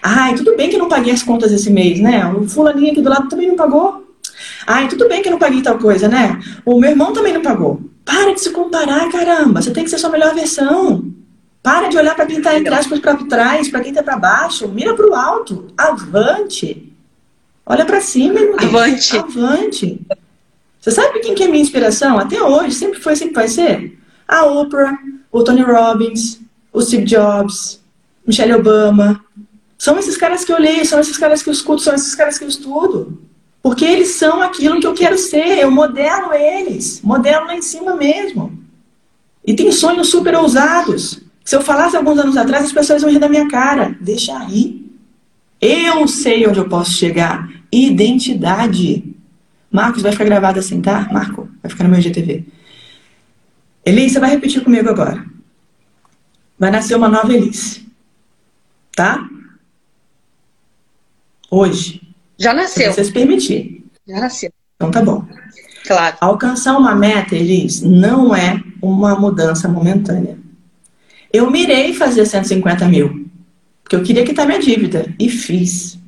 Ai, 0.00 0.36
tudo 0.36 0.56
bem 0.56 0.70
que 0.70 0.76
eu 0.76 0.80
não 0.80 0.88
paguei 0.88 1.12
as 1.12 1.24
contas 1.24 1.50
esse 1.50 1.68
mês, 1.68 1.98
né? 1.98 2.24
O 2.32 2.48
fulaninho 2.48 2.92
aqui 2.92 3.02
do 3.02 3.10
lado 3.10 3.28
também 3.28 3.48
não 3.48 3.56
pagou. 3.56 4.06
Ai, 4.68 4.86
tudo 4.86 5.08
bem 5.08 5.20
que 5.20 5.26
eu 5.26 5.32
não 5.32 5.38
paguei 5.40 5.62
tal 5.62 5.78
coisa, 5.78 6.06
né? 6.06 6.38
O 6.64 6.78
meu 6.78 6.90
irmão 6.90 7.12
também 7.12 7.32
não 7.32 7.42
pagou. 7.42 7.80
Para 8.04 8.32
de 8.32 8.40
se 8.40 8.50
comparar, 8.50 9.10
caramba. 9.10 9.60
Você 9.60 9.72
tem 9.72 9.82
que 9.82 9.90
ser 9.90 9.98
sua 9.98 10.10
melhor 10.10 10.32
versão. 10.32 11.15
Para 11.66 11.88
de 11.88 11.98
olhar 11.98 12.14
para 12.14 12.26
quem 12.26 12.38
está 12.38 12.56
entre 12.56 12.72
aspas 12.72 13.00
para 13.00 13.16
trás, 13.24 13.68
para 13.68 13.80
quem 13.80 13.90
está 13.90 14.00
para 14.00 14.16
baixo. 14.16 14.68
Mira 14.68 14.94
para 14.94 15.04
o 15.04 15.12
alto. 15.12 15.66
Avante. 15.76 16.92
Olha 17.66 17.84
para 17.84 18.00
cima, 18.00 18.34
Deus. 18.34 18.62
Avante. 18.62 19.16
Avante. 19.16 20.00
Você 20.80 20.92
sabe 20.92 21.18
quem 21.18 21.34
que 21.34 21.42
é 21.42 21.48
minha 21.48 21.60
inspiração? 21.60 22.20
Até 22.20 22.40
hoje, 22.40 22.72
sempre 22.72 23.00
foi, 23.00 23.16
sempre 23.16 23.34
vai 23.34 23.48
ser? 23.48 23.98
A 24.28 24.44
Oprah, 24.44 24.96
o 25.32 25.42
Tony 25.42 25.62
Robbins, 25.62 26.38
o 26.72 26.80
Steve 26.80 27.02
Jobs, 27.02 27.80
Michelle 28.24 28.54
Obama. 28.54 29.24
São 29.76 29.98
esses 29.98 30.16
caras 30.16 30.44
que 30.44 30.52
eu 30.52 30.60
leio, 30.60 30.86
são 30.86 31.00
esses 31.00 31.18
caras 31.18 31.42
que 31.42 31.48
eu 31.48 31.52
escuto, 31.52 31.82
são 31.82 31.96
esses 31.96 32.14
caras 32.14 32.38
que 32.38 32.44
eu 32.44 32.48
estudo. 32.48 33.20
Porque 33.60 33.84
eles 33.84 34.10
são 34.10 34.40
aquilo 34.40 34.78
que 34.78 34.86
eu 34.86 34.94
quero 34.94 35.18
ser, 35.18 35.58
eu 35.58 35.72
modelo 35.72 36.32
eles, 36.32 37.00
modelo 37.02 37.46
lá 37.46 37.56
em 37.56 37.62
cima 37.62 37.96
mesmo. 37.96 38.56
E 39.44 39.52
tem 39.52 39.72
sonhos 39.72 40.08
super 40.10 40.36
ousados. 40.36 41.25
Se 41.46 41.54
eu 41.54 41.62
falasse 41.62 41.96
alguns 41.96 42.18
anos 42.18 42.36
atrás, 42.36 42.64
as 42.64 42.72
pessoas 42.72 43.02
iam 43.02 43.10
rir 43.10 43.20
da 43.20 43.28
minha 43.28 43.48
cara. 43.48 43.96
Deixa 44.00 44.36
aí. 44.36 44.84
Eu 45.60 46.08
sei 46.08 46.44
onde 46.44 46.58
eu 46.58 46.68
posso 46.68 46.90
chegar. 46.90 47.48
Identidade. 47.70 49.14
Marcos, 49.70 50.02
vai 50.02 50.10
ficar 50.10 50.24
gravado 50.24 50.58
assim, 50.58 50.82
tá? 50.82 51.08
Marco, 51.12 51.48
vai 51.62 51.70
ficar 51.70 51.84
no 51.84 51.90
meu 51.90 52.00
GTV. 52.00 52.44
Elise, 53.84 54.14
você 54.14 54.20
vai 54.20 54.30
repetir 54.30 54.64
comigo 54.64 54.90
agora. 54.90 55.24
Vai 56.58 56.72
nascer 56.72 56.96
uma 56.96 57.08
nova 57.08 57.32
Elise. 57.32 57.86
Tá? 58.96 59.24
Hoje. 61.48 62.02
Já 62.36 62.52
nasceu. 62.52 62.90
Se 62.90 62.96
você 62.96 63.04
se 63.04 63.12
permitir. 63.12 63.84
Já 64.04 64.18
nasceu. 64.18 64.50
Então 64.74 64.90
tá 64.90 65.00
bom. 65.00 65.24
Claro. 65.86 66.16
Alcançar 66.20 66.76
uma 66.76 66.96
meta, 66.96 67.36
Elise, 67.36 67.86
não 67.86 68.34
é 68.34 68.60
uma 68.82 69.14
mudança 69.14 69.68
momentânea. 69.68 70.44
Eu 71.36 71.50
mirei 71.50 71.92
fazer 71.92 72.24
150 72.24 72.88
mil. 72.88 73.28
Porque 73.82 73.94
eu 73.94 74.02
queria 74.02 74.24
quitar 74.24 74.46
minha 74.46 74.58
dívida. 74.58 75.14
E 75.20 75.28
fiz. 75.28 75.98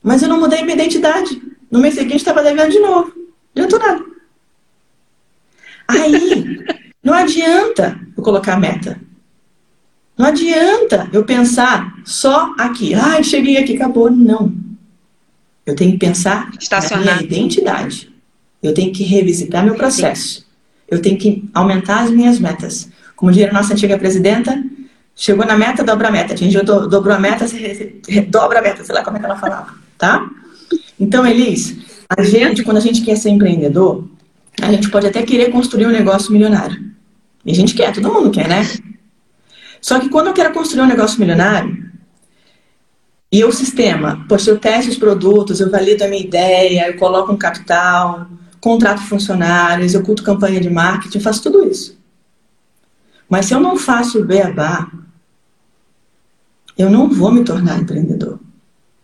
Mas 0.00 0.22
eu 0.22 0.28
não 0.28 0.38
mudei 0.38 0.62
minha 0.62 0.76
identidade. 0.76 1.42
No 1.68 1.80
mês 1.80 1.94
seguinte 1.94 2.18
estava 2.18 2.40
devendo 2.40 2.70
de 2.70 2.78
novo. 2.78 3.12
Não 3.52 3.64
adiantou 3.64 3.78
nada. 3.80 4.04
Aí, 5.88 6.64
não 7.02 7.12
adianta 7.12 8.00
eu 8.16 8.22
colocar 8.22 8.60
meta. 8.60 9.00
Não 10.16 10.26
adianta 10.26 11.10
eu 11.12 11.24
pensar 11.24 11.92
só 12.04 12.54
aqui. 12.56 12.94
Ai, 12.94 13.24
cheguei 13.24 13.56
aqui, 13.56 13.74
acabou. 13.74 14.08
Não. 14.08 14.54
Eu 15.66 15.74
tenho 15.74 15.90
que 15.92 15.98
pensar 15.98 16.48
na 16.70 16.96
minha 16.96 17.22
identidade. 17.22 18.08
Eu 18.62 18.72
tenho 18.72 18.92
que 18.92 19.02
revisitar 19.02 19.64
meu 19.64 19.74
processo. 19.74 20.46
Eu 20.88 21.02
tenho 21.02 21.18
que 21.18 21.48
aumentar 21.52 22.04
as 22.04 22.10
minhas 22.12 22.38
metas. 22.38 22.88
Como 23.20 23.30
diria 23.30 23.50
a 23.50 23.52
nossa 23.52 23.74
antiga 23.74 23.98
presidenta, 23.98 24.64
chegou 25.14 25.44
na 25.44 25.54
meta, 25.54 25.84
dobra 25.84 26.08
a 26.08 26.10
meta. 26.10 26.32
Atingiu, 26.32 26.64
dobrou 26.64 27.12
a 27.12 27.18
meta, 27.18 27.44
dobra 28.28 28.60
a 28.60 28.62
meta. 28.62 28.82
Sei 28.82 28.94
lá 28.94 29.04
como 29.04 29.18
é 29.18 29.20
que 29.20 29.26
ela 29.26 29.36
falava, 29.36 29.74
tá? 29.98 30.26
Então, 30.98 31.26
Elis, 31.26 31.76
a 32.08 32.22
gente, 32.22 32.62
quando 32.62 32.78
a 32.78 32.80
gente 32.80 33.02
quer 33.02 33.16
ser 33.16 33.28
empreendedor, 33.28 34.08
a 34.62 34.72
gente 34.72 34.88
pode 34.88 35.06
até 35.06 35.22
querer 35.22 35.50
construir 35.50 35.84
um 35.84 35.90
negócio 35.90 36.32
milionário. 36.32 36.82
E 37.44 37.52
a 37.52 37.54
gente 37.54 37.74
quer, 37.74 37.92
todo 37.92 38.10
mundo 38.10 38.30
quer, 38.30 38.48
né? 38.48 38.66
Só 39.82 40.00
que 40.00 40.08
quando 40.08 40.28
eu 40.28 40.32
quero 40.32 40.54
construir 40.54 40.80
um 40.80 40.86
negócio 40.86 41.20
milionário, 41.20 41.90
e 43.30 43.44
o 43.44 43.52
sistema, 43.52 44.24
poxa, 44.30 44.50
eu 44.50 44.58
testo 44.58 44.92
os 44.92 44.96
produtos, 44.96 45.60
eu 45.60 45.70
valido 45.70 46.02
a 46.04 46.08
minha 46.08 46.22
ideia, 46.22 46.88
eu 46.88 46.96
coloco 46.96 47.30
um 47.30 47.36
capital, 47.36 48.26
contrato 48.62 49.02
funcionários, 49.02 49.92
eu 49.92 50.02
culto 50.02 50.22
campanha 50.22 50.58
de 50.58 50.70
marketing, 50.70 51.20
faço 51.20 51.42
tudo 51.42 51.68
isso. 51.68 51.99
Mas 53.30 53.46
se 53.46 53.54
eu 53.54 53.60
não 53.60 53.76
faço 53.78 54.20
o 54.20 54.24
beabá, 54.24 54.90
eu 56.76 56.90
não 56.90 57.08
vou 57.08 57.30
me 57.30 57.44
tornar 57.44 57.78
empreendedor. 57.78 58.40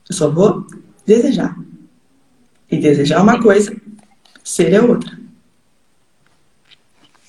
Eu 0.09 0.15
só 0.15 0.29
vou 0.29 0.67
desejar. 1.07 1.57
E 2.69 2.77
desejar 2.77 3.23
uma 3.23 3.41
coisa, 3.41 3.75
ser 4.43 4.73
é 4.73 4.83
outra. 4.83 5.17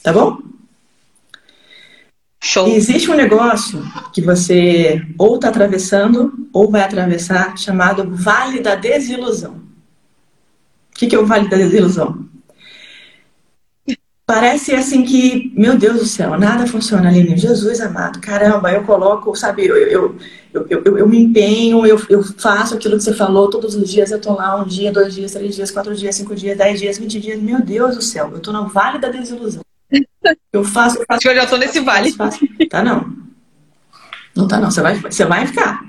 Tá 0.01 0.11
bom? 0.11 0.41
Show. 2.41 2.67
Existe 2.67 3.11
um 3.11 3.15
negócio 3.15 3.83
que 4.11 4.21
você 4.21 5.05
ou 5.19 5.35
está 5.35 5.49
atravessando 5.49 6.49
ou 6.51 6.71
vai 6.71 6.81
atravessar 6.81 7.57
chamado 7.57 8.09
Vale 8.15 8.59
da 8.59 8.73
Desilusão. 8.73 9.55
O 9.55 10.97
que, 10.97 11.07
que 11.07 11.15
é 11.15 11.19
o 11.19 11.25
Vale 11.25 11.49
da 11.49 11.57
Desilusão? 11.57 12.26
Parece 14.27 14.75
assim 14.75 15.05
que, 15.05 15.53
meu 15.55 15.77
Deus 15.77 15.99
do 15.99 16.05
céu, 16.05 16.37
nada 16.37 16.67
funciona 16.67 17.07
ali. 17.07 17.37
Jesus 17.37 17.79
amado, 17.79 18.19
caramba, 18.19 18.73
eu 18.73 18.83
coloco, 18.83 19.33
sabe, 19.33 19.65
eu, 19.65 19.77
eu, 19.77 20.17
eu, 20.53 20.67
eu, 20.69 20.97
eu 20.97 21.07
me 21.07 21.17
empenho, 21.17 21.85
eu, 21.85 21.97
eu 22.09 22.21
faço 22.21 22.75
aquilo 22.75 22.97
que 22.97 23.03
você 23.05 23.13
falou 23.13 23.49
todos 23.49 23.73
os 23.73 23.89
dias, 23.89 24.11
eu 24.11 24.19
tô 24.19 24.33
lá 24.33 24.61
um 24.61 24.65
dia, 24.65 24.91
dois 24.91 25.15
dias, 25.15 25.31
três 25.31 25.55
dias, 25.55 25.71
quatro 25.71 25.95
dias, 25.95 26.13
cinco 26.13 26.35
dias, 26.35 26.57
dez 26.57 26.77
dias, 26.77 26.97
vinte 26.97 27.21
dias. 27.21 27.41
Meu 27.41 27.61
Deus 27.61 27.95
do 27.95 28.01
céu, 28.01 28.29
eu 28.33 28.41
tô 28.41 28.51
no 28.51 28.67
vale 28.67 28.99
da 28.99 29.07
desilusão. 29.07 29.61
Eu 30.51 30.61
faço. 30.61 30.97
Eu 30.97 31.05
faço 31.07 31.25
eu 31.25 31.35
já 31.35 31.45
tô 31.45 31.55
nesse 31.55 31.79
vale. 31.79 32.11
Faço, 32.11 32.39
tá 32.69 32.83
não. 32.83 33.09
Não 34.35 34.45
tá 34.45 34.59
não. 34.59 34.69
Você 34.69 34.81
vai, 34.81 34.95
você 34.99 35.23
vai 35.23 35.47
ficar. 35.47 35.85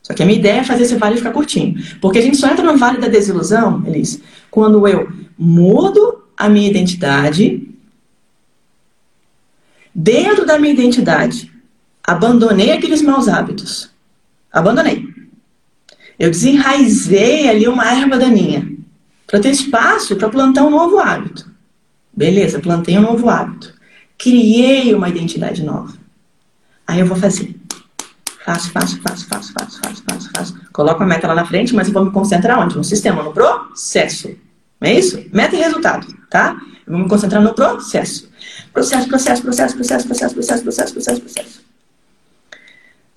Só 0.00 0.14
que 0.14 0.22
a 0.22 0.26
minha 0.26 0.38
ideia 0.38 0.60
é 0.60 0.64
fazer 0.64 0.84
esse 0.84 0.94
vale 0.94 1.16
ficar 1.16 1.32
curtinho. 1.32 1.82
Porque 2.00 2.20
a 2.20 2.22
gente 2.22 2.36
só 2.36 2.46
entra 2.46 2.64
no 2.64 2.78
vale 2.78 2.98
da 2.98 3.08
desilusão, 3.08 3.82
Elis, 3.86 4.20
quando 4.52 4.86
eu 4.86 5.10
mudo 5.36 6.22
a 6.36 6.48
minha 6.48 6.70
identidade 6.70 7.71
Dentro 9.94 10.46
da 10.46 10.58
minha 10.58 10.72
identidade, 10.72 11.52
abandonei 12.02 12.72
aqueles 12.72 13.02
maus 13.02 13.28
hábitos. 13.28 13.90
Abandonei. 14.50 15.08
Eu 16.18 16.30
desenraizei 16.30 17.48
ali 17.48 17.68
uma 17.68 17.90
erva 17.90 18.18
daninha 18.18 18.70
para 19.26 19.40
ter 19.40 19.50
espaço 19.50 20.16
para 20.16 20.28
plantar 20.28 20.64
um 20.64 20.70
novo 20.70 20.98
hábito. 20.98 21.50
Beleza, 22.12 22.58
plantei 22.58 22.98
um 22.98 23.02
novo 23.02 23.28
hábito. 23.28 23.74
Criei 24.18 24.94
uma 24.94 25.08
identidade 25.08 25.62
nova. 25.62 25.94
Aí 26.86 27.00
eu 27.00 27.06
vou 27.06 27.16
fazer. 27.16 27.54
Faço, 28.44 28.70
faço, 28.70 29.00
faço, 29.00 29.26
faço, 29.26 29.52
faço, 29.52 29.80
faço, 29.82 30.02
faço, 30.04 30.30
faço. 30.34 30.60
Coloco 30.72 31.02
a 31.02 31.06
meta 31.06 31.28
lá 31.28 31.34
na 31.34 31.46
frente, 31.46 31.74
mas 31.74 31.88
eu 31.88 31.94
vou 31.94 32.04
me 32.04 32.10
concentrar 32.10 32.58
onde? 32.58 32.76
No 32.76 32.84
sistema, 32.84 33.22
no 33.22 33.32
processo. 33.32 34.28
Não 34.80 34.88
é 34.88 34.98
isso? 34.98 35.24
Meta 35.32 35.54
e 35.54 35.60
resultado, 35.60 36.06
tá? 36.28 36.56
Eu 36.86 36.92
vou 36.92 37.02
me 37.02 37.08
concentrar 37.08 37.40
no 37.40 37.54
processo. 37.54 38.31
Processo, 38.72 39.08
processo, 39.08 39.42
processo, 39.42 39.74
processo, 39.74 40.06
processo, 40.06 40.34
processo, 40.34 40.62
processo, 40.62 40.92
processo, 40.92 41.20
processo. 41.20 41.62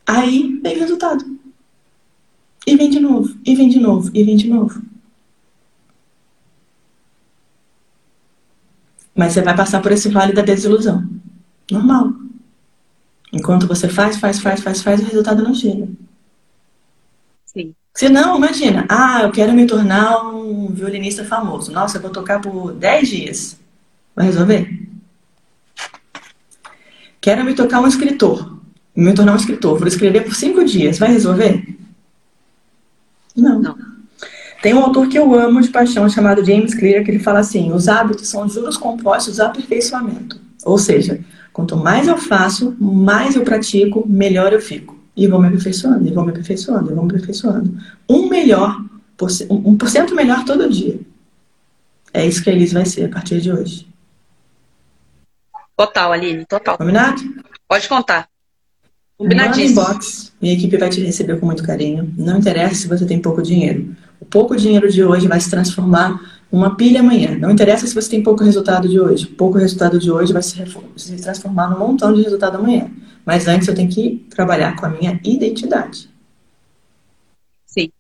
Aí 0.06 0.60
vem 0.62 0.76
o 0.76 0.80
resultado. 0.80 1.26
E 2.68 2.76
vem 2.76 2.90
de 2.90 3.00
novo, 3.00 3.36
e 3.46 3.56
vem 3.56 3.70
de 3.70 3.80
novo, 3.80 4.10
e 4.14 4.24
vem 4.24 4.36
de 4.36 4.50
novo. 4.50 4.82
Mas 9.16 9.34
você 9.34 9.42
vai 9.42 9.56
passar 9.56 9.82
por 9.82 9.92
esse 9.92 10.10
vale 10.10 10.34
da 10.34 10.42
desilusão. 10.42 11.08
Normal. 11.72 12.14
Enquanto 13.32 13.68
você 13.68 13.88
faz, 13.88 14.18
faz, 14.18 14.40
faz, 14.40 14.62
faz, 14.62 14.82
faz, 14.82 15.02
o 15.02 15.06
resultado 15.06 15.44
não 15.44 15.54
chega. 15.54 15.88
Sim. 17.46 17.74
Se 17.94 18.10
não, 18.10 18.38
imagina, 18.38 18.86
ah, 18.90 19.22
eu 19.24 19.32
quero 19.32 19.54
me 19.54 19.66
tornar 19.66 20.28
um 20.28 20.68
violinista 20.68 21.24
famoso. 21.24 21.72
Nossa, 21.72 21.98
eu 21.98 22.02
vou 22.02 22.12
tocar 22.12 22.42
por 22.42 22.74
10 22.74 23.10
dias. 23.10 23.60
Vai 24.16 24.26
resolver? 24.26 24.85
Quero 27.26 27.44
me 27.44 27.56
tocar 27.56 27.82
um 27.82 27.88
escritor. 27.88 28.56
Me 28.96 29.12
tornar 29.12 29.34
um 29.34 29.36
escritor. 29.36 29.80
Vou 29.80 29.88
escrever 29.88 30.24
por 30.24 30.36
cinco 30.36 30.64
dias. 30.64 31.00
Vai 31.00 31.12
resolver? 31.12 31.76
Não. 33.36 33.60
Não. 33.60 33.76
Tem 34.62 34.76
um 34.76 34.80
autor 34.80 35.08
que 35.10 35.18
eu 35.18 35.34
amo 35.34 35.60
de 35.60 35.70
paixão 35.70 36.08
chamado 36.08 36.46
James 36.46 36.76
Clear 36.76 37.04
que 37.04 37.10
ele 37.10 37.18
fala 37.18 37.40
assim: 37.40 37.72
os 37.72 37.88
hábitos 37.88 38.28
são 38.28 38.48
juros 38.48 38.78
compostos 38.78 39.38
do 39.38 39.42
aperfeiçoamento. 39.42 40.40
Ou 40.64 40.78
seja, 40.78 41.20
quanto 41.52 41.76
mais 41.76 42.08
eu 42.08 42.16
faço, 42.16 42.76
mais 42.80 43.36
eu 43.36 43.42
pratico, 43.42 44.08
melhor 44.08 44.54
eu 44.54 44.62
fico. 44.62 44.96
E 45.18 45.26
vou 45.28 45.42
me 45.42 45.48
aperfeiçoando, 45.48 46.08
e 46.08 46.12
vou 46.12 46.24
me 46.24 46.30
aperfeiçoando, 46.30 46.92
e 46.92 46.94
vou 46.94 47.06
me 47.06 47.10
aperfeiçoando. 47.10 47.76
Um 48.08 48.30
melhor, 48.30 48.86
um 49.50 49.76
por 49.76 49.90
cento 49.90 50.14
melhor 50.14 50.46
todo 50.46 50.70
dia. 50.70 51.00
É 52.14 52.24
isso 52.24 52.44
que 52.44 52.52
a 52.52 52.54
Elis 52.54 52.72
vai 52.72 52.86
ser 52.86 53.06
a 53.06 53.10
partir 53.10 53.42
de 53.42 53.52
hoje. 53.52 53.95
Total, 55.76 56.12
Aline, 56.12 56.46
total. 56.46 56.78
Combinado? 56.78 57.22
Pode 57.68 57.88
contar. 57.90 58.30
Combinadíssimo. 59.18 59.82
Manda 59.82 59.92
inbox. 59.92 60.34
Minha 60.42 60.54
equipe 60.54 60.78
vai 60.78 60.90
te 60.90 61.02
receber 61.02 61.40
com 61.40 61.46
muito 61.46 61.64
carinho. 61.64 62.14
Não 62.18 62.38
interessa 62.38 62.76
se 62.76 62.88
você 62.88 63.06
tem 63.06 63.22
pouco 63.22 63.42
dinheiro. 63.42 63.96
O 64.20 64.26
pouco 64.26 64.56
dinheiro 64.56 64.90
de 64.92 65.04
hoje 65.04 65.28
vai 65.28 65.40
se 65.40 65.50
transformar 65.50 66.20
uma 66.52 66.76
pilha 66.76 67.00
amanhã. 67.00 67.38
Não 67.38 67.52
interessa 67.52 67.88
se 67.88 67.94
você 67.94 68.10
tem 68.10 68.24
pouco 68.24 68.44
resultado 68.44 68.88
de 68.88 69.00
hoje. 69.00 69.26
Pouco 69.26 69.58
resultado 69.58 70.00
de 70.00 70.12
hoje 70.12 70.34
vai 70.34 70.42
se, 70.42 70.62
se 70.98 71.16
transformar 71.18 71.70
num 71.70 71.80
montão 71.80 72.14
de 72.14 72.22
resultado 72.22 72.58
amanhã. 72.58 72.90
Mas 73.26 73.48
antes 73.48 73.68
eu 73.68 73.76
tenho 73.76 73.90
que 73.90 74.26
trabalhar 74.30 74.76
com 74.76 74.86
a 74.86 74.90
minha 74.90 75.20
identidade. 75.24 76.10
Sim. 77.66 77.92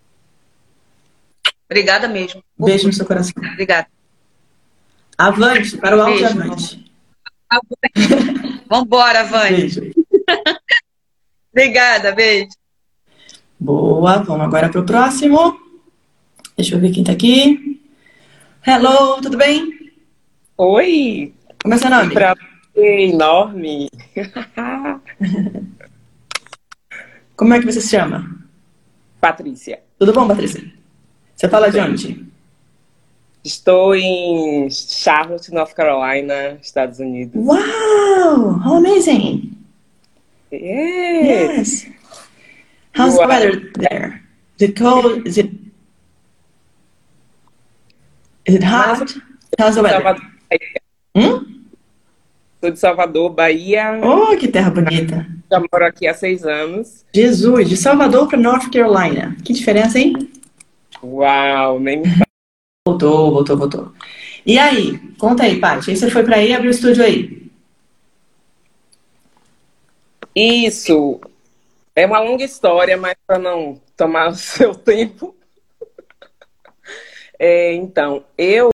Obrigada 1.70 2.08
mesmo. 2.08 2.44
Beijo 2.58 2.88
no 2.88 2.94
seu 2.94 3.06
coração. 3.06 3.34
Obrigada. 3.38 3.88
Avante, 5.18 5.78
para 5.78 5.98
o 5.98 6.02
alto 6.02 6.20
Beijo, 6.20 6.26
avante. 6.26 6.85
Vambora, 8.70 9.24
Vânia. 9.24 9.68
Obrigada, 11.52 12.12
beijo. 12.12 12.50
Boa, 13.60 14.18
vamos 14.24 14.46
agora 14.46 14.70
para 14.70 14.82
o 14.82 14.86
próximo. 14.86 15.60
Deixa 16.58 16.76
eu 16.76 16.80
ver 16.80 16.92
quem 16.92 17.02
está 17.02 17.14
aqui. 17.14 17.82
Hello, 18.66 19.22
tudo 19.22 19.38
bem? 19.38 19.94
Oi! 20.58 21.34
Como 21.62 21.74
é 21.74 21.78
seu 21.78 21.90
nome? 21.90 22.14
Prazer 22.14 22.40
enorme! 22.76 23.90
Como 27.36 27.54
é 27.54 27.60
que 27.60 27.66
você 27.66 27.82
se 27.82 27.90
chama? 27.90 28.48
Patrícia. 29.20 29.84
Tudo 30.00 30.14
bom, 30.14 30.28
Patrícia? 30.28 30.64
Você 31.36 31.50
fala 31.50 31.70
de 31.70 31.80
onde? 31.80 32.26
Estou 33.46 33.94
em 33.94 34.68
Charlotte, 34.72 35.54
North 35.54 35.76
Carolina, 35.76 36.58
Estados 36.60 37.00
Unidos. 37.00 37.36
Wow! 37.36 38.60
How 38.66 38.78
amazing! 38.78 39.56
Yes! 40.52 41.84
Yes! 41.84 41.88
How's 42.96 43.16
the 43.16 43.28
weather 43.28 43.72
there? 43.78 44.24
Is 44.58 44.70
it 44.70 44.76
cold? 44.76 45.28
Is 45.28 45.38
it 45.38 45.52
Is 48.48 48.56
it 48.56 48.64
hot? 48.64 49.14
How's 49.60 49.76
the 49.76 49.84
weather? 49.84 50.18
Hum? 51.14 51.70
Sou 52.62 52.72
de 52.72 52.80
Salvador, 52.80 53.30
Bahia. 53.30 54.00
Oh, 54.04 54.36
que 54.36 54.48
terra 54.48 54.72
bonita! 54.72 55.28
Já 55.52 55.60
moro 55.60 55.86
aqui 55.86 56.08
há 56.08 56.16
seis 56.16 56.44
anos. 56.44 57.06
Jesus, 57.14 57.70
de 57.70 57.78
Salvador 57.78 58.28
para 58.28 58.40
North 58.40 58.72
Carolina. 58.72 59.38
Que 59.46 59.54
diferença, 59.54 60.00
hein? 60.00 60.32
Uau, 61.04 61.80
nem 61.80 62.02
me. 62.02 62.25
Voltou, 62.96 63.32
voltou, 63.32 63.58
voltou. 63.58 63.94
E 64.46 64.58
aí? 64.58 64.98
Conta 65.18 65.44
aí, 65.44 65.60
Paty. 65.60 65.92
Aí 65.92 65.98
você 65.98 66.10
foi 66.10 66.24
para 66.24 66.38
aí 66.38 66.50
e 66.50 66.54
abriu 66.54 66.72
o 66.72 66.74
estúdio 66.74 67.04
aí. 67.04 67.52
Isso 70.34 71.20
é 71.96 72.06
uma 72.06 72.20
longa 72.20 72.44
história, 72.44 72.96
mas 72.98 73.16
para 73.28 73.38
não 73.40 73.80
tomar 73.98 74.30
o 74.32 74.36
seu 74.36 74.74
tempo. 74.74 75.36
É, 77.38 77.74
então, 77.74 78.24
eu. 78.38 78.70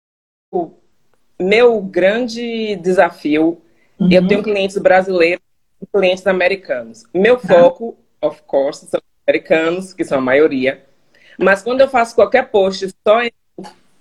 Meu 1.40 1.82
grande 1.82 2.76
desafio, 2.76 3.60
Uhum. 4.00 4.12
eu 4.12 4.28
tenho 4.28 4.42
clientes 4.44 4.78
brasileiros 4.80 5.44
e 5.80 5.86
clientes 5.86 6.26
americanos. 6.26 7.04
Meu 7.14 7.40
foco, 7.40 7.96
of 8.20 8.42
course, 8.44 8.86
são 8.88 9.00
americanos, 9.28 9.94
que 9.94 10.04
são 10.04 10.18
a 10.18 10.22
maioria. 10.22 10.84
Mas 11.38 11.62
quando 11.62 11.82
eu 11.82 11.88
faço 11.90 12.16
qualquer 12.16 12.50
post 12.50 12.88
só 13.08 13.22
em 13.22 13.32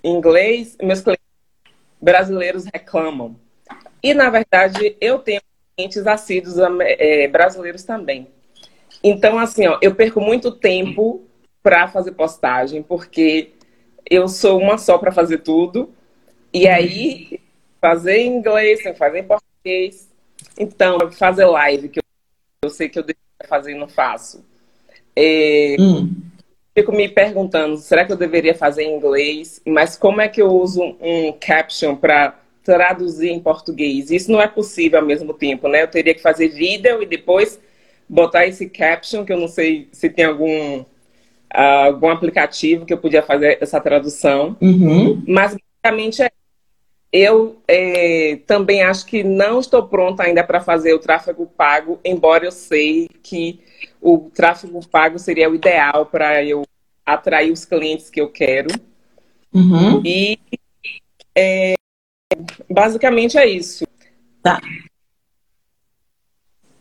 inglês, 0.03 0.77
meus 0.81 1.01
clientes 1.01 1.25
brasileiros 2.01 2.65
reclamam. 2.65 3.35
E, 4.01 4.13
na 4.13 4.29
verdade, 4.29 4.95
eu 4.99 5.19
tenho 5.19 5.41
clientes 5.75 6.05
assíduos 6.07 6.55
é, 6.81 7.27
brasileiros 7.27 7.83
também. 7.83 8.27
Então, 9.03 9.37
assim, 9.37 9.67
ó, 9.67 9.77
eu 9.81 9.95
perco 9.95 10.19
muito 10.19 10.51
tempo 10.51 11.23
para 11.63 11.87
fazer 11.87 12.11
postagem, 12.13 12.81
porque 12.81 13.51
eu 14.09 14.27
sou 14.27 14.59
uma 14.59 14.77
só 14.77 14.97
para 14.97 15.11
fazer 15.11 15.39
tudo. 15.39 15.93
E 16.53 16.67
aí, 16.67 17.39
fazer 17.79 18.17
em 18.17 18.37
inglês, 18.37 18.81
fazer 18.97 19.19
em 19.19 19.23
português. 19.23 20.09
Então, 20.57 21.11
fazer 21.11 21.45
live, 21.45 21.89
que 21.89 21.99
eu, 21.99 22.03
eu 22.63 22.69
sei 22.69 22.89
que 22.89 22.99
eu 22.99 23.03
deveria 23.03 23.47
fazer 23.47 23.71
e 23.71 23.77
não 23.77 23.87
faço. 23.87 24.43
É, 25.15 25.75
Hum. 25.79 26.09
Fico 26.73 26.91
me 26.91 27.07
perguntando, 27.09 27.77
será 27.77 28.05
que 28.05 28.11
eu 28.11 28.17
deveria 28.17 28.55
fazer 28.55 28.83
em 28.83 28.95
inglês? 28.95 29.61
Mas 29.65 29.97
como 29.97 30.21
é 30.21 30.27
que 30.27 30.41
eu 30.41 30.47
uso 30.47 30.95
um 31.01 31.33
caption 31.33 31.95
para 31.95 32.39
traduzir 32.63 33.29
em 33.29 33.39
português? 33.39 34.09
Isso 34.09 34.31
não 34.31 34.41
é 34.41 34.47
possível 34.47 34.99
ao 34.99 35.05
mesmo 35.05 35.33
tempo, 35.33 35.67
né? 35.67 35.83
Eu 35.83 35.87
teria 35.87 36.13
que 36.13 36.21
fazer 36.21 36.49
vídeo 36.49 37.01
e 37.01 37.05
depois 37.05 37.59
botar 38.07 38.45
esse 38.45 38.69
caption, 38.69 39.25
que 39.25 39.33
eu 39.33 39.39
não 39.39 39.47
sei 39.47 39.87
se 39.91 40.09
tem 40.09 40.25
algum, 40.25 40.83
ah, 41.49 41.85
algum 41.85 42.09
aplicativo 42.09 42.85
que 42.85 42.93
eu 42.93 42.97
podia 42.97 43.21
fazer 43.21 43.57
essa 43.61 43.79
tradução. 43.79 44.55
Uhum. 44.61 45.23
Mas 45.27 45.55
basicamente 45.55 46.23
é. 46.23 46.31
Eu 47.13 47.57
é, 47.67 48.39
também 48.47 48.81
acho 48.83 49.05
que 49.05 49.21
não 49.21 49.59
estou 49.59 49.85
pronta 49.85 50.23
ainda 50.23 50.45
para 50.45 50.61
fazer 50.61 50.93
o 50.93 50.99
tráfego 50.99 51.45
pago, 51.45 51.99
embora 52.05 52.45
eu 52.45 52.53
sei 52.53 53.09
que 53.21 53.59
o 54.01 54.29
tráfego 54.33 54.85
pago 54.87 55.19
seria 55.19 55.49
o 55.49 55.55
ideal 55.55 56.07
para 56.07 56.43
eu 56.43 56.65
atrair 57.05 57.51
os 57.51 57.63
clientes 57.63 58.09
que 58.09 58.19
eu 58.19 58.29
quero. 58.29 58.69
Uhum. 59.53 60.01
E 60.03 60.39
é, 61.35 61.75
basicamente 62.69 63.37
é 63.37 63.47
isso. 63.47 63.85
Tá. 64.41 64.59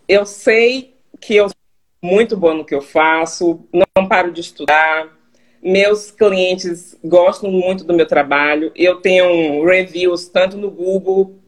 Eu 0.08 0.24
sei 0.24 0.96
que 1.20 1.36
eu 1.36 1.48
sou 1.48 1.56
muito 2.02 2.36
boa 2.36 2.54
no 2.54 2.64
que 2.64 2.74
eu 2.74 2.80
faço, 2.80 3.60
não 3.72 4.08
paro 4.08 4.32
de 4.32 4.40
estudar. 4.40 5.16
Meus 5.62 6.10
clientes 6.10 6.98
gostam 7.04 7.50
muito 7.50 7.84
do 7.84 7.92
meu 7.92 8.06
trabalho. 8.06 8.72
Eu 8.74 8.96
tenho 9.00 9.62
reviews 9.64 10.26
tanto 10.26 10.56
no 10.56 10.70
Google, 10.70 11.38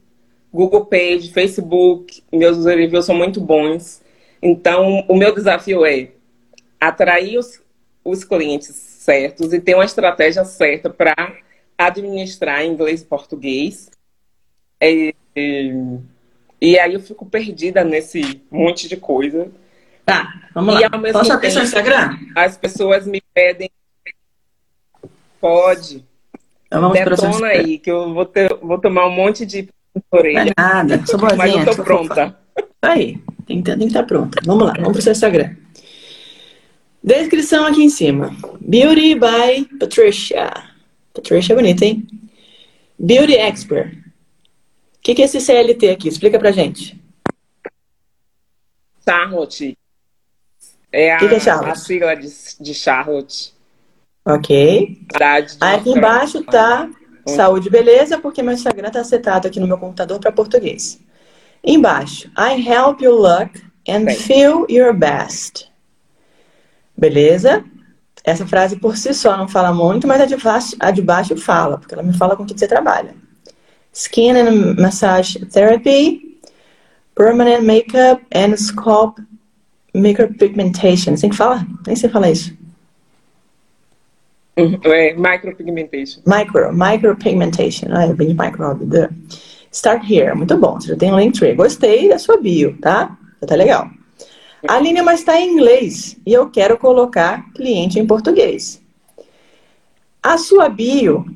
Google 0.52 0.84
Page, 0.84 1.32
Facebook. 1.32 2.22
Meus 2.30 2.66
reviews 2.66 3.06
são 3.06 3.14
muito 3.14 3.40
bons. 3.40 4.01
Então, 4.42 5.04
o 5.08 5.14
meu 5.16 5.32
desafio 5.34 5.86
é 5.86 6.10
atrair 6.80 7.38
os, 7.38 7.62
os 8.04 8.24
clientes 8.24 8.74
certos 8.74 9.52
e 9.52 9.60
ter 9.60 9.74
uma 9.74 9.84
estratégia 9.84 10.44
certa 10.44 10.90
para 10.90 11.14
administrar 11.78 12.64
inglês 12.64 13.02
e 13.02 13.04
português. 13.04 13.90
É, 14.80 15.14
é, 15.36 15.74
e 16.60 16.78
aí 16.78 16.94
eu 16.94 17.00
fico 17.00 17.24
perdida 17.24 17.84
nesse 17.84 18.42
monte 18.50 18.88
de 18.88 18.96
coisa. 18.96 19.48
Tá, 20.04 20.48
vamos 20.52 20.74
E 20.74 20.82
lá. 20.82 20.90
Posso 21.12 21.32
abrir 21.32 21.52
seu 21.52 21.62
Instagram? 21.62 22.18
As 22.34 22.56
pessoas 22.56 23.06
me 23.06 23.22
pedem. 23.32 23.70
Pode. 25.40 26.04
Então 26.66 26.80
vamos 26.80 26.98
para 26.98 27.14
o 27.14 27.16
seu 27.16 27.28
Detona 27.28 27.48
aí, 27.48 27.78
que 27.78 27.90
eu 27.90 28.12
vou, 28.12 28.24
ter, 28.24 28.52
vou 28.56 28.78
tomar 28.78 29.06
um 29.06 29.10
monte 29.10 29.44
de 29.44 29.68
Não 29.94 30.02
orelha. 30.18 30.50
é 30.56 30.60
nada, 30.60 31.06
sou 31.06 31.18
boazinha. 31.18 31.36
Mas 31.36 31.66
eu 31.66 31.76
tô 31.76 31.82
pronta. 31.84 32.41
Aí, 32.82 33.22
tem 33.46 33.62
que, 33.62 33.70
tem 33.70 33.78
que 33.78 33.84
estar 33.86 34.02
pronta. 34.02 34.40
Vamos 34.44 34.66
lá, 34.66 34.72
vamos 34.72 34.92
para 34.92 34.98
o 34.98 35.02
seu 35.02 35.12
Instagram. 35.12 35.54
Descrição 37.02 37.66
aqui 37.66 37.82
em 37.82 37.88
cima. 37.88 38.36
Beauty 38.60 39.14
by 39.14 39.78
Patricia. 39.78 40.52
Patricia 41.14 41.52
é 41.52 41.56
bonita, 41.56 41.84
hein? 41.84 42.06
Beauty 42.98 43.34
Expert. 43.34 43.92
O 43.94 45.00
que, 45.02 45.14
que 45.14 45.22
é 45.22 45.24
esse 45.24 45.40
CLT 45.40 45.90
aqui? 45.90 46.08
Explica 46.08 46.38
pra 46.38 46.52
gente. 46.52 47.00
Charlotte. 49.04 49.76
É 50.92 51.14
a, 51.14 51.18
Que 51.18 51.28
que 51.28 51.34
é 51.34 51.40
Charlotte? 51.40 51.70
a 51.70 51.74
sigla 51.74 52.14
de, 52.14 52.28
de 52.60 52.74
Charlotte. 52.74 53.52
Ok. 54.24 55.00
Cidade 55.12 55.52
de 55.52 55.58
Aí 55.60 55.76
aqui 55.76 55.90
embaixo 55.90 56.44
tá 56.44 56.88
saúde 57.26 57.68
e 57.68 57.70
beleza, 57.70 58.18
porque 58.18 58.42
meu 58.42 58.52
Instagram 58.52 58.90
tá 58.90 59.02
setado 59.02 59.48
aqui 59.48 59.58
no 59.58 59.66
meu 59.66 59.78
computador 59.78 60.20
para 60.20 60.30
português. 60.30 61.00
Embaixo, 61.64 62.28
I 62.36 62.60
help 62.60 63.00
you 63.02 63.14
look 63.14 63.50
and 63.88 64.04
Bem. 64.04 64.16
feel 64.16 64.66
your 64.68 64.92
best. 64.92 65.68
Beleza? 66.96 67.64
Essa 68.24 68.46
frase 68.46 68.76
por 68.76 68.96
si 68.96 69.12
só 69.14 69.36
não 69.36 69.48
fala 69.48 69.72
muito, 69.72 70.06
mas 70.06 70.20
a 70.20 70.26
de 70.26 70.36
baixo, 70.36 70.76
a 70.78 70.90
de 70.90 71.02
baixo 71.02 71.36
fala, 71.36 71.78
porque 71.78 71.94
ela 71.94 72.02
me 72.02 72.12
fala 72.16 72.36
com 72.36 72.44
o 72.44 72.46
que 72.46 72.56
você 72.58 72.68
trabalha. 72.68 73.14
Skin 73.92 74.30
and 74.36 74.74
Massage 74.80 75.44
Therapy, 75.46 76.38
Permanent 77.14 77.62
Makeup 77.64 78.24
and 78.34 78.56
Scalp 78.56 79.18
Micropigmentation. 79.94 81.14
Assim 81.14 81.28
que 81.28 81.36
fala? 81.36 81.66
Nem 81.86 81.94
sei 81.96 82.08
falar 82.08 82.30
isso. 82.30 82.56
Uhum, 84.56 84.78
É, 84.84 85.14
micropigmentation. 85.14 86.22
Micro, 86.26 86.72
micropigmentation. 86.72 87.88
Ah, 87.90 88.06
eu 88.06 88.14
vim 88.14 88.28
de 88.28 88.34
micro, 88.34 88.64
óbvio. 88.64 89.08
Start 89.72 90.04
here. 90.08 90.34
Muito 90.34 90.56
bom. 90.56 90.78
Você 90.78 90.88
já 90.88 90.96
tem 90.96 91.12
um 91.12 91.18
link 91.18 91.38
tree. 91.38 91.54
Gostei 91.54 92.08
da 92.08 92.18
sua 92.18 92.36
bio, 92.36 92.76
tá? 92.80 93.16
Já 93.40 93.48
tá 93.48 93.54
legal. 93.54 93.88
Aline, 94.68 95.02
mas 95.02 95.20
está 95.20 95.40
em 95.40 95.54
inglês 95.54 96.16
e 96.24 96.32
eu 96.32 96.48
quero 96.50 96.78
colocar 96.78 97.50
cliente 97.52 97.98
em 97.98 98.06
português. 98.06 98.80
A 100.22 100.38
sua 100.38 100.68
bio, 100.68 101.26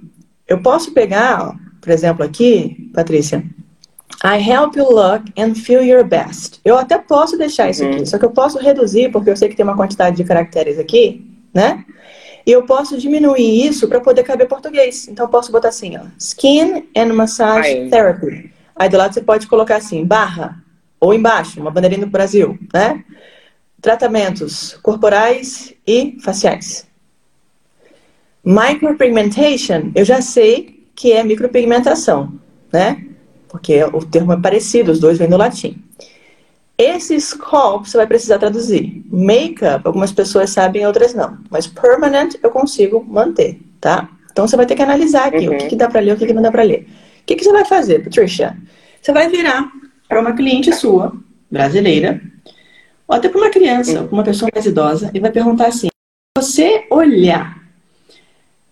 eu 0.47 0.63
posso 0.63 0.93
pegar, 0.93 1.43
ó, 1.43 1.55
por 1.81 1.91
exemplo, 1.91 2.25
aqui, 2.25 2.89
Patrícia. 2.95 3.45
I 4.25 4.39
help 4.39 4.77
you 4.77 4.89
look 4.89 5.25
and 5.37 5.55
feel 5.55 5.83
your 5.83 6.05
best. 6.05 6.61
Eu 6.65 6.79
até 6.79 6.99
posso 6.99 7.37
deixar 7.37 7.69
isso 7.69 7.85
aqui, 7.85 8.07
só 8.07 8.17
que 8.19 8.25
eu 8.25 8.31
posso 8.31 8.59
reduzir, 8.59 9.11
porque 9.11 9.29
eu 9.29 9.37
sei 9.37 9.49
que 9.49 9.57
tem 9.57 9.65
uma 9.65 9.77
quantidade 9.77 10.17
de 10.17 10.25
caracteres 10.25 10.79
aqui, 10.79 11.29
né? 11.53 11.85
E 12.47 12.53
eu 12.53 12.65
posso 12.65 12.97
diminuir 12.97 13.67
isso 13.67 13.89
para 13.89 14.01
poder 14.01 14.23
caber 14.23 14.47
português. 14.47 15.09
Então 15.09 15.27
eu 15.27 15.29
posso 15.31 15.51
botar 15.51 15.69
assim, 15.69 15.97
ó, 15.97 16.03
Skin 16.17 16.87
and 16.97 17.13
Massage 17.13 17.69
Aí. 17.69 17.91
Therapy. 17.91 18.53
Aí 18.77 18.89
do 18.89 18.97
lado 18.97 19.13
você 19.13 19.21
pode 19.21 19.49
colocar 19.49 19.77
assim, 19.77 20.05
barra, 20.05 20.63
ou 21.01 21.13
embaixo, 21.13 21.61
uma 21.61 21.71
bandeirinha 21.71 22.07
do 22.07 22.11
Brasil, 22.11 22.57
né? 22.73 23.05
Tratamentos 23.83 24.79
corporais 24.83 25.75
e 25.87 26.17
faciais. 26.23 26.87
Micropigmentation, 28.45 29.91
eu 29.95 30.05
já 30.05 30.23
sei 30.23 30.87
que 30.95 31.13
é 31.13 31.25
micropigmentação, 31.25 32.33
né? 32.73 33.05
Porque 33.49 33.83
o 33.85 34.05
termo 34.05 34.33
é 34.33 34.41
parecido, 34.41 34.93
os 34.93 35.01
dois 35.01 35.19
vêm 35.19 35.29
do 35.29 35.37
latim. 35.37 35.83
Esse 36.79 37.19
scalp 37.21 37.87
você 37.87 37.97
vai 37.97 38.07
precisar 38.07 38.39
traduzir. 38.39 39.03
make-up, 39.11 39.87
algumas 39.87 40.13
pessoas 40.13 40.51
sabem, 40.51 40.87
outras 40.87 41.15
não. 41.15 41.39
Mas 41.51 41.67
permanent 41.67 42.35
eu 42.43 42.51
consigo 42.51 43.03
manter, 43.03 43.59
tá? 43.81 44.09
Então 44.31 44.47
você 44.47 44.57
vai 44.57 44.67
ter 44.67 44.75
que 44.75 44.83
analisar 44.83 45.29
aqui 45.29 45.49
uhum. 45.49 45.55
o 45.55 45.59
que, 45.59 45.69
que 45.69 45.77
dá 45.77 45.89
para 45.89 46.01
ler, 46.01 46.13
o 46.13 46.17
que, 46.17 46.27
que 46.27 46.35
não 46.35 46.43
dá 46.43 46.51
para 46.51 46.63
ler. 46.63 46.87
O 47.23 47.25
que, 47.25 47.37
que 47.37 47.45
você 47.45 47.53
vai 47.53 47.65
fazer, 47.65 48.05
Patricia? 48.05 48.57
Você 49.01 49.13
vai 49.13 49.29
virar 49.31 49.71
para 50.07 50.21
uma 50.21 50.35
cliente 50.35 50.73
sua, 50.75 51.13
brasileira, 51.51 52.21
ou 53.09 53.17
até 53.17 53.29
para 53.29 53.41
uma 53.41 53.51
criança, 53.51 54.03
uhum. 54.03 54.09
uma 54.13 54.23
pessoa 54.23 54.51
mais 54.53 54.67
idosa, 54.67 55.11
e 55.15 55.21
vai 55.21 55.31
perguntar 55.31 55.69
assim: 55.69 55.89
você 56.37 56.87
olhar 56.91 57.65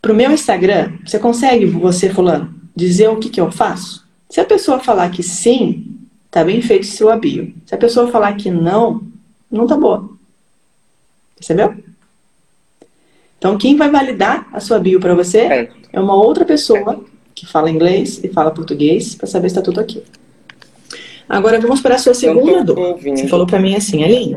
para 0.03 0.13
o 0.13 0.15
meu 0.15 0.31
Instagram, 0.31 0.99
você 1.05 1.19
consegue, 1.19 1.65
você 1.65 2.11
fulano, 2.11 2.55
dizer 2.77 3.09
o 3.09 3.17
que, 3.17 3.31
que 3.31 3.41
eu 3.41 3.51
faço? 3.51 4.07
Se 4.29 4.41
a 4.41 4.45
pessoa 4.45 4.79
falar 4.79 5.09
que 5.11 5.23
sim, 5.23 6.04
tá 6.35 6.43
bem 6.43 6.61
feito 6.61 6.85
seu 6.85 7.17
bio. 7.17 7.55
Se 7.65 7.77
a 7.77 7.79
pessoa 7.79 8.11
falar 8.11 8.35
que 8.35 8.51
não, 8.51 9.07
não 9.49 9.69
tá 9.69 9.77
boa. 9.77 10.11
Percebeu? 11.37 11.77
Então, 13.39 13.57
quem 13.57 13.77
vai 13.77 13.89
validar 13.89 14.49
a 14.53 14.59
sua 14.59 14.81
bio 14.81 14.99
para 14.99 15.15
você 15.15 15.39
é. 15.39 15.71
é 15.93 16.01
uma 16.01 16.17
outra 16.17 16.45
pessoa 16.45 17.05
que 17.37 17.47
fala 17.47 17.71
inglês 17.71 18.19
e 18.25 18.29
fala 18.29 18.51
português 18.51 19.15
para 19.15 19.29
saber 19.29 19.49
se 19.49 19.53
está 19.53 19.63
tudo 19.63 19.79
aqui. 19.79 20.03
Agora 21.29 21.61
vamos 21.61 21.81
para 21.81 21.95
a 21.95 21.99
sua 21.99 22.15
segunda 22.15 22.65
dor. 22.65 22.79
Ouvindo. 22.79 23.17
Você 23.17 23.29
falou 23.29 23.47
para 23.47 23.61
mim 23.61 23.77
assim, 23.77 24.03
Aline. 24.03 24.37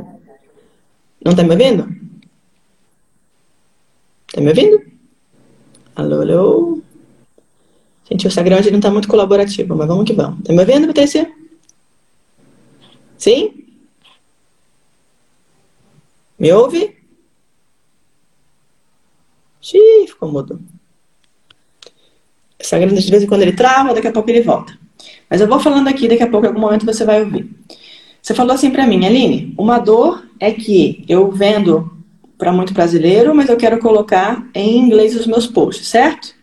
Não 1.26 1.32
está 1.32 1.42
me 1.42 1.50
ouvindo? 1.50 1.90
Está 4.28 4.40
me 4.40 4.50
ouvindo? 4.50 4.84
Alô, 5.96 6.22
alô? 6.22 6.82
Gente, 8.08 8.28
o 8.28 8.30
Instagram 8.30 8.60
hoje 8.60 8.70
não 8.70 8.78
está 8.78 8.92
muito 8.92 9.08
colaborativo, 9.08 9.76
mas 9.76 9.88
vamos 9.88 10.06
que 10.06 10.14
vamos. 10.14 10.42
Está 10.42 10.54
me 10.54 10.60
ouvindo, 10.60 10.86
Patrícia? 10.86 11.37
Sim? 13.18 13.66
Me 16.38 16.52
ouve? 16.52 16.96
Xiii, 19.62 20.08
ficou 20.08 20.32
mudo. 20.32 20.62
Essa 22.60 22.80
grande 22.80 23.04
de 23.04 23.12
vez 23.12 23.24
em 23.24 23.28
quando 23.28 23.42
ele 23.42 23.54
trava, 23.54 23.94
daqui 23.94 24.08
a 24.08 24.12
pouco 24.12 24.30
ele 24.30 24.42
volta. 24.42 24.78
Mas 25.30 25.42
eu 25.42 25.48
vou 25.48 25.60
falando 25.60 25.88
aqui, 25.88 26.08
daqui 26.08 26.24
a 26.24 26.30
pouco, 26.30 26.46
em 26.46 26.50
algum 26.50 26.62
momento 26.62 26.86
você 26.86 27.04
vai 27.04 27.22
ouvir. 27.22 27.50
Você 28.22 28.34
falou 28.34 28.54
assim 28.54 28.72
para 28.72 28.88
mim, 28.88 29.06
Aline, 29.06 29.54
uma 29.58 29.80
dor 29.80 30.26
é 30.40 30.52
que 30.52 31.04
eu 31.08 31.32
vendo 31.32 31.98
para 32.38 32.52
muito 32.52 32.74
brasileiro, 32.74 33.34
mas 33.36 33.50
eu 33.50 33.58
quero 33.58 33.80
colocar 33.80 34.48
em 34.54 34.78
inglês 34.78 35.16
os 35.16 35.26
meus 35.26 35.48
posts, 35.48 35.88
certo? 35.88 36.36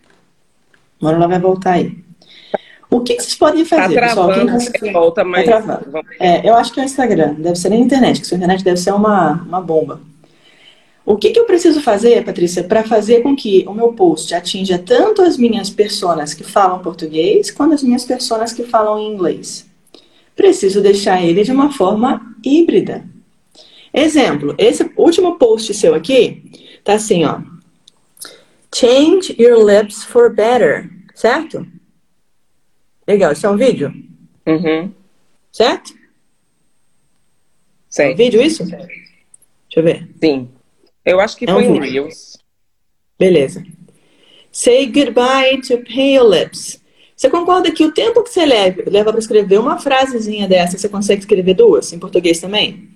Agora 1.01 1.17
ela 1.17 1.29
vai 1.29 1.39
voltar 1.39 1.73
aí. 1.73 2.04
O 2.95 3.01
que, 3.01 3.15
vocês 3.15 3.35
podem 3.35 3.65
fazer, 3.65 3.97
tá 3.97 4.01
pessoal? 4.09 4.31
Quem 4.73 4.93
volta, 4.93 5.23
tá 5.23 5.25
mas... 5.25 5.47
Tá 5.47 5.83
é, 6.21 6.49
eu 6.49 6.55
acho 6.55 6.73
que 6.73 6.79
é 6.79 6.85
o 6.85 6.87
Instagram, 6.87 7.35
deve 7.35 7.57
ser 7.57 7.71
na 7.71 7.75
internet, 7.75 8.21
que 8.21 8.27
sua 8.27 8.37
internet 8.37 8.63
deve 8.63 8.77
ser 8.77 8.93
uma, 8.93 9.43
uma 9.43 9.61
bomba. 9.61 10.01
O 11.05 11.17
que, 11.17 11.31
que 11.31 11.41
eu 11.41 11.45
preciso 11.45 11.81
fazer, 11.81 12.25
Patrícia, 12.25 12.63
para 12.63 12.85
fazer 12.85 13.23
com 13.23 13.35
que 13.35 13.65
o 13.67 13.75
meu 13.75 13.95
post 13.95 14.33
atinja 14.33 14.79
tanto 14.79 15.23
as 15.23 15.37
minhas 15.37 15.71
pessoas 15.71 16.35
que 16.35 16.45
falam 16.45 16.79
português, 16.79 17.51
quanto 17.51 17.75
as 17.75 17.83
minhas 17.83 18.05
pessoas 18.05 18.53
que 18.53 18.63
falam 18.63 19.01
inglês? 19.01 19.67
Preciso 20.37 20.81
deixar 20.81 21.21
ele 21.21 21.43
de 21.43 21.51
uma 21.51 21.73
forma 21.73 22.37
híbrida. 22.45 23.05
Exemplo, 23.93 24.55
esse 24.57 24.89
último 24.97 25.37
post 25.37 25.75
seu 25.75 25.97
aqui 25.97 26.45
tá 26.85 26.95
assim, 26.95 27.25
ó. 27.25 27.41
Change 28.73 29.35
your 29.37 29.65
lips 29.65 30.05
for 30.05 30.33
better, 30.33 30.89
certo? 31.13 31.74
Legal, 33.07 33.33
isso 33.33 33.47
é 33.47 33.51
um 33.51 33.57
vídeo? 33.57 33.93
Uhum. 34.47 34.93
Certo? 35.53 35.95
Certo. 37.89 38.11
É 38.11 38.15
um 38.15 38.17
vídeo 38.17 38.43
isso? 38.43 38.65
Deixa 38.65 38.89
eu 39.77 39.83
ver. 39.83 40.09
Sim. 40.21 40.49
Eu 41.05 41.21
acho 41.21 41.37
que 41.37 41.45
é 41.45 41.53
foi 41.53 41.69
um 41.69 41.79
Reels. 41.79 42.39
Beleza. 43.19 43.65
Say 44.51 44.87
goodbye 44.87 45.61
to 45.61 45.79
pale 45.79 46.29
lips. 46.31 46.81
Você 47.17 47.31
concorda 47.31 47.71
que 47.71 47.85
o 47.85 47.93
tempo 47.93 48.23
que 48.23 48.31
você 48.31 48.45
leva, 48.45 48.83
leva 48.87 49.11
para 49.11 49.21
escrever 49.21 49.59
uma 49.61 49.79
frasezinha 49.79 50.49
dessa, 50.49 50.77
você 50.77 50.89
consegue 50.89 51.21
escrever 51.21 51.55
duas 51.55 51.93
em 51.93 51.99
português 51.99 52.41
também? 52.41 52.89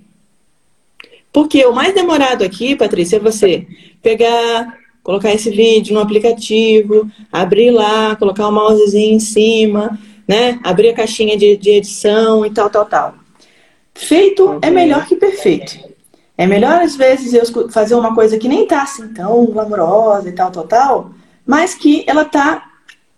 Porque 1.33 1.65
o 1.65 1.73
mais 1.73 1.95
demorado 1.95 2.43
aqui, 2.43 2.75
Patrícia, 2.75 3.17
é 3.17 3.21
você 3.21 3.67
pegar, 4.03 4.77
colocar 5.09 5.33
esse 5.33 5.49
vídeo 5.49 5.95
no 5.95 6.01
aplicativo, 6.01 7.11
abrir 7.33 7.71
lá, 7.71 8.15
colocar 8.17 8.47
o 8.47 8.53
mousezinho 8.53 9.15
em 9.15 9.19
cima, 9.19 9.99
né? 10.29 10.61
Abrir 10.63 10.91
a 10.91 10.95
caixinha 10.95 11.35
de, 11.35 11.57
de 11.57 11.71
edição 11.71 12.45
e 12.45 12.51
tal, 12.51 12.69
tal, 12.69 12.85
tal. 12.85 13.15
Feito 13.95 14.59
é 14.61 14.69
melhor 14.69 15.07
que 15.07 15.17
perfeito. 15.17 15.79
É 16.37 16.47
melhor, 16.47 16.83
às 16.83 16.95
vezes, 16.95 17.33
eu 17.33 17.71
fazer 17.71 17.95
uma 17.95 18.15
coisa 18.15 18.37
que 18.37 18.49
nem 18.49 18.67
tá 18.67 18.83
assim 18.83 19.09
tão 19.15 19.47
glamourosa 19.47 20.29
e 20.29 20.33
tal, 20.33 20.51
tal, 20.51 20.65
tal, 20.65 21.11
mas 21.47 21.75
que 21.75 22.05
ela 22.07 22.27
tá 22.27 22.65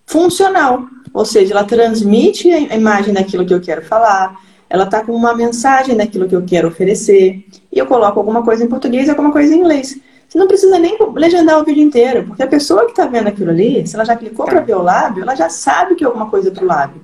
funcional. 0.06 0.84
Ou 1.12 1.24
seja, 1.24 1.52
ela 1.52 1.64
transmite 1.64 2.48
a 2.52 2.76
imagem 2.76 3.12
daquilo 3.12 3.44
que 3.44 3.52
eu 3.52 3.60
quero 3.60 3.82
falar, 3.82 4.36
ela 4.68 4.86
tá 4.86 5.04
com 5.04 5.10
uma 5.10 5.34
mensagem 5.34 5.96
daquilo 5.96 6.28
que 6.28 6.36
eu 6.36 6.44
quero 6.44 6.68
oferecer, 6.68 7.44
e 7.72 7.76
eu 7.76 7.86
coloco 7.86 8.16
alguma 8.16 8.44
coisa 8.44 8.62
em 8.62 8.68
português 8.68 9.08
e 9.08 9.10
alguma 9.10 9.32
coisa 9.32 9.52
em 9.52 9.58
inglês. 9.58 9.98
Você 10.30 10.38
não 10.38 10.46
precisa 10.46 10.78
nem 10.78 10.96
legendar 11.16 11.60
o 11.60 11.64
vídeo 11.64 11.82
inteiro, 11.82 12.24
porque 12.24 12.44
a 12.44 12.46
pessoa 12.46 12.84
que 12.84 12.92
está 12.92 13.04
vendo 13.04 13.26
aquilo 13.26 13.50
ali, 13.50 13.84
se 13.84 13.96
ela 13.96 14.04
já 14.04 14.14
clicou 14.14 14.46
para 14.46 14.60
ver 14.60 14.76
o 14.76 14.82
lábio, 14.82 15.24
ela 15.24 15.34
já 15.34 15.50
sabe 15.50 15.96
que 15.96 16.04
é 16.04 16.06
alguma 16.06 16.30
coisa 16.30 16.52
pro 16.52 16.64
lábio. 16.64 17.02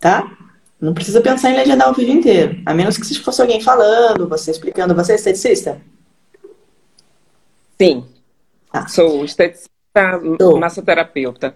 Tá? 0.00 0.28
Não 0.80 0.92
precisa 0.92 1.20
pensar 1.20 1.52
em 1.52 1.56
legendar 1.56 1.88
o 1.88 1.94
vídeo 1.94 2.12
inteiro. 2.12 2.60
A 2.66 2.74
menos 2.74 2.98
que 2.98 3.06
se 3.06 3.20
fosse 3.20 3.40
alguém 3.40 3.60
falando, 3.60 4.28
você 4.28 4.50
explicando. 4.50 4.96
Você 4.96 5.12
é 5.12 5.14
esteticista? 5.14 5.80
Sim. 7.80 8.04
Ah. 8.72 8.88
Sou 8.88 9.24
esteticista, 9.24 9.70
massoterapeuta. 10.58 11.54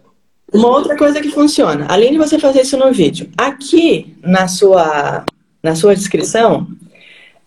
Uma 0.53 0.69
outra 0.69 0.97
coisa 0.97 1.21
que 1.21 1.33
funciona, 1.33 1.87
além 1.89 2.13
de 2.13 2.19
você 2.19 2.39
fazer 2.39 2.61
isso 2.61 2.77
no 2.77 2.93
vídeo, 2.93 3.29
aqui 3.37 4.17
na 4.23 4.47
sua, 4.47 5.25
na 5.61 5.75
sua 5.75 5.95
descrição, 5.95 6.69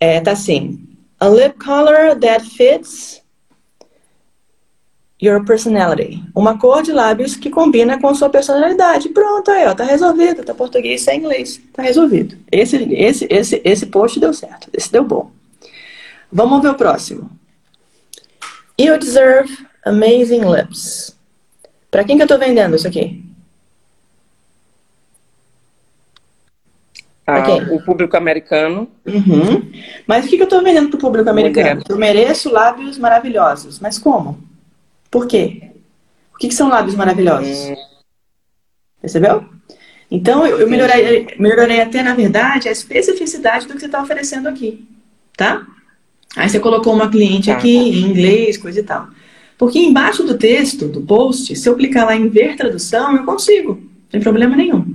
é, 0.01 0.19
tá 0.19 0.33
assim: 0.33 0.92
a 1.23 1.29
lip 1.29 1.57
color 1.57 2.15
that 2.19 2.43
fits 2.43 3.21
your 5.21 5.45
personality. 5.45 6.21
Uma 6.35 6.59
cor 6.59 6.83
de 6.83 6.91
lábios 6.91 7.37
que 7.37 7.49
combina 7.49 7.97
com 7.97 8.13
sua 8.13 8.29
personalidade. 8.29 9.07
Pronto, 9.07 9.49
aí, 9.49 9.65
ó, 9.65 9.73
tá 9.73 9.85
resolvido. 9.85 10.43
Tá 10.43 10.53
português 10.53 11.01
sem 11.01 11.19
inglês. 11.19 11.61
Tá 11.71 11.81
resolvido. 11.81 12.37
Esse, 12.51 12.75
esse, 12.93 13.25
esse, 13.29 13.61
esse 13.63 13.85
post 13.85 14.19
deu 14.19 14.33
certo. 14.33 14.69
Esse 14.73 14.91
deu 14.91 15.05
bom. 15.05 15.31
Vamos 16.29 16.61
ver 16.61 16.71
o 16.71 16.75
próximo. 16.75 17.29
You 18.77 18.99
deserve 18.99 19.49
amazing 19.85 20.41
lips. 20.41 21.15
Para 21.89 22.03
quem 22.03 22.17
que 22.17 22.23
eu 22.23 22.27
tô 22.27 22.37
vendendo 22.37 22.75
isso 22.75 22.87
aqui? 22.87 23.23
Ah, 27.25 27.43
o 27.71 27.81
público 27.81 28.17
americano. 28.17 28.89
Uhum. 29.05 29.71
Mas 30.05 30.25
o 30.25 30.27
que, 30.27 30.35
que 30.35 30.43
eu 30.43 30.47
estou 30.47 30.61
vendendo 30.61 30.89
para 30.89 30.97
o 30.97 31.01
público 31.01 31.29
americano? 31.29 31.81
Eu 31.87 31.97
mereço 31.97 32.51
lábios 32.51 32.97
maravilhosos. 32.97 33.79
Mas 33.79 33.97
como? 33.97 34.37
Por 35.09 35.25
quê? 35.25 35.71
O 36.33 36.37
que, 36.37 36.49
que 36.49 36.53
são 36.53 36.67
lábios 36.67 36.95
maravilhosos? 36.95 37.69
Hum. 37.69 37.75
Percebeu? 38.99 39.45
Então, 40.11 40.45
eu, 40.45 40.59
eu 40.59 40.69
melhorei, 40.69 41.27
melhorei 41.39 41.81
até, 41.81 42.03
na 42.03 42.13
verdade, 42.13 42.67
a 42.67 42.71
especificidade 42.71 43.67
do 43.67 43.73
que 43.73 43.79
você 43.79 43.85
está 43.85 44.01
oferecendo 44.01 44.49
aqui. 44.49 44.85
Tá? 45.35 45.65
Aí 46.35 46.49
você 46.49 46.59
colocou 46.59 46.93
uma 46.93 47.09
cliente 47.09 47.47
tá. 47.47 47.57
aqui 47.57 47.75
em 47.75 48.01
inglês, 48.01 48.57
coisa 48.57 48.79
e 48.79 48.83
tal. 48.83 49.07
Porque 49.57 49.79
embaixo 49.79 50.23
do 50.23 50.37
texto, 50.37 50.87
do 50.87 51.01
post, 51.01 51.55
se 51.55 51.69
eu 51.69 51.75
clicar 51.75 52.05
lá 52.05 52.15
em 52.15 52.27
ver 52.27 52.55
tradução, 52.55 53.15
eu 53.15 53.23
consigo. 53.23 53.75
Não 53.75 54.09
tem 54.09 54.21
problema 54.21 54.55
nenhum. 54.55 54.93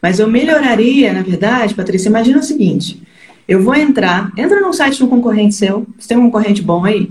Mas 0.00 0.18
eu 0.18 0.28
melhoraria, 0.28 1.12
na 1.12 1.22
verdade, 1.22 1.74
Patrícia, 1.74 2.08
imagina 2.08 2.38
o 2.38 2.42
seguinte. 2.42 3.02
Eu 3.46 3.62
vou 3.62 3.74
entrar, 3.74 4.32
entra 4.36 4.60
num 4.60 4.72
site 4.72 4.96
de 4.96 5.04
um 5.04 5.08
concorrente 5.08 5.54
seu. 5.54 5.86
Você 5.98 6.08
tem 6.08 6.16
um 6.16 6.26
concorrente 6.26 6.62
bom 6.62 6.84
aí? 6.84 7.10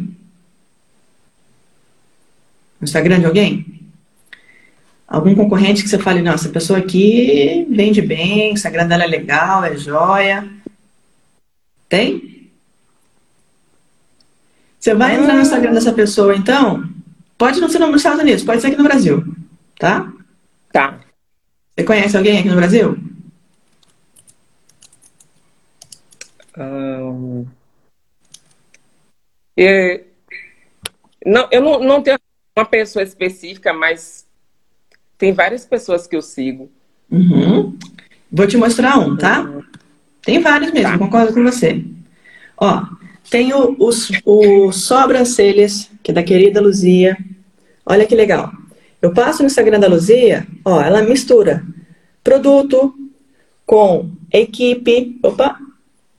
No 2.80 2.86
Instagram 2.86 3.20
de 3.20 3.26
alguém? 3.26 3.66
Algum 5.08 5.36
concorrente 5.36 5.84
que 5.84 5.90
você 5.90 5.98
fale, 5.98 6.22
nossa, 6.22 6.46
essa 6.46 6.54
pessoa 6.54 6.80
aqui 6.80 7.68
vende 7.70 8.02
bem, 8.02 8.52
o 8.52 8.54
Instagram 8.54 8.88
dela 8.88 9.04
é 9.04 9.08
legal, 9.08 9.64
é 9.64 9.76
joia. 9.76 10.48
Tem? 11.90 12.48
Você 14.80 14.94
vai 14.94 15.16
entrar 15.16 15.34
no 15.34 15.42
Instagram 15.42 15.74
dessa 15.74 15.92
pessoa, 15.92 16.36
então? 16.36 16.88
Pode 17.38 17.60
não 17.60 17.68
ser 17.68 17.80
nos 17.80 17.96
Estados 17.98 18.22
Unidos, 18.22 18.44
pode 18.44 18.62
ser 18.62 18.68
aqui 18.68 18.78
no 18.78 18.84
Brasil. 18.84 19.36
Tá? 19.78 20.12
Tá. 20.72 21.00
Você 21.80 21.86
conhece 21.86 22.18
alguém 22.18 22.40
aqui 22.40 22.50
no 22.50 22.58
Brasil? 22.58 22.98
Um... 26.58 27.46
Eu, 29.56 30.06
não, 31.26 31.48
eu 31.50 31.62
não, 31.62 31.80
não 31.80 32.04
tenho 32.04 32.20
uma 32.58 32.66
pessoa 32.66 33.02
específica, 33.02 33.72
mas 33.72 34.28
tem 35.18 35.32
várias 35.32 35.66
pessoas 35.66 36.06
que 36.06 36.18
eu 36.18 36.22
sigo. 36.22 36.70
Uhum. 37.10 37.78
Vou 38.30 38.46
te 38.46 38.58
mostrar 38.58 39.00
um, 39.00 39.16
tá? 39.16 39.50
Tem 40.22 40.42
vários 40.42 40.74
mesmo, 40.74 40.92
tá. 40.92 40.98
concordo 40.98 41.34
com 41.34 41.44
você. 41.44 41.82
Ó, 42.58 42.84
Tenho 43.30 43.78
os, 43.80 44.12
os 44.26 44.84
sobrancelhas, 44.84 45.90
que 46.04 46.12
é 46.12 46.14
da 46.14 46.24
querida 46.24 46.60
Luzia. 46.60 47.18
Olha 47.86 48.06
que 48.06 48.16
legal. 48.16 48.52
Eu 49.02 49.14
passo 49.14 49.44
no 49.44 49.48
Instagram 49.48 49.80
da 49.80 49.88
Luzia, 49.88 50.46
ó, 50.66 50.82
ela 50.82 51.02
mistura 51.02 51.64
produto 52.24 52.94
com 53.66 54.10
equipe. 54.32 55.20
Opa, 55.24 55.58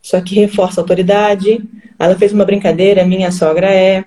isso 0.03 0.17
aqui 0.17 0.35
reforça 0.35 0.81
a 0.81 0.83
autoridade. 0.83 1.63
Ela 1.99 2.17
fez 2.17 2.33
uma 2.33 2.45
brincadeira, 2.45 3.05
minha 3.05 3.31
sogra 3.31 3.67
é. 3.73 4.05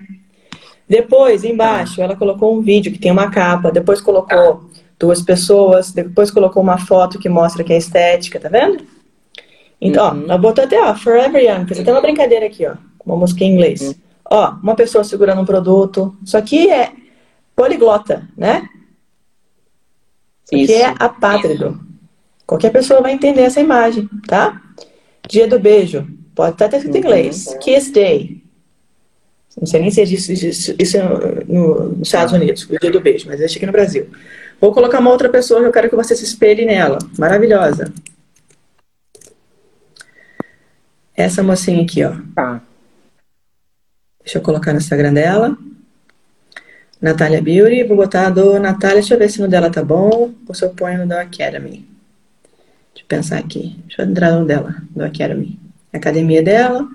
Depois, 0.88 1.44
embaixo, 1.44 2.02
ela 2.02 2.16
colocou 2.16 2.58
um 2.58 2.62
vídeo 2.62 2.92
que 2.92 3.00
tem 3.00 3.12
uma 3.12 3.30
capa. 3.30 3.72
Depois 3.72 4.02
colocou 4.02 4.70
duas 5.00 5.22
pessoas. 5.22 5.92
Depois 5.92 6.32
colocou 6.32 6.62
uma 6.62 6.78
foto 6.78 7.20
que 7.20 7.30
mostra 7.30 7.64
que 7.64 7.74
é 7.74 7.78
estética, 7.78 8.40
tá 8.40 8.50
vendo? 8.50 8.84
Então, 9.80 10.14
uhum. 10.14 10.22
ó, 10.22 10.24
ela 10.24 10.38
botou 10.38 10.64
até, 10.64 10.82
ó, 10.82 10.96
Forever 10.96 11.44
Young. 11.44 11.66
Fez 11.68 11.80
até 11.80 11.92
uma 11.92 12.02
brincadeira 12.02 12.46
aqui, 12.46 12.66
ó. 12.66 12.76
Uma 13.06 13.16
música 13.16 13.44
em 13.44 13.54
inglês. 13.54 13.82
Uhum. 13.82 13.94
Ó, 14.32 14.56
uma 14.64 14.76
pessoa 14.76 15.04
segurando 15.04 15.42
um 15.42 15.46
produto. 15.46 16.16
Isso 16.24 16.38
aqui 16.38 16.70
é 16.70 16.92
poliglota, 17.56 18.28
né? 18.38 18.68
Isso 20.56 20.72
aqui 20.72 20.82
é 20.82 20.96
apátrido. 21.00 21.80
Qualquer 22.46 22.72
pessoa 22.72 23.02
vai 23.02 23.14
entender 23.14 23.42
essa 23.42 23.62
imagem, 23.62 24.10
tá? 24.28 24.62
Dia 25.28 25.48
do 25.48 25.60
beijo. 25.60 26.08
Pode 26.36 26.54
estar 26.54 26.74
escrito 26.76 26.96
em 26.96 27.00
inglês. 27.00 27.48
Uhum. 27.48 27.60
Kiss 27.60 27.92
Day. 27.92 28.44
Não 29.60 29.68
sei 29.68 29.82
nem 29.82 29.92
se 29.92 30.02
existe 30.02 30.34
isso, 30.34 30.76
isso 30.80 30.98
no, 31.48 31.90
nos 31.90 32.08
Estados 32.08 32.34
Unidos, 32.34 32.64
o 32.64 32.80
dia 32.80 32.92
do 32.92 33.00
beijo, 33.00 33.28
mas 33.28 33.40
existe 33.40 33.58
aqui 33.58 33.66
no 33.68 33.72
Brasil. 33.72 34.10
Vou 34.60 34.74
colocar 34.74 35.00
uma 35.00 35.12
outra 35.12 35.30
pessoa 35.30 35.62
que 35.62 35.68
eu 35.68 35.72
quero 35.72 35.90
que 35.90 35.96
você 35.96 36.16
se 36.16 36.24
espelhe 36.24 36.66
nela. 36.66 36.98
Maravilhosa. 37.18 37.94
Essa 41.16 41.44
mocinha 41.44 41.84
aqui, 41.84 42.04
ó. 42.04 42.16
Tá. 42.34 42.62
Deixa 44.24 44.40
eu 44.40 44.42
colocar 44.42 44.74
no 44.74 44.80
Instagram 44.80 45.14
dela. 45.14 45.56
Natália 47.04 47.42
Beauty. 47.42 47.84
Vou 47.84 47.98
botar 47.98 48.28
a 48.28 48.30
do 48.30 48.58
Natália. 48.58 48.96
Deixa 48.96 49.14
eu 49.14 49.20
ver 49.20 49.30
se 49.30 49.42
no 49.42 49.48
dela 49.50 49.70
tá 49.70 49.84
bom. 49.84 50.32
Ou 50.48 50.56
se 50.56 50.64
eu 50.64 50.70
ponho 50.70 51.00
no 51.00 51.08
da 51.08 51.22
Academy. 51.22 51.86
Deixa 52.94 53.04
eu 53.04 53.08
pensar 53.08 53.40
aqui. 53.40 53.76
Deixa 53.86 54.02
eu 54.02 54.06
entrar 54.08 54.32
no 54.32 54.46
dela, 54.46 54.76
do 54.90 55.04
Academy. 55.04 55.60
Academia 55.92 56.42
dela. 56.42 56.88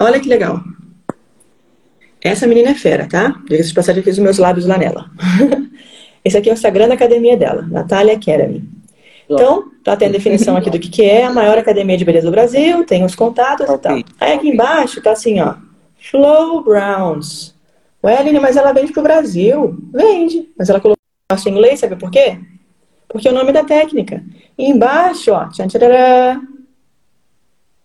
Olha 0.00 0.18
que 0.18 0.28
legal. 0.28 0.60
Essa 2.20 2.46
menina 2.46 2.70
é 2.70 2.74
fera, 2.74 3.06
tá? 3.08 3.40
Diga-se 3.48 3.68
de 3.68 3.74
passagem, 3.74 4.00
eu 4.00 4.04
fiz 4.04 4.14
os 4.14 4.22
meus 4.22 4.38
lábios 4.38 4.66
lá 4.66 4.76
nela. 4.76 5.08
Esse 6.24 6.36
aqui 6.36 6.50
é 6.50 6.52
o 6.52 6.54
Instagram 6.54 6.88
da 6.88 6.94
academia 6.94 7.36
dela, 7.36 7.62
Natália 7.62 8.14
Academy. 8.14 8.68
Então, 9.28 9.70
tem 9.98 10.08
a 10.08 10.12
definição 10.12 10.56
aqui 10.56 10.68
do 10.68 10.78
que, 10.78 10.88
que 10.88 11.02
é 11.02 11.24
a 11.24 11.32
maior 11.32 11.56
academia 11.56 11.96
de 11.96 12.04
beleza 12.04 12.26
do 12.26 12.32
Brasil, 12.32 12.84
tem 12.84 13.04
os 13.04 13.14
contatos 13.14 13.68
okay. 13.68 14.00
e 14.00 14.04
tal. 14.04 14.12
Aí 14.20 14.32
aqui 14.34 14.48
embaixo 14.48 15.00
tá 15.00 15.12
assim, 15.12 15.40
ó. 15.40 15.54
Flow 15.98 16.62
Browns. 16.64 17.54
Ué, 18.02 18.16
Aline, 18.16 18.40
mas 18.40 18.56
ela 18.56 18.72
vende 18.72 18.92
pro 18.92 19.02
Brasil. 19.02 19.78
Vende. 19.92 20.48
Mas 20.58 20.70
ela 20.70 20.80
colocou 20.80 21.00
em 21.32 21.50
inglês, 21.50 21.80
sabe 21.80 21.96
por 21.96 22.10
quê? 22.10 22.38
Porque 23.08 23.28
é 23.28 23.30
o 23.30 23.34
nome 23.34 23.52
da 23.52 23.64
técnica. 23.64 24.22
E 24.56 24.68
embaixo, 24.70 25.32
ó, 25.32 25.48
tchan, 25.48 25.66
tcharará, 25.66 26.40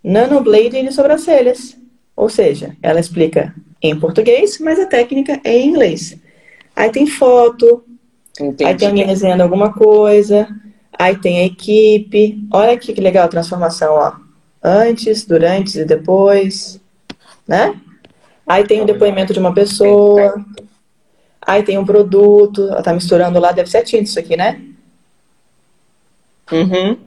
nanoblading 0.03 0.85
de 0.85 0.91
sobrancelhas. 0.91 1.77
Ou 2.15 2.29
seja, 2.29 2.77
ela 2.81 2.99
explica 2.99 3.53
em 3.81 3.99
português, 3.99 4.59
mas 4.59 4.79
a 4.79 4.85
técnica 4.85 5.39
é 5.43 5.57
em 5.57 5.67
inglês. 5.69 6.17
Aí 6.75 6.89
tem 6.89 7.07
foto, 7.07 7.83
Entendi. 8.39 8.63
aí 8.63 8.75
tem 8.75 8.87
alguém 8.87 9.07
desenhando 9.07 9.41
alguma 9.41 9.73
coisa, 9.73 10.47
aí 10.97 11.17
tem 11.17 11.39
a 11.39 11.45
equipe. 11.45 12.47
Olha 12.51 12.73
aqui 12.73 12.93
que 12.93 13.01
legal 13.01 13.25
a 13.25 13.29
transformação, 13.29 13.93
ó. 13.93 14.13
Antes, 14.63 15.25
durante 15.25 15.79
e 15.79 15.85
depois, 15.85 16.79
né? 17.47 17.79
Aí 18.47 18.63
tem 18.63 18.81
o 18.81 18.85
depoimento 18.85 19.33
de 19.33 19.39
uma 19.39 19.53
pessoa. 19.53 20.45
Aí 21.41 21.63
tem 21.63 21.77
um 21.77 21.85
produto. 21.85 22.67
Ela 22.69 22.83
tá 22.83 22.93
misturando 22.93 23.39
lá, 23.39 23.51
deve 23.51 23.69
ser 23.69 23.83
tinta 23.83 24.03
isso 24.03 24.19
aqui, 24.19 24.35
né? 24.37 24.61
Uhum. 26.51 26.97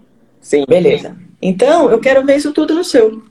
Sim. 0.40 0.64
Beleza. 0.68 1.16
Então, 1.40 1.90
eu 1.90 2.00
quero 2.00 2.24
ver 2.24 2.36
isso 2.36 2.52
tudo 2.52 2.74
no 2.74 2.82
seu. 2.82 3.22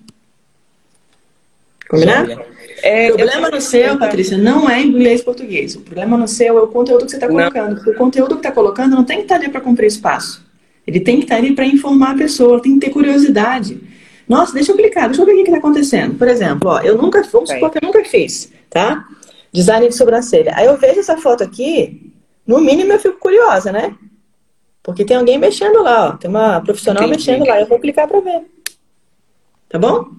Combinado? 1.90 2.42
É, 2.84 3.12
o 3.12 3.16
problema 3.16 3.50
no 3.50 3.60
seu, 3.60 3.98
Patrícia, 3.98 4.38
não 4.38 4.70
é 4.70 4.82
inglês 4.82 5.22
e 5.22 5.24
português. 5.24 5.76
O 5.76 5.82
problema 5.82 6.18
no 6.18 6.28
seu 6.28 6.58
é 6.58 6.62
o 6.62 6.68
conteúdo 6.68 7.06
que 7.06 7.12
você 7.12 7.18
está 7.18 7.28
colocando. 7.28 7.84
Não. 7.84 7.94
O 7.94 7.96
conteúdo 7.96 8.36
que 8.36 8.40
está 8.40 8.52
colocando 8.52 8.96
não 8.96 9.04
tem 9.04 9.18
que 9.18 9.24
estar 9.24 9.36
tá 9.36 9.42
ali 9.42 9.52
para 9.52 9.62
cumprir 9.62 9.88
espaço. 9.88 10.46
Ele 10.86 11.00
tem 11.00 11.18
que 11.18 11.24
estar 11.24 11.36
tá 11.36 11.42
ali 11.42 11.54
para 11.54 11.66
informar 11.66 12.12
a 12.12 12.18
pessoa, 12.18 12.62
tem 12.62 12.80
que 12.80 12.86
ter 12.86 12.94
curiosidade. 12.94 13.82
Nossa, 14.28 14.54
deixa 14.54 14.72
eu 14.72 14.76
clicar, 14.76 15.08
deixa 15.08 15.22
eu 15.22 15.26
ver 15.26 15.34
o 15.34 15.36
que 15.38 15.44
está 15.44 15.58
acontecendo. 15.58 16.18
Por 16.18 16.28
exemplo, 16.28 16.70
ó, 16.70 16.82
eu 16.82 16.98
nunca, 16.98 17.22
vamos 17.24 17.50
supor 17.50 17.72
que 17.72 17.78
eu 17.78 17.88
nunca 17.88 18.04
fiz, 18.04 18.52
tá? 18.70 19.08
Design 19.52 19.88
de 19.88 19.96
sobrancelha. 19.96 20.52
Aí 20.56 20.66
eu 20.66 20.78
vejo 20.78 21.00
essa 21.00 21.18
foto 21.18 21.44
aqui, 21.44 22.14
no 22.46 22.60
mínimo 22.60 22.92
eu 22.92 23.00
fico 23.00 23.18
curiosa, 23.20 23.72
né? 23.72 23.96
Porque 24.88 25.04
tem 25.04 25.18
alguém 25.18 25.38
mexendo 25.38 25.82
lá, 25.84 26.10
ó. 26.10 26.18
Tem 26.18 26.30
uma 26.30 26.62
profissional 26.62 27.04
Entendi. 27.04 27.18
mexendo 27.18 27.46
lá. 27.46 27.60
Eu 27.60 27.68
vou 27.68 27.78
clicar 27.78 28.08
para 28.08 28.22
ver. 28.22 28.46
Tá 29.68 29.78
bom? 29.78 30.12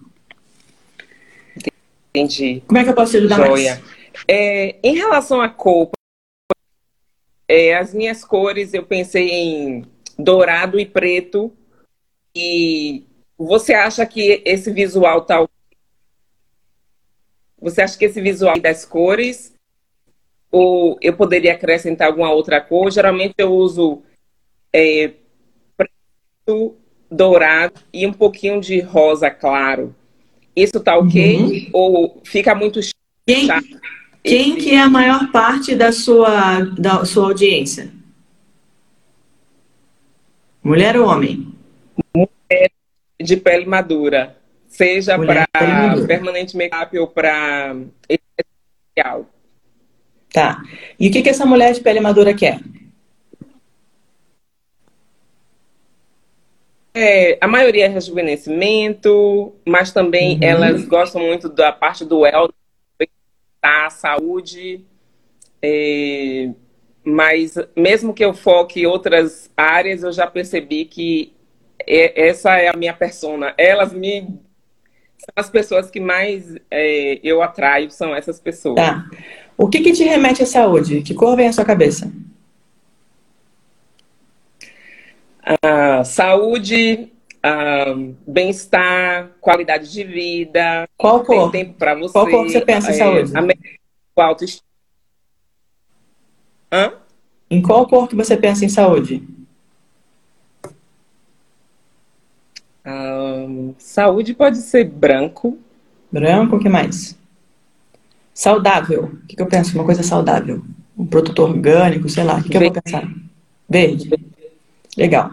Entendi. 2.11 2.63
Como 2.67 2.79
é 2.79 2.85
que 2.85 2.91
eu 2.91 2.95
posso 2.95 3.13
te 3.13 3.17
ajudar 3.17 3.37
Joia. 3.37 3.77
mais? 3.77 3.83
É, 4.27 4.77
em 4.83 4.95
relação 4.95 5.41
à 5.41 5.49
cor, 5.49 5.91
é, 7.49 7.77
as 7.77 7.95
minhas 7.95 8.23
cores, 8.23 8.75
eu 8.75 8.85
pensei 8.85 9.31
em 9.31 9.85
dourado 10.19 10.79
e 10.79 10.85
preto. 10.85 11.51
E 12.35 13.05
você 13.39 13.73
acha 13.73 14.05
que 14.05 14.43
esse 14.45 14.73
visual 14.73 15.21
tal. 15.23 15.49
Você 17.61 17.83
acha 17.83 17.97
que 17.97 18.05
esse 18.05 18.21
visual 18.21 18.59
das 18.59 18.85
cores 18.85 19.55
ou 20.51 20.99
eu 21.01 21.17
poderia 21.17 21.53
acrescentar 21.53 22.09
alguma 22.09 22.33
outra 22.33 22.61
cor? 22.61 22.91
Geralmente 22.91 23.35
eu 23.39 23.53
uso 23.53 24.03
é, 24.73 25.13
preto, 25.77 26.77
dourado 27.11 27.81
e 27.93 28.07
um 28.07 28.13
pouquinho 28.13 28.61
de 28.61 28.81
rosa 28.81 29.31
claro. 29.31 29.95
Isso 30.57 30.81
tá 30.81 30.99
ok? 30.99 31.37
Uhum. 31.37 31.71
Ou 31.73 32.21
fica 32.25 32.55
muito 32.55 32.81
quem, 33.25 33.49
quem 34.23 34.57
que 34.57 34.71
é 34.71 34.81
a 34.81 34.91
maior 34.91 35.31
parte 35.31 35.77
da 35.77 35.93
sua, 35.93 36.61
da 36.61 37.05
sua 37.05 37.27
audiência? 37.27 37.93
Mulher 40.63 40.97
ou 40.97 41.07
homem? 41.07 41.55
Mulher 42.15 42.71
de 43.21 43.37
pele 43.37 43.67
madura. 43.67 44.37
Seja 44.67 45.19
para 45.19 45.47
permanente 46.07 46.57
make-up 46.57 46.99
ou 46.99 47.07
para 47.07 47.75
especial. 48.09 49.27
Tá. 50.33 50.63
E 51.01 51.09
o 51.09 51.11
que, 51.11 51.23
que 51.23 51.31
essa 51.31 51.47
mulher 51.47 51.73
de 51.73 51.81
pele 51.81 52.01
madura 52.01 52.35
quer? 52.35 52.61
É, 56.95 57.39
a 57.41 57.47
maioria 57.47 57.85
é 57.85 57.89
rejuvenescimento, 57.89 59.55
mas 59.65 59.93
também 59.93 60.35
uhum. 60.35 60.43
elas 60.43 60.85
gostam 60.85 61.23
muito 61.23 61.49
da 61.49 61.71
parte 61.71 62.05
do 62.05 62.21
wellness, 62.21 62.53
da 63.63 63.89
saúde. 63.89 64.85
É, 65.63 66.51
mas 67.05 67.55
mesmo 67.77 68.13
que 68.13 68.25
eu 68.25 68.35
foque 68.35 68.81
em 68.81 68.87
outras 68.87 69.51
áreas, 69.57 70.03
eu 70.03 70.13
já 70.13 70.27
percebi 70.27 70.85
que 70.85 71.33
é, 71.87 72.29
essa 72.29 72.57
é 72.57 72.69
a 72.69 72.77
minha 72.77 72.95
persona. 72.95 73.55
Elas 73.57 73.93
me 73.93 74.23
são 75.19 75.33
as 75.37 75.51
pessoas 75.51 75.91
que 75.91 76.01
mais 76.01 76.55
é, 76.71 77.19
eu 77.23 77.43
atraio, 77.43 77.91
são 77.91 78.15
essas 78.15 78.41
pessoas. 78.41 78.77
Tá. 78.77 79.05
O 79.57 79.69
que, 79.69 79.81
que 79.81 79.93
te 79.93 80.05
remete 80.05 80.43
à 80.43 80.47
saúde? 80.47 81.03
Que 81.03 81.15
cor 81.15 81.37
vem 81.37 81.49
à 81.49 81.53
sua 81.53 81.65
cabeça? 81.65 82.11
uh, 85.49 86.05
saúde, 86.05 87.11
uh, 87.39 88.15
bem-estar, 88.27 89.31
qualidade 89.41 89.91
de 89.91 90.05
vida. 90.05 90.89
Qual 90.97 91.25
cor? 91.25 91.51
Tem 91.51 91.65
tempo 91.65 91.79
para 91.79 91.95
você. 91.95 92.13
Qual 92.13 92.29
cor 92.29 92.45
você 92.45 92.61
pensa 92.61 92.91
em 92.91 92.95
é, 92.95 92.99
saúde? 92.99 93.33
A 94.17 94.25
autoestima. 94.25 94.69
Hã? 96.73 96.93
Em 97.51 97.63
qual 97.63 97.87
cor 97.87 98.09
que 98.09 98.17
você 98.17 98.37
pensa 98.37 98.65
em 98.65 98.69
saúde? 98.69 99.23
Um, 102.89 103.75
saúde 103.77 104.33
pode 104.33 104.59
ser 104.59 104.85
branco. 104.85 105.59
Branco, 106.11 106.57
o 106.57 106.59
que 106.59 106.69
mais? 106.69 107.19
Saudável. 108.33 109.05
O 109.05 109.27
que, 109.27 109.37
que 109.37 109.43
eu 109.43 109.47
penso? 109.47 109.75
Uma 109.75 109.85
coisa 109.85 110.03
saudável. 110.03 110.63
Um 110.97 111.05
produto 111.05 111.41
orgânico, 111.41 112.09
sei 112.09 112.25
lá. 112.25 112.39
O 112.39 112.43
que, 112.43 112.49
que 112.49 112.57
eu 112.57 112.63
vou 112.63 112.73
pensar? 112.73 113.07
Verde. 113.69 114.11
Legal. 114.97 115.31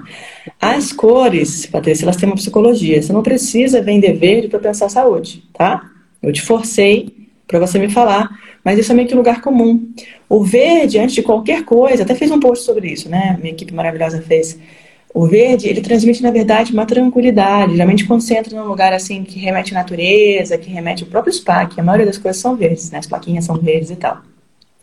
As 0.59 0.91
cores, 0.91 1.65
Patrícia, 1.65 2.05
elas 2.05 2.17
têm 2.17 2.27
uma 2.27 2.35
psicologia. 2.35 3.01
Você 3.01 3.13
não 3.13 3.23
precisa 3.23 3.81
vender 3.81 4.13
verde 4.13 4.47
para 4.49 4.59
pensar 4.59 4.89
saúde, 4.89 5.43
tá? 5.53 5.89
Eu 6.21 6.33
te 6.33 6.41
forcei 6.41 7.29
para 7.47 7.59
você 7.59 7.79
me 7.79 7.89
falar, 7.89 8.29
mas 8.63 8.77
isso 8.77 8.91
é 8.91 8.95
meio 8.95 9.07
que 9.07 9.15
lugar 9.15 9.41
comum. 9.41 9.87
O 10.27 10.43
verde, 10.43 10.99
antes 10.99 11.15
de 11.15 11.23
qualquer 11.23 11.63
coisa, 11.63 12.03
até 12.03 12.13
fiz 12.15 12.29
um 12.31 12.39
post 12.39 12.65
sobre 12.65 12.91
isso, 12.91 13.07
né? 13.07 13.37
Minha 13.39 13.53
equipe 13.53 13.73
maravilhosa 13.73 14.21
fez. 14.21 14.59
O 15.15 15.25
verde, 15.27 15.69
ele 15.69 15.79
transmite, 15.79 16.21
na 16.21 16.29
verdade, 16.29 16.73
uma 16.73 16.85
tranquilidade. 16.85 17.71
Geralmente, 17.71 18.03
quando 18.03 18.19
você 18.19 18.35
entra 18.35 18.61
num 18.61 18.67
lugar 18.67 18.91
assim 18.91 19.23
que 19.23 19.39
remete 19.39 19.73
à 19.73 19.79
natureza, 19.79 20.57
que 20.57 20.69
remete 20.69 21.05
ao 21.05 21.09
próprio 21.09 21.31
spa, 21.31 21.65
que 21.67 21.79
a 21.79 21.83
maioria 21.85 22.05
das 22.05 22.17
coisas 22.17 22.41
são 22.41 22.53
verdes, 22.57 22.91
né? 22.91 22.99
As 22.99 23.07
plaquinhas 23.07 23.45
são 23.45 23.55
verdes 23.55 23.91
e 23.91 23.95
tal. 23.95 24.17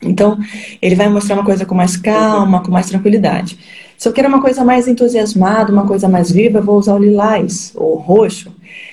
Então, 0.02 0.38
ele 0.80 0.94
vai 0.94 1.06
mostrar 1.10 1.34
uma 1.34 1.44
coisa 1.44 1.66
com 1.66 1.74
mais 1.74 1.98
calma, 1.98 2.62
com 2.62 2.70
mais 2.70 2.86
tranquilidade. 2.86 3.58
Se 3.98 4.08
eu 4.08 4.12
quero 4.14 4.26
uma 4.26 4.40
coisa 4.40 4.64
mais 4.64 4.88
entusiasmada, 4.88 5.70
uma 5.70 5.86
coisa 5.86 6.08
mais 6.08 6.32
viva, 6.32 6.60
eu 6.60 6.64
vou 6.64 6.78
usar 6.78 6.94
o 6.94 6.98
lilás, 6.98 7.70
ou 7.74 7.96
roxo. 7.96 8.50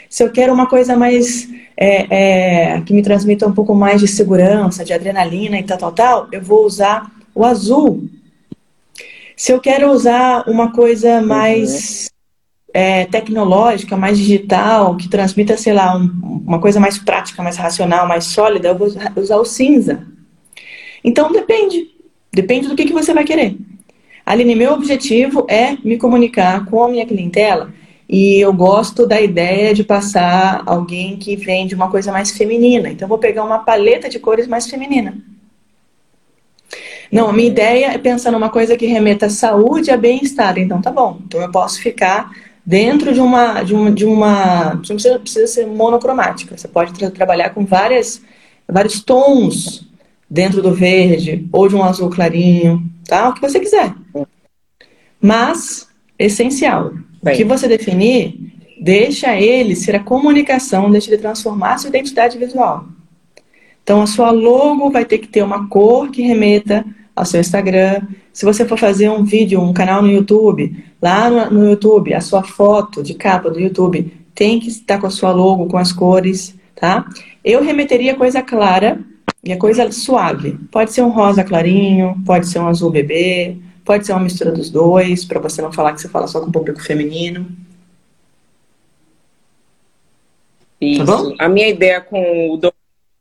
Se 0.10 0.22
eu 0.22 0.30
quero 0.34 0.53
uma 0.53 0.68
coisa 0.68 0.98
mais 0.98 1.48
é, 1.78 2.74
é, 2.74 2.82
que 2.82 2.94
me 2.94 3.02
transmita 3.02 3.48
um 3.48 3.53
pouco 3.53 3.74
mais 3.74 4.02
de 4.02 4.10
segurança, 4.10 4.84
de 4.84 4.91
adrenalina 4.91 5.57
e 5.57 5.64
tal, 5.64 5.78
tal, 5.78 5.91
tal, 5.94 6.28
eu 6.34 6.41
vou 6.41 6.66
usar 6.66 7.10
o 7.34 7.45
azul. 7.45 8.10
Se 9.40 9.53
eu 9.53 9.61
quero 9.61 9.90
usar 9.90 10.44
uma 10.49 10.74
coisa 10.74 11.22
mais 11.22 12.11
é, 12.74 13.06
tecnológica, 13.06 13.95
mais 13.95 14.18
digital, 14.18 14.98
que 14.98 15.07
transmita, 15.07 15.56
sei 15.56 15.72
lá, 15.72 15.95
um, 15.95 16.44
uma 16.45 16.60
coisa 16.60 16.78
mais 16.78 16.98
prática, 16.98 17.41
mais 17.41 17.56
racional, 17.56 18.06
mais 18.06 18.26
sólida, 18.26 18.68
eu 18.68 18.78
vou 18.78 18.90
usar 19.16 19.38
o 19.38 19.45
cinza. 19.45 20.06
Então 21.02 21.32
depende. 21.32 21.88
Depende 22.34 22.68
do 22.68 22.76
que, 22.76 22.84
que 22.84 22.91
você 22.91 23.14
vai 23.14 23.24
querer. 23.24 23.56
Aline, 24.26 24.56
meu 24.56 24.74
objetivo 24.74 25.48
é 25.49 25.78
me 25.86 25.98
comunicar 25.98 26.66
com 26.66 26.84
a 26.84 26.90
minha 26.90 27.06
clientela 27.06 27.72
e 28.10 28.44
eu 28.44 28.52
gosto 28.52 29.07
da 29.07 29.22
ideia 29.22 29.74
de 29.74 29.86
passar 29.86 30.64
alguém 30.66 31.16
que 31.16 31.38
vende 31.38 31.74
uma 31.74 31.90
coisa 31.90 32.11
mais 32.11 32.30
feminina. 32.30 32.90
Então, 32.90 33.07
vou 33.07 33.18
pegar 33.18 33.45
uma 33.45 33.60
paleta 33.60 34.10
de 34.10 34.20
cores 34.20 34.48
mais 34.48 34.70
feminina. 34.70 35.18
Não, 37.11 37.27
a 37.30 37.34
minha 37.34 37.48
ideia 37.48 37.88
é 37.88 37.98
pensar 37.98 38.31
numa 38.31 38.49
coisa 38.49 38.77
que 38.77 38.86
remeta 38.86 39.26
à 39.26 39.30
saúde 39.30 39.90
e 39.90 39.94
a 39.94 39.98
bem-estar. 39.98 40.57
Então, 40.57 40.81
tá 40.81 40.91
bom. 40.91 41.19
Então, 41.26 41.41
eu 41.41 41.52
posso 41.52 41.81
ficar 41.81 42.31
dentro 42.65 43.14
de 43.14 43.19
uma. 43.19 43.64
De 43.64 43.73
uma, 43.73 43.91
de 43.91 44.06
uma 44.06 44.73
não 44.76 44.81
precisa, 44.81 45.19
precisa 45.19 45.48
ser 45.48 45.68
monocromática. 45.68 46.57
Você 46.57 46.68
pode 46.68 46.94
tra 46.94 47.10
trabalhar 47.10 47.49
com 47.49 47.65
várias, 47.65 48.22
vários 48.68 49.02
tons 49.02 49.88
dentro 50.30 50.61
do 50.61 50.73
verde 50.73 51.48
ou 51.52 51.68
de 51.68 51.76
um 51.76 51.84
azul 51.84 52.10
clarinho, 52.10 52.84
tá? 53.06 53.30
O 53.30 53.34
que 53.34 53.41
você 53.41 53.60
quiser. 53.60 53.94
Mas, 55.19 55.88
essencial, 56.18 56.94
Bem. 57.22 57.34
O 57.34 57.38
que 57.38 57.44
você 57.44 57.68
definir, 57.68 58.53
deixa 58.81 59.36
ele 59.36 59.76
ser 59.76 59.95
a 59.95 59.99
comunicação, 60.03 60.90
deixa 60.90 61.10
ele 61.10 61.22
transformar 61.22 61.73
a 61.73 61.77
sua 61.77 61.90
identidade 61.90 62.38
visual. 62.38 62.86
Então, 63.84 64.02
a 64.02 64.07
sua 64.07 64.31
logo 64.31 64.90
vai 64.90 65.03
ter 65.03 65.18
que 65.18 65.27
ter 65.27 65.44
uma 65.44 65.68
cor 65.68 66.10
que 66.10 66.22
remeta 66.22 66.86
ao 67.20 67.26
seu 67.26 67.40
Instagram. 67.40 68.02
Se 68.32 68.46
você 68.46 68.66
for 68.66 68.78
fazer 68.78 69.10
um 69.10 69.24
vídeo, 69.24 69.62
um 69.62 69.74
canal 69.74 70.02
no 70.02 70.10
YouTube, 70.10 70.84
lá 71.02 71.30
no, 71.30 71.60
no 71.60 71.70
YouTube, 71.70 72.14
a 72.14 72.22
sua 72.22 72.44
foto 72.44 73.04
de 73.04 73.14
capa 73.14 73.50
do 73.50 73.60
YouTube 73.60 74.14
tem 74.34 74.60
que 74.60 74.70
estar 74.70 75.00
com 75.00 75.08
a 75.08 75.12
sua 75.12 75.32
logo, 75.32 75.68
com 75.68 75.78
as 75.78 75.91
cores, 75.91 76.56
tá? 76.76 77.06
Eu 77.44 77.62
remeteria 77.62 78.16
coisa 78.16 78.41
clara 78.41 79.00
e 79.44 79.52
a 79.52 79.58
coisa 79.58 79.91
suave. 79.91 80.58
Pode 80.72 80.94
ser 80.94 81.02
um 81.02 81.10
rosa 81.10 81.44
clarinho, 81.44 82.16
pode 82.26 82.48
ser 82.48 82.60
um 82.60 82.68
azul 82.68 82.90
bebê, 82.90 83.58
Pode 83.90 84.06
ser 84.06 84.12
uma 84.12 84.22
mistura 84.22 84.52
dos 84.52 84.70
dois, 84.70 85.26
para 85.26 85.40
você 85.40 85.64
não 85.64 85.72
falar 85.72 85.94
que 85.94 86.02
você 86.02 86.08
fala 86.08 86.28
só 86.28 86.40
com 86.40 86.46
o 86.46 86.52
público 86.52 86.80
feminino. 86.80 87.50
Isso. 90.80 91.04
Tá 91.36 91.46
a 91.46 91.50
minha 91.50 91.68
ideia 91.68 92.00
com 92.00 92.52
o 92.52 92.58
do 92.58 92.72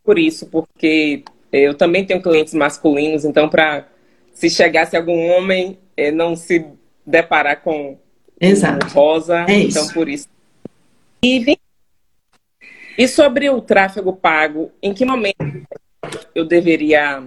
por 0.05 0.19
isso, 0.19 0.45
porque 0.45 1.25
eu 1.53 1.75
também 1.75 2.05
tenho 2.05 2.23
clientes 2.23 2.55
masculinos, 2.55 3.25
então 3.25 3.49
para 3.49 3.87
se 4.33 4.49
chegasse 4.49 4.97
algum 4.97 5.31
homem 5.31 5.79
é, 5.97 6.11
não 6.11 6.37
se 6.37 6.65
deparar 7.05 7.61
com 7.63 7.99
Exato. 8.41 8.87
rosa, 8.89 9.45
é 9.49 9.61
então 9.61 9.89
por 9.89 10.09
isso. 10.09 10.29
E, 11.23 11.59
e 12.97 13.09
sobre 13.09 13.51
o 13.51 13.61
tráfego 13.61 14.13
pago, 14.13 14.71
em 14.83 14.95
que 14.95 15.05
momento 15.05 15.67
eu 16.35 16.45
deveria 16.45 17.25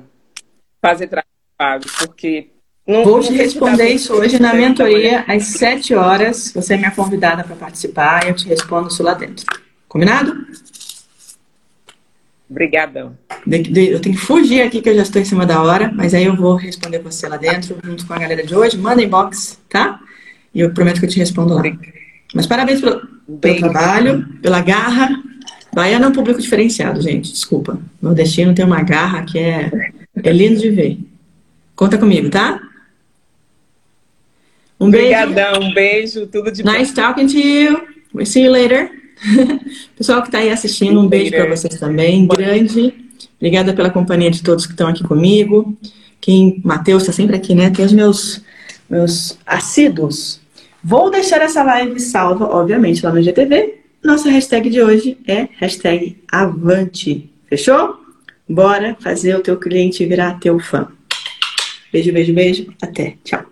fazer 0.81 1.07
tráfego 1.07 1.33
pago? 1.57 1.85
Porque 1.99 2.49
não, 2.87 3.03
Vou 3.03 3.19
te 3.19 3.31
responder 3.33 3.89
isso 3.89 4.13
hoje 4.13 4.41
na 4.41 4.53
mentoria 4.53 5.23
às 5.27 5.43
7 5.45 5.93
horas. 5.93 6.51
Você 6.53 6.73
é 6.73 6.77
minha 6.77 6.91
convidada 6.91 7.43
para 7.43 7.55
participar 7.55 8.25
e 8.25 8.29
eu 8.29 8.35
te 8.35 8.47
respondo 8.47 8.87
isso 8.87 9.03
lá 9.03 9.13
dentro. 9.13 9.45
Combinado? 9.87 10.35
Obrigadão. 12.51 13.17
Eu 13.47 14.01
tenho 14.01 14.15
que 14.15 14.21
fugir 14.21 14.61
aqui 14.61 14.81
que 14.81 14.89
eu 14.89 14.95
já 14.95 15.03
estou 15.03 15.21
em 15.21 15.25
cima 15.25 15.45
da 15.45 15.63
hora, 15.63 15.89
mas 15.95 16.13
aí 16.13 16.25
eu 16.25 16.35
vou 16.35 16.57
responder 16.57 16.99
você 16.99 17.25
lá 17.29 17.37
dentro, 17.37 17.77
junto 17.81 18.05
com 18.05 18.13
a 18.13 18.19
galera 18.19 18.45
de 18.45 18.53
hoje. 18.53 18.77
Manda 18.77 19.01
inbox, 19.01 19.57
tá? 19.69 20.01
E 20.53 20.59
eu 20.59 20.73
prometo 20.73 20.99
que 20.99 21.05
eu 21.05 21.09
te 21.09 21.17
respondo 21.17 21.53
lá. 21.53 21.63
Mas 22.35 22.45
parabéns 22.45 22.81
pelo, 22.81 23.07
pelo 23.39 23.57
trabalho, 23.57 24.27
pela 24.41 24.59
garra. 24.59 25.09
Baiano 25.73 26.05
é 26.05 26.07
um 26.09 26.11
público 26.11 26.41
diferenciado, 26.41 27.01
gente. 27.01 27.31
Desculpa. 27.31 27.79
Nordestino 28.01 28.53
tem 28.53 28.65
uma 28.65 28.83
garra 28.83 29.23
que 29.23 29.39
é, 29.39 29.71
é 30.21 30.33
lindo 30.33 30.59
de 30.59 30.69
ver. 30.71 30.99
Conta 31.73 31.97
comigo, 31.97 32.29
tá? 32.29 32.59
Um 34.77 34.87
Obrigadão, 34.87 35.53
beijo. 35.53 35.69
um 35.69 35.73
beijo, 35.73 36.27
tudo 36.27 36.51
de 36.51 36.63
bom. 36.63 36.71
Nice 36.73 36.93
talking 36.93 37.27
to 37.27 37.37
you. 37.37 37.87
We'll 38.13 38.25
see 38.25 38.43
you 38.43 38.51
later. 38.51 38.91
Pessoal 39.97 40.21
que 40.21 40.27
está 40.27 40.39
aí 40.39 40.49
assistindo, 40.49 40.99
um 40.99 41.07
beijo 41.07 41.31
para 41.31 41.49
vocês 41.49 41.79
também, 41.79 42.27
grande. 42.27 42.93
Obrigada 43.37 43.73
pela 43.73 43.89
companhia 43.89 44.31
de 44.31 44.43
todos 44.43 44.65
que 44.65 44.73
estão 44.73 44.87
aqui 44.87 45.03
comigo. 45.03 45.77
Quem, 46.19 46.61
Matheus 46.63 47.03
está 47.03 47.13
sempre 47.13 47.35
aqui, 47.35 47.55
né? 47.55 47.69
Tem 47.69 47.85
os 47.85 47.93
meus, 47.93 48.41
meus 48.89 49.37
assíduos. 49.45 50.39
Vou 50.83 51.09
deixar 51.09 51.41
essa 51.41 51.63
live 51.63 51.99
salva, 51.99 52.45
obviamente, 52.45 53.03
lá 53.03 53.11
no 53.11 53.21
GTV. 53.21 53.79
Nossa 54.03 54.29
hashtag 54.29 54.69
de 54.69 54.81
hoje 54.81 55.17
é 55.27 55.47
hashtag 55.59 56.17
Avante. 56.31 57.29
Fechou? 57.47 57.99
Bora 58.47 58.97
fazer 58.99 59.35
o 59.35 59.41
teu 59.41 59.57
cliente 59.57 60.05
virar 60.05 60.39
teu 60.39 60.59
fã. 60.59 60.87
Beijo, 61.91 62.11
beijo, 62.11 62.33
beijo. 62.33 62.73
Até. 62.81 63.17
Tchau. 63.23 63.50